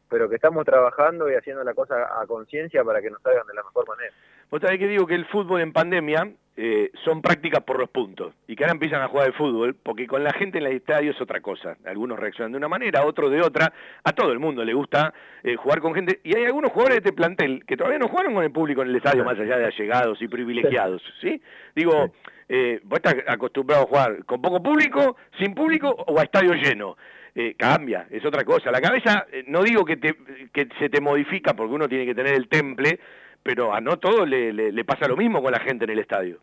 pero 0.10 0.28
que 0.28 0.36
estamos 0.36 0.66
trabajando 0.66 1.30
y 1.30 1.36
haciendo 1.36 1.64
la 1.64 1.76
cosa 1.76 2.20
a 2.20 2.26
conciencia 2.26 2.84
para 2.84 3.02
que 3.02 3.12
nos 3.12 3.22
salgan 3.22 3.46
de 3.46 3.54
la 3.54 3.64
mejor 3.64 3.88
manera. 3.88 4.14
Vos 4.54 4.62
sabés 4.62 4.78
que 4.78 4.88
digo 4.88 5.08
que 5.08 5.16
el 5.16 5.26
fútbol 5.26 5.62
en 5.62 5.74
pandemia 5.74 6.30
eh, 6.56 6.92
son 7.04 7.24
prácticas 7.24 7.64
por 7.64 7.80
los 7.80 7.90
puntos 7.90 8.36
y 8.48 8.56
que 8.56 8.64
ahora 8.64 8.74
empiezan 8.74 9.02
a 9.02 9.08
jugar 9.08 9.26
el 9.26 9.34
fútbol 9.34 9.74
porque 9.74 10.06
con 10.06 10.24
la 10.24 10.32
gente 10.32 10.60
en 10.60 10.68
el 10.68 10.74
estadio 10.74 11.10
es 11.10 11.20
otra 11.20 11.42
cosa. 11.42 11.76
Algunos 11.88 12.20
reaccionan 12.20 12.52
de 12.52 12.60
una 12.60 12.68
manera, 12.68 13.04
otros 13.04 13.32
de 13.32 13.42
otra. 13.42 13.74
A 14.04 14.12
todo 14.12 14.32
el 14.32 14.38
mundo 14.38 14.64
le 14.64 14.76
gusta 14.76 15.12
eh, 15.42 15.56
jugar 15.56 15.80
con 15.80 15.96
gente 15.96 16.20
y 16.24 16.38
hay 16.38 16.46
algunos 16.46 16.72
jugadores 16.72 16.98
de 16.98 17.10
este 17.10 17.14
plantel 17.14 17.66
que 17.66 17.76
todavía 17.76 17.98
no 17.98 18.08
jugaron 18.08 18.36
con 18.36 18.44
el 18.44 18.52
público 18.52 18.84
en 18.84 18.90
el 18.90 18.96
estadio 18.96 19.26
más 19.26 19.40
allá 19.40 19.58
de 19.58 19.66
allegados 19.66 20.22
y 20.22 20.28
privilegiados, 20.28 21.02
¿sí? 21.20 21.42
Digo, 21.76 22.14
eh, 22.48 22.80
vos 22.84 22.98
estás 22.98 23.16
acostumbrado 23.26 23.86
a 23.86 23.88
jugar 23.88 24.24
con 24.26 24.40
poco 24.40 24.62
público, 24.62 25.18
sin 25.40 25.56
público 25.56 25.90
o 25.90 26.20
a 26.20 26.24
estadio 26.26 26.54
lleno. 26.54 26.96
Eh, 27.36 27.56
cambia, 27.58 28.06
es 28.12 28.24
otra 28.24 28.44
cosa. 28.44 28.70
La 28.70 28.80
cabeza, 28.80 29.26
eh, 29.32 29.44
no 29.48 29.64
digo 29.64 29.84
que, 29.84 29.98
te, 29.98 30.16
que 30.54 30.68
se 30.78 30.90
te 30.90 31.02
modifica 31.02 31.56
porque 31.56 31.74
uno 31.74 31.90
tiene 31.90 32.06
que 32.06 32.14
tener 32.14 32.36
el 32.36 32.48
temple, 32.48 33.00
pero 33.44 33.74
a 33.74 33.82
no 33.82 33.98
todo 34.00 34.26
le, 34.26 34.54
le- 34.54 34.86
pasa 34.86 35.08
lo 35.08 35.18
mismo 35.18 35.42
con 35.44 35.52
la 35.52 35.60
gente 35.60 35.84
en 35.86 35.92
el 35.92 36.00
estadio. 36.00 36.40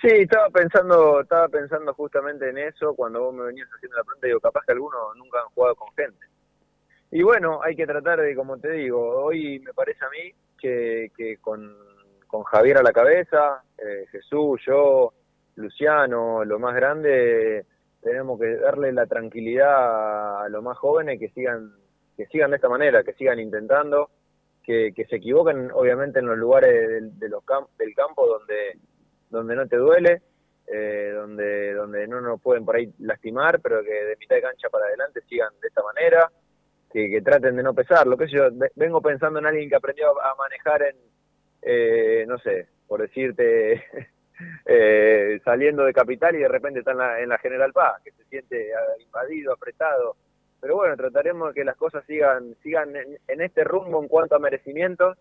Sí, 0.00 0.08
estaba 0.08 0.50
pensando, 0.50 1.20
estaba 1.20 1.48
pensando 1.48 1.94
justamente 1.94 2.48
en 2.50 2.58
eso 2.58 2.94
cuando 2.94 3.22
vos 3.22 3.34
me 3.34 3.44
venías 3.44 3.68
haciendo 3.74 3.96
la 3.96 4.04
pregunta, 4.04 4.26
digo, 4.26 4.40
capaz 4.40 4.62
que 4.66 4.72
algunos 4.72 5.16
nunca 5.16 5.40
han 5.40 5.48
jugado 5.54 5.74
con 5.74 5.88
gente. 5.94 6.26
Y 7.10 7.22
bueno, 7.22 7.60
hay 7.62 7.74
que 7.76 7.86
tratar 7.86 8.20
de, 8.20 8.34
como 8.34 8.58
te 8.58 8.72
digo, 8.72 9.00
hoy 9.24 9.58
me 9.60 9.72
parece 9.72 10.04
a 10.04 10.10
mí 10.10 10.32
que, 10.58 11.10
que 11.16 11.38
con, 11.38 11.74
con 12.26 12.42
Javier 12.44 12.78
a 12.78 12.82
la 12.82 12.92
cabeza, 12.92 13.62
eh, 13.78 14.06
Jesús, 14.10 14.60
yo, 14.66 15.12
Luciano, 15.54 16.44
lo 16.44 16.58
más 16.58 16.74
grande, 16.74 17.64
tenemos 18.02 18.38
que 18.38 18.56
darle 18.56 18.92
la 18.92 19.06
tranquilidad 19.06 20.44
a 20.44 20.48
los 20.50 20.62
más 20.62 20.76
jóvenes 20.76 21.18
que 21.18 21.30
sigan, 21.30 21.72
que 22.16 22.26
sigan 22.26 22.50
de 22.50 22.56
esta 22.56 22.68
manera, 22.68 23.02
que 23.02 23.14
sigan 23.14 23.38
intentando, 23.40 24.10
que, 24.66 25.06
se 25.08 25.16
equivoquen 25.16 25.70
obviamente 25.72 26.18
en 26.18 26.26
los 26.26 26.36
lugares 26.36 26.88
del, 26.88 27.18
de 27.18 27.28
los 27.28 27.44
cam- 27.44 27.68
del 27.78 27.94
campo 27.94 28.26
donde, 28.26 28.76
donde 29.30 29.54
no 29.54 29.66
te 29.68 29.76
duele, 29.76 30.22
eh, 30.66 31.12
donde, 31.14 31.72
donde 31.74 32.08
no 32.08 32.20
nos 32.20 32.40
pueden 32.42 32.64
por 32.64 32.74
ahí 32.76 32.92
lastimar, 32.98 33.60
pero 33.60 33.82
que 33.84 33.92
de 33.92 34.16
mitad 34.16 34.34
de 34.36 34.42
cancha 34.42 34.68
para 34.68 34.86
adelante 34.86 35.20
sigan 35.28 35.52
de 35.62 35.68
esta 35.68 35.82
manera, 35.82 36.30
que, 36.92 37.08
que 37.08 37.22
traten 37.22 37.54
de 37.56 37.62
no 37.62 37.74
pesar. 37.74 38.06
Lo 38.06 38.16
que 38.16 38.26
yo 38.26 38.48
ve- 38.52 38.72
vengo 38.74 39.00
pensando 39.00 39.38
en 39.38 39.46
alguien 39.46 39.68
que 39.68 39.76
aprendió 39.76 40.20
a 40.20 40.34
manejar 40.34 40.82
en, 40.82 40.96
eh, 41.62 42.24
no 42.26 42.36
sé, 42.38 42.66
por 42.88 43.00
decirte, 43.02 43.84
eh, 44.66 45.40
saliendo 45.44 45.84
de 45.84 45.92
Capital 45.92 46.34
y 46.34 46.40
de 46.40 46.48
repente 46.48 46.80
está 46.80 46.90
en 46.92 46.98
la, 46.98 47.20
en 47.20 47.28
la 47.28 47.38
General 47.38 47.72
Paz, 47.72 48.02
que 48.04 48.10
se 48.12 48.24
siente 48.24 48.74
ah, 48.74 49.00
invadido, 49.00 49.52
apretado. 49.52 50.16
Pero 50.66 50.78
bueno, 50.78 50.96
trataremos 50.96 51.50
de 51.50 51.54
que 51.54 51.64
las 51.64 51.76
cosas 51.76 52.04
sigan, 52.06 52.56
sigan 52.60 52.96
en, 52.96 53.16
en 53.28 53.40
este 53.40 53.62
rumbo 53.62 54.02
en 54.02 54.08
cuanto 54.08 54.34
a 54.34 54.40
merecimientos. 54.40 55.16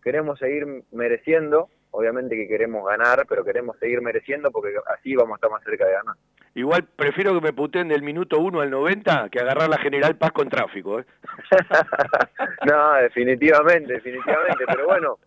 Queremos 0.00 0.38
seguir 0.38 0.84
mereciendo, 0.92 1.68
obviamente 1.90 2.36
que 2.36 2.46
queremos 2.46 2.86
ganar, 2.86 3.26
pero 3.28 3.44
queremos 3.44 3.76
seguir 3.80 4.00
mereciendo 4.02 4.52
porque 4.52 4.76
así 4.96 5.16
vamos 5.16 5.32
a 5.32 5.34
estar 5.34 5.50
más 5.50 5.64
cerca 5.64 5.84
de 5.84 5.94
ganar. 5.94 6.14
Igual 6.54 6.84
prefiero 6.84 7.34
que 7.34 7.40
me 7.40 7.52
puteen 7.52 7.88
del 7.88 8.04
minuto 8.04 8.38
1 8.38 8.60
al 8.60 8.70
90 8.70 9.30
que 9.30 9.40
agarrar 9.40 9.68
la 9.68 9.78
General 9.78 10.16
Paz 10.16 10.30
con 10.30 10.48
tráfico. 10.48 11.00
¿eh? 11.00 11.04
No, 12.64 12.94
definitivamente, 12.94 13.94
definitivamente, 13.94 14.64
pero 14.64 14.86
bueno, 14.86 15.18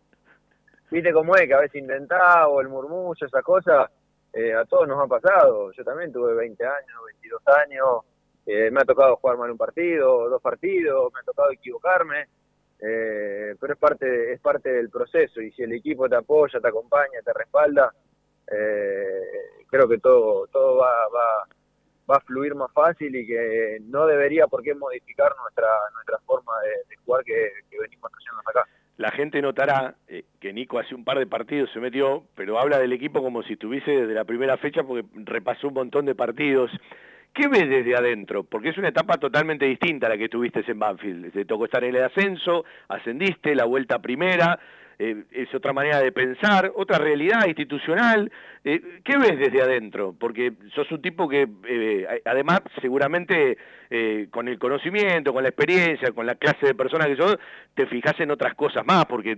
viste 0.90 1.12
cómo 1.12 1.36
es, 1.36 1.46
que 1.46 1.54
a 1.54 1.60
veces 1.60 1.82
intentaba 1.82 2.48
o 2.48 2.62
el 2.62 2.70
murmullo, 2.70 3.28
esa 3.28 3.42
cosa, 3.42 3.92
eh, 4.32 4.54
a 4.54 4.64
todos 4.64 4.88
nos 4.88 5.04
ha 5.04 5.08
pasado. 5.08 5.74
Yo 5.74 5.84
también 5.84 6.14
tuve 6.14 6.34
20 6.36 6.66
años, 6.66 7.02
22 7.06 7.42
años, 7.66 8.06
eh, 8.48 8.72
me 8.72 8.80
ha 8.80 8.86
tocado 8.86 9.18
jugar 9.18 9.38
mal 9.38 9.52
un 9.52 9.58
partido, 9.58 10.30
dos 10.30 10.42
partidos, 10.42 11.12
me 11.14 11.20
ha 11.20 11.24
tocado 11.24 11.52
equivocarme, 11.52 12.28
eh, 12.80 13.54
pero 13.60 13.74
es 13.74 13.80
parte, 13.80 14.32
es 14.32 14.40
parte 14.40 14.72
del 14.72 14.90
proceso 14.90 15.42
y 15.42 15.52
si 15.52 15.64
el 15.64 15.74
equipo 15.74 16.08
te 16.08 16.16
apoya, 16.16 16.62
te 16.62 16.68
acompaña, 16.70 17.20
te 17.26 17.34
respalda, 17.34 17.94
eh, 18.50 19.66
creo 19.68 19.90
que 19.90 19.98
todo, 19.98 20.48
todo 20.48 20.78
va, 20.78 21.10
va, 21.10 21.48
va 22.10 22.16
a 22.16 22.22
fluir 22.22 22.56
más 22.56 22.72
fácil 22.72 23.14
y 23.14 23.28
que 23.28 23.80
no 23.82 24.08
debería 24.08 24.48
por 24.48 24.64
qué 24.64 24.74
modificar 24.74 25.36
nuestra 25.42 25.68
nuestra 25.94 26.18
forma 26.20 26.54
de, 26.62 26.96
jugar 27.04 27.26
que, 27.26 27.52
que 27.70 27.78
venimos 27.78 28.10
haciendo 28.14 28.42
acá. 28.48 28.66
La 28.96 29.12
gente 29.12 29.42
notará 29.42 29.96
eh, 30.08 30.24
que 30.40 30.54
Nico 30.54 30.80
hace 30.80 30.96
un 30.96 31.04
par 31.04 31.20
de 31.20 31.28
partidos 31.28 31.70
se 31.74 31.80
metió, 31.80 32.24
pero 32.36 32.60
habla 32.60 32.80
del 32.80 32.94
equipo 32.94 33.22
como 33.22 33.44
si 33.44 33.54
estuviese 33.54 33.92
desde 33.92 34.14
la 34.14 34.24
primera 34.24 34.58
fecha 34.58 34.84
porque 34.84 35.06
repasó 35.14 35.68
un 35.68 35.74
montón 35.74 36.06
de 36.06 36.16
partidos. 36.16 36.72
¿Qué 37.34 37.48
ves 37.48 37.70
desde 37.70 37.96
adentro? 37.96 38.44
Porque 38.44 38.70
es 38.70 38.78
una 38.78 38.90
etapa 38.90 39.18
totalmente 39.18 39.66
distinta 39.66 40.08
a 40.08 40.10
la 40.10 40.18
que 40.18 40.30
tuviste 40.30 40.64
en 40.68 40.80
Banfield. 40.80 41.32
Te 41.32 41.46
tocó 41.46 41.66
estar 41.66 41.84
en 41.84 41.96
el 41.96 42.04
ascenso, 42.04 42.66
ascendiste, 42.88 43.54
la 43.54 43.66
vuelta 43.66 44.00
primera, 44.00 44.60
eh, 45.00 45.24
es 45.32 45.54
otra 45.54 45.74
manera 45.74 46.00
de 46.02 46.12
pensar, 46.12 46.72
otra 46.76 46.98
realidad 46.98 47.46
institucional. 47.46 48.32
Eh, 48.64 48.82
¿Qué 49.04 49.18
ves 49.18 49.38
desde 49.38 49.62
adentro? 49.62 50.16
Porque 50.20 50.54
sos 50.74 50.92
un 50.92 51.02
tipo 51.02 51.30
que, 51.30 51.48
eh, 51.68 52.22
además, 52.26 52.62
seguramente 52.82 53.58
eh, 53.90 54.28
con 54.32 54.48
el 54.48 54.58
conocimiento, 54.58 55.34
con 55.34 55.44
la 55.44 55.50
experiencia, 55.50 56.12
con 56.12 56.26
la 56.26 56.36
clase 56.36 56.66
de 56.66 56.76
persona 56.76 57.06
que 57.06 57.16
sos, 57.16 57.38
te 57.76 57.86
fijas 57.86 58.20
en 58.20 58.32
otras 58.32 58.56
cosas 58.56 58.84
más, 58.86 59.06
porque 59.06 59.38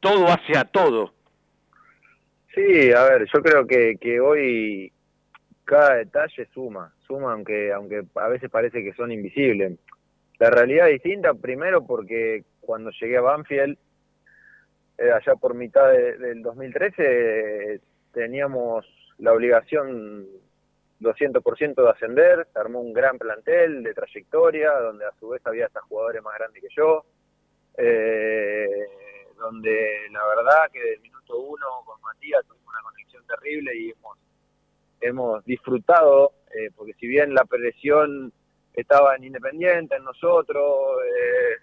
todo 0.00 0.26
hace 0.26 0.58
a 0.58 0.64
todo. 0.64 1.14
Sí, 2.54 2.92
a 2.92 3.04
ver, 3.04 3.26
yo 3.32 3.42
creo 3.42 3.66
que, 3.66 3.96
que 4.00 4.20
hoy 4.20 4.92
cada 5.68 5.96
detalle 5.96 6.46
suma, 6.54 6.90
suma 7.06 7.34
aunque 7.34 7.70
aunque 7.74 8.02
a 8.14 8.28
veces 8.28 8.50
parece 8.50 8.82
que 8.82 8.94
son 8.94 9.12
invisibles. 9.12 9.78
La 10.38 10.48
realidad 10.48 10.88
es 10.88 10.94
distinta, 11.02 11.34
primero 11.34 11.84
porque 11.86 12.44
cuando 12.60 12.90
llegué 12.98 13.18
a 13.18 13.20
Banfield, 13.20 13.76
eh, 14.96 15.10
allá 15.10 15.34
por 15.36 15.52
mitad 15.54 15.90
de- 15.92 16.16
del 16.16 16.42
2013, 16.42 17.74
eh, 17.74 17.80
teníamos 18.14 18.86
la 19.18 19.34
obligación 19.34 20.26
200% 21.00 21.82
de 21.82 21.90
ascender, 21.90 22.46
se 22.50 22.58
armó 22.58 22.80
un 22.80 22.94
gran 22.94 23.18
plantel 23.18 23.82
de 23.82 23.92
trayectoria, 23.92 24.72
donde 24.72 25.04
a 25.04 25.12
su 25.20 25.28
vez 25.28 25.42
había 25.44 25.66
hasta 25.66 25.82
jugadores 25.82 26.22
más 26.22 26.34
grandes 26.38 26.62
que 26.62 26.74
yo, 26.74 27.04
eh, 27.76 28.86
donde 29.36 30.08
la 30.12 30.26
verdad 30.28 30.70
que 30.72 30.82
del 30.82 31.00
minuto 31.00 31.38
uno 31.38 31.66
con 31.84 32.00
Matías 32.00 32.42
tuvimos 32.46 32.66
una 32.72 32.82
conexión 32.82 33.22
terrible 33.26 33.76
y 33.76 33.90
hemos, 33.90 34.18
hemos 35.00 35.44
disfrutado, 35.44 36.32
eh, 36.54 36.70
porque 36.76 36.94
si 36.94 37.06
bien 37.06 37.34
la 37.34 37.44
presión 37.44 38.32
estaba 38.74 39.16
en 39.16 39.24
Independiente, 39.24 39.96
en 39.96 40.04
nosotros, 40.04 40.98
eh, 41.04 41.56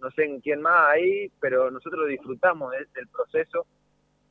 no 0.00 0.10
sé 0.12 0.24
en 0.24 0.40
quién 0.40 0.60
más 0.62 0.88
ahí, 0.90 1.30
pero 1.40 1.70
nosotros 1.70 2.08
disfrutamos 2.08 2.70
de- 2.72 2.86
del 2.94 3.08
proceso. 3.08 3.66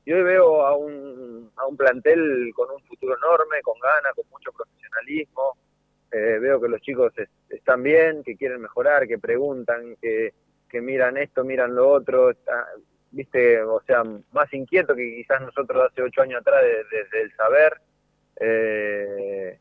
Y 0.05 0.13
hoy 0.13 0.23
veo 0.23 0.65
a 0.65 0.75
un, 0.77 1.51
a 1.57 1.65
un 1.65 1.75
plantel 1.75 2.51
con 2.55 2.71
un 2.71 2.81
futuro 2.83 3.17
enorme, 3.17 3.61
con 3.61 3.77
ganas, 3.79 4.13
con 4.15 4.23
mucho 4.29 4.51
profesionalismo. 4.53 5.57
Eh, 6.09 6.39
veo 6.39 6.61
que 6.61 6.69
los 6.69 6.79
chicos 6.81 7.11
es- 7.17 7.29
están 7.49 7.83
bien, 7.83 8.23
que 8.23 8.37
quieren 8.37 8.61
mejorar, 8.61 9.05
que 9.05 9.17
preguntan, 9.19 9.97
que, 10.01 10.33
que 10.69 10.79
miran 10.79 11.17
esto, 11.17 11.43
miran 11.43 11.75
lo 11.75 11.89
otro. 11.89 12.31
Viste, 13.11 13.61
o 13.63 13.81
sea, 13.81 14.03
más 14.31 14.53
inquieto 14.53 14.95
que 14.95 15.15
quizás 15.17 15.41
nosotros 15.41 15.89
hace 15.91 16.01
ocho 16.01 16.21
años 16.21 16.39
atrás 16.39 16.61
de- 16.63 16.83
desde 16.97 17.21
el 17.23 17.35
saber. 17.35 17.77
Eh, 18.39 19.59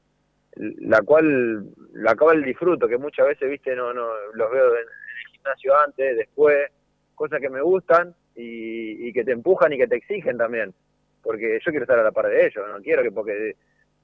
la 0.57 1.03
cual 1.03 1.67
la 1.93 2.15
cual 2.15 2.43
disfruto, 2.43 2.89
que 2.89 2.99
muchas 2.99 3.27
veces, 3.27 3.49
viste, 3.49 3.75
no, 3.75 3.93
no 3.93 4.09
los 4.35 4.51
veo 4.51 4.75
en, 4.75 4.81
el 4.81 5.33
gimnasio 5.33 5.79
antes, 5.79 6.17
después, 6.17 6.71
cosas 7.15 7.41
que 7.41 7.51
me 7.51 7.61
gustan 7.61 8.15
y, 8.35 9.09
y 9.09 9.13
que 9.13 9.25
te 9.25 9.33
empujan 9.33 9.73
y 9.73 9.79
que 9.79 9.87
te 9.87 9.97
exigen 9.97 10.37
también, 10.37 10.75
porque 11.23 11.59
yo 11.65 11.71
quiero 11.71 11.85
estar 11.85 11.99
a 11.99 12.03
la 12.03 12.13
par 12.13 12.29
de 12.29 12.47
ellos, 12.47 12.65
no 12.69 12.81
quiero 12.83 13.03
que 13.03 13.13
porque 13.13 13.57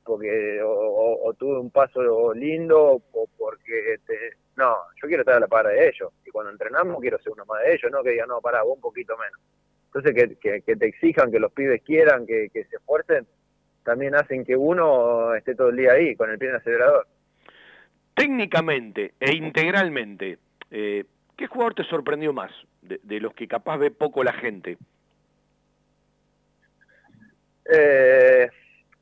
porque 0.04 0.60
o 0.64 1.32
tuve 1.38 1.60
un 1.60 1.70
paso 1.70 2.34
lindo 2.34 3.00
o 3.12 3.28
porque 3.38 3.98
te, 4.04 4.36
no, 4.56 4.76
yo 5.00 5.08
quiero 5.08 5.22
estar 5.22 5.36
a 5.36 5.40
la 5.40 5.48
par 5.48 5.66
de 5.66 5.88
ellos 5.88 6.12
y 6.26 6.30
cuando 6.30 6.50
entrenamos 6.50 7.00
quiero 7.00 7.18
ser 7.18 7.32
uno 7.32 7.44
más 7.46 7.62
de 7.62 7.74
ellos, 7.74 7.90
no 7.90 8.02
que 8.02 8.10
digan, 8.10 8.28
no, 8.28 8.40
pará, 8.40 8.62
vos 8.62 8.76
un 8.76 8.80
poquito 8.80 9.16
menos. 9.16 9.40
Entonces 9.86 10.14
que, 10.14 10.36
que, 10.36 10.62
que 10.62 10.76
te 10.76 10.86
exijan, 10.86 11.30
que 11.30 11.38
los 11.38 11.52
pibes 11.52 11.82
quieran, 11.82 12.26
que, 12.26 12.48
que 12.52 12.64
se 12.64 12.76
esfuercen, 12.76 13.26
también 13.84 14.14
hacen 14.14 14.44
que 14.44 14.56
uno 14.56 15.34
esté 15.34 15.54
todo 15.54 15.68
el 15.70 15.76
día 15.76 15.92
ahí, 15.92 16.14
con 16.16 16.30
el 16.30 16.38
pie 16.38 16.48
en 16.48 16.54
el 16.54 16.60
acelerador. 16.60 17.06
Técnicamente 18.14 19.14
e 19.18 19.34
integralmente, 19.34 20.38
eh, 20.70 21.04
¿qué 21.36 21.46
jugador 21.46 21.74
te 21.74 21.84
sorprendió 21.84 22.32
más 22.32 22.50
de, 22.82 23.00
de 23.02 23.20
los 23.20 23.34
que 23.34 23.48
capaz 23.48 23.78
ve 23.78 23.90
poco 23.90 24.22
la 24.22 24.32
gente? 24.32 24.76
Eh, 27.64 28.50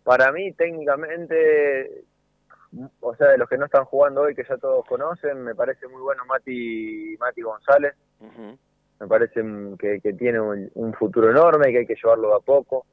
para 0.04 0.30
mí, 0.32 0.52
técnicamente, 0.52 2.04
o 3.00 3.14
sea, 3.16 3.28
de 3.28 3.38
los 3.38 3.48
que 3.48 3.58
no 3.58 3.64
están 3.64 3.84
jugando 3.84 4.22
hoy, 4.22 4.34
que 4.34 4.44
ya 4.48 4.56
todos 4.58 4.84
conocen, 4.86 5.42
me 5.42 5.54
parece 5.54 5.88
muy 5.88 6.00
bueno 6.02 6.24
Mati, 6.26 7.16
Mati 7.18 7.42
González. 7.42 7.94
Me 9.00 9.06
parece 9.06 9.42
que, 9.78 10.00
que 10.00 10.12
tiene 10.12 10.40
un, 10.40 10.70
un 10.74 10.92
futuro 10.92 11.30
enorme, 11.30 11.72
que 11.72 11.78
hay 11.78 11.86
que 11.86 11.96
llevarlo 11.96 12.34
a 12.34 12.40
poco. 12.40 12.86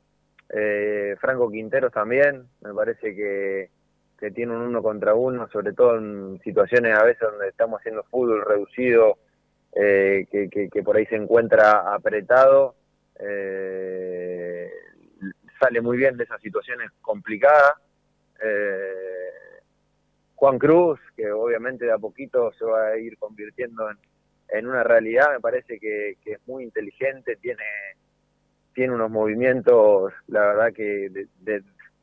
Eh, 0.49 1.15
Franco 1.19 1.49
Quinteros 1.51 1.91
también, 1.91 2.47
me 2.61 2.73
parece 2.73 3.15
que, 3.15 3.69
tiene 4.33 4.53
un 4.53 4.61
uno 4.63 4.81
contra 4.81 5.13
uno, 5.13 5.47
sobre 5.49 5.73
todo 5.73 5.97
en 5.97 6.39
situaciones 6.43 6.97
a 6.97 7.03
veces 7.03 7.21
donde 7.21 7.49
estamos 7.49 7.79
haciendo 7.79 8.03
fútbol 8.05 8.43
reducido, 8.45 9.17
eh, 9.75 10.25
que, 10.31 10.49
que- 10.49 10.83
por 10.83 10.97
ahí 10.97 11.05
se 11.05 11.15
encuentra 11.17 11.93
apretado. 11.93 12.75
Eh, 13.19 14.71
sale 15.59 15.81
muy 15.81 15.97
bien 15.97 16.17
de 16.17 16.23
esas 16.23 16.41
situaciones 16.41 16.89
complicadas. 17.01 17.75
Eh, 18.43 19.29
Juan 20.35 20.57
Cruz, 20.57 20.99
que 21.15 21.31
obviamente 21.31 21.85
de 21.85 21.91
a 21.91 21.97
poquito 21.99 22.51
se 22.53 22.65
va 22.65 22.87
a 22.87 22.97
ir 22.97 23.17
convirtiendo 23.19 23.89
en, 23.91 23.97
en 24.49 24.67
una 24.67 24.83
realidad, 24.83 25.31
me 25.31 25.39
parece 25.39 25.79
que 25.79 26.17
es 26.25 26.39
muy 26.47 26.63
inteligente, 26.63 27.35
tiene, 27.35 27.63
tiene 28.77 28.93
unos 28.93 29.09
movimientos, 29.09 30.13
la 30.27 30.41
verdad 30.41 30.71
que 30.71 31.09
de, 31.09 31.27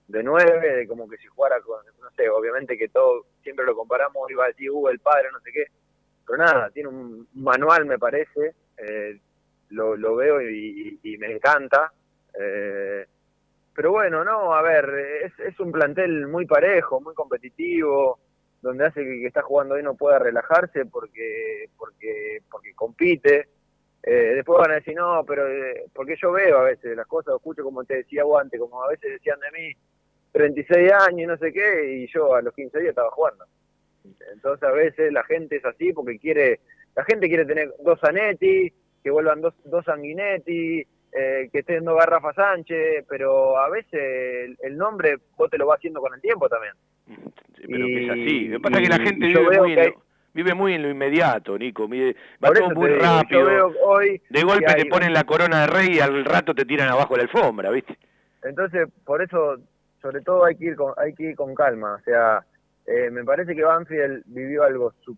de, 0.09 0.22
nueve, 0.24 0.74
de 0.76 0.88
como 0.88 1.09
que 1.09 1.16
si 1.18 1.28
jugara 1.28 1.60
con, 1.60 1.78
no 2.02 2.10
sé, 2.16 2.28
obviamente 2.28 2.76
que 2.76 2.88
todo, 2.88 3.26
siempre 3.44 3.64
lo 3.64 3.76
comparamos, 3.76 4.28
iba 4.28 4.44
a 4.44 4.48
decir, 4.48 4.70
el 4.90 4.98
padre, 4.98 5.28
no 5.32 5.38
sé 5.38 5.52
qué, 5.52 5.66
pero 6.26 6.38
nada, 6.38 6.70
tiene 6.70 6.88
un 6.88 7.28
manual, 7.34 7.86
me 7.86 7.96
parece, 8.01 8.55
eh, 8.76 9.20
lo, 9.70 9.96
lo 9.96 10.16
veo 10.16 10.40
y, 10.42 10.98
y- 11.05 11.16
me 11.18 11.30
encanta. 11.32 11.92
eh, 12.40 13.06
pero 13.74 13.92
bueno, 13.92 14.24
no, 14.24 14.55
a 14.55 14.62
ver, 14.62 14.88
es, 15.24 15.32
es 15.40 15.60
un 15.60 15.72
plantel 15.72 16.26
muy 16.28 16.46
parejo, 16.46 17.01
muy 17.01 17.14
competitivo, 17.14 18.18
donde 18.62 18.86
hace 18.86 19.02
que 19.05 19.14
el 19.14 19.20
que 19.20 19.26
está 19.28 19.42
jugando 19.42 19.74
ahí 19.76 19.82
no 19.82 19.94
pueda 19.94 20.18
relajarse 20.18 20.86
porque 20.86 21.68
porque 21.76 22.38
porque 22.51 22.74
compite. 22.74 23.48
Eh, 24.06 24.32
después 24.35 24.59
van 24.60 24.72
a 24.72 24.74
decir, 24.74 24.94
no, 24.94 25.24
pero 25.26 25.48
eh, 25.48 25.85
porque 25.94 26.14
yo 26.20 26.31
veo 26.32 26.59
a 26.59 26.64
veces 26.64 26.94
las 26.94 27.06
cosas, 27.06 27.35
escucho 27.36 27.64
como 27.64 27.85
te 27.85 27.97
decía 27.97 28.22
antes, 28.39 28.60
como 28.60 28.82
a 28.82 28.89
veces 28.90 29.12
decían 29.12 29.39
de 29.40 29.59
mí, 29.59 29.72
36 30.32 30.93
años 30.93 31.20
y 31.20 31.26
no 31.26 31.36
sé 31.39 31.52
qué, 31.52 31.94
y 31.94 32.06
yo 32.09 32.35
a 32.35 32.43
los 32.43 32.52
15 32.55 32.78
días 32.81 32.90
estaba 32.90 33.10
jugando. 33.10 33.44
Entonces 34.32 34.62
a 34.68 34.72
veces 34.72 35.12
la 35.12 35.22
gente 35.24 35.56
es 35.56 35.64
así 35.64 35.93
porque 35.94 36.18
quiere, 36.18 36.60
la 36.94 37.05
gente 37.05 37.28
quiere 37.28 37.47
tener 37.47 37.72
dos 37.82 37.98
Zanetti, 38.01 38.70
que 39.02 39.10
vuelvan 39.10 39.40
dos, 39.40 39.55
dos 39.64 39.85
Sanguinetti, 39.86 40.86
eh, 41.12 41.48
que 41.51 41.59
estén 41.60 41.85
dos 41.85 41.97
Garrafa 41.98 42.35
Sánchez, 42.35 43.06
pero 43.09 43.56
a 43.56 43.70
veces 43.70 43.94
el, 43.94 44.59
el 44.62 44.76
nombre 44.76 45.16
vos 45.36 45.48
te 45.48 45.56
lo 45.56 45.66
vas 45.66 45.78
haciendo 45.78 46.01
con 46.01 46.12
el 46.12 46.20
tiempo 46.20 46.47
también. 46.48 46.74
Pero 47.56 47.86
que 47.86 48.05
es 48.05 48.10
así. 48.10 48.48
Lo 48.48 48.51
que 48.51 48.56
Y- 48.56 48.59
pasa 48.60 48.76
es 48.81 48.82
que 48.82 48.97
la 48.98 49.02
y 49.02 49.06
gente 49.06 49.26
vive 49.28 49.59
muy, 49.60 49.74
que 49.74 49.94
vive 50.35 50.52
muy 50.55 50.74
en 50.74 50.82
lo 50.82 50.90
inmediato, 50.90 51.56
Nico. 51.56 51.89
mide- 51.89 52.16
Va 52.44 52.52
todo 52.52 52.70
muy 52.70 52.90
digo, 52.90 53.01
rápido. 53.02 53.73
Hoy 53.85 54.20
De 54.28 54.43
golpe 54.43 54.74
te 54.74 54.86
ponen 54.86 55.12
la 55.12 55.24
corona 55.24 55.62
de 55.62 55.66
rey 55.69 55.89
y 55.94 56.01
al 56.01 56.24
rato 56.24 56.55
te 56.55 56.65
tiran 56.65 56.89
abajo 56.89 57.16
la 57.16 57.23
alfombra, 57.23 57.70
¿viste? 57.70 57.97
Entonces, 58.43 58.89
por 59.05 59.23
eso, 59.23 59.56
sobre 60.02 60.20
todo 60.20 60.44
hay 60.44 60.56
que 60.56 60.66
ir 60.66 60.77
con, 60.77 60.93
hay 60.98 61.15
que 61.15 61.23
ir 61.31 61.36
con 61.36 61.55
calma. 61.55 61.94
O 61.94 62.01
sea, 62.01 62.44
eh, 62.86 63.09
me 63.11 63.24
parece 63.24 63.55
que 63.55 63.62
Banfield 63.65 64.24
vivió 64.27 64.65
algo 64.65 64.93
sub- 65.02 65.16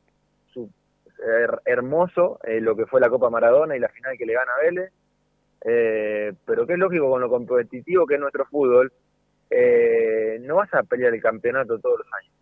sub- 0.53 0.71
her- 1.19 1.61
hermoso, 1.65 2.39
eh, 2.45 2.61
lo 2.61 2.77
que 2.77 2.87
fue 2.87 3.01
la 3.01 3.09
Copa 3.11 3.31
Maradona 3.31 3.75
y 3.77 3.81
la 3.81 3.89
final 3.89 4.17
que 4.17 4.27
le 4.27 4.35
gana 4.35 4.53
a 4.53 4.63
Vélez. 4.65 4.93
Eh, 5.65 6.33
pero 6.45 6.67
que 6.67 6.75
es 6.75 6.79
lógico 6.79 7.11
con 7.11 7.21
lo 7.21 7.29
competitivo 7.29 8.07
que 8.07 8.15
es 8.15 8.21
nuestro 8.21 8.45
fútbol, 8.47 8.93
eh, 9.51 10.39
no 10.43 10.57
vas 10.57 10.73
a 10.75 10.83
pelear 10.85 11.15
el 11.15 11.21
campeonato 11.23 11.79
todos 11.79 11.99
los 12.01 12.09
años. 12.13 12.33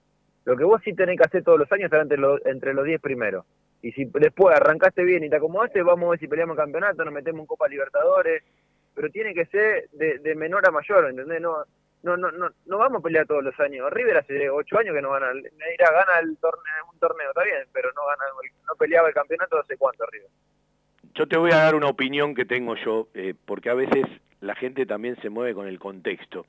Lo 0.44 0.56
que 0.56 0.64
vos 0.64 0.80
sí 0.84 0.92
tenés 0.94 1.16
que 1.16 1.24
hacer 1.24 1.42
todos 1.42 1.58
los 1.58 1.72
años 1.72 1.84
es 1.84 1.86
estar 1.86 2.02
entre 2.02 2.18
los, 2.18 2.44
entre 2.44 2.74
los 2.74 2.84
10 2.84 3.00
primeros. 3.00 3.44
Y 3.82 3.92
si 3.92 4.04
después 4.06 4.54
arrancaste 4.56 5.04
bien 5.04 5.24
y 5.24 5.30
te 5.30 5.36
acomodaste, 5.36 5.82
vamos 5.82 6.06
a 6.06 6.10
ver 6.10 6.20
si 6.20 6.28
peleamos 6.28 6.56
el 6.56 6.64
campeonato, 6.64 7.04
nos 7.04 7.12
metemos 7.12 7.40
en 7.40 7.46
Copa 7.46 7.68
Libertadores, 7.68 8.42
pero 8.94 9.10
tiene 9.10 9.34
que 9.34 9.46
ser 9.46 9.88
de, 9.92 10.34
menor 10.34 10.66
a 10.66 10.70
mayor, 10.70 11.10
¿entendés? 11.10 11.40
No, 11.40 11.64
no, 12.02 12.16
no, 12.16 12.30
no, 12.30 12.48
no 12.66 12.78
vamos 12.78 13.00
a 13.00 13.02
pelear 13.02 13.26
todos 13.26 13.42
los 13.42 13.58
años. 13.60 13.90
River 13.92 14.18
hace 14.18 14.48
ocho 14.50 14.78
años 14.78 14.94
que 14.94 15.02
no 15.02 15.10
gana, 15.10 15.32
dirá, 15.32 15.90
gana 15.90 16.18
el 16.22 16.36
torneo, 16.38 16.84
un 16.92 16.98
torneo, 16.98 17.28
está 17.28 17.42
bien, 17.42 17.66
pero 17.72 17.90
no 17.94 18.06
gana, 18.06 18.24
no 18.68 18.74
peleaba 18.76 19.08
el 19.08 19.14
campeonato 19.14 19.58
hace 19.58 19.76
cuánto 19.76 20.06
River. 20.06 20.28
Yo 21.14 21.28
te 21.28 21.36
voy 21.36 21.52
a 21.52 21.56
dar 21.56 21.74
una 21.74 21.88
opinión 21.88 22.34
que 22.34 22.44
tengo 22.44 22.74
yo, 22.76 23.08
eh, 23.14 23.34
porque 23.44 23.70
a 23.70 23.74
veces 23.74 24.04
la 24.40 24.54
gente 24.54 24.84
también 24.84 25.16
se 25.22 25.30
mueve 25.30 25.54
con 25.54 25.68
el 25.68 25.78
contexto. 25.78 26.46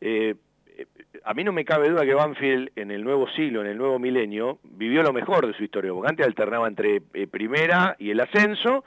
Eh, 0.00 0.34
a 1.24 1.34
mí 1.34 1.44
no 1.44 1.52
me 1.52 1.64
cabe 1.64 1.88
duda 1.88 2.04
que 2.04 2.14
Banfield 2.14 2.70
en 2.76 2.90
el 2.90 3.04
nuevo 3.04 3.28
siglo, 3.30 3.60
en 3.60 3.68
el 3.68 3.78
nuevo 3.78 3.98
milenio, 3.98 4.58
vivió 4.64 5.02
lo 5.02 5.12
mejor 5.12 5.46
de 5.46 5.54
su 5.54 5.64
historia, 5.64 5.92
porque 5.92 6.10
antes 6.10 6.26
alternaba 6.26 6.68
entre 6.68 7.02
eh, 7.14 7.26
primera 7.26 7.96
y 7.98 8.10
el 8.10 8.20
ascenso 8.20 8.84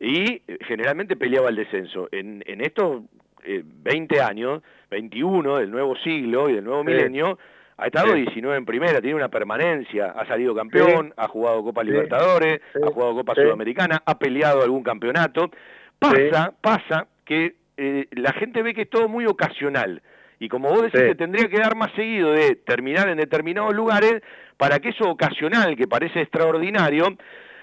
y 0.00 0.42
eh, 0.46 0.58
generalmente 0.66 1.16
peleaba 1.16 1.48
el 1.48 1.56
descenso. 1.56 2.08
En, 2.12 2.42
en 2.46 2.60
estos 2.60 3.02
20 3.44 4.20
años, 4.20 4.62
21 4.90 5.58
del 5.58 5.70
nuevo 5.70 5.94
siglo 5.96 6.50
y 6.50 6.54
del 6.54 6.64
nuevo 6.64 6.82
milenio, 6.82 7.38
ha 7.76 7.86
estado 7.86 8.14
19 8.14 8.56
en 8.56 8.64
primera, 8.64 9.00
tiene 9.00 9.14
una 9.14 9.28
permanencia, 9.28 10.06
ha 10.06 10.26
salido 10.26 10.54
campeón, 10.54 11.12
ha 11.16 11.28
jugado 11.28 11.62
Copa 11.62 11.84
Libertadores, 11.84 12.60
ha 12.74 12.86
jugado 12.86 13.14
Copa 13.14 13.34
Sudamericana, 13.34 14.02
ha 14.04 14.18
peleado 14.18 14.62
algún 14.62 14.82
campeonato. 14.82 15.50
Pasa, 15.98 16.54
pasa 16.60 17.06
que 17.24 17.54
la 18.12 18.32
gente 18.32 18.62
ve 18.62 18.74
que 18.74 18.82
es 18.82 18.90
todo 18.90 19.08
muy 19.08 19.26
ocasional. 19.26 20.02
Y 20.38 20.48
como 20.48 20.68
vos 20.68 20.82
decís, 20.82 21.00
que 21.00 21.14
tendría 21.14 21.48
que 21.48 21.58
dar 21.58 21.76
más 21.76 21.92
seguido 21.92 22.32
de 22.32 22.56
terminar 22.56 23.08
en 23.08 23.18
determinados 23.18 23.74
lugares 23.74 24.22
para 24.56 24.78
que 24.80 24.90
eso 24.90 25.08
ocasional, 25.08 25.76
que 25.76 25.86
parece 25.86 26.20
extraordinario, 26.20 27.16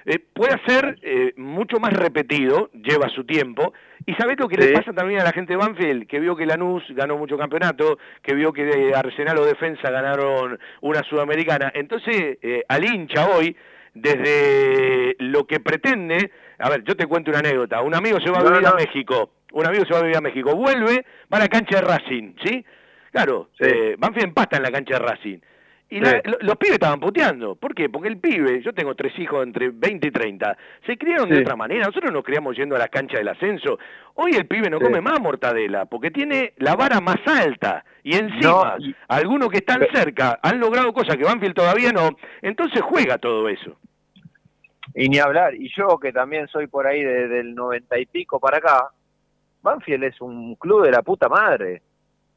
eh, 0.05 0.19
pueda 0.19 0.59
ser 0.65 0.97
eh, 1.01 1.33
mucho 1.37 1.79
más 1.79 1.93
repetido, 1.93 2.69
lleva 2.73 3.09
su 3.09 3.25
tiempo. 3.25 3.73
Y 4.05 4.13
sabés 4.15 4.37
lo 4.37 4.49
que 4.49 4.57
le 4.57 4.73
pasa 4.73 4.91
también 4.91 5.21
a 5.21 5.23
la 5.23 5.31
gente 5.31 5.53
de 5.53 5.57
Banfield, 5.57 6.07
que 6.07 6.19
vio 6.19 6.35
que 6.35 6.45
Lanús 6.45 6.83
ganó 6.89 7.17
mucho 7.17 7.37
campeonato, 7.37 7.97
que 8.21 8.33
vio 8.33 8.51
que 8.51 8.91
Arsenal 8.93 9.37
o 9.37 9.45
Defensa 9.45 9.89
ganaron 9.89 10.59
una 10.81 11.03
sudamericana. 11.03 11.71
Entonces, 11.73 12.37
eh, 12.41 12.63
al 12.67 12.83
hincha 12.83 13.27
hoy, 13.29 13.55
desde 13.93 15.15
lo 15.19 15.45
que 15.45 15.59
pretende, 15.61 16.31
a 16.59 16.69
ver, 16.69 16.83
yo 16.83 16.97
te 16.97 17.05
cuento 17.05 17.31
una 17.31 17.39
anécdota, 17.39 17.81
un 17.81 17.95
amigo 17.95 18.19
se 18.19 18.29
va 18.29 18.39
a 18.39 18.43
vivir 18.43 18.67
a 18.67 18.73
México 18.73 19.31
un 19.53 19.65
amigo 19.65 19.85
se 19.85 19.93
va 19.93 19.99
a 19.99 20.03
vivir 20.03 20.17
a 20.17 20.21
México, 20.21 20.55
vuelve, 20.55 21.05
va 21.31 21.38
a 21.38 21.41
la 21.41 21.47
cancha 21.47 21.77
de 21.77 21.81
Racing, 21.81 22.34
¿sí? 22.43 22.65
Claro, 23.11 23.49
eh, 23.59 23.95
Banfield 23.97 24.27
empata 24.27 24.57
en 24.57 24.63
la 24.63 24.71
cancha 24.71 24.95
de 24.95 24.99
Racing. 24.99 25.39
Y 25.89 25.99
los 25.99 26.57
pibes 26.57 26.73
estaban 26.73 26.99
puteando. 26.99 27.55
¿Por 27.55 27.75
qué? 27.75 27.88
Porque 27.88 28.07
el 28.07 28.17
pibe, 28.17 28.63
yo 28.63 28.73
tengo 28.73 28.95
tres 28.95 29.13
hijos 29.19 29.43
entre 29.43 29.69
20 29.69 30.07
y 30.07 30.11
30, 30.11 30.57
se 30.88 30.97
criaron 30.97 31.30
de 31.30 31.41
otra 31.41 31.55
manera. 31.55 31.85
Nosotros 31.85 32.11
nos 32.11 32.23
criamos 32.23 32.57
yendo 32.57 32.75
a 32.75 32.80
la 32.80 32.88
cancha 32.88 33.19
del 33.19 33.27
ascenso. 33.27 33.77
Hoy 34.15 34.31
el 34.31 34.47
pibe 34.47 34.71
no 34.71 34.80
come 34.80 35.01
más 35.01 35.19
mortadela 35.19 35.85
porque 35.85 36.09
tiene 36.09 36.53
la 36.57 36.75
vara 36.75 36.99
más 36.99 37.19
alta. 37.27 37.85
Y 38.01 38.15
encima, 38.15 38.77
algunos 39.07 39.49
que 39.49 39.57
están 39.57 39.85
cerca 39.93 40.39
han 40.41 40.59
logrado 40.59 40.91
cosas 40.93 41.15
que 41.15 41.25
Banfield 41.25 41.53
todavía 41.53 41.91
no. 41.91 42.09
Entonces 42.41 42.81
juega 42.81 43.19
todo 43.19 43.47
eso. 43.47 43.77
Y 44.95 45.09
ni 45.09 45.19
hablar. 45.19 45.53
Y 45.53 45.71
yo 45.77 45.99
que 45.99 46.11
también 46.11 46.47
soy 46.47 46.65
por 46.65 46.88
ahí 46.88 47.03
desde 47.03 47.41
el 47.41 47.53
noventa 47.53 47.99
y 47.99 48.07
pico 48.07 48.39
para 48.39 48.57
acá, 48.57 48.89
Banfield 49.64 50.03
es 50.03 50.22
un 50.22 50.56
club 50.56 50.84
de 50.84 50.91
la 50.91 51.02
puta 51.02 51.27
madre. 51.30 51.81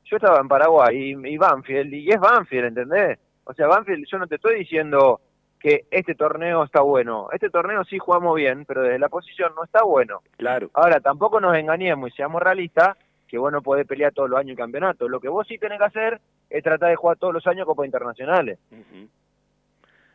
Yo 0.05 0.17
estaba 0.17 0.39
en 0.41 0.49
Paraguay 0.49 1.17
y, 1.25 1.37
Banfield, 1.37 1.93
y 1.93 2.09
es 2.11 2.21
Banfield, 2.21 2.67
¿entendés? 2.67 3.19
O 3.45 3.53
sea, 3.53 3.67
Banfield, 3.67 4.07
yo 4.11 4.19
no 4.19 4.27
te 4.29 4.37
estoy 4.37 4.61
diciendo 4.61 5.21
que 5.59 5.87
este 5.91 6.15
torneo 6.15 6.63
está 6.63 6.81
bueno. 6.83 7.29
Este 7.33 7.51
torneo 7.51 7.83
sí 7.85 7.99
jugamos 7.99 8.37
bien, 8.37 8.65
pero 8.65 8.83
desde 8.83 9.01
la 9.01 9.09
posición 9.09 9.53
no 9.57 9.65
está 9.65 9.83
bueno. 9.83 10.23
Claro. 10.37 10.71
Ahora, 10.75 11.01
tampoco 11.01 11.41
nos 11.41 11.57
engañemos 11.57 12.11
y 12.11 12.17
seamos 12.17 12.41
realistas 12.41 12.97
que 13.27 13.39
vos 13.39 13.51
no 13.51 13.61
podés 13.63 13.87
pelear 13.87 14.13
todos 14.13 14.31
los 14.31 14.39
años 14.39 14.51
el 14.53 14.57
campeonato. 14.59 15.09
Lo 15.09 15.19
que 15.19 15.29
vos 15.29 15.45
sí 15.49 15.59
tenés 15.59 15.79
que 15.79 15.85
hacer 15.87 16.21
es 16.49 16.63
tratar 16.63 16.91
de 16.91 16.97
jugar 16.97 17.17
todos 17.19 17.35
los 17.35 17.45
años 17.49 17.67
Copas 17.67 17.87
Internacionales. 17.87 18.59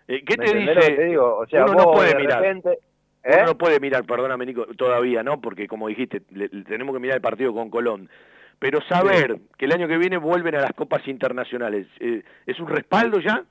Eh, 0.08 0.24
¿Qué 0.26 0.36
te 0.38 0.54
dice? 0.56 0.74
te 0.96 1.04
digo? 1.06 1.38
O 1.40 1.46
sea, 1.48 1.66
Uno 1.66 1.74
vos 1.74 1.86
no 1.86 1.92
puede 1.94 2.10
de 2.10 2.16
mirar. 2.16 2.42
repente- 2.42 2.80
Uno 3.24 3.36
¿Eh? 3.36 3.44
no 3.46 3.58
puede 3.58 3.80
mirar, 3.80 4.04
perdóname 4.06 4.46
Nico, 4.46 4.66
todavía, 4.78 5.22
¿no? 5.24 5.40
Porque 5.40 5.68
como 5.68 5.88
dijiste, 5.88 6.24
le- 6.32 6.50
le 6.52 6.64
tenemos 6.64 6.94
que 6.94 7.00
mirar 7.00 7.18
el 7.18 7.22
partido 7.22 7.54
con 7.54 7.70
Colón. 7.70 8.10
Pero 8.60 8.80
saber 8.82 9.40
que 9.58 9.66
el 9.66 9.72
año 9.74 9.88
que 9.88 9.98
viene 9.98 10.18
vuelven 10.18 10.56
a 10.56 10.62
las 10.62 10.74
copas 10.74 11.08
internacionales, 11.08 11.88
eh, 12.00 12.24
¿es 12.46 12.60
un 12.60 12.68
respaldo 12.68 13.20
ya? 13.20 13.44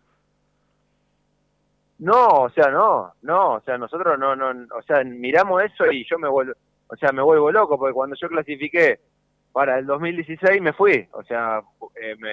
No, 1.99 2.27
o 2.29 2.51
sea, 2.51 2.71
no, 2.71 3.13
no, 3.23 3.55
o 3.55 3.61
sea, 3.61 3.77
nosotros 3.77 4.19
no, 4.19 4.35
no, 4.35 4.67
o 4.75 4.83
sea, 4.83 5.05
miramos 5.05 5.63
eso 5.63 5.91
y 5.93 6.07
yo 6.09 6.19
me 6.19 6.29
vuelvo, 6.29 6.55
o 6.89 6.97
sea, 6.97 7.13
me 7.13 7.23
vuelvo 7.23 7.53
loco 7.53 7.79
porque 7.79 7.93
cuando 7.93 8.17
yo 8.17 8.29
clasifiqué 8.29 9.01
para 9.53 9.79
el 9.79 9.85
2016 9.87 10.63
me 10.63 10.73
fui, 10.73 11.07
o 11.13 11.23
sea, 11.25 11.61
eh, 12.01 12.17
me, 12.19 12.33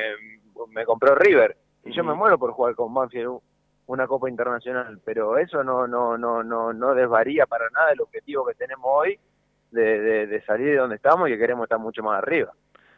me 0.69 0.85
compró 0.85 1.15
River 1.15 1.57
y 1.83 1.91
yo 1.91 2.03
me 2.03 2.13
muero 2.13 2.37
por 2.37 2.51
jugar 2.51 2.75
con 2.75 2.93
Banfield 2.93 3.39
una 3.87 4.07
Copa 4.07 4.29
Internacional, 4.29 4.99
pero 5.03 5.37
eso 5.37 5.63
no, 5.63 5.87
no, 5.87 6.17
no, 6.17 6.43
no, 6.43 6.73
no 6.73 6.93
desvaría 6.93 7.45
para 7.45 7.69
nada 7.71 7.91
el 7.91 8.01
objetivo 8.01 8.45
que 8.45 8.53
tenemos 8.53 8.85
hoy 8.85 9.19
de, 9.71 9.99
de, 9.99 10.27
de 10.27 10.41
salir 10.45 10.67
de 10.67 10.75
donde 10.77 10.95
estamos 10.97 11.27
y 11.27 11.31
que 11.33 11.37
queremos 11.39 11.63
estar 11.63 11.79
mucho 11.79 12.03
más 12.03 12.17
arriba. 12.21 12.51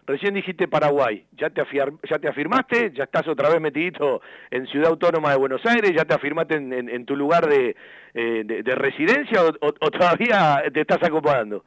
Recién 0.05 0.33
dijiste 0.33 0.67
Paraguay, 0.67 1.27
¿ya 1.33 1.51
te, 1.51 1.63
ya 2.09 2.17
te 2.17 2.27
afirmaste? 2.27 2.91
¿Ya 2.93 3.03
estás 3.03 3.27
otra 3.27 3.49
vez 3.49 3.61
metidito 3.61 4.21
en 4.49 4.65
Ciudad 4.65 4.89
Autónoma 4.89 5.29
de 5.31 5.37
Buenos 5.37 5.63
Aires? 5.67 5.91
¿Ya 5.95 6.03
te 6.05 6.15
afirmaste 6.15 6.55
en, 6.55 6.73
en- 6.73 6.89
en 6.89 7.05
tu 7.05 7.15
lugar 7.15 7.47
de, 7.47 7.75
eh, 8.15 8.41
de, 8.43 8.63
de 8.63 8.75
residencia 8.75 9.43
o, 9.43 9.49
o- 9.49 9.73
o 9.79 9.91
todavía 9.91 10.63
te 10.73 10.81
estás 10.81 11.03
acomodando? 11.03 11.63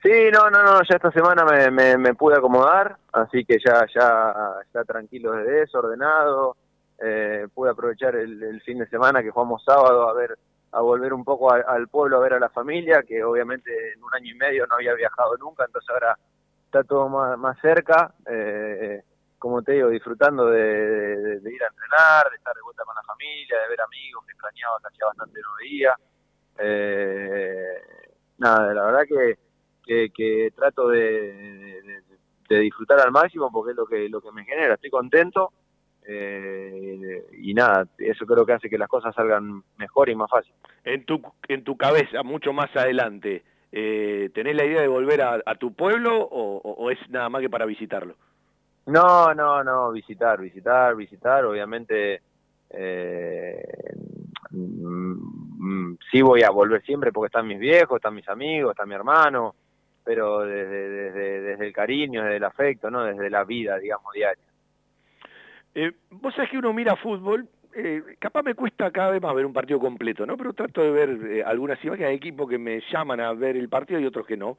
Sí, 0.00 0.12
no, 0.32 0.48
no, 0.48 0.62
no, 0.62 0.80
ya 0.88 0.94
esta 0.94 1.10
semana 1.10 1.44
me, 1.44 1.72
me, 1.72 1.98
me 1.98 2.14
pude 2.14 2.36
acomodar, 2.36 2.96
así 3.12 3.44
que 3.44 3.56
ya, 3.58 3.84
ya, 3.92 4.32
ya 4.72 4.84
tranquilo 4.84 5.32
desde 5.32 5.62
eso, 5.64 5.80
ordenado. 5.80 6.56
Eh, 7.00 7.46
pude 7.54 7.70
aprovechar 7.70 8.16
el, 8.16 8.60
fin 8.62 8.78
de 8.78 8.88
semana 8.88 9.22
que 9.22 9.30
jugamos 9.30 9.62
sábado 9.64 10.08
a 10.08 10.12
ver, 10.14 10.36
a 10.72 10.80
volver 10.80 11.12
un 11.12 11.24
poco 11.24 11.52
al 11.52 11.88
pueblo 11.88 12.16
a 12.16 12.20
ver 12.20 12.34
a 12.34 12.40
la 12.40 12.48
familia, 12.48 13.02
que 13.02 13.22
obviamente 13.22 13.92
en 13.92 14.02
un 14.02 14.12
año 14.14 14.32
y 14.32 14.34
medio 14.34 14.66
no 14.66 14.74
había 14.74 14.94
viajado 14.94 15.36
nunca, 15.36 15.64
entonces 15.64 15.88
ahora 15.90 16.18
está 16.64 16.82
todo 16.84 17.08
más, 17.08 17.38
más 17.38 17.58
cerca. 17.60 18.12
Eh, 18.26 19.02
como 19.38 19.62
te 19.62 19.72
digo, 19.72 19.88
disfrutando 19.88 20.46
de, 20.46 21.40
ir 21.44 21.62
a 21.62 21.68
entrenar, 21.68 22.28
de 22.30 22.36
estar 22.36 22.54
de 22.54 22.62
vuelta 22.62 22.82
con 22.84 22.94
la 22.96 23.02
familia, 23.02 23.56
de 23.62 23.68
ver 23.68 23.80
amigos 23.80 24.24
que 24.26 24.32
extrañaba, 24.32 24.78
que 24.80 24.88
hacía 24.88 25.06
bastante 25.06 25.40
no 25.40 25.48
veía. 25.60 25.94
Eh, 26.58 27.82
nada, 28.38 28.74
la 28.74 28.84
verdad 28.86 29.02
que, 29.08 29.38
que, 29.84 30.10
que 30.10 30.52
trato 30.56 30.88
de- 30.88 32.02
de 32.48 32.58
disfrutar 32.60 32.98
al 33.00 33.12
máximo 33.12 33.50
porque 33.52 33.72
es 33.72 33.76
lo 33.76 33.86
que, 33.86 34.08
lo 34.08 34.20
que 34.20 34.32
me 34.32 34.44
genera. 34.44 34.74
Estoy 34.74 34.90
contento 34.90 35.52
eh, 36.10 37.22
y 37.38 37.52
nada, 37.52 37.86
eso 37.98 38.24
creo 38.24 38.46
que 38.46 38.54
hace 38.54 38.70
que 38.70 38.78
las 38.78 38.88
cosas 38.88 39.14
salgan 39.14 39.62
mejor 39.76 40.08
y 40.08 40.14
más 40.14 40.30
fácil. 40.30 40.54
En 40.82 41.04
tu, 41.04 41.20
en 41.48 41.62
tu 41.62 41.76
cabeza, 41.76 42.22
mucho 42.22 42.54
más 42.54 42.74
adelante, 42.74 43.42
eh, 43.70 44.30
¿tenés 44.32 44.56
la 44.56 44.64
idea 44.64 44.80
de 44.80 44.88
volver 44.88 45.20
a, 45.20 45.42
a 45.44 45.54
tu 45.56 45.74
pueblo 45.74 46.16
o, 46.18 46.90
es 46.90 46.98
nada 47.10 47.28
más 47.28 47.42
que 47.42 47.50
para 47.50 47.66
visitarlo? 47.66 48.14
No, 48.86 49.34
no, 49.34 49.62
no, 49.62 49.92
visitar, 49.92 50.40
visitar, 50.40 50.96
visitar, 50.96 51.44
obviamente 51.44 52.22
eh, 52.70 53.62
mm, 54.50 55.12
mm, 55.58 55.98
sí 56.10 56.22
voy 56.22 56.42
a 56.42 56.48
volver 56.48 56.82
siempre 56.84 57.12
porque 57.12 57.26
están 57.26 57.46
mis 57.46 57.58
viejos, 57.58 57.96
están 57.96 58.14
mis 58.14 58.28
amigos, 58.30 58.70
está 58.70 58.86
mi 58.86 58.94
hermano, 58.94 59.54
pero 60.02 60.40
desde, 60.40 60.88
desde, 60.88 61.40
desde 61.42 61.66
el 61.66 61.72
cariño, 61.74 62.22
desde 62.22 62.36
el 62.38 62.44
afecto, 62.44 62.90
¿no? 62.90 63.04
Desde 63.04 63.28
la 63.28 63.44
vida, 63.44 63.76
digamos, 63.76 64.10
diaria. 64.14 64.47
Eh, 65.80 65.92
vos 66.10 66.34
sabés 66.34 66.50
que 66.50 66.58
uno 66.58 66.72
mira 66.72 66.96
fútbol, 66.96 67.46
eh, 67.72 68.02
capaz 68.18 68.42
me 68.42 68.56
cuesta 68.56 68.90
cada 68.90 69.12
vez 69.12 69.22
más 69.22 69.32
ver 69.32 69.46
un 69.46 69.52
partido 69.52 69.78
completo, 69.78 70.26
¿no? 70.26 70.36
Pero 70.36 70.52
trato 70.52 70.82
de 70.82 70.90
ver 70.90 71.10
eh, 71.30 71.44
algunas 71.44 71.78
imágenes, 71.84 72.08
hay 72.08 72.16
equipos 72.16 72.50
que 72.50 72.58
me 72.58 72.82
llaman 72.92 73.20
a 73.20 73.32
ver 73.32 73.56
el 73.56 73.68
partido 73.68 74.00
y 74.00 74.06
otros 74.06 74.26
que 74.26 74.36
no. 74.36 74.58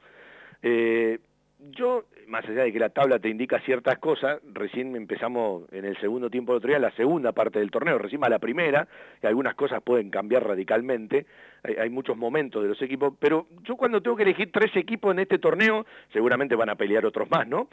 Yo, 1.72 2.04
más 2.26 2.42
allá 2.46 2.62
de 2.62 2.72
que 2.72 2.78
la 2.78 2.88
tabla 2.88 3.18
te 3.18 3.28
indica 3.28 3.60
ciertas 3.60 3.98
cosas, 3.98 4.40
recién 4.54 4.96
empezamos 4.96 5.70
en 5.72 5.84
el 5.84 5.94
segundo 6.00 6.30
tiempo 6.30 6.52
del 6.52 6.56
otro 6.56 6.68
día, 6.68 6.78
la 6.78 6.90
segunda 6.92 7.32
parte 7.32 7.58
del 7.58 7.70
torneo, 7.70 7.98
recién 7.98 8.24
a 8.24 8.30
la 8.30 8.38
primera, 8.38 8.88
y 9.22 9.26
algunas 9.26 9.54
cosas 9.56 9.82
pueden 9.82 10.08
cambiar 10.08 10.46
radicalmente, 10.46 11.26
hay, 11.62 11.90
muchos 11.90 12.16
momentos 12.16 12.62
de 12.62 12.68
los 12.70 12.80
equipos, 12.80 13.12
pero 13.18 13.46
yo 13.64 13.76
cuando 13.76 14.00
tengo 14.00 14.16
que 14.16 14.22
elegir 14.22 14.50
tres 14.50 14.74
equipos 14.74 15.12
en 15.12 15.18
este 15.18 15.38
torneo, 15.38 15.84
seguramente 16.14 16.56
van 16.56 16.70
a 16.70 16.76
pelear 16.76 17.04
otros 17.04 17.30
más, 17.30 17.46
¿no? 17.46 17.68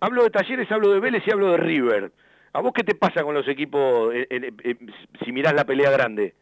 Hablo 0.00 0.22
de 0.22 0.30
Talleres, 0.30 0.72
hablo 0.72 0.94
de 0.94 1.00
Vélez 1.00 1.22
y 1.26 1.30
hablo 1.30 1.50
de 1.50 1.58
River. 1.58 2.12
¿A 2.56 2.60
vos 2.62 2.72
qué 2.72 2.82
te 2.82 2.94
pasa 2.94 3.22
con 3.22 3.34
los 3.34 3.46
equipos 3.48 4.14
eh, 4.14 4.26
eh, 4.30 4.50
eh, 4.64 4.76
si 5.22 5.30
mirás 5.30 5.52
la 5.52 5.66
pelea 5.66 5.90
grande? 5.90 6.34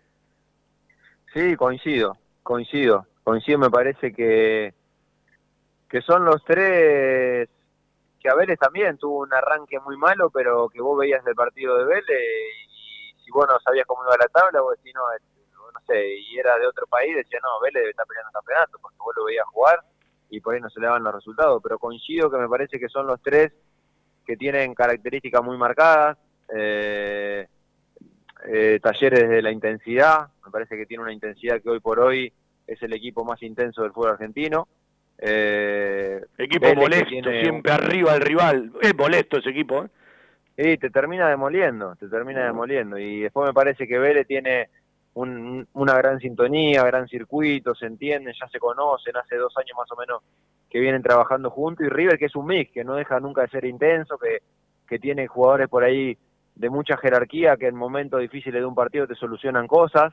Sí, 1.32 1.56
coincido, 1.56 2.16
coincido, 2.44 3.04
coincido, 3.24 3.58
me 3.58 3.68
parece 3.68 4.12
que, 4.12 4.72
que 5.88 6.00
son 6.02 6.24
los 6.24 6.44
tres, 6.44 7.48
que 8.20 8.28
a 8.28 8.34
Vélez 8.36 8.60
también 8.60 8.96
tuvo 8.96 9.22
un 9.22 9.34
arranque 9.34 9.80
muy 9.80 9.96
malo, 9.96 10.30
pero 10.30 10.68
que 10.68 10.80
vos 10.80 10.96
veías 10.96 11.24
del 11.24 11.34
partido 11.34 11.76
de 11.78 11.84
Vélez 11.84 12.06
y 12.06 13.24
si 13.24 13.30
vos 13.32 13.48
no 13.50 13.58
sabías 13.58 13.84
cómo 13.84 14.04
iba 14.04 14.16
la 14.16 14.28
tabla, 14.28 14.60
vos 14.60 14.76
decís, 14.76 14.94
no, 14.94 15.10
es- 15.16 15.22
no 15.74 15.80
sé, 15.88 16.16
y 16.16 16.38
era 16.38 16.56
de 16.58 16.68
otro 16.68 16.86
país, 16.86 17.16
decía, 17.16 17.40
no, 17.42 17.58
Vélez 17.60 17.80
debe 17.80 17.90
estar 17.90 18.06
peleando 18.06 18.28
el 18.28 18.34
campeonato, 18.34 18.78
porque 18.80 18.98
vos 19.00 19.14
lo 19.16 19.24
veías 19.24 19.46
jugar 19.48 19.80
y 20.30 20.38
por 20.40 20.54
ahí 20.54 20.60
no 20.60 20.70
se 20.70 20.78
le 20.78 20.86
daban 20.86 21.02
los 21.02 21.12
resultados, 21.16 21.60
pero 21.60 21.80
coincido 21.80 22.30
que 22.30 22.38
me 22.38 22.48
parece 22.48 22.78
que 22.78 22.88
son 22.88 23.08
los 23.08 23.20
tres 23.20 23.52
que 24.26 24.36
tienen 24.36 24.74
características 24.74 25.42
muy 25.42 25.56
marcadas, 25.56 26.16
eh, 26.54 27.46
eh, 28.46 28.78
talleres 28.82 29.28
de 29.28 29.42
la 29.42 29.50
intensidad, 29.50 30.28
me 30.44 30.50
parece 30.50 30.76
que 30.76 30.86
tiene 30.86 31.02
una 31.02 31.12
intensidad 31.12 31.60
que 31.62 31.70
hoy 31.70 31.80
por 31.80 31.98
hoy 32.00 32.32
es 32.66 32.82
el 32.82 32.92
equipo 32.92 33.24
más 33.24 33.42
intenso 33.42 33.82
del 33.82 33.92
fútbol 33.92 34.10
argentino. 34.12 34.68
Eh, 35.18 36.20
Equipo 36.38 36.66
Vélez 36.66 36.78
molesto, 36.78 37.08
tiene- 37.08 37.40
siempre 37.42 37.72
arriba 37.72 38.12
del 38.14 38.22
rival. 38.22 38.72
Es 38.82 38.94
molesto 38.96 39.38
ese 39.38 39.50
equipo, 39.50 39.84
¿eh? 39.84 39.88
Sí, 40.56 40.78
te 40.78 40.90
termina 40.90 41.28
demoliendo, 41.28 41.96
te 41.96 42.08
termina 42.08 42.44
demoliendo. 42.46 42.96
Y 42.98 43.20
después 43.22 43.46
me 43.48 43.52
parece 43.54 43.88
que 43.88 43.98
Vélez 43.98 44.26
tiene 44.26 44.68
un- 45.14 45.66
una 45.74 45.94
gran 45.96 46.18
sintonía, 46.20 46.82
gran 46.84 47.08
circuito, 47.08 47.74
se 47.74 47.86
entienden, 47.86 48.34
ya 48.38 48.48
se 48.48 48.58
conocen, 48.58 49.16
hace 49.16 49.36
dos 49.36 49.56
años 49.56 49.76
más 49.76 49.90
o 49.92 49.96
menos 49.96 50.22
que 50.68 50.80
vienen 50.80 51.02
trabajando 51.02 51.50
juntos. 51.50 51.86
Y 51.86 51.88
River, 51.88 52.18
que 52.18 52.26
es 52.26 52.36
un 52.36 52.46
mix, 52.46 52.72
que 52.72 52.84
no 52.84 52.94
deja 52.94 53.20
nunca 53.20 53.42
de 53.42 53.48
ser 53.48 53.64
intenso, 53.64 54.18
que, 54.18 54.42
que 54.88 54.98
tiene 54.98 55.26
jugadores 55.28 55.68
por 55.68 55.84
ahí 55.84 56.18
de 56.56 56.70
mucha 56.70 56.96
jerarquía, 56.96 57.56
que 57.56 57.68
en 57.68 57.76
momentos 57.76 58.20
difíciles 58.20 58.60
de 58.60 58.66
un 58.66 58.74
partido 58.74 59.06
te 59.06 59.14
solucionan 59.14 59.66
cosas. 59.66 60.12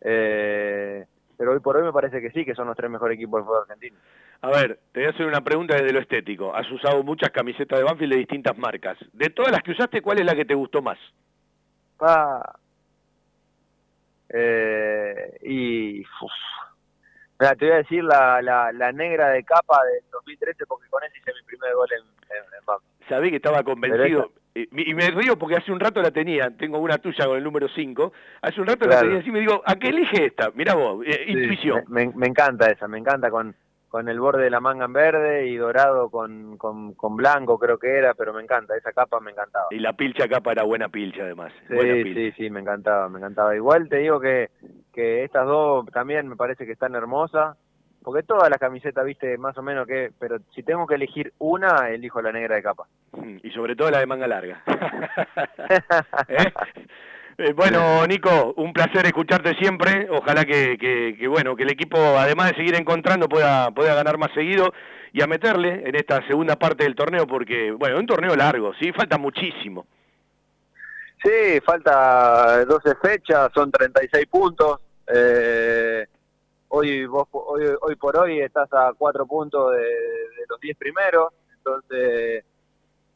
Eh, 0.00 1.06
pero 1.36 1.52
hoy 1.52 1.60
por 1.60 1.76
hoy 1.76 1.82
me 1.84 1.92
parece 1.92 2.20
que 2.20 2.30
sí, 2.30 2.44
que 2.44 2.54
son 2.54 2.66
los 2.66 2.76
tres 2.76 2.90
mejores 2.90 3.16
equipos 3.16 3.38
del 3.40 3.46
fútbol 3.46 3.62
argentino. 3.62 3.96
A 4.42 4.50
ver, 4.50 4.80
te 4.92 5.00
voy 5.00 5.06
a 5.06 5.10
hacer 5.10 5.26
una 5.26 5.40
pregunta 5.40 5.76
desde 5.76 5.92
lo 5.92 6.00
estético. 6.00 6.54
Has 6.54 6.70
usado 6.70 7.02
muchas 7.02 7.30
camisetas 7.30 7.78
de 7.78 7.84
Banfield 7.84 8.12
de 8.12 8.18
distintas 8.18 8.58
marcas. 8.58 8.98
De 9.12 9.30
todas 9.30 9.52
las 9.52 9.62
que 9.62 9.70
usaste, 9.72 10.02
¿cuál 10.02 10.18
es 10.18 10.26
la 10.26 10.34
que 10.34 10.44
te 10.44 10.54
gustó 10.54 10.82
más? 10.82 10.98
Pa. 11.96 12.58
Eh, 14.32 15.38
y 15.42 16.00
uf. 16.00 16.32
Mira, 17.40 17.54
te 17.56 17.64
voy 17.66 17.74
a 17.74 17.78
decir 17.78 18.04
la, 18.04 18.40
la, 18.40 18.72
la 18.72 18.92
negra 18.92 19.30
de 19.30 19.42
capa 19.44 19.84
del 19.84 20.02
2013 20.12 20.64
porque 20.66 20.88
con 20.88 21.02
esa 21.02 21.16
hice 21.18 21.32
mi 21.34 21.42
primer 21.46 21.74
gol 21.74 21.88
en, 21.92 22.02
en. 22.36 23.08
Sabí 23.08 23.30
que 23.30 23.36
estaba 23.36 23.62
convencido. 23.62 24.30
Pero 24.30 24.42
Y 24.54 24.90
y 24.90 24.94
me 24.94 25.10
río 25.10 25.38
porque 25.38 25.56
hace 25.56 25.72
un 25.72 25.80
rato 25.80 26.00
la 26.02 26.10
tenía, 26.10 26.50
tengo 26.56 26.78
una 26.78 26.98
tuya 26.98 27.26
con 27.26 27.36
el 27.38 27.42
número 27.44 27.68
5, 27.68 28.12
hace 28.42 28.60
un 28.60 28.66
rato 28.66 28.86
la 28.86 29.00
tenía 29.00 29.18
así 29.18 29.28
y 29.30 29.32
me 29.32 29.40
digo, 29.40 29.62
¿a 29.64 29.76
qué 29.76 29.88
elige 29.88 30.26
esta? 30.26 30.50
Mirá 30.50 30.74
vos, 30.74 31.04
eh, 31.06 31.24
Sí, 31.26 31.32
intuición. 31.32 31.84
Me, 31.88 32.06
me- 32.06 32.12
me 32.14 32.26
encanta 32.28 32.70
esa, 32.70 32.86
me 32.86 32.98
encanta 32.98 33.30
con, 33.30 33.56
con 33.92 34.08
el 34.08 34.18
borde 34.18 34.44
de 34.44 34.50
la 34.50 34.58
manga 34.58 34.86
en 34.86 34.92
verde 34.94 35.46
y 35.48 35.56
dorado 35.58 36.08
con, 36.08 36.56
con, 36.56 36.94
con 36.94 37.14
blanco 37.14 37.58
creo 37.58 37.78
que 37.78 37.98
era, 37.98 38.14
pero 38.14 38.32
me 38.32 38.42
encanta, 38.42 38.74
esa 38.74 38.90
capa 38.90 39.20
me 39.20 39.32
encantaba. 39.32 39.66
Y 39.70 39.80
la 39.80 39.92
pilcha 39.92 40.26
capa 40.26 40.52
era 40.52 40.62
buena 40.62 40.88
pilcha 40.88 41.24
además. 41.24 41.52
buena 41.68 41.92
Sí, 41.96 42.02
pilcha. 42.04 42.20
sí, 42.20 42.32
sí, 42.44 42.50
me 42.50 42.60
encantaba, 42.60 43.10
me 43.10 43.18
encantaba. 43.18 43.54
Igual 43.54 43.90
te 43.90 43.98
digo 43.98 44.18
que, 44.18 44.48
que 44.94 45.24
estas 45.24 45.44
dos 45.46 45.84
también 45.92 46.26
me 46.26 46.36
parece 46.36 46.64
que 46.64 46.72
están 46.72 46.94
hermosas, 46.94 47.54
porque 48.02 48.22
todas 48.22 48.48
las 48.48 48.58
camisetas, 48.58 49.04
viste, 49.04 49.36
más 49.36 49.58
o 49.58 49.62
menos 49.62 49.86
que, 49.86 50.10
pero 50.18 50.38
si 50.54 50.62
tengo 50.62 50.86
que 50.86 50.94
elegir 50.94 51.34
una, 51.38 51.90
elijo 51.90 52.22
la 52.22 52.32
negra 52.32 52.56
de 52.56 52.62
capa. 52.62 52.84
Y 53.44 53.50
sobre 53.50 53.76
todo 53.76 53.90
la 53.90 53.98
de 53.98 54.06
manga 54.06 54.26
larga. 54.26 54.62
¿Eh? 56.28 56.52
Eh, 57.42 57.54
bueno, 57.54 58.06
Nico, 58.06 58.54
un 58.56 58.72
placer 58.72 59.04
escucharte 59.06 59.54
siempre. 59.54 60.06
Ojalá 60.10 60.44
que, 60.44 61.16
bueno, 61.28 61.56
que 61.56 61.64
el 61.64 61.72
equipo, 61.72 61.98
además 61.98 62.50
de 62.50 62.56
seguir 62.56 62.76
encontrando, 62.76 63.28
pueda, 63.28 63.72
pueda 63.72 63.96
ganar 63.96 64.16
más 64.16 64.32
seguido 64.32 64.72
y 65.12 65.22
a 65.22 65.26
meterle 65.26 65.82
en 65.84 65.96
esta 65.96 66.24
segunda 66.28 66.54
parte 66.54 66.84
del 66.84 66.94
torneo, 66.94 67.26
porque, 67.26 67.72
bueno, 67.72 67.98
un 67.98 68.06
torneo 68.06 68.36
largo, 68.36 68.72
sí, 68.74 68.92
falta 68.92 69.18
muchísimo. 69.18 69.86
Sí, 71.20 71.60
falta 71.64 72.64
12 72.64 72.94
fechas, 73.02 73.50
son 73.52 73.72
36 73.72 74.26
puntos. 74.28 74.80
Eh, 75.12 76.06
hoy, 76.68 77.06
vos, 77.06 77.26
hoy, 77.32 77.64
hoy 77.80 77.96
por 77.96 78.16
hoy 78.18 78.38
estás 78.38 78.72
a 78.72 78.92
4 78.96 79.26
puntos 79.26 79.72
de, 79.72 79.80
de 79.80 80.46
los 80.48 80.60
10 80.60 80.76
primeros, 80.78 81.32
entonces, 81.56 82.44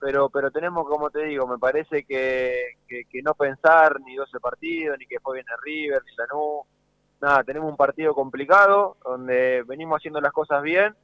pero 0.07 0.31
pero 0.31 0.53
tenemos, 0.53 0.87
como 0.87 1.11
te 1.11 1.25
digo, 1.25 1.49
me 1.49 1.59
parece 1.59 2.05
que, 2.05 2.77
que, 2.87 3.07
que 3.11 3.23
no 3.23 3.35
pensar 3.35 4.01
ni 4.03 4.15
12 4.15 4.39
partidos, 4.39 4.97
ni 5.01 5.05
que 5.05 5.17
después 5.17 5.35
viene 5.35 5.51
River, 5.65 6.01
ni. 6.05 6.69
Nada, 7.21 7.43
tenemos 7.43 7.69
un 7.69 7.77
partido 7.77 8.15
complicado, 8.15 8.99
donde 9.05 9.65
venimos 9.67 9.97
haciendo 9.97 10.21
las 10.21 10.33
cosas 10.33 10.63
bien, 10.63 10.95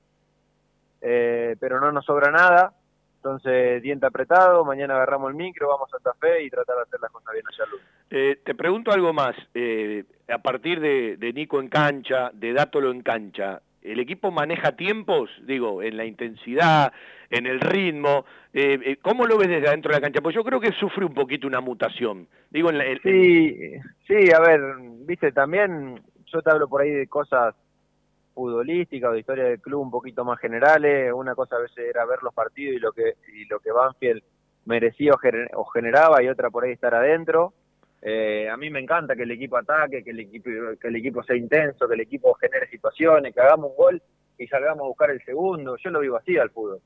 eh, 1.01 1.57
pero 1.59 1.81
no 1.81 1.91
nos 1.91 2.05
sobra 2.05 2.31
nada. 2.31 2.75
Entonces, 3.17 3.83
diente 3.83 4.07
apretado, 4.07 4.65
mañana 4.65 4.95
agarramos 4.95 5.31
el 5.31 5.37
micro, 5.37 5.67
vamos 5.67 5.89
a 5.93 5.97
Santa 5.97 6.15
Fe 6.21 6.45
y 6.45 6.51
tratar 6.51 6.77
de 6.77 6.83
hacer 6.83 7.01
las 7.01 7.11
cosas 7.11 7.33
bien 7.33 7.45
allá 7.49 7.65
al 7.65 7.71
lunes. 7.71 7.87
Eh, 8.09 8.41
te 8.45 8.55
pregunto 8.55 8.93
algo 8.93 9.13
más. 9.13 9.35
eh, 9.55 10.05
a 10.29 10.39
partir 10.39 10.79
de, 10.79 11.17
de 11.17 11.33
Nico 11.33 11.59
en 11.59 11.69
cancha, 11.69 12.31
de 12.35 12.53
Dátolo 12.53 12.93
en 12.93 13.03
cancha, 13.03 13.63
¿el 13.83 14.01
equipo 14.01 14.31
maneja 14.31 14.73
tiempos? 14.73 15.31
Digo, 15.43 15.83
en 15.83 15.97
la 15.97 16.05
intensidad, 16.05 16.93
en 17.31 17.47
el 17.47 17.61
ritmo. 17.61 18.25
eh, 18.53 18.79
eh, 18.85 18.97
¿Cómo 19.03 19.27
lo 19.27 19.39
ves 19.39 19.49
desde 19.49 19.69
adentro 19.69 19.91
de 19.91 19.97
la 19.97 20.01
cancha? 20.01 20.21
Pues 20.21 20.35
yo 20.35 20.45
creo 20.45 20.61
que 20.61 20.73
sufre 20.73 21.05
un 21.05 21.15
poquito 21.15 21.47
una 21.47 21.61
mutación. 21.61 22.29
Digo, 22.51 22.71
en 22.71 22.79
la, 22.79 22.85
Sí, 23.03 23.75
sí, 24.07 24.33
a 24.33 24.41
ver, 24.41 24.61
viste, 25.07 25.33
también 25.33 26.01
yo 26.27 26.43
te 26.43 26.51
hablo 26.51 26.69
por 26.69 26.83
ahí 26.83 26.91
de 26.91 27.07
cosas 27.07 27.55
futbolísticas 28.35 29.11
o 29.11 29.13
de 29.13 29.21
historia 29.21 29.45
del 29.45 29.61
club 29.61 29.81
un 29.83 29.91
poquito 29.91 30.25
más 30.25 30.39
generales. 30.39 31.13
Una 31.13 31.35
cosa 31.35 31.57
a 31.57 31.61
veces 31.61 31.85
era 31.89 32.05
ver 32.05 32.23
los 32.23 32.35
partidos 32.35 32.77
y 32.77 32.79
lo 32.79 32.93
que 32.93 33.15
y 33.35 33.45
lo 33.47 33.61
que 33.61 33.73
Banfield 33.73 34.23
merecía 34.65 35.13
o, 35.13 35.61
o 35.61 35.65
generaba 35.67 36.23
y 36.23 36.29
otra 36.29 36.51
por 36.51 36.65
ahí 36.65 36.73
estar 36.73 36.95
adentro. 36.95 37.53
Eh, 38.05 38.49
a 38.51 38.57
mí 38.57 38.69
me 38.69 38.81
encanta 38.81 39.15
que 39.15 39.23
el 39.23 39.31
equipo 39.31 39.57
ataque, 39.57 40.03
que 40.03 40.11
el 40.11 40.21
equipo, 40.21 40.51
que 40.81 40.89
el 40.89 40.97
equipo 40.97 41.23
sea 41.23 41.37
intenso, 41.37 41.87
que 41.87 41.95
el 41.95 42.01
equipo 42.01 42.35
genere 42.35 42.69
situaciones, 42.69 43.33
que 43.33 43.41
hagamos 43.41 43.71
un 43.71 43.77
gol 43.77 44.03
y 44.39 44.47
salgamos 44.49 44.85
a 44.85 44.89
buscar 44.89 45.11
el 45.11 45.25
segundo. 45.25 45.77
Yo 45.77 45.91
lo 45.91 46.01
vivo 46.01 46.17
así 46.17 46.37
al 46.37 46.51
fútbol. 46.51 46.81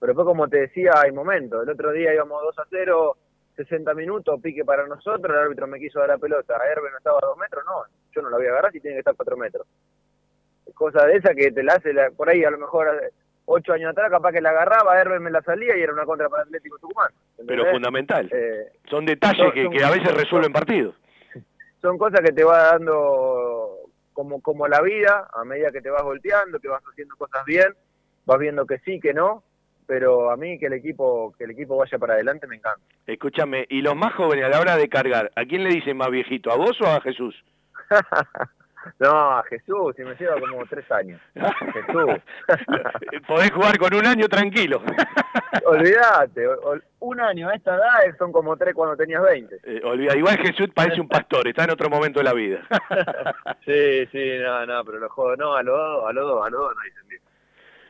Pero 0.00 0.10
después, 0.12 0.26
como 0.26 0.48
te 0.48 0.58
decía, 0.62 0.92
hay 0.96 1.12
momentos. 1.12 1.62
El 1.62 1.70
otro 1.70 1.92
día 1.92 2.12
íbamos 2.12 2.42
2 2.42 2.58
a 2.58 2.66
0, 2.68 3.16
60 3.54 3.94
minutos, 3.94 4.40
pique 4.42 4.64
para 4.64 4.86
nosotros, 4.86 5.34
el 5.34 5.42
árbitro 5.42 5.66
me 5.68 5.78
quiso 5.78 6.00
dar 6.00 6.08
la 6.08 6.18
pelota. 6.18 6.54
Herbe 6.70 6.90
no 6.90 6.98
estaba 6.98 7.18
a 7.22 7.26
2 7.26 7.38
metros, 7.38 7.64
no, 7.64 7.84
yo 8.12 8.22
no 8.22 8.28
la 8.30 8.36
voy 8.36 8.46
a 8.46 8.50
agarrar 8.50 8.72
si 8.72 8.80
tiene 8.80 8.96
que 8.96 9.00
estar 9.00 9.14
4 9.14 9.36
metros. 9.36 9.66
Es 10.66 10.74
cosa 10.74 11.06
de 11.06 11.16
esa 11.16 11.32
que 11.34 11.52
te 11.52 11.62
la 11.62 11.74
hace 11.74 11.92
la- 11.92 12.10
por 12.10 12.28
ahí, 12.28 12.42
a 12.44 12.50
lo 12.50 12.58
mejor 12.58 12.88
8 13.46 13.72
años 13.72 13.90
atrás, 13.92 14.10
capaz 14.10 14.32
que 14.32 14.40
la 14.40 14.50
agarraba, 14.50 15.00
Herbe 15.00 15.18
me 15.20 15.30
la 15.30 15.40
salía 15.42 15.76
y 15.76 15.80
era 15.82 15.92
una 15.92 16.04
contra 16.04 16.28
para 16.28 16.42
Atlético 16.42 16.78
Tucumán. 16.78 17.08
pero 17.46 17.64
fundamental. 17.70 18.28
Eh, 18.32 18.72
Son 18.90 19.04
detalles 19.06 19.38
son- 19.38 19.52
que, 19.52 19.64
son- 19.64 19.72
que 19.72 19.84
a 19.84 19.90
veces 19.90 20.14
resuelven 20.14 20.52
partidos. 20.52 20.94
son 21.82 21.96
cosas 21.98 22.20
que 22.22 22.32
te 22.32 22.42
va 22.44 22.72
dando 22.72 23.78
como, 24.12 24.40
como 24.42 24.66
la 24.66 24.80
vida, 24.82 25.28
a 25.32 25.44
medida 25.44 25.70
que 25.70 25.80
te 25.80 25.90
vas 25.90 26.02
volteando, 26.02 26.58
que 26.58 26.68
vas 26.68 26.82
haciendo 26.90 27.14
cosas 27.16 27.44
bien, 27.44 27.68
vas 28.24 28.38
viendo 28.38 28.66
que 28.66 28.78
sí, 28.78 28.98
que 28.98 29.12
no, 29.14 29.42
pero 29.86 30.30
a 30.30 30.36
mí 30.36 30.58
que 30.58 30.66
el 30.66 30.72
equipo, 30.72 31.32
que 31.38 31.44
el 31.44 31.50
equipo 31.52 31.76
vaya 31.76 31.98
para 31.98 32.14
adelante 32.14 32.46
me 32.48 32.56
encanta. 32.56 32.80
Escúchame, 33.06 33.66
y 33.68 33.82
los 33.82 33.94
más 33.94 34.14
jóvenes 34.14 34.46
a 34.46 34.48
la 34.48 34.60
hora 34.60 34.76
de 34.76 34.88
cargar, 34.88 35.30
¿a 35.36 35.44
quién 35.44 35.62
le 35.62 35.70
dicen 35.70 35.96
más 35.98 36.10
viejito? 36.10 36.50
¿A 36.50 36.56
vos 36.56 36.80
o 36.80 36.86
a 36.86 37.00
Jesús? 37.02 37.34
No, 38.98 39.38
a 39.38 39.42
Jesús, 39.44 39.94
si 39.96 40.02
me 40.02 40.14
lleva 40.14 40.38
como 40.40 40.64
tres 40.66 40.90
años. 40.90 41.20
Jesús. 41.34 42.20
Podés 43.26 43.50
jugar 43.50 43.78
con 43.78 43.94
un 43.94 44.06
año 44.06 44.28
tranquilo. 44.28 44.82
Olvídate, 45.66 46.46
un 47.00 47.20
año 47.20 47.48
a 47.48 47.54
esta 47.54 47.74
edad 47.74 48.16
son 48.18 48.32
como 48.32 48.56
tres 48.56 48.74
cuando 48.74 48.96
tenías 48.96 49.22
20. 49.22 49.60
Eh, 49.64 49.80
olvida, 49.84 50.16
igual 50.16 50.38
Jesús 50.38 50.68
parece 50.74 51.00
un 51.00 51.08
pastor, 51.08 51.46
está 51.46 51.64
en 51.64 51.70
otro 51.70 51.88
momento 51.88 52.20
de 52.20 52.24
la 52.24 52.32
vida. 52.32 52.60
Sí, 53.64 54.06
sí, 54.12 54.38
no, 54.38 54.64
no, 54.64 54.84
pero 54.84 54.98
los 55.00 55.10
juegos, 55.10 55.38
no, 55.38 55.54
a 55.54 55.62
los 55.62 55.76
dos, 55.76 56.08
a 56.08 56.12
los 56.12 56.24
dos, 56.24 56.46
a 56.46 56.50
los 56.50 56.60
dos 56.60 56.74
no 56.76 56.82
dicen 56.82 57.08
bien. 57.08 57.22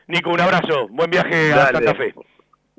Nico, 0.07 0.31
un 0.31 0.41
abrazo, 0.41 0.87
buen 0.89 1.09
viaje 1.11 1.53
a 1.53 1.57
Dale. 1.57 1.85
Santa 1.85 1.95
Fe. 1.95 2.15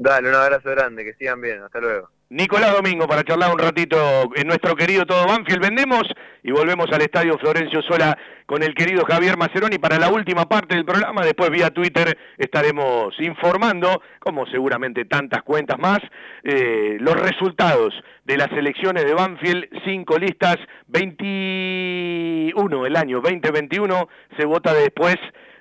Dale, 0.00 0.28
un 0.28 0.34
abrazo 0.36 0.70
grande, 0.70 1.04
que 1.04 1.14
sigan 1.14 1.40
bien, 1.40 1.60
hasta 1.60 1.80
luego. 1.80 2.08
Nicolás 2.30 2.72
Domingo 2.72 3.08
para 3.08 3.24
charlar 3.24 3.52
un 3.52 3.58
ratito 3.58 4.30
en 4.36 4.46
nuestro 4.46 4.76
querido 4.76 5.04
Todo 5.04 5.26
Banfield. 5.26 5.60
Vendemos 5.60 6.04
y 6.44 6.52
volvemos 6.52 6.86
al 6.92 7.02
estadio 7.02 7.36
Florencio 7.36 7.82
Sola 7.82 8.16
con 8.46 8.62
el 8.62 8.76
querido 8.76 9.04
Javier 9.04 9.36
Maceroni 9.36 9.78
para 9.78 9.98
la 9.98 10.10
última 10.10 10.48
parte 10.48 10.76
del 10.76 10.84
programa. 10.84 11.24
Después 11.24 11.50
vía 11.50 11.70
Twitter 11.70 12.16
estaremos 12.36 13.12
informando, 13.18 14.00
como 14.20 14.46
seguramente 14.46 15.04
tantas 15.04 15.42
cuentas 15.42 15.80
más, 15.80 15.98
eh, 16.44 16.96
los 17.00 17.16
resultados 17.16 17.92
de 18.24 18.36
las 18.36 18.52
elecciones 18.52 19.04
de 19.04 19.14
Banfield. 19.14 19.64
Cinco 19.84 20.16
listas, 20.16 20.58
21 20.86 22.86
el 22.86 22.94
año 22.94 23.20
2021 23.20 24.08
se 24.36 24.44
vota 24.44 24.72
después 24.74 25.16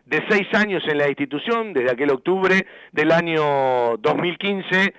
de 0.07 0.23
seis 0.29 0.47
años 0.53 0.83
en 0.87 0.97
la 0.97 1.07
institución, 1.09 1.73
desde 1.73 1.91
aquel 1.91 2.11
octubre 2.11 2.65
del 2.91 3.11
año 3.11 3.97
2015, 3.97 4.93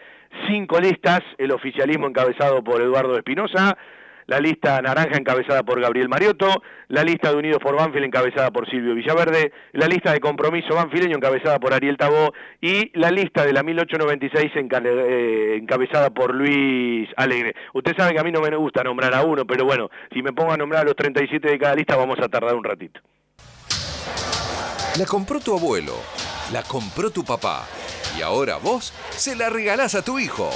cinco 0.48 0.78
listas, 0.80 1.20
el 1.38 1.50
oficialismo 1.52 2.06
encabezado 2.06 2.62
por 2.62 2.80
Eduardo 2.82 3.16
Espinosa, 3.16 3.76
la 4.26 4.40
lista 4.40 4.82
naranja 4.82 5.16
encabezada 5.16 5.62
por 5.62 5.80
Gabriel 5.80 6.10
Mariotto, 6.10 6.62
la 6.88 7.02
lista 7.02 7.30
de 7.32 7.38
Unidos 7.38 7.60
por 7.62 7.74
Banfield 7.76 8.04
encabezada 8.04 8.50
por 8.50 8.68
Silvio 8.68 8.94
Villaverde, 8.94 9.52
la 9.72 9.86
lista 9.88 10.12
de 10.12 10.20
Compromiso 10.20 10.74
Banfileño 10.74 11.16
encabezada 11.16 11.58
por 11.58 11.72
Ariel 11.72 11.96
Tabó 11.96 12.34
y 12.60 12.90
la 12.98 13.10
lista 13.10 13.46
de 13.46 13.54
la 13.54 13.62
1896 13.62 14.52
enca- 14.56 14.82
eh, 14.84 15.56
encabezada 15.56 16.10
por 16.10 16.34
Luis 16.34 17.08
Alegre. 17.16 17.54
Usted 17.72 17.96
sabe 17.96 18.12
que 18.12 18.20
a 18.20 18.24
mí 18.24 18.30
no 18.30 18.42
me 18.42 18.54
gusta 18.54 18.82
nombrar 18.82 19.14
a 19.14 19.22
uno, 19.22 19.46
pero 19.46 19.64
bueno, 19.64 19.88
si 20.12 20.22
me 20.22 20.34
pongo 20.34 20.52
a 20.52 20.58
nombrar 20.58 20.82
a 20.82 20.84
los 20.84 20.96
37 20.96 21.48
de 21.48 21.58
cada 21.58 21.74
lista 21.74 21.96
vamos 21.96 22.18
a 22.20 22.28
tardar 22.28 22.54
un 22.54 22.64
ratito. 22.64 23.00
La 24.96 25.06
compró 25.06 25.38
tu 25.38 25.56
abuelo, 25.56 25.94
la 26.52 26.62
compró 26.62 27.10
tu 27.10 27.24
papá 27.24 27.66
y 28.16 28.22
ahora 28.22 28.56
vos 28.56 28.92
se 29.16 29.36
la 29.36 29.48
regalás 29.48 29.94
a 29.94 30.02
tu 30.02 30.18
hijo. 30.18 30.50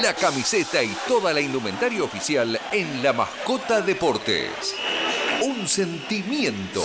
La 0.00 0.14
camiseta 0.14 0.82
y 0.82 0.96
toda 1.06 1.32
la 1.32 1.40
indumentaria 1.40 2.02
oficial 2.02 2.58
en 2.72 3.02
La 3.02 3.12
Mascota 3.12 3.80
Deportes. 3.80 4.74
un 5.42 5.68
sentimiento. 5.68 6.82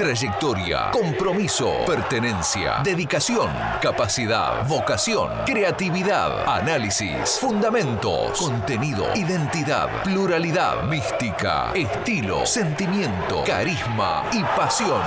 Trayectoria, 0.00 0.90
compromiso, 0.92 1.84
pertenencia, 1.84 2.80
dedicación, 2.82 3.50
capacidad, 3.82 4.66
vocación, 4.66 5.30
creatividad, 5.44 6.48
análisis, 6.48 7.38
fundamentos, 7.38 8.38
contenido, 8.38 9.04
identidad, 9.14 10.02
pluralidad, 10.02 10.84
mística, 10.84 11.70
estilo, 11.74 12.46
sentimiento, 12.46 13.44
carisma 13.44 14.24
y 14.32 14.42
pasión. 14.58 15.02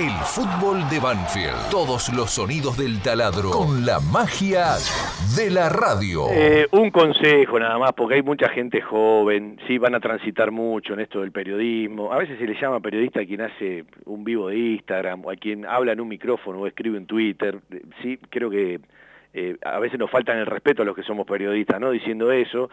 El 0.00 0.12
fútbol 0.24 0.88
de 0.88 0.98
Banfield. 0.98 1.68
Todos 1.70 2.10
los 2.16 2.30
sonidos 2.30 2.78
del 2.78 3.02
taladro 3.02 3.50
con 3.50 3.84
la 3.84 4.00
magia 4.00 4.76
de 5.36 5.50
la 5.50 5.68
radio. 5.68 6.24
Eh, 6.30 6.66
un 6.70 6.90
consejo 6.90 7.60
nada 7.60 7.76
más, 7.76 7.92
porque 7.92 8.14
hay 8.14 8.22
mucha 8.22 8.48
gente 8.48 8.80
joven, 8.80 9.60
sí, 9.66 9.76
van 9.76 9.94
a 9.94 10.00
transitar 10.00 10.52
mucho 10.52 10.94
en 10.94 11.00
esto 11.00 11.20
del 11.20 11.32
periodismo. 11.32 12.14
A 12.14 12.16
veces 12.16 12.38
se 12.38 12.46
le 12.46 12.58
llama 12.58 12.80
periodista 12.80 13.20
a 13.20 13.26
quien 13.26 13.42
hace 13.42 13.84
un 14.06 14.24
vivo 14.24 14.48
de 14.48 14.56
Instagram, 14.56 15.22
o 15.26 15.30
a 15.32 15.36
quien 15.36 15.66
habla 15.66 15.92
en 15.92 16.00
un 16.00 16.08
micrófono 16.08 16.60
o 16.60 16.66
escribe 16.66 16.96
en 16.96 17.04
Twitter. 17.04 17.60
Sí, 18.00 18.18
creo 18.30 18.48
que 18.48 18.80
eh, 19.34 19.58
a 19.62 19.80
veces 19.80 19.98
nos 19.98 20.10
faltan 20.10 20.38
el 20.38 20.46
respeto 20.46 20.80
a 20.80 20.86
los 20.86 20.96
que 20.96 21.02
somos 21.02 21.26
periodistas, 21.26 21.78
¿no? 21.78 21.90
Diciendo 21.90 22.32
eso. 22.32 22.70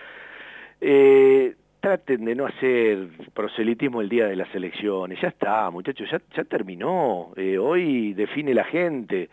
Eh, 0.79 1.55
traten 1.79 2.25
de 2.25 2.35
no 2.35 2.45
hacer 2.45 3.07
proselitismo 3.33 4.01
el 4.01 4.09
día 4.09 4.27
de 4.27 4.35
las 4.35 4.53
elecciones. 4.53 5.19
Ya 5.21 5.29
está, 5.29 5.69
muchachos, 5.69 6.09
ya, 6.35 6.43
terminó. 6.43 7.31
Eh, 7.35 7.57
hoy 7.57 8.13
define 8.13 8.53
la 8.53 8.63
gente. 8.63 9.29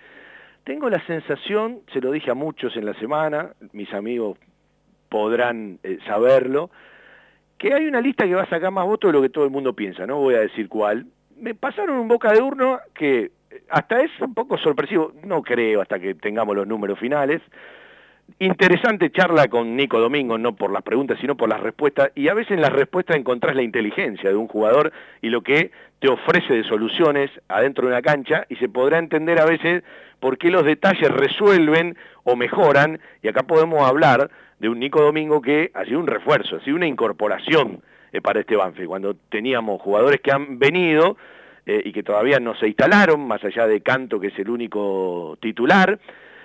Tengo 0.64 0.88
la 0.88 1.04
sensación, 1.06 1.80
se 1.92 2.00
lo 2.00 2.10
dije 2.10 2.30
a 2.30 2.34
muchos 2.34 2.76
en 2.76 2.86
la 2.86 2.94
semana, 2.94 3.52
mis 3.72 3.92
amigos 3.92 4.38
podrán 5.08 5.78
eh, 5.82 5.98
saberlo, 6.06 6.70
que 7.58 7.74
hay 7.74 7.86
una 7.86 8.00
lista 8.00 8.24
que 8.24 8.34
va 8.34 8.42
a 8.42 8.48
sacar 8.48 8.70
más 8.70 8.86
votos 8.86 9.10
de 9.10 9.12
lo 9.12 9.22
que 9.22 9.28
todo 9.28 9.44
el 9.44 9.50
mundo 9.50 9.74
piensa, 9.74 10.06
no 10.06 10.18
voy 10.18 10.34
a 10.34 10.40
decir 10.40 10.68
cuál. 10.68 11.06
Me 11.36 11.54
pasaron 11.54 11.98
un 11.98 12.08
boca 12.08 12.32
de 12.32 12.40
urno 12.40 12.80
que 12.94 13.30
hasta 13.68 14.00
es 14.00 14.10
un 14.20 14.34
poco 14.34 14.56
sorpresivo, 14.58 15.12
no 15.22 15.42
creo 15.42 15.82
hasta 15.82 15.98
que 16.00 16.14
tengamos 16.14 16.56
los 16.56 16.66
números 16.66 16.98
finales. 16.98 17.42
Interesante 18.38 19.10
charla 19.10 19.46
con 19.48 19.76
Nico 19.76 20.00
Domingo, 20.00 20.38
no 20.38 20.56
por 20.56 20.72
las 20.72 20.82
preguntas, 20.82 21.18
sino 21.20 21.36
por 21.36 21.48
las 21.48 21.60
respuestas, 21.60 22.10
y 22.14 22.28
a 22.28 22.34
veces 22.34 22.52
en 22.52 22.62
las 22.62 22.72
respuestas 22.72 23.16
encontrás 23.16 23.54
la 23.54 23.62
inteligencia 23.62 24.28
de 24.28 24.36
un 24.36 24.48
jugador 24.48 24.92
y 25.22 25.28
lo 25.28 25.42
que 25.42 25.70
te 26.00 26.08
ofrece 26.08 26.52
de 26.52 26.64
soluciones 26.64 27.30
adentro 27.48 27.86
de 27.86 27.92
una 27.92 28.02
cancha, 28.02 28.44
y 28.48 28.56
se 28.56 28.68
podrá 28.68 28.98
entender 28.98 29.40
a 29.40 29.44
veces 29.44 29.84
por 30.18 30.36
qué 30.36 30.50
los 30.50 30.64
detalles 30.64 31.10
resuelven 31.10 31.96
o 32.24 32.34
mejoran, 32.34 32.98
y 33.22 33.28
acá 33.28 33.44
podemos 33.44 33.86
hablar 33.88 34.30
de 34.58 34.68
un 34.68 34.80
Nico 34.80 35.00
Domingo 35.00 35.40
que 35.40 35.70
ha 35.72 35.84
sido 35.84 36.00
un 36.00 36.06
refuerzo, 36.06 36.56
ha 36.56 36.64
sido 36.64 36.76
una 36.76 36.86
incorporación 36.86 37.82
eh, 38.12 38.20
para 38.20 38.40
este 38.40 38.56
Banfield, 38.56 38.88
cuando 38.88 39.14
teníamos 39.28 39.80
jugadores 39.80 40.20
que 40.20 40.32
han 40.32 40.58
venido 40.58 41.16
eh, 41.66 41.82
y 41.84 41.92
que 41.92 42.02
todavía 42.02 42.40
no 42.40 42.54
se 42.56 42.66
instalaron, 42.66 43.26
más 43.26 43.44
allá 43.44 43.66
de 43.66 43.80
Canto, 43.80 44.18
que 44.18 44.28
es 44.28 44.38
el 44.38 44.50
único 44.50 45.38
titular, 45.40 45.98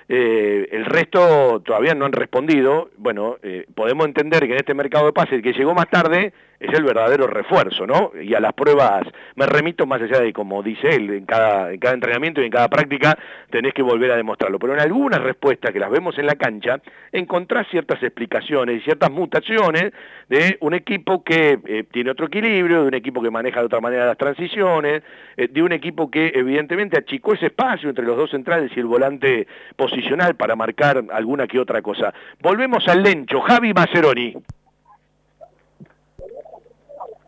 eh, 0.09 0.67
el 0.71 0.85
resto 0.85 1.61
todavía 1.63 1.93
no 1.93 2.05
han 2.05 2.11
respondido. 2.11 2.89
Bueno, 2.97 3.37
eh, 3.43 3.65
podemos 3.75 4.07
entender 4.07 4.47
que 4.47 4.53
en 4.53 4.57
este 4.57 4.73
mercado 4.73 5.05
de 5.05 5.13
pases 5.13 5.43
que 5.43 5.53
llegó 5.53 5.75
más 5.75 5.89
tarde 5.89 6.33
es 6.59 6.73
el 6.73 6.83
verdadero 6.83 7.27
refuerzo, 7.27 7.87
¿no? 7.87 8.11
Y 8.21 8.33
a 8.33 8.39
las 8.39 8.53
pruebas 8.53 9.03
me 9.35 9.45
remito 9.45 9.85
más 9.85 10.01
allá 10.01 10.19
de, 10.19 10.33
como 10.33 10.61
dice 10.61 10.89
él, 10.89 11.09
en 11.11 11.25
cada, 11.25 11.71
en 11.71 11.79
cada 11.79 11.93
entrenamiento 11.93 12.41
y 12.41 12.45
en 12.45 12.51
cada 12.51 12.67
práctica 12.67 13.17
tenés 13.49 13.73
que 13.73 13.81
volver 13.81 14.11
a 14.11 14.17
demostrarlo. 14.17 14.59
Pero 14.59 14.73
en 14.73 14.79
algunas 14.79 15.21
respuestas 15.21 15.71
que 15.71 15.79
las 15.79 15.89
vemos 15.89 16.17
en 16.17 16.25
la 16.25 16.35
cancha, 16.35 16.81
encontrás 17.11 17.67
ciertas 17.69 18.03
explicaciones 18.03 18.81
y 18.81 18.83
ciertas 18.83 19.09
mutaciones 19.09 19.93
de 20.27 20.57
un 20.59 20.73
equipo 20.73 21.23
que 21.23 21.59
eh, 21.65 21.83
tiene 21.91 22.11
otro 22.11 22.27
equilibrio, 22.27 22.81
de 22.81 22.87
un 22.87 22.93
equipo 22.93 23.21
que 23.21 23.31
maneja 23.31 23.61
de 23.61 23.65
otra 23.67 23.79
manera 23.79 24.05
las 24.05 24.17
transiciones, 24.17 25.01
eh, 25.37 25.47
de 25.47 25.63
un 25.63 25.71
equipo 25.71 26.11
que 26.11 26.31
evidentemente 26.35 26.97
achicó 26.97 27.33
ese 27.33 27.47
espacio 27.47 27.89
entre 27.89 28.05
los 28.05 28.17
dos 28.17 28.31
centrales 28.31 28.71
y 28.75 28.79
el 28.79 28.85
volante 28.85 29.47
posicional 29.75 30.35
para 30.35 30.55
marcar 30.55 31.03
alguna 31.11 31.47
que 31.47 31.59
otra 31.59 31.81
cosa. 31.81 32.13
Volvemos 32.41 32.87
al 32.87 33.01
Lencho, 33.01 33.39
Javi 33.41 33.73
Maceroni. 33.73 34.35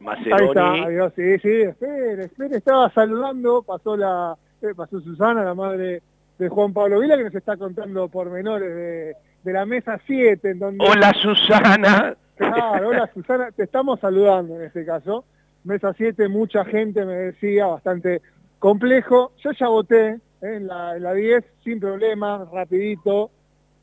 Ahí 0.08 0.46
está, 0.46 0.74
adiós, 0.74 1.14
sí, 1.16 1.38
sí, 1.40 1.62
espere, 1.62 2.24
espere, 2.26 2.58
estaba 2.58 2.90
saludando, 2.90 3.62
pasó 3.62 3.96
la, 3.96 4.36
eh, 4.62 4.74
pasó 4.76 5.00
Susana, 5.00 5.44
la 5.44 5.54
madre 5.54 6.02
de 6.40 6.50
Juan 6.50 6.74
Pablo 6.74 7.00
Vila, 7.00 7.18
que 7.18 7.26
nos 7.26 7.36
está 7.36 7.56
contando 7.56 8.08
pormenores 8.08 8.74
de, 8.74 9.16
de 9.44 9.54
la 9.54 9.66
mesa 9.66 10.00
7, 10.08 10.50
en 10.50 10.60
donde... 10.60 10.86
Hola 10.86 11.14
Susana. 11.22 12.16
Claro, 12.36 12.90
hola 12.90 13.10
Susana, 13.14 13.52
te 13.52 13.64
estamos 13.64 14.00
saludando 14.00 14.56
en 14.56 14.64
este 14.64 14.86
caso. 14.86 15.24
Mesa 15.64 15.94
7, 15.96 16.28
mucha 16.30 16.66
gente 16.66 17.06
me 17.06 17.14
decía, 17.14 17.68
bastante 17.68 18.22
complejo. 18.58 19.34
Yo 19.44 19.52
ya 19.52 19.68
voté 19.68 20.10
eh, 20.10 20.20
en, 20.42 20.68
la, 20.68 20.96
en 20.96 21.04
la 21.04 21.14
10 21.14 21.46
sin 21.64 21.80
problema, 21.80 22.48
rapidito. 22.52 23.30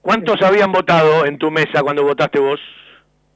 ¿Cuántos 0.03 0.43
habían 0.43 0.73
votado 0.73 1.27
en 1.27 1.39
tu 1.39 1.51
mesa 1.51 1.83
cuando 1.83 2.03
votaste 2.03 2.41
vos? 2.41 2.61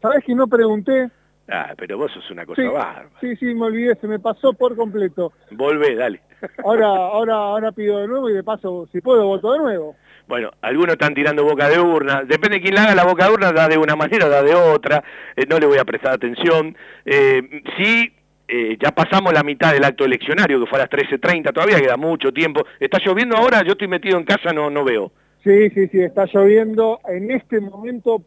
¿Sabés 0.00 0.24
que 0.24 0.34
no 0.34 0.48
pregunté? 0.48 1.10
Ah, 1.48 1.74
pero 1.76 1.98
vos 1.98 2.10
sos 2.12 2.30
una 2.30 2.46
cosa 2.46 2.62
Sí, 2.62 2.68
bárbara. 2.68 3.08
sí, 3.20 3.36
sí, 3.36 3.46
me 3.54 3.66
olvidé, 3.66 3.94
se 3.96 4.06
me 4.06 4.18
pasó 4.18 4.52
por 4.52 4.76
completo. 4.76 5.32
Volvé, 5.50 5.94
dale. 5.96 6.20
Ahora, 6.64 6.86
ahora, 6.88 7.34
ahora 7.34 7.72
pido 7.72 7.98
de 7.98 8.08
nuevo 8.08 8.30
y 8.30 8.32
de 8.34 8.44
paso, 8.44 8.88
si 8.92 9.00
puedo, 9.00 9.26
voto 9.26 9.52
de 9.52 9.58
nuevo. 9.58 9.96
Bueno, 10.28 10.50
algunos 10.62 10.92
están 10.92 11.14
tirando 11.14 11.44
boca 11.44 11.68
de 11.68 11.80
urna. 11.80 12.22
Depende 12.22 12.56
de 12.58 12.62
quién 12.62 12.74
la 12.76 12.84
haga 12.84 12.94
la 12.94 13.04
boca 13.04 13.26
de 13.26 13.32
urna, 13.32 13.52
da 13.52 13.68
de 13.68 13.76
una 13.76 13.96
manera 13.96 14.28
da 14.28 14.42
de 14.42 14.54
otra. 14.54 15.02
Eh, 15.36 15.44
no 15.48 15.58
le 15.58 15.66
voy 15.66 15.78
a 15.78 15.84
prestar 15.84 16.12
atención. 16.14 16.76
Eh, 17.04 17.42
sí, 17.76 18.12
eh, 18.46 18.78
ya 18.80 18.92
pasamos 18.92 19.32
la 19.32 19.42
mitad 19.42 19.72
del 19.72 19.84
acto 19.84 20.04
eleccionario, 20.04 20.60
que 20.60 20.66
fue 20.66 20.78
a 20.78 20.82
las 20.82 20.90
13.30. 20.90 21.52
Todavía 21.52 21.80
queda 21.80 21.96
mucho 21.96 22.32
tiempo. 22.32 22.64
¿Está 22.78 22.98
lloviendo 23.04 23.36
ahora? 23.36 23.62
Yo 23.64 23.72
estoy 23.72 23.88
metido 23.88 24.16
en 24.16 24.24
casa, 24.24 24.52
no, 24.52 24.70
no 24.70 24.84
veo. 24.84 25.10
Sí, 25.42 25.68
sí, 25.70 25.88
sí, 25.88 26.00
está 26.00 26.24
lloviendo. 26.32 27.00
En 27.08 27.30
este 27.32 27.60
momento 27.60 28.22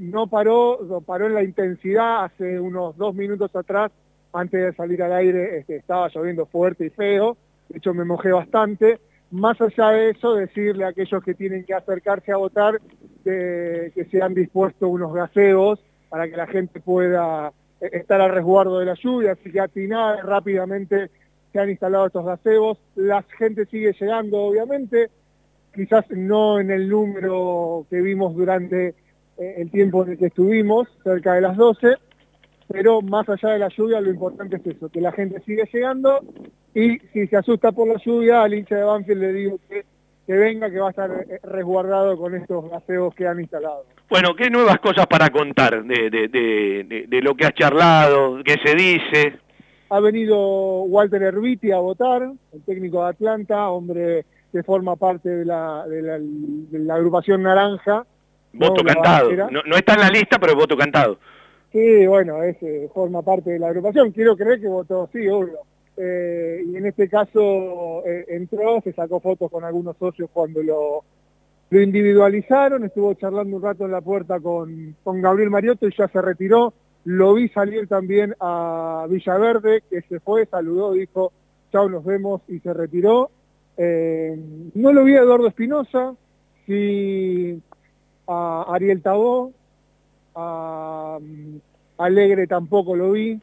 no 0.00 0.28
paró, 0.28 1.02
paró 1.04 1.26
en 1.26 1.34
la 1.34 1.42
intensidad 1.42 2.24
hace 2.24 2.58
unos 2.58 2.96
dos 2.96 3.14
minutos 3.14 3.54
atrás, 3.54 3.92
antes 4.32 4.58
de 4.58 4.72
salir 4.72 5.02
al 5.02 5.12
aire, 5.12 5.58
este, 5.58 5.76
estaba 5.76 6.08
lloviendo 6.08 6.46
fuerte 6.46 6.86
y 6.86 6.90
feo, 6.90 7.36
de 7.68 7.78
hecho 7.78 7.92
me 7.92 8.06
mojé 8.06 8.32
bastante. 8.32 8.98
Más 9.30 9.60
allá 9.60 9.90
de 9.90 10.10
eso, 10.10 10.34
decirle 10.34 10.84
a 10.84 10.88
aquellos 10.88 11.22
que 11.22 11.34
tienen 11.34 11.64
que 11.64 11.74
acercarse 11.74 12.32
a 12.32 12.38
votar 12.38 12.80
que, 13.22 14.06
se 14.10 14.22
han 14.22 14.32
dispuesto 14.32 14.88
unos 14.88 15.12
gaseos 15.12 15.78
para 16.08 16.28
que 16.28 16.36
la 16.36 16.46
gente 16.46 16.80
pueda 16.80 17.52
eh, 17.80 17.90
estar 17.92 18.22
al 18.22 18.32
resguardo 18.32 18.78
de 18.78 18.86
la 18.86 18.94
lluvia, 18.94 19.32
así 19.32 19.52
que 19.52 19.60
atinada 19.60 20.22
rápidamente 20.22 21.10
se 21.52 21.58
han 21.58 21.68
instalado 21.68 22.06
estos 22.06 22.24
gaseos. 22.24 22.78
La 22.94 23.22
gente 23.38 23.66
sigue 23.66 23.94
llegando, 24.00 24.38
obviamente, 24.38 25.10
quizás 25.74 26.08
no 26.08 26.58
en 26.58 26.70
el 26.70 26.88
número 26.88 27.86
que 27.90 28.00
vimos 28.00 28.34
durante 28.34 28.94
el 29.40 29.70
tiempo 29.70 30.04
en 30.04 30.12
el 30.12 30.18
que 30.18 30.26
estuvimos, 30.26 30.88
cerca 31.02 31.34
de 31.34 31.40
las 31.40 31.56
12, 31.56 31.96
pero 32.68 33.02
más 33.02 33.28
allá 33.28 33.50
de 33.50 33.58
la 33.58 33.68
lluvia 33.68 34.00
lo 34.00 34.10
importante 34.10 34.56
es 34.56 34.76
eso, 34.76 34.88
que 34.88 35.00
la 35.00 35.12
gente 35.12 35.40
sigue 35.44 35.68
llegando 35.72 36.20
y 36.74 36.98
si 37.12 37.26
se 37.26 37.36
asusta 37.36 37.72
por 37.72 37.88
la 37.88 38.00
lluvia, 38.04 38.42
al 38.42 38.54
hincha 38.54 38.76
de 38.76 38.84
Banfield 38.84 39.20
le 39.20 39.32
digo 39.32 39.58
que, 39.68 39.84
que 40.26 40.32
venga, 40.34 40.70
que 40.70 40.78
va 40.78 40.88
a 40.88 40.90
estar 40.90 41.10
eh, 41.10 41.40
resguardado 41.42 42.16
con 42.16 42.34
estos 42.34 42.70
gaseos 42.70 43.14
que 43.14 43.26
han 43.26 43.40
instalado. 43.40 43.86
Bueno, 44.08 44.34
¿qué 44.36 44.50
nuevas 44.50 44.78
cosas 44.78 45.06
para 45.06 45.30
contar 45.30 45.84
de, 45.84 46.10
de, 46.10 47.06
de, 47.08 47.22
lo 47.22 47.34
que 47.34 47.46
has 47.46 47.54
charlado, 47.54 48.38
qué 48.44 48.56
se 48.64 48.74
dice? 48.74 49.38
Ha 49.88 50.00
venido 50.00 50.82
Walter 50.82 51.22
Herbiti 51.22 51.72
a 51.72 51.78
votar, 51.78 52.30
el 52.52 52.62
técnico 52.62 53.02
de 53.02 53.10
Atlanta, 53.10 53.68
hombre 53.70 54.24
que 54.52 54.62
forma 54.62 54.96
parte 54.96 55.28
de 55.28 55.44
la, 55.44 55.84
de 55.88 56.02
la, 56.02 56.18
de 56.18 56.78
la 56.78 56.94
agrupación 56.94 57.42
naranja. 57.42 58.04
Voto 58.52 58.84
cantado. 58.84 59.30
No, 59.50 59.62
no 59.64 59.76
está 59.76 59.94
en 59.94 60.00
la 60.00 60.10
lista, 60.10 60.38
pero 60.38 60.52
es 60.52 60.58
voto 60.58 60.76
cantado. 60.76 61.18
Sí, 61.72 62.06
bueno, 62.06 62.38
forma 62.92 63.22
parte 63.22 63.50
de 63.50 63.58
la 63.58 63.68
agrupación. 63.68 64.10
Quiero 64.10 64.36
creer 64.36 64.60
que 64.60 64.68
votó, 64.68 65.08
sí, 65.12 65.28
obvio. 65.28 65.60
Eh, 65.96 66.64
y 66.66 66.76
en 66.76 66.86
este 66.86 67.08
caso 67.08 68.02
eh, 68.06 68.24
entró, 68.28 68.80
se 68.82 68.92
sacó 68.92 69.20
fotos 69.20 69.50
con 69.50 69.64
algunos 69.64 69.96
socios 69.98 70.30
cuando 70.32 70.62
lo, 70.62 71.04
lo 71.68 71.80
individualizaron, 71.80 72.84
estuvo 72.84 73.12
charlando 73.14 73.56
un 73.56 73.62
rato 73.62 73.84
en 73.84 73.92
la 73.92 74.00
puerta 74.00 74.40
con, 74.40 74.96
con 75.04 75.20
Gabriel 75.20 75.50
Mariotto 75.50 75.86
y 75.86 75.94
ya 75.96 76.08
se 76.08 76.22
retiró. 76.22 76.72
Lo 77.04 77.34
vi 77.34 77.48
salir 77.48 77.86
también 77.86 78.34
a 78.40 79.06
Villaverde, 79.08 79.82
que 79.88 80.02
se 80.02 80.20
fue, 80.20 80.46
saludó, 80.46 80.92
dijo, 80.92 81.32
chao, 81.70 81.88
nos 81.88 82.04
vemos 82.04 82.42
y 82.48 82.58
se 82.60 82.72
retiró. 82.72 83.30
Eh, 83.76 84.38
no 84.74 84.92
lo 84.92 85.04
vi 85.04 85.16
a 85.16 85.20
Eduardo 85.20 85.48
Espinosa, 85.48 86.14
sí 86.66 87.62
a 88.30 88.64
Ariel 88.68 89.02
Tabó, 89.02 89.52
a 90.34 91.18
mm, 91.20 91.56
Alegre 91.98 92.46
tampoco 92.46 92.96
lo 92.96 93.12
vi, 93.12 93.38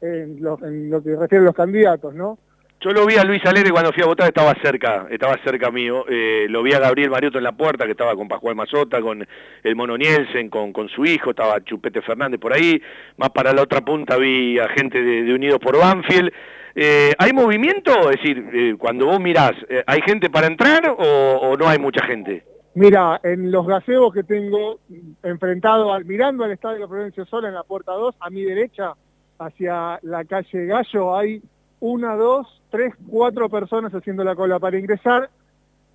en 0.00 0.42
lo, 0.42 0.56
que 0.56 1.16
refiere 1.16 1.42
a 1.42 1.46
los 1.46 1.54
candidatos, 1.54 2.14
¿no? 2.14 2.38
Yo 2.80 2.92
lo 2.92 3.06
vi 3.06 3.16
a 3.16 3.24
Luis 3.24 3.44
Alegre 3.44 3.70
cuando 3.70 3.92
fui 3.92 4.02
a 4.02 4.06
votar, 4.06 4.28
estaba 4.28 4.54
cerca, 4.62 5.06
estaba 5.10 5.36
cerca 5.42 5.70
mío. 5.70 6.04
Eh, 6.08 6.46
lo 6.48 6.62
vi 6.62 6.74
a 6.74 6.78
Gabriel 6.78 7.10
Mariotto 7.10 7.38
en 7.38 7.44
la 7.44 7.56
puerta, 7.56 7.84
que 7.86 7.92
estaba 7.92 8.14
con 8.14 8.28
Pascual 8.28 8.54
Mazota, 8.54 9.00
con 9.00 9.26
el 9.62 9.76
Mono 9.76 9.96
Nielsen, 9.96 10.50
con, 10.50 10.88
su 10.88 11.04
hijo, 11.06 11.30
estaba 11.30 11.62
Chupete 11.64 12.02
Fernández 12.02 12.38
por 12.38 12.52
ahí. 12.52 12.80
Más 13.16 13.30
para 13.30 13.52
la 13.52 13.62
otra 13.62 13.80
punta 13.80 14.16
vi 14.16 14.58
a 14.58 14.68
gente 14.68 15.02
de, 15.02 15.32
Unidos 15.32 15.58
por 15.58 15.78
Banfield. 15.78 16.30
Eh, 16.74 17.14
¿Hay 17.18 17.32
movimiento? 17.32 18.10
Es 18.10 18.18
decir, 18.18 18.44
eh, 18.52 18.74
cuando 18.78 19.06
vos 19.06 19.20
mirás, 19.20 19.52
eh, 19.68 19.82
¿hay 19.86 20.02
gente 20.02 20.28
para 20.28 20.46
entrar 20.46 20.94
o 20.98 21.56
no 21.58 21.68
hay 21.68 21.78
mucha 21.78 22.04
gente? 22.04 22.44
Mira, 22.76 23.18
en 23.22 23.50
los 23.50 23.66
gazebos 23.66 24.12
que 24.12 24.22
tengo 24.22 24.80
enfrentado, 25.22 25.98
mirando 26.00 26.44
al 26.44 26.52
Estadio 26.52 26.86
Provincia 26.86 27.24
Sola 27.24 27.48
en 27.48 27.54
la 27.54 27.62
puerta 27.62 27.92
2, 27.92 28.16
a 28.20 28.28
mi 28.28 28.42
derecha, 28.42 28.92
hacia 29.38 29.98
la 30.02 30.26
calle 30.26 30.66
Gallo, 30.66 31.16
hay 31.16 31.42
una, 31.80 32.14
dos, 32.16 32.60
tres, 32.68 32.92
cuatro 33.08 33.48
personas 33.48 33.94
haciendo 33.94 34.24
la 34.24 34.36
cola 34.36 34.58
para 34.58 34.78
ingresar. 34.78 35.30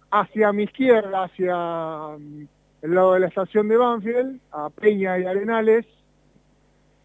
Hacia 0.10 0.52
mi 0.54 0.64
izquierda, 0.64 1.26
hacia 1.26 2.18
mm, 2.18 2.48
el 2.82 2.96
lado 2.96 3.14
de 3.14 3.20
la 3.20 3.28
estación 3.28 3.68
de 3.68 3.78
Banfield, 3.78 4.40
a 4.52 4.72
Peña 4.72 5.20
y 5.20 5.26
Arenales, 5.26 5.86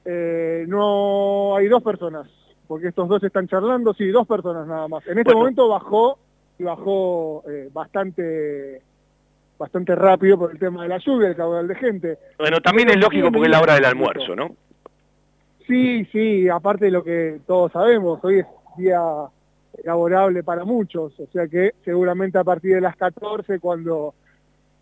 eh, 0.06 0.64
no 0.68 1.54
hay 1.54 1.68
dos 1.68 1.82
personas, 1.82 2.30
porque 2.66 2.88
estos 2.88 3.10
dos 3.10 3.22
están 3.22 3.46
charlando, 3.46 3.92
sí, 3.92 4.06
dos 4.08 4.26
personas 4.26 4.66
nada 4.66 4.88
más. 4.88 5.06
En 5.06 5.18
este 5.18 5.34
Bueno. 5.34 5.40
momento 5.40 5.68
bajó, 5.68 6.18
y 6.58 6.64
bajó 6.64 7.44
eh, 7.46 7.68
bastante 7.70 8.80
bastante 9.58 9.94
rápido 9.94 10.38
por 10.38 10.52
el 10.52 10.58
tema 10.58 10.82
de 10.82 10.88
la 10.88 10.98
lluvia, 10.98 11.28
el 11.28 11.36
caudal 11.36 11.68
de 11.68 11.74
gente. 11.74 12.18
Bueno, 12.38 12.60
también 12.60 12.90
es 12.90 12.96
lógico 12.96 13.30
porque 13.30 13.46
es 13.46 13.52
la 13.52 13.60
hora 13.60 13.74
del 13.74 13.84
almuerzo, 13.84 14.36
¿no? 14.36 14.54
Sí, 15.66 16.04
sí, 16.12 16.48
aparte 16.48 16.86
de 16.86 16.90
lo 16.92 17.02
que 17.02 17.40
todos 17.46 17.72
sabemos, 17.72 18.20
hoy 18.22 18.40
es 18.40 18.46
día 18.76 19.00
laborable 19.84 20.42
para 20.42 20.64
muchos, 20.64 21.18
o 21.18 21.26
sea 21.26 21.48
que 21.48 21.72
seguramente 21.84 22.38
a 22.38 22.44
partir 22.44 22.74
de 22.74 22.80
las 22.80 22.96
14, 22.96 23.58
cuando 23.58 24.14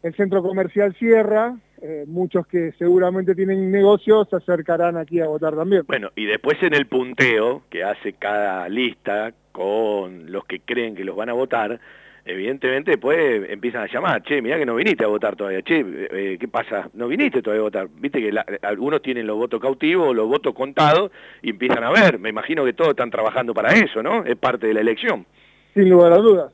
el 0.02 0.14
centro 0.14 0.42
comercial 0.42 0.94
cierra, 0.98 1.56
eh, 1.80 2.04
muchos 2.06 2.46
que 2.46 2.72
seguramente 2.78 3.34
tienen 3.34 3.70
negocios 3.70 4.28
se 4.28 4.36
acercarán 4.36 4.96
aquí 4.96 5.20
a 5.20 5.26
votar 5.26 5.54
también. 5.56 5.84
Bueno, 5.86 6.10
y 6.14 6.26
después 6.26 6.62
en 6.62 6.74
el 6.74 6.86
punteo 6.86 7.62
que 7.70 7.84
hace 7.84 8.12
cada 8.12 8.68
lista 8.68 9.32
con 9.52 10.30
los 10.30 10.44
que 10.44 10.60
creen 10.60 10.94
que 10.94 11.04
los 11.04 11.16
van 11.16 11.30
a 11.30 11.32
votar, 11.32 11.80
evidentemente 12.24 12.92
después 12.92 13.48
empiezan 13.50 13.82
a 13.82 13.86
llamar, 13.86 14.22
che, 14.22 14.40
mirá 14.40 14.56
que 14.58 14.66
no 14.66 14.74
viniste 14.74 15.04
a 15.04 15.08
votar 15.08 15.36
todavía, 15.36 15.62
che, 15.62 15.84
eh, 16.10 16.36
¿qué 16.40 16.48
pasa? 16.48 16.88
No 16.94 17.06
viniste 17.08 17.42
todavía 17.42 17.60
a 17.60 17.64
votar. 17.64 17.88
Viste 17.98 18.20
que 18.20 18.32
la- 18.32 18.46
algunos 18.62 19.02
tienen 19.02 19.26
los 19.26 19.36
votos 19.36 19.60
cautivos, 19.60 20.14
los 20.16 20.26
votos 20.26 20.54
contados, 20.54 21.10
y 21.42 21.50
empiezan 21.50 21.84
a 21.84 21.90
ver. 21.90 22.18
Me 22.18 22.30
imagino 22.30 22.64
que 22.64 22.72
todos 22.72 22.90
están 22.90 23.10
trabajando 23.10 23.52
para 23.54 23.74
eso, 23.74 24.02
¿no? 24.02 24.24
Es 24.24 24.36
parte 24.36 24.66
de 24.66 24.74
la 24.74 24.80
elección. 24.80 25.26
Sin 25.74 25.90
lugar 25.90 26.12
a 26.12 26.16
dudas. 26.18 26.52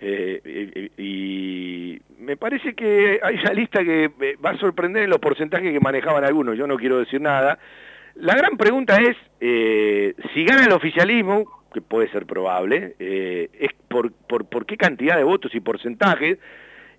Eh, 0.00 0.90
y, 0.98 1.02
y 1.94 2.00
me 2.18 2.36
parece 2.36 2.74
que 2.74 3.18
hay 3.22 3.36
una 3.36 3.52
lista 3.54 3.82
que 3.82 4.10
eh, 4.20 4.36
va 4.44 4.50
a 4.50 4.58
sorprender 4.58 5.04
en 5.04 5.10
los 5.10 5.18
porcentajes 5.18 5.72
que 5.72 5.80
manejaban 5.80 6.24
algunos, 6.24 6.58
yo 6.58 6.66
no 6.66 6.76
quiero 6.76 6.98
decir 6.98 7.20
nada. 7.20 7.58
La 8.16 8.36
gran 8.36 8.56
pregunta 8.56 8.98
es, 9.00 9.16
eh, 9.40 10.14
si 10.34 10.44
gana 10.44 10.64
el 10.66 10.72
oficialismo, 10.72 11.63
que 11.74 11.82
puede 11.82 12.10
ser 12.10 12.24
probable, 12.24 12.94
eh, 12.98 13.50
es 13.52 13.70
por, 13.88 14.12
por, 14.12 14.64
qué 14.64 14.78
cantidad 14.78 15.16
de 15.16 15.24
votos 15.24 15.54
y 15.54 15.60
porcentajes, 15.60 16.38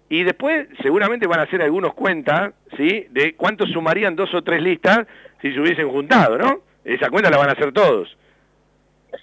y 0.10 0.24
después 0.24 0.68
seguramente 0.84 1.26
van 1.26 1.40
a 1.40 1.44
hacer 1.44 1.62
algunos 1.64 1.96
cuentas, 1.96 2.54
¿sí?, 2.78 3.08
de 3.10 3.36
cuántos 3.36 3.72
sumarían 3.72 4.16
dos 4.16 4.32
o 4.36 4.44
tres 4.44 4.62
listas 4.62 5.08
si 5.42 5.52
se 5.52 5.60
hubiesen 5.60 5.90
juntado, 5.90 6.38
¿no? 6.38 6.60
Esa 6.84 7.10
cuenta 7.10 7.32
la 7.32 7.38
van 7.38 7.50
a 7.50 7.54
hacer 7.54 7.72
todos. 7.72 8.16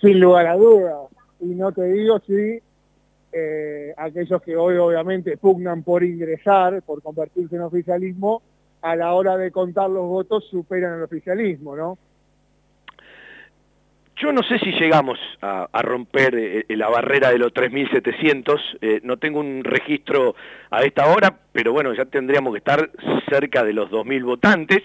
Sin 0.01 0.19
lugar 0.19 0.47
a 0.49 0.57
dudas. 0.57 1.09
Y 1.39 1.55
no 1.55 1.70
te 1.70 1.85
digo 1.85 2.19
si 2.27 2.61
eh, 3.33 3.95
aquellos 3.97 4.43
que 4.43 4.57
hoy 4.57 4.77
obviamente 4.77 5.37
pugnan 5.37 5.85
por 5.85 6.03
ingresar, 6.03 6.83
por 6.83 7.03
convertirse 7.03 7.55
en 7.55 7.62
oficialismo, 7.62 8.43
a 8.81 8.97
la 8.97 9.15
hora 9.15 9.37
de 9.37 9.53
contar 9.53 9.89
los 9.91 10.07
votos 10.09 10.45
superan 10.51 10.99
el 10.99 11.05
oficialismo, 11.05 11.77
¿no? 11.77 11.99
Yo 14.23 14.32
no 14.32 14.44
sé 14.44 14.61
si 14.61 14.70
llegamos 14.70 15.19
a, 15.40 15.82
romper 15.82 16.36
eh, 16.36 16.65
la 16.77 16.89
barrera 16.89 17.32
de 17.32 17.39
los 17.39 17.53
3.700, 17.53 18.61
eh, 18.81 19.01
no 19.03 19.16
tengo 19.16 19.40
un 19.40 19.65
registro 19.65 20.36
a 20.70 20.82
esta 20.82 21.07
hora, 21.07 21.35
pero 21.51 21.73
bueno, 21.73 21.93
ya 21.93 22.05
tendríamos 22.05 22.53
que 22.53 22.59
estar 22.59 22.89
cerca 23.28 23.65
de 23.65 23.73
los 23.73 23.90
2.000 23.90 24.23
votantes. 24.23 24.81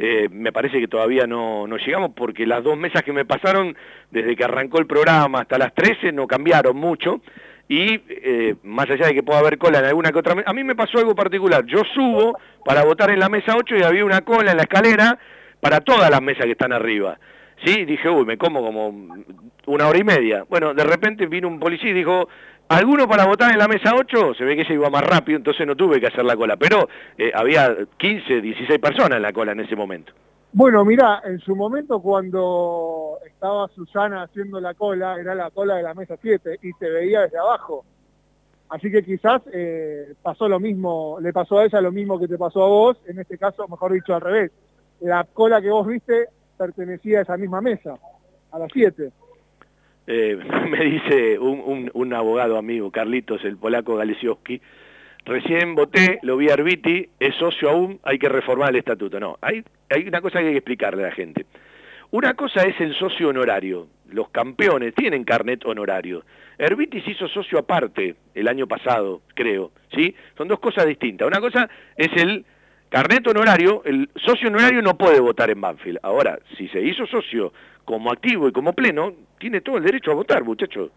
Eh, 0.00 0.28
me 0.32 0.50
parece 0.50 0.80
que 0.80 0.88
todavía 0.88 1.28
no, 1.28 1.68
no 1.68 1.76
llegamos 1.76 2.10
porque 2.16 2.44
las 2.44 2.64
dos 2.64 2.76
mesas 2.76 3.04
que 3.04 3.12
me 3.12 3.24
pasaron 3.24 3.76
desde 4.10 4.34
que 4.34 4.42
arrancó 4.42 4.80
el 4.80 4.88
programa 4.88 5.42
hasta 5.42 5.58
las 5.58 5.72
13 5.74 6.10
no 6.10 6.26
cambiaron 6.26 6.76
mucho 6.76 7.20
y 7.68 8.00
eh, 8.08 8.56
más 8.64 8.90
allá 8.90 9.06
de 9.06 9.14
que 9.14 9.22
pueda 9.22 9.38
haber 9.38 9.58
cola 9.58 9.78
en 9.78 9.84
alguna 9.84 10.10
que 10.10 10.18
otra 10.18 10.34
mesa, 10.34 10.50
a 10.50 10.54
mí 10.54 10.64
me 10.64 10.74
pasó 10.74 10.98
algo 10.98 11.14
particular. 11.14 11.64
Yo 11.66 11.82
subo 11.94 12.36
para 12.64 12.84
votar 12.84 13.12
en 13.12 13.20
la 13.20 13.28
mesa 13.28 13.54
8 13.56 13.76
y 13.76 13.82
había 13.84 14.04
una 14.04 14.22
cola 14.22 14.50
en 14.50 14.56
la 14.56 14.64
escalera 14.64 15.20
para 15.60 15.78
todas 15.78 16.10
las 16.10 16.20
mesas 16.20 16.46
que 16.46 16.52
están 16.52 16.72
arriba. 16.72 17.16
Sí, 17.64 17.84
dije, 17.84 18.08
uy, 18.08 18.24
me 18.24 18.36
como 18.36 18.62
como 18.62 18.88
una 19.66 19.88
hora 19.88 19.98
y 19.98 20.04
media. 20.04 20.44
Bueno, 20.48 20.74
de 20.74 20.84
repente 20.84 21.26
vino 21.26 21.48
un 21.48 21.60
policía 21.60 21.90
y 21.90 21.94
dijo, 21.94 22.28
¿alguno 22.68 23.08
para 23.08 23.26
votar 23.26 23.52
en 23.52 23.58
la 23.58 23.68
mesa 23.68 23.94
8? 23.94 24.34
Se 24.34 24.44
ve 24.44 24.56
que 24.56 24.62
ella 24.62 24.74
iba 24.74 24.90
más 24.90 25.04
rápido, 25.04 25.36
entonces 25.36 25.66
no 25.66 25.76
tuve 25.76 26.00
que 26.00 26.08
hacer 26.08 26.24
la 26.24 26.36
cola. 26.36 26.56
Pero 26.56 26.88
eh, 27.16 27.30
había 27.34 27.76
15, 27.96 28.40
16 28.40 28.78
personas 28.80 29.16
en 29.16 29.22
la 29.22 29.32
cola 29.32 29.52
en 29.52 29.60
ese 29.60 29.76
momento. 29.76 30.12
Bueno, 30.54 30.84
mira, 30.84 31.22
en 31.24 31.38
su 31.40 31.56
momento 31.56 32.00
cuando 32.00 33.18
estaba 33.26 33.68
Susana 33.68 34.24
haciendo 34.24 34.60
la 34.60 34.74
cola, 34.74 35.16
era 35.18 35.34
la 35.34 35.50
cola 35.50 35.76
de 35.76 35.82
la 35.82 35.94
mesa 35.94 36.16
7 36.20 36.58
y 36.62 36.72
se 36.72 36.90
veía 36.90 37.22
desde 37.22 37.38
abajo. 37.38 37.84
Así 38.68 38.90
que 38.90 39.02
quizás 39.02 39.42
eh, 39.52 40.14
pasó 40.22 40.48
lo 40.48 40.58
mismo, 40.58 41.18
le 41.20 41.32
pasó 41.32 41.58
a 41.58 41.64
ella 41.64 41.80
lo 41.80 41.92
mismo 41.92 42.18
que 42.18 42.28
te 42.28 42.36
pasó 42.36 42.64
a 42.64 42.68
vos, 42.68 42.98
en 43.06 43.18
este 43.18 43.38
caso, 43.38 43.66
mejor 43.68 43.92
dicho, 43.92 44.14
al 44.14 44.20
revés. 44.20 44.50
La 45.00 45.24
cola 45.24 45.60
que 45.60 45.70
vos 45.70 45.86
viste 45.86 46.28
pertenecía 46.62 47.18
a 47.18 47.22
esa 47.22 47.36
misma 47.36 47.60
mesa, 47.60 47.98
a 48.50 48.58
las 48.58 48.70
7. 48.72 49.10
Eh, 50.06 50.38
me 50.70 50.84
dice 50.84 51.38
un, 51.38 51.90
un, 51.92 52.14
abogado 52.14 52.56
amigo, 52.56 52.90
Carlitos, 52.90 53.44
el 53.44 53.56
polaco 53.56 53.96
Galesiowski, 53.96 54.60
recién 55.24 55.74
voté, 55.74 56.18
lo 56.22 56.36
vi 56.36 56.50
a 56.50 56.54
Arbiti, 56.54 57.08
es 57.18 57.34
socio 57.36 57.70
aún, 57.70 58.00
hay 58.02 58.18
que 58.18 58.28
reformar 58.28 58.70
el 58.70 58.76
estatuto. 58.76 59.18
No, 59.18 59.38
hay, 59.40 59.64
hay 59.90 60.06
una 60.06 60.20
cosa 60.20 60.38
que 60.38 60.46
hay 60.46 60.52
que 60.52 60.58
explicarle 60.58 61.04
a 61.04 61.08
la 61.08 61.14
gente. 61.14 61.46
Una 62.10 62.34
cosa 62.34 62.62
es 62.62 62.78
el 62.80 62.94
socio 62.94 63.28
honorario. 63.30 63.88
Los 64.10 64.28
campeones 64.28 64.94
tienen 64.94 65.24
carnet 65.24 65.64
honorario. 65.64 66.24
Herbiti 66.58 67.00
se 67.00 67.12
hizo 67.12 67.26
socio 67.26 67.58
aparte 67.58 68.16
el 68.34 68.48
año 68.48 68.66
pasado, 68.66 69.22
creo, 69.34 69.72
¿sí? 69.94 70.14
Son 70.36 70.46
dos 70.46 70.60
cosas 70.60 70.86
distintas. 70.86 71.26
Una 71.26 71.40
cosa 71.40 71.70
es 71.96 72.12
el 72.20 72.44
carnet 72.92 73.26
honorario, 73.26 73.82
el 73.86 74.10
socio 74.16 74.48
honorario 74.48 74.82
no 74.82 74.98
puede 74.98 75.18
votar 75.18 75.48
en 75.48 75.62
Banfield. 75.62 75.98
Ahora, 76.02 76.38
si 76.58 76.68
se 76.68 76.80
hizo 76.82 77.06
socio 77.06 77.50
como 77.86 78.12
activo 78.12 78.46
y 78.48 78.52
como 78.52 78.74
pleno, 78.74 79.14
tiene 79.40 79.62
todo 79.62 79.78
el 79.78 79.84
derecho 79.84 80.10
a 80.10 80.14
votar, 80.14 80.44
muchachos. 80.44 80.90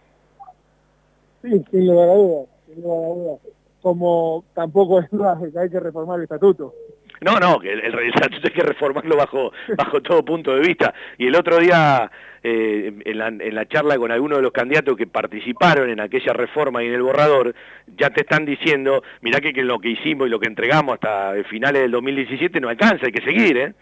Sí, 1.41 1.63
sin 1.71 1.87
lugar 1.87 2.09
a 2.09 2.13
dudas, 2.13 2.47
sin 2.67 2.83
lugar 2.83 2.99
a 2.99 3.15
dudas. 3.15 3.39
Como 3.81 4.43
tampoco 4.53 4.99
es 4.99 5.09
duda 5.09 5.39
que 5.39 5.57
hay 5.57 5.69
que 5.69 5.79
reformar 5.79 6.17
el 6.17 6.23
estatuto. 6.23 6.73
No, 7.21 7.39
no, 7.39 7.59
que 7.59 7.71
el, 7.71 7.79
el, 7.79 8.09
estatuto 8.09 8.47
hay 8.47 8.53
que 8.53 8.63
reformarlo 8.63 9.15
bajo, 9.15 9.51
bajo 9.77 10.01
todo 10.01 10.25
punto 10.25 10.53
de 10.55 10.61
vista. 10.61 10.93
Y 11.17 11.27
el 11.27 11.35
otro 11.35 11.59
día, 11.59 12.11
eh, 12.43 12.93
en, 13.05 13.17
la, 13.17 13.27
en 13.27 13.55
la 13.55 13.67
charla 13.67 13.97
con 13.97 14.11
algunos 14.11 14.39
de 14.39 14.43
los 14.43 14.51
candidatos 14.51 14.95
que 14.97 15.07
participaron 15.07 15.89
en 15.89 15.99
aquella 15.99 16.33
reforma 16.33 16.83
y 16.83 16.87
en 16.87 16.93
el 16.93 17.01
borrador, 17.01 17.55
ya 17.97 18.09
te 18.09 18.21
están 18.21 18.45
diciendo, 18.45 19.03
mirá 19.21 19.39
que, 19.39 19.53
que 19.53 19.63
lo 19.63 19.79
que 19.79 19.89
hicimos 19.89 20.27
y 20.27 20.29
lo 20.29 20.39
que 20.39 20.47
entregamos 20.47 20.95
hasta 20.95 21.33
finales 21.49 21.83
del 21.83 21.91
2017 21.91 22.59
no 22.59 22.69
alcanza, 22.69 23.05
hay 23.05 23.11
que 23.11 23.21
seguir, 23.21 23.57
¿eh? 23.57 23.73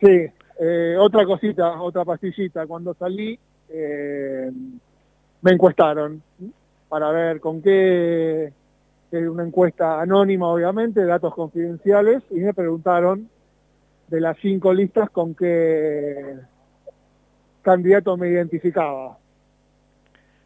Sí, 0.00 0.26
eh, 0.60 0.96
otra 0.98 1.24
cosita, 1.24 1.80
otra 1.80 2.04
pastillita. 2.04 2.66
Cuando 2.66 2.94
salí, 2.94 3.38
eh, 3.68 4.50
me 5.42 5.52
encuestaron 5.52 6.22
para 6.88 7.10
ver 7.10 7.40
con 7.40 7.62
qué, 7.62 8.52
es 9.10 9.28
una 9.28 9.44
encuesta 9.44 10.00
anónima, 10.00 10.48
obviamente, 10.48 11.04
datos 11.04 11.34
confidenciales, 11.34 12.22
y 12.30 12.40
me 12.40 12.54
preguntaron 12.54 13.28
de 14.08 14.20
las 14.20 14.36
cinco 14.38 14.72
listas 14.72 15.10
con 15.10 15.34
qué 15.34 16.36
candidato 17.62 18.16
me 18.16 18.28
identificaba. 18.28 19.18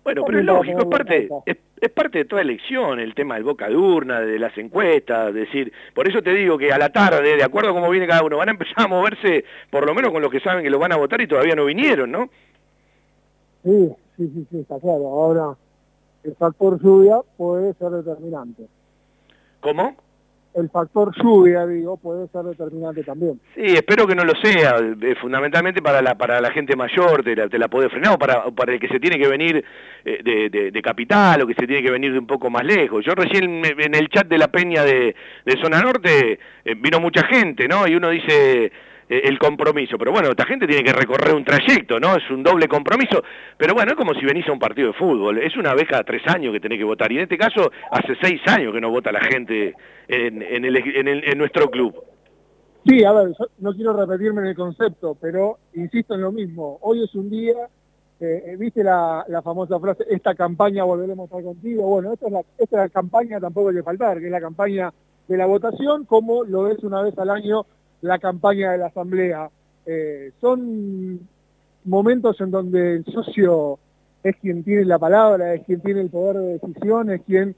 Bueno, 0.05 0.25
pero 0.27 0.41
es 0.41 0.45
lógico, 0.45 0.81
es 0.81 0.87
parte, 0.87 1.29
es, 1.47 1.57
es, 1.81 1.91
parte 1.91 2.19
de 2.19 2.25
toda 2.25 2.43
elección 2.43 2.99
el 2.99 3.15
tema 3.15 3.37
del 3.37 3.45
boca 3.45 3.69
de 3.69 3.77
urna, 3.77 4.21
de 4.21 4.37
las 4.37 4.57
encuestas, 4.59 5.29
es 5.29 5.35
decir, 5.35 5.73
por 5.95 6.09
eso 6.09 6.23
te 6.23 6.35
digo 6.35 6.59
que 6.59 6.73
a 6.73 6.79
la 6.79 6.91
tarde, 6.91 7.37
de 7.37 7.45
acuerdo 7.45 7.71
a 7.71 7.73
cómo 7.73 7.89
viene 7.89 8.09
cada 8.09 8.25
uno, 8.25 8.39
van 8.39 8.49
a 8.49 8.53
empezar 8.53 8.87
a 8.87 8.89
moverse, 8.89 9.45
por 9.71 9.87
lo 9.87 9.95
menos 9.95 10.11
con 10.11 10.21
los 10.21 10.33
que 10.33 10.41
saben 10.41 10.65
que 10.65 10.71
lo 10.71 10.81
van 10.81 10.91
a 10.91 10.97
votar 10.97 11.21
y 11.21 11.29
todavía 11.29 11.55
no 11.55 11.67
vinieron, 11.67 12.11
¿no? 12.11 12.31
Sí, 13.63 13.93
sí, 14.17 14.29
sí, 14.35 14.47
sí, 14.51 14.59
está 14.59 14.81
claro. 14.81 15.07
Ahora, 15.07 15.57
el 16.24 16.36
factor 16.36 16.81
lluvia 16.82 17.19
puede 17.36 17.74
ser 17.74 17.90
determinante. 17.90 18.65
¿Cómo? 19.61 19.97
El 20.55 20.69
factor 20.69 21.15
lluvia, 21.16 21.66
digo, 21.66 21.97
puede 21.97 22.28
ser 22.28 22.43
determinante 22.43 23.03
también. 23.03 23.40
Sí, 23.55 23.62
espero 23.62 24.07
que 24.07 24.15
no 24.15 24.23
lo 24.23 24.35
sea, 24.35 24.77
eh, 24.81 25.15
fundamentalmente 25.19 25.81
para 25.81 26.03
la 26.03 26.15
para 26.15 26.43
la 26.43 26.51
gente 26.51 26.77
mayor, 26.77 27.24
te 27.24 27.35
la, 27.35 27.49
te 27.49 27.59
la 27.59 27.69
puede 27.69 27.89
frenar, 27.89 28.15
o 28.15 28.19
para, 28.19 28.51
para 28.51 28.74
el 28.74 28.78
que 28.78 28.89
se 28.89 29.01
tiene 29.01 29.19
que 29.19 29.28
venir 29.28 29.65
eh, 30.05 30.20
de, 30.23 30.51
de, 30.51 30.70
de, 30.70 30.82
capital, 30.82 31.40
o 31.40 31.47
que 31.47 31.55
se 31.55 31.66
tiene 31.66 31.82
que 31.82 31.90
venir 31.90 32.12
de 32.12 32.19
un 32.19 32.27
poco 32.27 32.51
más 32.51 32.65
lejos. 32.65 33.03
Yo 33.03 33.15
recién 33.15 33.65
en 33.65 33.94
el 33.94 34.09
chat 34.11 34.27
de 34.28 34.36
la 34.36 34.49
peña 34.49 34.85
de, 34.85 35.16
de 35.47 35.57
Zona 35.62 35.81
Norte 35.81 36.39
eh, 36.65 36.74
vino 36.77 37.01
mucha 37.01 37.24
gente, 37.24 37.66
¿no? 37.66 37.89
Y 37.89 37.94
uno 37.94 38.11
dice 38.11 38.70
el 39.19 39.39
compromiso. 39.39 39.99
Pero 39.99 40.13
bueno, 40.13 40.31
esta 40.31 40.47
gente 40.47 40.67
tiene 40.67 40.85
que 40.85 40.93
recorrer 40.93 41.35
un 41.35 41.45
trayecto, 41.45 42.01
¿no? 42.01 42.17
Es 42.17 42.31
un 42.31 42.43
doble 42.43 42.69
compromiso. 42.69 43.23
Pero 43.57 43.75
bueno, 43.75 43.93
es 43.93 43.97
como 43.97 44.15
si 44.15 44.25
venís 44.25 44.49
a 44.49 44.53
un 44.53 44.59
partido 44.59 44.89
de 44.89 44.95
fútbol. 44.95 45.39
Es 45.39 45.57
una 45.57 45.75
vez 45.75 45.87
cada 45.89 46.05
tres 46.05 46.23
años 46.27 46.53
que 46.53 46.61
tenés 46.61 46.79
que 46.79 46.85
votar. 46.85 47.13
Y 47.13 47.17
en 47.17 47.23
este 47.23 47.39
caso, 47.39 47.71
hace 47.91 48.17
seis 48.21 48.41
años 48.47 48.73
que 48.73 48.81
no 48.81 48.91
vota 48.91 49.13
la 49.13 49.21
gente 49.21 49.75
en, 50.09 51.39
nuestro 51.39 51.71
club. 51.71 51.95
Sí, 52.87 53.05
a 53.05 53.13
ver, 53.13 53.29
no 53.59 53.73
quiero 53.75 53.93
repetirme 53.93 54.41
en 54.41 54.49
el 54.49 54.57
concepto, 54.57 55.17
pero 55.21 55.59
insisto 55.75 56.15
en 56.15 56.23
lo 56.23 56.33
mismo. 56.33 56.79
Hoy 56.81 57.05
es 57.05 57.15
un 57.15 57.31
día, 57.31 57.55
eh, 58.19 58.57
viste 58.59 58.83
la, 58.83 59.25
famosa 59.45 59.79
frase, 59.79 60.05
esta 60.11 60.35
campaña 60.35 60.83
volveremos 60.85 61.25
a 61.25 61.37
estar 61.37 61.45
contigo. 61.45 61.87
Bueno, 61.87 62.13
esta 62.13 62.27
es, 62.27 62.33
la, 62.33 62.41
esta 62.41 62.65
es 62.65 62.73
la 62.73 62.89
campaña, 62.89 63.39
tampoco 63.39 63.69
hay 63.69 63.77
que 63.77 63.83
faltar, 63.85 64.19
que 64.19 64.27
es 64.27 64.33
la 64.33 64.41
campaña 64.41 64.93
de 65.29 65.37
la 65.37 65.47
votación, 65.47 66.05
como 66.07 66.43
lo 66.43 66.69
es 66.69 66.83
una 66.83 67.03
vez 67.03 67.17
al 67.19 67.31
año 67.31 67.65
la 68.03 68.19
campaña 68.19 68.73
de 68.73 68.79
la 68.79 68.87
Asamblea. 68.87 69.49
Eh, 69.87 70.33
son 70.41 71.20
momentos 71.85 72.41
en 72.41 72.51
donde 72.51 72.97
el 72.97 73.05
socio 73.07 73.79
es 74.23 74.37
quien 74.37 74.62
tiene 74.62 74.85
la 74.85 74.99
palabra, 74.99 75.55
es 75.55 75.65
quien 75.65 75.81
tiene 75.81 76.03
el 76.03 76.11
poder 76.11 76.37
de 76.37 76.59
decisión, 76.59 77.11
es 77.11 77.23
quien 77.23 77.57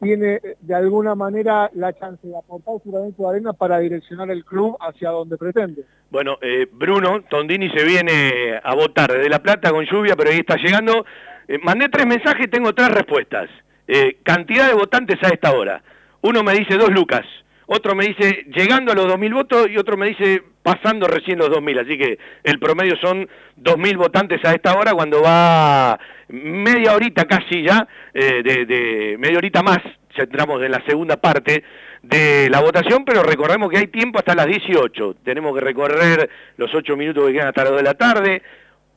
tiene 0.00 0.40
de 0.60 0.74
alguna 0.74 1.14
manera 1.14 1.70
la 1.74 1.92
chance 1.92 2.26
de 2.26 2.36
aportar 2.36 2.74
su 2.82 2.90
granito 2.90 3.22
de 3.22 3.28
arena 3.28 3.52
para 3.52 3.78
direccionar 3.78 4.30
el 4.30 4.44
club 4.44 4.76
hacia 4.80 5.10
donde 5.10 5.38
pretende. 5.38 5.84
Bueno, 6.10 6.38
eh, 6.42 6.66
Bruno 6.70 7.22
Tondini 7.30 7.70
se 7.70 7.84
viene 7.84 8.60
a 8.62 8.74
votar 8.74 9.12
desde 9.12 9.30
La 9.30 9.42
Plata 9.42 9.70
con 9.70 9.84
lluvia, 9.84 10.16
pero 10.16 10.30
ahí 10.30 10.38
está 10.38 10.56
llegando. 10.56 11.06
Eh, 11.46 11.58
mandé 11.62 11.88
tres 11.88 12.06
mensajes 12.06 12.50
tengo 12.50 12.74
tres 12.74 12.90
respuestas. 12.90 13.48
Eh, 13.86 14.18
cantidad 14.24 14.66
de 14.68 14.74
votantes 14.74 15.22
a 15.22 15.28
esta 15.28 15.52
hora. 15.52 15.82
Uno 16.20 16.42
me 16.42 16.52
dice 16.54 16.76
dos 16.76 16.90
lucas 16.90 17.24
otro 17.66 17.94
me 17.94 18.06
dice 18.06 18.46
llegando 18.54 18.92
a 18.92 18.94
los 18.94 19.06
2.000 19.06 19.34
votos 19.34 19.68
y 19.70 19.76
otro 19.78 19.96
me 19.96 20.08
dice 20.08 20.42
pasando 20.62 21.06
recién 21.06 21.38
los 21.38 21.50
2.000, 21.50 21.84
así 21.84 21.98
que 21.98 22.18
el 22.44 22.58
promedio 22.58 22.96
son 22.96 23.28
2.000 23.60 23.96
votantes 23.96 24.44
a 24.44 24.52
esta 24.52 24.74
hora 24.76 24.92
cuando 24.92 25.22
va 25.22 25.98
media 26.28 26.94
horita 26.94 27.24
casi 27.24 27.62
ya, 27.62 27.86
eh, 28.14 28.42
de, 28.42 28.66
de, 28.66 29.16
media 29.18 29.38
horita 29.38 29.62
más, 29.62 29.78
ya 30.16 30.24
entramos 30.24 30.62
en 30.62 30.72
la 30.72 30.82
segunda 30.86 31.16
parte 31.16 31.64
de 32.02 32.48
la 32.50 32.60
votación, 32.60 33.04
pero 33.04 33.22
recordemos 33.22 33.70
que 33.70 33.78
hay 33.78 33.86
tiempo 33.88 34.18
hasta 34.18 34.34
las 34.34 34.46
18, 34.46 35.16
tenemos 35.24 35.54
que 35.54 35.60
recorrer 35.60 36.30
los 36.56 36.74
8 36.74 36.96
minutos 36.96 37.26
que 37.26 37.34
quedan 37.34 37.48
hasta 37.48 37.64
las 37.64 37.72
2 37.72 37.78
de 37.80 37.84
la 37.84 37.94
tarde, 37.94 38.42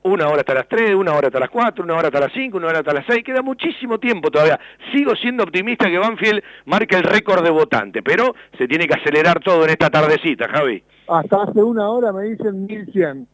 una 0.06 0.28
hora 0.28 0.42
hasta 0.42 0.54
las 0.54 0.68
3, 0.68 0.94
una 0.94 1.14
hora 1.14 1.28
hasta 1.28 1.40
las 1.40 1.50
4, 1.50 1.84
una 1.84 1.96
hora 1.96 2.08
hasta 2.08 2.20
las 2.20 2.32
5, 2.32 2.58
una 2.58 2.68
hora 2.68 2.80
hasta 2.80 2.94
las 2.94 3.06
6, 3.08 3.24
queda 3.24 3.42
muchísimo 3.42 4.00
tiempo 4.00 4.30
todavía. 4.30 4.60
Sigo 4.94 5.16
siendo 5.16 5.44
optimista 5.44 5.90
que 5.90 5.98
Banfield 5.98 6.44
marque 6.66 6.96
el 6.96 7.04
récord 7.04 7.44
de 7.44 7.50
votante, 7.50 8.04
pero 8.04 8.36
se 8.58 8.68
tiene 8.68 8.88
que 8.88 8.94
acelerar 8.94 9.40
todo 9.40 9.64
en 9.64 9.72
esta 9.72 9.90
tardecita, 9.90 10.48
Javi. 10.48 10.84
Hasta 11.08 11.44
hace 11.44 11.62
una 11.62 11.90
hora 11.90 12.14
me 12.14 12.26
dicen 12.26 12.68
1100. 12.68 13.28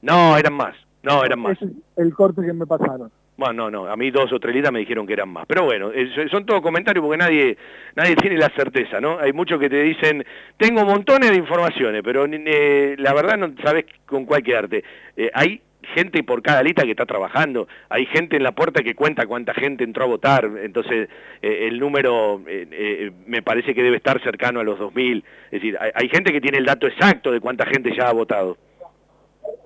No, 0.00 0.36
eran 0.38 0.54
más, 0.54 0.74
no, 1.02 1.22
eran 1.24 1.40
más. 1.40 1.60
Es 1.60 1.68
el 1.96 2.14
corte 2.14 2.40
que 2.40 2.54
me 2.54 2.66
pasaron. 2.66 3.10
Bueno, 3.36 3.70
no, 3.70 3.84
no, 3.84 3.92
a 3.92 3.96
mí 3.96 4.10
dos 4.10 4.32
o 4.32 4.40
tres 4.40 4.54
litas 4.54 4.72
me 4.72 4.80
dijeron 4.80 5.06
que 5.06 5.12
eran 5.12 5.28
más. 5.28 5.44
Pero 5.46 5.64
bueno, 5.64 5.92
son 6.30 6.44
todos 6.44 6.60
comentarios 6.60 7.04
porque 7.04 7.18
nadie 7.18 7.56
nadie 7.94 8.16
tiene 8.16 8.36
la 8.36 8.48
certeza, 8.48 9.00
¿no? 9.00 9.18
Hay 9.20 9.32
muchos 9.32 9.60
que 9.60 9.70
te 9.70 9.82
dicen, 9.82 10.24
tengo 10.56 10.84
montones 10.84 11.30
de 11.30 11.36
informaciones, 11.36 12.02
pero 12.02 12.26
eh, 12.26 12.96
la 12.98 13.12
verdad 13.12 13.36
no 13.36 13.52
sabes 13.62 13.84
con 14.06 14.24
cuál 14.24 14.42
quedarte. 14.42 14.82
Eh, 15.16 15.30
hay 15.32 15.60
gente 15.82 16.22
por 16.22 16.42
cada 16.42 16.62
lista 16.62 16.84
que 16.84 16.90
está 16.90 17.06
trabajando, 17.06 17.68
hay 17.88 18.06
gente 18.06 18.36
en 18.36 18.42
la 18.42 18.52
puerta 18.52 18.82
que 18.82 18.94
cuenta 18.94 19.26
cuánta 19.26 19.54
gente 19.54 19.84
entró 19.84 20.04
a 20.04 20.08
votar, 20.08 20.44
entonces 20.62 21.08
eh, 21.42 21.68
el 21.68 21.78
número 21.78 22.40
eh, 22.46 22.68
eh, 22.70 23.12
me 23.26 23.42
parece 23.42 23.74
que 23.74 23.82
debe 23.82 23.96
estar 23.96 24.22
cercano 24.22 24.60
a 24.60 24.64
los 24.64 24.78
2.000, 24.78 25.22
es 25.46 25.50
decir, 25.50 25.76
hay, 25.80 25.90
hay, 25.94 26.08
gente 26.08 26.32
que 26.32 26.40
tiene 26.40 26.58
el 26.58 26.66
dato 26.66 26.86
exacto 26.86 27.30
de 27.30 27.40
cuánta 27.40 27.64
gente 27.66 27.94
ya 27.96 28.08
ha 28.08 28.12
votado. 28.12 28.56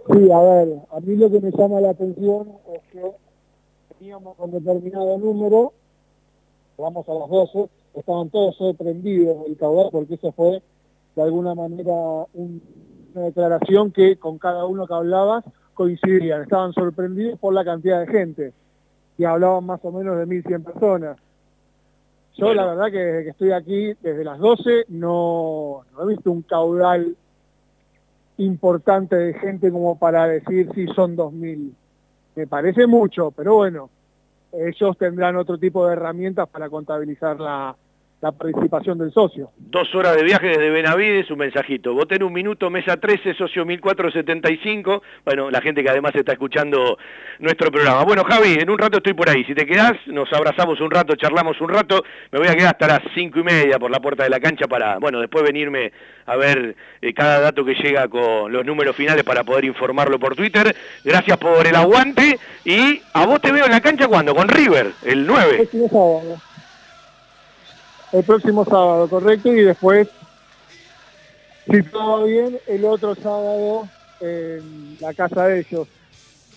Sí, 0.06 0.30
a 0.30 0.40
ver, 0.40 0.68
a 0.90 1.00
mí 1.00 1.16
lo 1.16 1.30
que 1.30 1.40
me 1.40 1.50
llama 1.50 1.80
la 1.80 1.90
atención 1.90 2.48
es 2.74 2.82
que 2.92 3.02
teníamos 3.98 4.36
un 4.38 4.50
determinado 4.52 5.18
número, 5.18 5.72
vamos 6.76 7.08
a 7.08 7.14
las 7.14 7.28
12, 7.28 7.68
estaban 7.94 8.30
todos 8.30 8.56
sorprendidos 8.56 9.44
del 9.44 9.56
caudal 9.56 9.88
porque 9.90 10.14
eso 10.14 10.32
fue 10.32 10.62
de 11.14 11.22
alguna 11.22 11.54
manera 11.54 11.92
un, 12.32 12.62
una 13.14 13.26
declaración 13.26 13.92
que 13.92 14.16
con 14.16 14.38
cada 14.38 14.66
uno 14.66 14.86
que 14.86 14.94
hablabas 14.94 15.44
coincidían, 15.74 16.42
estaban 16.42 16.72
sorprendidos 16.72 17.38
por 17.38 17.54
la 17.54 17.64
cantidad 17.64 18.00
de 18.00 18.06
gente, 18.06 18.52
y 19.18 19.24
hablaban 19.24 19.64
más 19.64 19.80
o 19.82 19.92
menos 19.92 20.16
de 20.18 20.26
1.100 20.26 20.64
personas. 20.64 21.16
Yo 22.34 22.46
bueno. 22.46 22.62
la 22.62 22.68
verdad 22.68 22.90
que 22.90 22.98
desde 22.98 23.24
que 23.24 23.30
estoy 23.30 23.52
aquí, 23.52 23.94
desde 24.00 24.24
las 24.24 24.38
12, 24.38 24.86
no, 24.88 25.84
no, 25.92 26.02
he 26.02 26.06
visto 26.14 26.30
un 26.30 26.42
caudal 26.42 27.16
importante 28.38 29.16
de 29.16 29.34
gente 29.34 29.70
como 29.70 29.98
para 29.98 30.26
decir 30.26 30.70
si 30.74 30.86
son 30.88 31.16
2.000. 31.16 31.72
Me 32.34 32.46
parece 32.46 32.86
mucho, 32.86 33.30
pero 33.30 33.56
bueno, 33.56 33.90
ellos 34.52 34.96
tendrán 34.96 35.36
otro 35.36 35.58
tipo 35.58 35.86
de 35.86 35.92
herramientas 35.92 36.48
para 36.48 36.70
contabilizar 36.70 37.38
la, 37.38 37.76
la 38.22 38.30
participación 38.30 38.98
del 38.98 39.12
socio. 39.12 39.50
Dos 39.58 39.92
horas 39.96 40.14
de 40.14 40.22
viaje 40.22 40.46
desde 40.46 40.70
Benavides, 40.70 41.28
un 41.32 41.38
mensajito. 41.38 41.92
Voté 41.92 42.14
en 42.14 42.22
un 42.22 42.32
minuto, 42.32 42.70
mesa 42.70 42.96
13, 42.96 43.34
socio 43.34 43.66
1475. 43.66 45.02
Bueno, 45.24 45.50
la 45.50 45.60
gente 45.60 45.82
que 45.82 45.90
además 45.90 46.14
está 46.14 46.30
escuchando 46.30 46.96
nuestro 47.40 47.72
programa. 47.72 48.04
Bueno, 48.04 48.22
Javi, 48.22 48.58
en 48.60 48.70
un 48.70 48.78
rato 48.78 48.98
estoy 48.98 49.14
por 49.14 49.28
ahí. 49.28 49.42
Si 49.44 49.56
te 49.56 49.66
quedás, 49.66 49.94
nos 50.06 50.32
abrazamos 50.32 50.80
un 50.80 50.92
rato, 50.92 51.16
charlamos 51.16 51.60
un 51.60 51.70
rato. 51.70 52.04
Me 52.30 52.38
voy 52.38 52.46
a 52.46 52.54
quedar 52.54 52.68
hasta 52.68 52.86
las 52.86 53.00
cinco 53.12 53.40
y 53.40 53.42
media 53.42 53.80
por 53.80 53.90
la 53.90 53.98
puerta 53.98 54.22
de 54.22 54.30
la 54.30 54.38
cancha 54.38 54.68
para, 54.68 54.98
bueno, 54.98 55.20
después 55.20 55.42
venirme 55.42 55.90
a 56.26 56.36
ver 56.36 56.76
eh, 57.00 57.12
cada 57.12 57.40
dato 57.40 57.64
que 57.64 57.74
llega 57.74 58.06
con 58.06 58.52
los 58.52 58.64
números 58.64 58.94
finales 58.94 59.24
para 59.24 59.42
poder 59.42 59.64
informarlo 59.64 60.20
por 60.20 60.36
Twitter. 60.36 60.76
Gracias 61.02 61.38
por 61.38 61.66
el 61.66 61.74
aguante 61.74 62.38
y 62.64 63.02
a 63.14 63.26
vos 63.26 63.40
te 63.40 63.50
veo 63.50 63.64
en 63.64 63.72
la 63.72 63.80
cancha 63.80 64.06
cuando, 64.06 64.32
con 64.32 64.46
River, 64.46 64.92
el 65.02 65.26
9 65.26 65.68
el 68.12 68.24
próximo 68.24 68.64
sábado, 68.64 69.08
correcto, 69.08 69.52
y 69.52 69.62
después, 69.62 70.08
si 71.70 71.82
todo 71.82 72.24
bien, 72.24 72.58
el 72.66 72.84
otro 72.84 73.14
sábado 73.14 73.88
en 74.20 74.96
la 75.00 75.14
casa 75.14 75.46
de 75.46 75.60
ellos. 75.60 75.88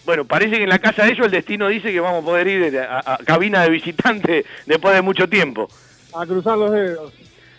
Bueno, 0.06 0.26
parece 0.26 0.58
que 0.58 0.64
en 0.64 0.70
la 0.70 0.80
casa 0.80 1.04
de 1.04 1.14
ellos 1.14 1.26
el 1.26 1.32
destino 1.32 1.68
dice 1.68 1.92
que 1.92 2.00
vamos 2.00 2.22
a 2.22 2.26
poder 2.26 2.48
ir 2.48 2.78
a, 2.78 3.00
a, 3.00 3.14
a 3.16 3.18
cabina 3.18 3.64
de 3.64 3.70
visitante 3.70 4.46
después 4.66 4.94
de 4.94 5.02
mucho 5.02 5.28
tiempo. 5.28 5.68
A 6.14 6.26
cruzar 6.26 6.58
los 6.58 6.72
dedos. 6.72 7.14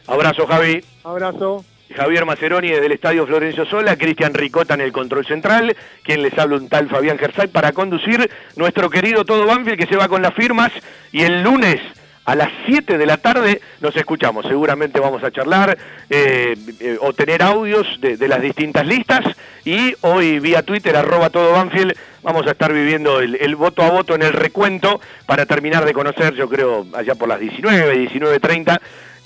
Abrazo, 0.07 0.47
Javi. 0.47 0.85
Abrazo. 1.03 1.65
Javier 1.95 2.25
Maceroni 2.25 2.69
desde 2.69 2.87
el 2.87 2.93
Estadio 2.93 3.27
Florencio 3.27 3.65
Sola, 3.65 3.97
Cristian 3.97 4.35
Ricota 4.35 4.75
en 4.75 4.81
el 4.81 4.93
control 4.93 5.25
central, 5.25 5.77
quien 6.03 6.23
les 6.23 6.37
habla 6.37 6.57
un 6.57 6.69
tal 6.69 6.89
Fabián 6.89 7.19
Gersay 7.19 7.47
para 7.47 7.73
conducir 7.73 8.29
nuestro 8.57 8.91
querido 8.91 9.25
Todo 9.25 9.47
Banfield 9.47 9.79
que 9.79 9.87
se 9.87 9.97
va 9.97 10.09
con 10.09 10.21
las 10.21 10.35
firmas 10.35 10.73
y 11.13 11.23
el 11.23 11.43
lunes 11.43 11.81
a 12.27 12.35
las 12.35 12.51
7 12.67 12.99
de 12.99 13.07
la 13.07 13.17
tarde 13.17 13.61
nos 13.81 13.97
escuchamos. 13.97 14.45
Seguramente 14.47 14.99
vamos 15.01 15.23
a 15.23 15.31
charlar 15.31 15.79
eh, 16.11 16.57
eh, 16.81 16.99
o 17.01 17.13
tener 17.13 17.41
audios 17.43 17.87
de, 18.01 18.29
las 18.29 18.43
distintas 18.43 18.85
listas. 18.85 19.25
Y 19.65 19.95
hoy 20.01 20.41
vía 20.41 20.63
Twitter, 20.63 20.97
arroba 20.97 21.31
todo 21.31 21.53
Banfield, 21.53 21.95
vamos 22.23 22.47
a 22.47 22.51
estar 22.51 22.73
viviendo 22.73 23.21
el, 23.21 23.37
el, 23.37 23.55
voto 23.55 23.83
a 23.83 23.91
voto 23.91 24.15
en 24.17 24.23
el 24.23 24.33
recuento 24.33 25.01
para 25.25 25.47
terminar 25.47 25.85
de 25.85 25.93
conocer, 25.93 26.35
yo 26.35 26.49
creo, 26.49 26.87
allá 26.93 27.15
por 27.15 27.29
las 27.29 27.41
19, 27.41 28.09
19.30, 28.09 28.81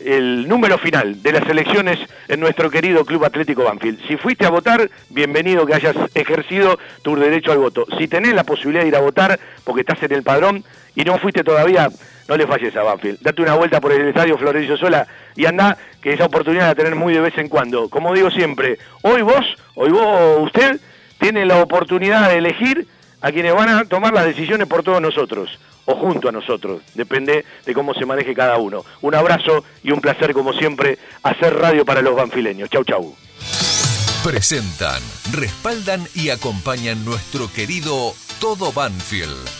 el 0.05 0.49
número 0.49 0.79
final 0.79 1.23
de 1.23 1.33
las 1.33 1.49
elecciones 1.49 1.99
en 2.29 2.41
nuestro 2.41 2.71
querido 2.71 3.05
Club 3.05 3.25
Atlético 3.25 3.65
Banfield. 3.65 4.07
Si 4.09 4.17
fuiste 4.17 4.47
a 4.47 4.51
votar, 4.51 4.91
bienvenido 5.09 5.67
que 5.67 5.75
hayas 5.75 5.97
ejercido 6.15 6.79
tu 7.03 7.17
derecho 7.17 7.53
al 7.53 7.59
voto. 7.59 7.87
Si 7.99 8.09
tenés 8.09 8.35
la 8.35 8.45
posibilidad 8.45 8.83
de 8.83 8.89
ir 8.89 8.97
a 8.97 9.01
votar 9.01 9.39
porque 9.65 9.81
estás 9.81 10.03
en 10.03 10.13
el 10.13 10.23
padrón 10.23 10.65
y 10.95 11.05
no 11.05 11.19
fuiste 11.19 11.45
todavía, 11.45 11.89
no 12.31 12.37
le 12.37 12.47
falles 12.47 12.75
a 12.77 12.85
Banfield. 12.85 13.19
Date 13.21 13.43
una 13.43 13.55
vuelta 13.55 13.81
por 13.81 13.91
el 13.91 14.07
estadio 14.07 14.39
Florencio 14.39 14.77
Sola 14.77 15.05
y 15.35 15.47
anda, 15.47 15.77
que 16.01 16.13
esa 16.13 16.27
oportunidad 16.27 16.69
la 16.69 16.75
tener 16.77 16.95
muy 16.95 17.13
de 17.13 17.21
vez 17.21 17.37
en 17.39 17.49
cuando. 17.49 17.91
Como 17.91 18.15
digo 18.15 18.31
siempre, 18.31 18.79
hoy 19.03 19.23
vos, 19.23 19.45
hoy 19.75 19.91
vos, 19.91 20.39
usted, 20.45 20.81
tiene 21.19 21.45
la 21.45 21.61
oportunidad 21.61 22.31
de 22.31 22.39
elegir 22.39 22.87
a 23.21 23.33
quienes 23.33 23.53
van 23.53 23.69
a 23.69 23.85
tomar 23.85 24.13
las 24.13 24.27
decisiones 24.27 24.69
por 24.69 24.85
todos 24.85 25.03
nosotros 25.03 25.59
o 25.87 25.97
junto 25.97 26.29
a 26.29 26.33
nosotros, 26.33 26.83
depende 26.95 27.45
de 27.67 27.75
cómo 27.75 27.95
se 27.95 28.07
maneje 28.07 28.33
cada 28.33 28.59
uno. 28.59 28.85
Un 29.01 29.17
abrazo 29.17 29.65
y 29.83 29.91
un 29.91 30.01
placer 30.01 30.33
como 30.33 30.53
siempre 30.53 30.99
hacer 31.25 31.53
radio 31.57 31.85
para 31.85 32.01
los 32.01 32.15
banfileños. 32.15 32.71
Chau, 32.71 32.85
chau. 32.85 33.17
Presentan, 34.23 35.03
respaldan 35.33 36.07
y 36.15 36.29
acompañan 36.29 37.05
nuestro 37.05 37.53
querido 37.53 38.15
Todo 38.39 38.71
Banfield. 38.71 39.60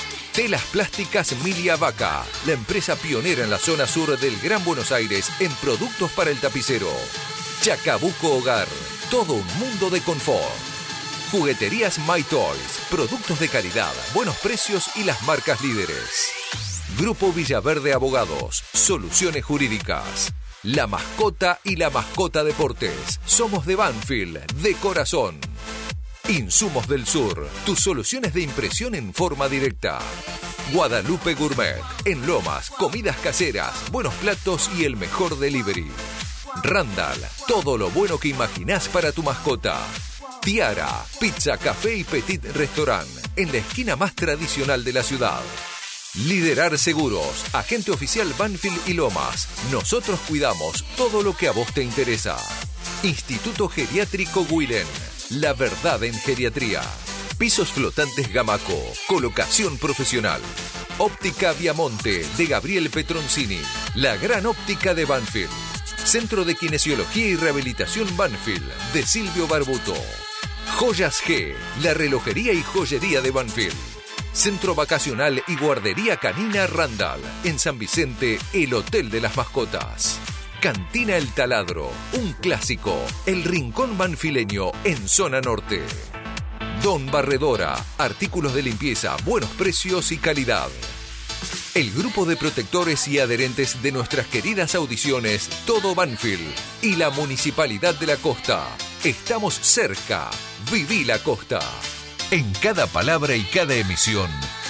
Telas 0.33 0.63
Plásticas 0.71 1.35
Milia 1.43 1.75
Vaca, 1.75 2.23
la 2.45 2.53
empresa 2.53 2.95
pionera 2.95 3.43
en 3.43 3.49
la 3.49 3.59
zona 3.59 3.85
sur 3.85 4.17
del 4.17 4.39
Gran 4.39 4.63
Buenos 4.63 4.93
Aires 4.93 5.29
en 5.41 5.51
productos 5.55 6.09
para 6.11 6.31
el 6.31 6.39
tapicero. 6.39 6.87
Chacabuco 7.61 8.37
Hogar, 8.37 8.67
todo 9.09 9.33
un 9.33 9.59
mundo 9.59 9.89
de 9.89 9.99
confort. 9.99 10.55
Jugueterías 11.31 11.99
My 11.99 12.23
Toys, 12.23 12.79
productos 12.89 13.39
de 13.41 13.49
calidad, 13.49 13.91
buenos 14.13 14.37
precios 14.37 14.95
y 14.95 15.03
las 15.03 15.21
marcas 15.23 15.61
líderes. 15.61 16.29
Grupo 16.97 17.33
Villaverde 17.33 17.93
Abogados, 17.93 18.63
soluciones 18.73 19.43
jurídicas. 19.43 20.31
La 20.63 20.87
mascota 20.87 21.59
y 21.65 21.75
la 21.75 21.89
mascota 21.89 22.45
deportes. 22.45 23.19
Somos 23.25 23.65
de 23.65 23.75
Banfield, 23.75 24.45
de 24.61 24.75
corazón. 24.75 25.39
Insumos 26.31 26.87
del 26.87 27.05
Sur, 27.05 27.45
tus 27.65 27.81
soluciones 27.81 28.33
de 28.33 28.41
impresión 28.41 28.95
en 28.95 29.13
forma 29.13 29.49
directa. 29.49 29.99
Guadalupe 30.71 31.33
Gourmet, 31.33 31.75
en 32.05 32.25
Lomas, 32.25 32.69
comidas 32.69 33.17
caseras, 33.17 33.73
buenos 33.91 34.13
platos 34.13 34.69
y 34.77 34.85
el 34.85 34.95
mejor 34.95 35.37
delivery. 35.37 35.91
Randall, 36.63 37.19
todo 37.49 37.77
lo 37.77 37.89
bueno 37.89 38.17
que 38.17 38.29
imaginás 38.29 38.87
para 38.87 39.11
tu 39.11 39.23
mascota. 39.23 39.77
Tiara, 40.41 41.03
pizza, 41.19 41.57
café 41.57 41.97
y 41.97 42.05
petit 42.05 42.45
restaurant, 42.55 43.09
en 43.35 43.51
la 43.51 43.57
esquina 43.57 43.97
más 43.97 44.15
tradicional 44.15 44.85
de 44.85 44.93
la 44.93 45.03
ciudad. 45.03 45.41
Liderar 46.15 46.77
Seguros, 46.77 47.43
agente 47.51 47.91
oficial 47.91 48.33
Banfield 48.37 48.79
y 48.87 48.93
Lomas. 48.93 49.49
Nosotros 49.69 50.17
cuidamos 50.29 50.85
todo 50.95 51.23
lo 51.23 51.35
que 51.35 51.49
a 51.49 51.51
vos 51.51 51.73
te 51.73 51.83
interesa. 51.83 52.37
Instituto 53.03 53.67
Geriátrico 53.67 54.45
Willen. 54.49 54.87
La 55.39 55.53
verdad 55.53 56.03
en 56.03 56.13
geriatría. 56.13 56.81
Pisos 57.37 57.71
flotantes 57.71 58.33
Gamaco. 58.33 58.77
Colocación 59.07 59.77
profesional. 59.77 60.41
Óptica 60.97 61.53
Viamonte 61.53 62.25
de 62.35 62.45
Gabriel 62.47 62.89
Petroncini. 62.89 63.61
La 63.95 64.17
gran 64.17 64.45
óptica 64.45 64.93
de 64.93 65.05
Banfield. 65.05 65.49
Centro 66.03 66.43
de 66.43 66.55
Kinesiología 66.55 67.27
y 67.27 67.35
Rehabilitación 67.37 68.09
Banfield 68.17 68.69
de 68.91 69.03
Silvio 69.03 69.47
Barbuto. 69.47 69.93
Joyas 70.75 71.23
G, 71.23 71.53
la 71.81 71.93
relojería 71.93 72.51
y 72.51 72.61
joyería 72.61 73.21
de 73.21 73.31
Banfield. 73.31 73.75
Centro 74.33 74.75
Vacacional 74.75 75.41
y 75.47 75.55
Guardería 75.55 76.17
Canina 76.17 76.67
Randall. 76.67 77.21
En 77.45 77.57
San 77.57 77.79
Vicente, 77.79 78.37
el 78.51 78.73
Hotel 78.73 79.09
de 79.09 79.21
las 79.21 79.37
Mascotas. 79.37 80.19
Cantina 80.61 81.17
El 81.17 81.33
Taladro, 81.33 81.89
un 82.13 82.33
clásico. 82.33 82.95
El 83.25 83.43
Rincón 83.43 83.97
Banfileño 83.97 84.71
en 84.83 85.09
zona 85.09 85.41
norte. 85.41 85.81
Don 86.83 87.09
Barredora, 87.09 87.83
artículos 87.97 88.53
de 88.53 88.61
limpieza, 88.61 89.17
buenos 89.25 89.49
precios 89.49 90.11
y 90.11 90.17
calidad. 90.17 90.67
El 91.73 91.91
grupo 91.91 92.25
de 92.25 92.35
protectores 92.35 93.07
y 93.07 93.17
adherentes 93.17 93.81
de 93.81 93.91
nuestras 93.91 94.27
queridas 94.27 94.75
audiciones 94.75 95.49
Todo 95.65 95.95
Banfield 95.95 96.53
y 96.83 96.95
la 96.95 97.09
Municipalidad 97.09 97.95
de 97.95 98.05
la 98.05 98.17
Costa. 98.17 98.63
Estamos 99.03 99.55
cerca. 99.55 100.29
Viví 100.71 101.05
la 101.05 101.17
Costa. 101.17 101.59
En 102.29 102.53
cada 102.61 102.85
palabra 102.85 103.35
y 103.35 103.45
cada 103.45 103.73
emisión 103.73 104.29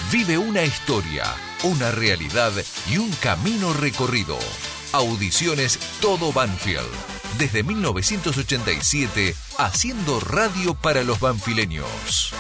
vive 0.10 0.38
una 0.38 0.64
historia, 0.64 1.26
una 1.64 1.92
realidad 1.92 2.54
y 2.90 2.98
un 2.98 3.12
camino 3.22 3.74
recorrido. 3.74 4.38
Audiciones 4.94 5.80
Todo 6.02 6.34
Banfield. 6.34 6.90
Desde 7.38 7.64
1987, 7.64 9.34
haciendo 9.58 10.20
radio 10.20 10.74
para 10.74 11.04
los 11.04 11.20
banfileños. 11.22 12.34